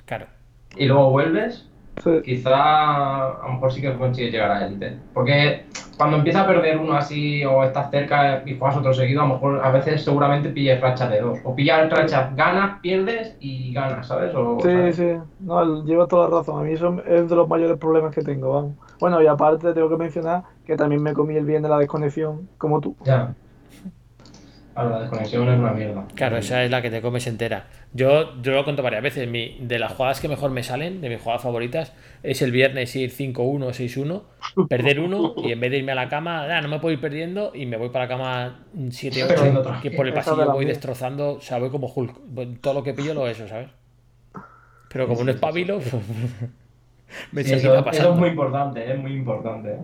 [0.06, 0.28] Claro.
[0.78, 1.70] y luego vuelves,
[2.02, 2.22] Sí.
[2.24, 4.98] quizá a lo mejor sí que consigues llegar a élite.
[5.14, 5.66] Porque
[5.98, 9.34] cuando empiezas a perder uno así o estás cerca y juegas otro seguido, a lo
[9.36, 11.40] mejor a veces seguramente pilles racha de dos.
[11.44, 14.34] O pillas racha, ganas, pierdes y ganas, ¿sabes?
[14.36, 14.96] O, Sí, ¿sabes?
[14.96, 15.08] sí,
[15.40, 16.60] no, lleva toda la razón.
[16.60, 18.74] A mí eso es de los mayores problemas que tengo, vamos.
[19.00, 22.50] Bueno, y aparte tengo que mencionar que también me comí el bien de la desconexión,
[22.58, 22.96] como tú.
[23.04, 23.34] Ya.
[24.76, 26.04] Ahora, la desconexión es una mierda.
[26.16, 27.68] Claro, esa es la que te comes entera.
[27.94, 29.28] Yo, yo lo cuento varias veces.
[29.30, 31.94] Mi, de las jugadas que mejor me salen, de mis jugadas favoritas,
[32.24, 34.24] es el viernes ir 5-1 o 6-1,
[34.68, 37.00] perder uno y en vez de irme a la cama, "Ah, no me puedo ir
[37.00, 40.66] perdiendo y me voy para la cama 7-8, Perdiendo otra que por el pasillo voy
[40.66, 42.60] destrozando, o sea, voy como Hulk.
[42.62, 43.70] Todo lo que pillo lo eso, ¿sabes?
[44.90, 45.80] Pero como no espabilo,
[47.32, 49.70] me Sí, seguirá eso, eso es muy importante, es muy importante.
[49.74, 49.78] ¿eh?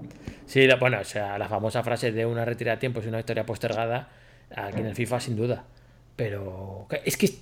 [0.46, 3.18] Sí, la- bueno, o sea, la famosa frase de una retirada a tiempo es una
[3.18, 4.10] victoria postergada,
[4.56, 5.64] aquí en el FIFA sin duda.
[6.16, 7.42] Pero es que es,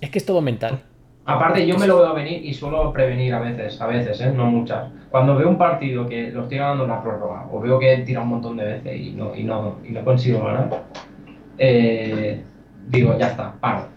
[0.00, 0.80] es que es todo mental.
[1.28, 4.32] Aparte, yo me lo veo venir y suelo prevenir a veces, a veces, ¿eh?
[4.34, 4.90] no muchas.
[5.10, 8.22] Cuando veo un partido que lo estoy ganando en la prórroga, o veo que tira
[8.22, 10.84] un montón de veces y no, y no, y no consigo ganar,
[11.58, 12.42] eh,
[12.86, 13.88] digo, ya está, paro.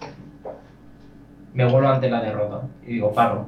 [1.53, 3.47] Me vuelvo ante la derrota y digo, paro.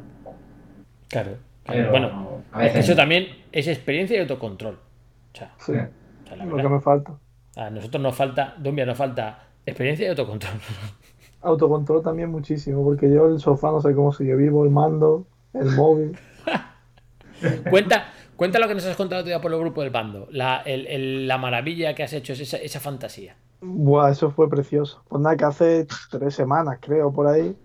[1.09, 1.31] Claro.
[1.65, 4.75] Pero, bueno, a veces eso también es experiencia y autocontrol.
[4.75, 7.13] O sea, Sí, o sea, la lo que me falta.
[7.55, 10.53] A nosotros nos falta, Dumbia, nos falta experiencia y autocontrol.
[11.41, 15.71] Autocontrol también muchísimo, porque yo el sofá no sé cómo sigue vivo, el mando, el
[15.71, 16.17] móvil.
[17.69, 20.27] cuenta, cuenta lo que nos has contado día por el grupo del bando.
[20.31, 23.35] La, el- el- la maravilla que has hecho es esa, esa fantasía.
[23.61, 25.03] Buah, eso fue precioso.
[25.09, 27.55] Pues nada, que hace tres semanas, creo, por ahí,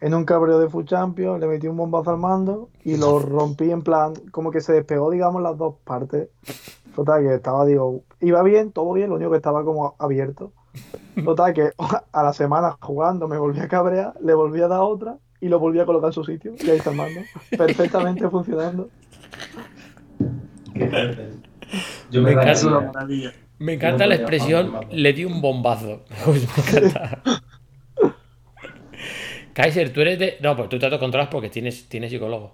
[0.00, 3.70] en un cabreo de Food Champions, le metí un bombazo al mando y lo rompí
[3.70, 6.28] en plan, como que se despegó, digamos, las dos partes.
[6.94, 10.52] Total, que estaba, digo, iba bien, todo bien, lo único que estaba como abierto.
[11.24, 11.70] Total, que
[12.12, 15.58] a la semana jugando me volví a cabrear, le volví a dar otra y lo
[15.58, 16.54] volví a colocar en su sitio.
[16.58, 17.20] Y ahí está el mando.
[17.56, 18.88] Perfectamente funcionando.
[22.10, 22.66] Yo Me me, encanta.
[22.66, 22.92] Una.
[23.58, 26.02] Me encanta la expresión, le di un bombazo.
[26.24, 27.22] Pues me encanta.
[29.56, 30.36] Kaiser, tú eres de.
[30.42, 32.52] No, pues tú te autocontrolas porque tienes, tienes psicólogo.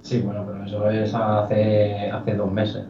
[0.00, 2.82] Sí, bueno, pero eso es hace, hace dos meses.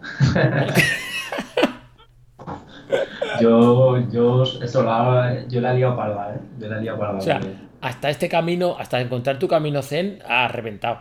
[3.42, 6.38] yo, yo, eso la, yo la he liado parda, ¿eh?
[6.58, 7.18] Yo la he liado parda.
[7.18, 11.00] O sea, porque hasta este camino, hasta encontrar tu camino zen, has reventado.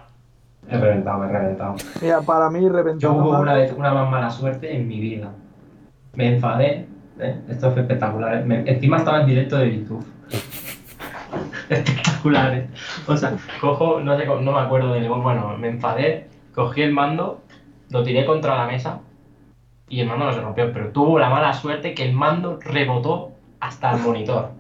[0.69, 1.75] he reventado, he reventado.
[2.01, 5.32] Mira, para mí Yo reventando hubo una vez una más mala suerte en mi vida.
[6.15, 6.85] Me enfadé,
[7.19, 7.35] ¿eh?
[7.48, 8.40] esto fue espectacular.
[8.40, 8.43] ¿eh?
[8.43, 10.06] Me- encima estaba en directo de YouTube.
[11.74, 12.68] Espectacular, ¿eh?
[13.08, 16.92] O sea, cojo, no sé, cómo- no me acuerdo de bueno, me enfadé, cogí el
[16.93, 17.42] mando
[17.90, 19.00] lo tiré contra la mesa
[19.90, 23.32] y el mando no se rompió, pero tuvo la mala suerte que el mando rebotó
[23.60, 24.52] hasta el monitor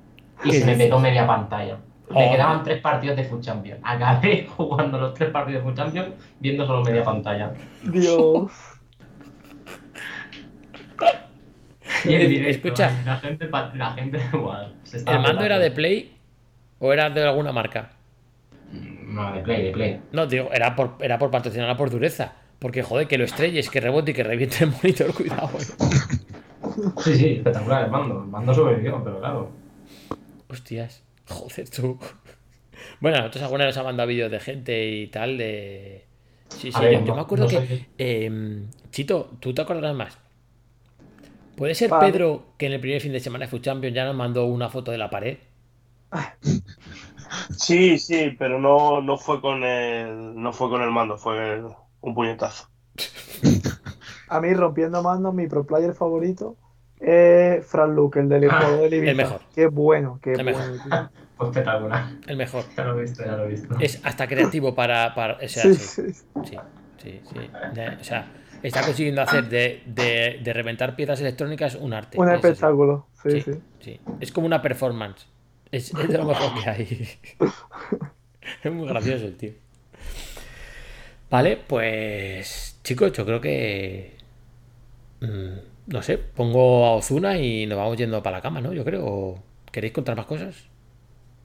[0.43, 1.77] y ¿Qué se me petó media pantalla.
[2.09, 2.31] Me Oh.
[2.31, 3.79] quedaban tres partidos de Food Champions.
[3.83, 6.07] Acabé jugando los tres partidos de Food Champions
[6.39, 7.53] viendo solo media pantalla.
[7.83, 8.51] Dios.
[12.05, 12.91] Y Eh, directo, escucha.
[13.05, 16.12] la gente, la gente igual, se estaba ¿El mando era de Play
[16.83, 17.91] o era de alguna marca?
[19.05, 20.01] No, de Play, de Play.
[20.11, 22.33] No, digo, era por, era por patrocinarla por dureza.
[22.59, 25.49] Porque, joder, que lo estrelles, que rebote y que reviente el monitor, cuidado.
[25.59, 25.63] eh.
[27.03, 28.19] Sí, sí, espectacular el mando.
[28.23, 29.49] El mando sobrevivió, pero claro.
[30.49, 31.97] Hostias, joder tú.
[32.99, 36.05] Bueno, nosotros alguna vez nos ha mandado vídeos de gente y tal de...
[36.49, 37.85] Sí, sí, ver, yo, me acuerdo no que...
[37.97, 40.17] eh, Chito, tú te acordarás más.
[41.55, 41.89] ¿Puede ser.
[41.99, 44.69] Pedro que en el primer fin de semana de Food Champions ya nos mandó una
[44.69, 45.37] foto de la pared?
[47.57, 51.63] Sí, sí, pero no, no fue con el, no fue con el mando, fue
[52.01, 52.69] un puñetazo.
[54.29, 56.57] A mí, rompiendo mandos, mi pro player favorito
[56.99, 59.11] es Fran Luke, el del juego de Ibiza.
[59.11, 59.41] el mejor.
[59.53, 60.59] Qué bueno, qué El bueno.
[60.59, 61.09] mejor.
[61.37, 62.05] Fue espectacular.
[62.27, 62.63] El mejor.
[62.77, 63.75] Ya lo he visto, ya lo he visto.
[63.79, 65.13] Es hasta creativo para...
[65.15, 66.13] para o sea, Sí, sí.
[66.13, 66.23] sí.
[66.45, 66.57] Sí,
[67.01, 67.49] sí, sí.
[67.73, 72.17] Ya, O sea, está consiguiendo hacer de, de- de reventar piezas electrónicas un arte.
[72.19, 73.07] Un espectáculo.
[73.23, 73.51] Sí, Sí, sí.
[73.81, 73.99] sí.
[74.19, 75.27] Es como una performance.
[75.73, 77.09] Es, es de lo mejor que hay.
[78.63, 79.53] es muy gracioso el tío.
[81.29, 84.17] Vale, pues chicos, yo creo que...
[85.21, 88.73] mm, no sé, pongo a Ozuna y nos vamos yendo para la cama, ¿no?
[88.73, 89.05] Yo creo.
[89.05, 90.69] ¿O ¿Queréis contar más cosas?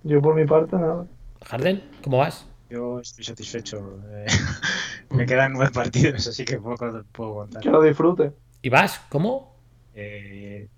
[0.03, 1.09] Yo por mi parte, nada.
[1.45, 2.47] Harden, ¿cómo vas?
[2.69, 4.03] Yo estoy satisfecho.
[4.11, 4.27] eh,
[5.11, 7.63] me quedan nueve partidos, así que poco puedo contar.
[7.63, 8.33] Que lo disfrute.
[8.63, 9.01] ¿Y vas?
[9.09, 9.57] ¿Cómo?
[9.93, 10.69] Eh,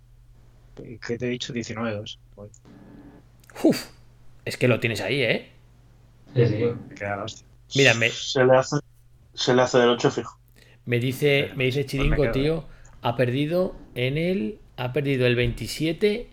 [0.75, 1.53] ¿Qué te he dicho?
[1.53, 2.21] 19-2.
[3.63, 3.91] Uf,
[4.45, 5.51] es que lo tienes ahí, ¿eh?
[6.35, 6.79] Sí, sí.
[6.89, 7.47] Me queda la hostia.
[7.75, 8.77] Mira, me, Se le hace,
[9.35, 10.39] se le hace de noche fijo.
[10.85, 12.65] Me dice, me dice Chiringo, quedo, tío,
[13.03, 14.59] ha perdido en el.
[14.77, 16.31] Ha perdido el 27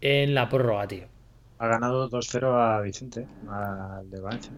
[0.00, 1.06] en la prórroga, tío.
[1.58, 4.52] Ha ganado 2-0 a Vicente, al de Valencia.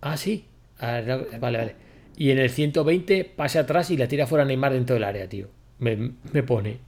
[0.00, 0.46] Ah, sí.
[0.78, 1.00] Ah,
[1.40, 1.76] Vale, vale.
[2.16, 5.28] Y en el 120 pase atrás y la tira fuera a Neymar dentro del área,
[5.28, 5.48] tío.
[5.78, 6.80] Me, me pone.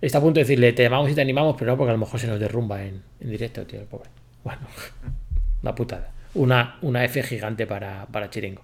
[0.00, 1.98] Está a punto de decirle, te llamamos y te animamos, pero no, porque a lo
[1.98, 4.10] mejor se nos derrumba en, en directo, tío, el pobre.
[4.44, 4.60] Bueno,
[5.62, 6.12] una putada.
[6.34, 8.62] Una, una F gigante para, para Chiringo.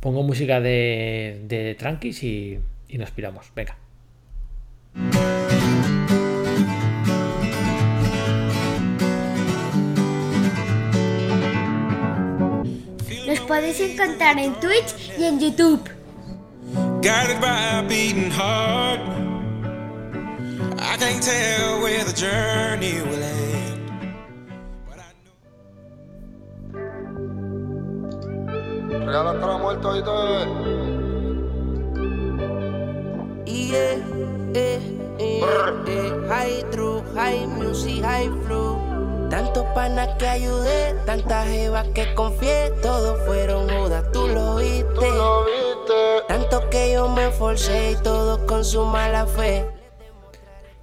[0.00, 3.52] Pongo música de, de tranquis y, y nos piramos.
[3.54, 3.76] Venga.
[13.26, 15.88] Nos podéis encontrar en Twitch y en YouTube.
[20.78, 23.46] I can't tell where the journey will end.
[29.06, 30.10] Real hasta la muerte, oíste.
[33.46, 33.98] Yeah,
[34.54, 34.80] eh,
[35.18, 35.42] eh,
[35.86, 38.76] eh, high true, high music, high flow.
[39.30, 45.10] Tantos panas que ayudé, tantas jevas que confié, todos fueron judas, tú lo viste.
[46.28, 49.75] Tanto que yo me forcé y todos con su mala fe.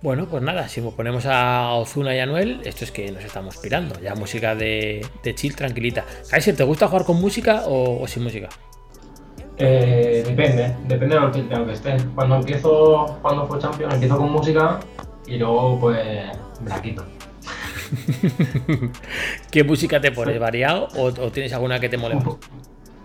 [0.03, 3.55] Bueno, pues nada, si ponemos a Ozuna y a Noel, esto es que nos estamos
[3.55, 3.97] pirando.
[4.01, 6.03] Ya música de, de chill tranquilita.
[6.29, 8.49] Kaiser, ¿te gusta jugar con música o, o sin música?
[9.57, 11.95] Eh, depende, depende de lo, que, de lo que esté.
[12.15, 14.79] Cuando empiezo, cuando fue Champions, empiezo con música
[15.25, 16.27] y luego pues
[16.61, 17.05] me la quito.
[19.51, 20.37] ¿Qué música te pones?
[20.37, 22.25] ¿Variado o, o tienes alguna que te mole más?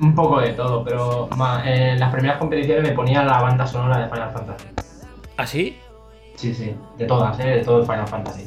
[0.01, 3.99] Un poco de todo, pero ma- en las primeras competiciones me ponía la banda sonora
[4.03, 4.65] de Final Fantasy.
[5.37, 5.77] ¿Ah, sí?
[6.39, 7.47] Sí, sí, de todas, ¿eh?
[7.49, 8.47] de todo Final Fantasy.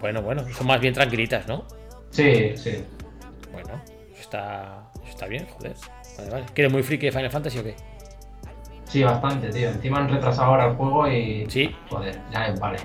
[0.00, 1.64] Bueno, bueno, son más bien tranquilitas, ¿no?
[2.10, 2.84] Sí, sí.
[3.52, 3.70] Bueno,
[4.12, 5.74] eso está, eso está bien, joder.
[6.16, 6.44] Vale, vale.
[6.54, 7.74] ¿Que eres muy friki de Final Fantasy o qué?
[8.84, 9.68] Sí, bastante, tío.
[9.68, 11.44] Encima han retrasado ahora el juego y.
[11.50, 11.74] Sí.
[11.90, 12.78] Joder, ya vale.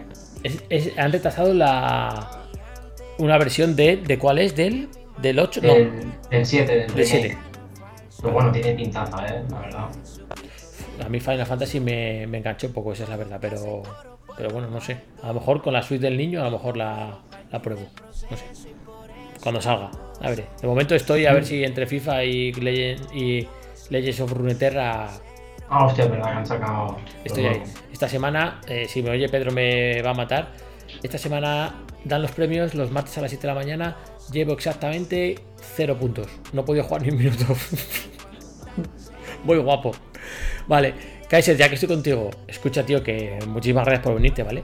[0.44, 2.42] Es- es- han retrasado la
[3.20, 3.98] una versión de.
[3.98, 4.56] ¿De cuál es?
[4.56, 4.90] ¿Del,
[5.22, 5.62] del 8?
[5.62, 7.06] No, Del, del 7, del, del remake.
[7.06, 7.38] 7.
[8.22, 9.86] Pero bueno, tiene pintaza, eh, la verdad.
[11.06, 13.84] A mí Final Fantasy me, me enganchó un poco, esa es la verdad, pero.
[14.38, 14.98] Pero bueno, no sé.
[15.22, 17.20] A lo mejor con la suite del niño, a lo mejor la,
[17.52, 17.84] la pruebo.
[18.32, 18.45] No sé.
[19.42, 19.92] Cuando salga.
[20.22, 20.48] A ver.
[20.62, 23.48] De momento estoy a ver si entre FIFA y, Legend- y
[23.90, 25.10] Legends of Runeterra
[25.70, 26.98] Ah, hostia, verdad que han sacado.
[27.24, 27.64] Estoy ahí.
[27.92, 30.52] Esta semana, eh, si me oye Pedro me va a matar.
[31.02, 33.98] Esta semana dan los premios los martes a las 7 de la mañana.
[34.32, 35.40] Llevo exactamente
[35.76, 36.28] 0 puntos.
[36.53, 37.45] No he podido jugar ni un minuto.
[39.44, 39.92] Muy guapo.
[40.68, 40.94] Vale,
[41.34, 44.64] Kaiser, ya que estoy contigo, escucha, tío, que muchísimas gracias por venirte, ¿vale?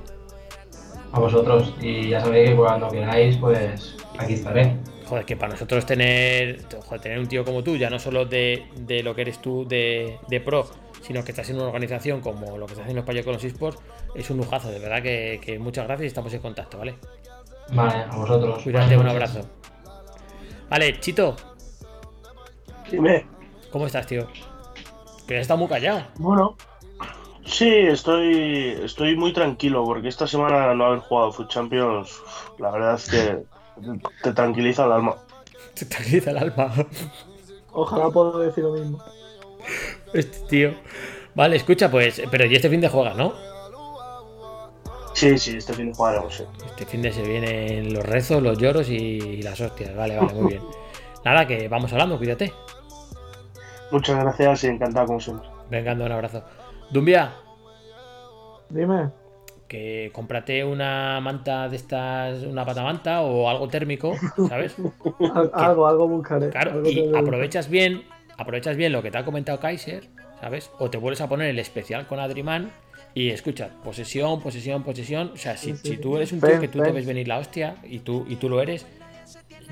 [1.12, 1.74] A vosotros.
[1.82, 4.78] Y ya sabéis que cuando queráis, pues aquí estaré.
[5.04, 8.68] joder, que para nosotros tener, joder, tener un tío como tú, ya no solo de,
[8.82, 10.68] de lo que eres tú de, de pro,
[11.02, 13.82] sino que estás en una organización como lo que está haciendo España con los esports,
[14.14, 16.94] es un lujazo, de verdad que, que muchas gracias y estamos en contacto, ¿vale?
[17.74, 18.62] Vale, a vosotros.
[18.62, 19.42] Cuídate, un abrazo.
[20.70, 21.36] Vale, Chito,
[22.92, 23.26] Dime.
[23.72, 24.28] ¿cómo estás, tío?
[25.30, 26.02] Que estado muy callado.
[26.18, 26.58] Bueno.
[27.46, 32.20] Sí, estoy, estoy muy tranquilo porque esta semana no haber jugado Food Champions,
[32.58, 33.44] la verdad es que
[34.24, 35.18] te tranquiliza el alma.
[35.76, 36.74] Te tranquiliza el alma.
[37.74, 39.04] Ojalá pueda decir lo mismo.
[40.14, 40.74] Este tío.
[41.36, 43.34] Vale, escucha, pues, pero y este fin de juega, ¿no?
[45.14, 46.44] Sí, sí, este fin de jugaremos, sí.
[46.66, 49.96] Este fin de se vienen los rezos, los lloros y las hostias.
[49.96, 50.64] Vale, vale, muy bien.
[51.24, 52.52] Nada, que vamos hablando, cuídate.
[53.92, 55.48] Muchas gracias y encantado como siempre.
[55.70, 56.44] Venga, un abrazo.
[56.92, 57.32] Dumbia,
[58.70, 59.10] Dime.
[59.68, 64.16] que cómprate una manta de estas, una patamanta o algo térmico,
[64.50, 64.76] ¿sabes?
[65.34, 66.50] Al- algo, algo buscaré.
[66.50, 68.04] Claro, algo y que aprovechas bien,
[68.38, 70.08] aprovechas bien lo que te ha comentado Kaiser,
[70.40, 70.72] ¿sabes?
[70.80, 72.72] O te vuelves a poner el especial con Adriman
[73.14, 75.32] y escucha, posesión, posesión, posesión.
[75.34, 76.02] O sea, si, Sí, sí, si sí.
[76.02, 76.96] tú eres un tío Ven, que tú te ven.
[76.96, 78.86] ves venir la hostia y tú, y tú lo eres,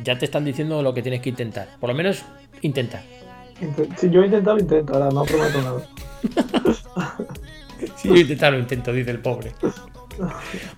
[0.03, 1.67] ya te están diciendo lo que tienes que intentar.
[1.79, 2.23] Por lo menos
[2.61, 3.01] intentar.
[3.97, 5.81] Si yo he intentado, intento, ahora no prometo nada.
[7.95, 9.51] Si yo intentar lo intento, dice el pobre.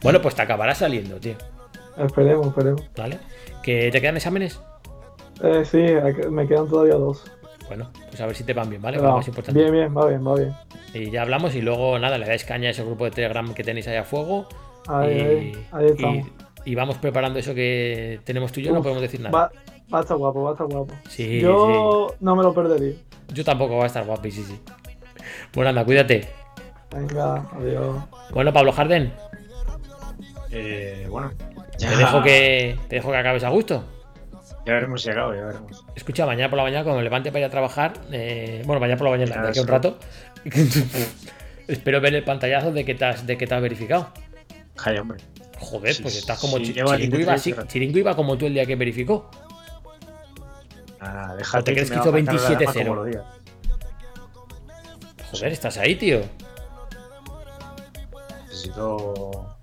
[0.03, 1.35] Bueno, pues te acabará saliendo, tío.
[1.97, 2.83] Esperemos, esperemos.
[2.95, 3.19] ¿Vale?
[3.63, 4.59] ¿Que te quedan exámenes?
[5.41, 5.85] Eh, sí,
[6.29, 7.23] me quedan todavía dos.
[7.67, 8.99] Bueno, pues a ver si te van bien, ¿vale?
[8.99, 9.59] Más importante.
[9.59, 10.53] bien, bien, va bien, va bien.
[10.93, 13.63] Y ya hablamos y luego nada, le dais caña a ese grupo de Telegram que
[13.63, 14.47] tenéis ahí a fuego.
[14.87, 16.27] Ahí, y, ahí, ahí estamos.
[16.65, 19.37] y- y vamos preparando eso que tenemos tú y yo, no podemos decir nada.
[19.37, 19.51] Va,
[19.93, 20.93] va a estar guapo, va a estar guapo.
[21.09, 22.93] Sí, yo no me lo perdería.
[23.33, 24.59] Yo tampoco va a estar guapi, sí, sí.
[25.53, 26.27] Bueno, anda, cuídate.
[26.91, 27.97] Venga, adiós.
[28.31, 29.13] Bueno, Pablo Jardén,
[30.51, 31.31] Eh, bueno,
[31.77, 33.83] te dejo que te dejo que acabes a gusto.
[34.65, 35.85] Ya veremos si acabo, ya veremos.
[35.95, 38.97] Escucha, mañana por la mañana cuando me levante para ir a trabajar, eh, bueno, mañana
[38.97, 39.99] por la mañana, de aquí a un rato,
[41.67, 44.09] espero ver el pantallazo de que te has, de que te has verificado.
[44.83, 45.19] Ay, hombre.
[45.59, 47.35] Joder, Sí, pues estás como sí, chi- chiringo, iba,
[47.67, 49.29] chiringo iba como tú el día que verificó.
[50.99, 52.83] Ah, ¿O déjate te crees que hizo a matar la alarma 27-0?
[52.83, 53.25] como lo diga.
[55.31, 56.21] Joder, estás ahí, tío.
[58.47, 59.57] Necesito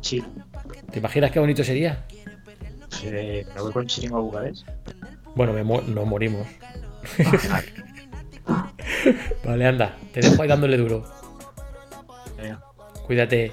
[0.00, 0.24] chill.
[0.90, 2.04] ¿Te imaginas qué bonito sería?
[3.04, 4.68] Eh, me voy con chiringo a Bucarest.
[5.34, 6.46] Bueno, me nos morimos.
[9.44, 11.04] vale, anda, te dejo ahí dándole duro.
[13.06, 13.52] Cuídate.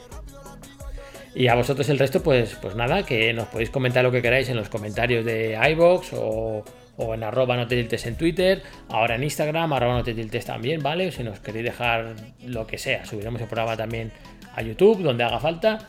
[1.36, 4.50] Y a vosotros el resto, pues, pues nada, que nos podéis comentar lo que queráis
[4.50, 6.64] en los comentarios de iBox o,
[7.00, 10.46] o en arroba no te tiltes en Twitter, ahora en Instagram, arroba no te tiltes
[10.46, 11.12] también, ¿vale?
[11.12, 12.14] Si nos queréis dejar
[12.46, 14.12] lo que sea, subiremos el programa también
[14.54, 15.80] a YouTube, donde haga falta.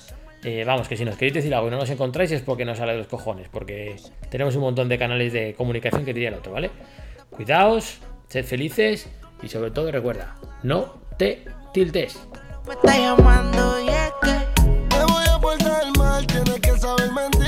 [0.45, 2.79] Eh, vamos, que si nos queréis decir algo y no nos encontráis es porque nos
[2.79, 3.97] sale de los cojones, porque
[4.31, 6.71] tenemos un montón de canales de comunicación que diría el otro, ¿vale?
[7.29, 7.99] Cuidaos,
[8.29, 9.11] sed felices
[9.43, 12.21] y sobre todo recuerda, no te tiltes.
[12.67, 12.75] Me
[15.05, 17.40] voy a mal, que saber.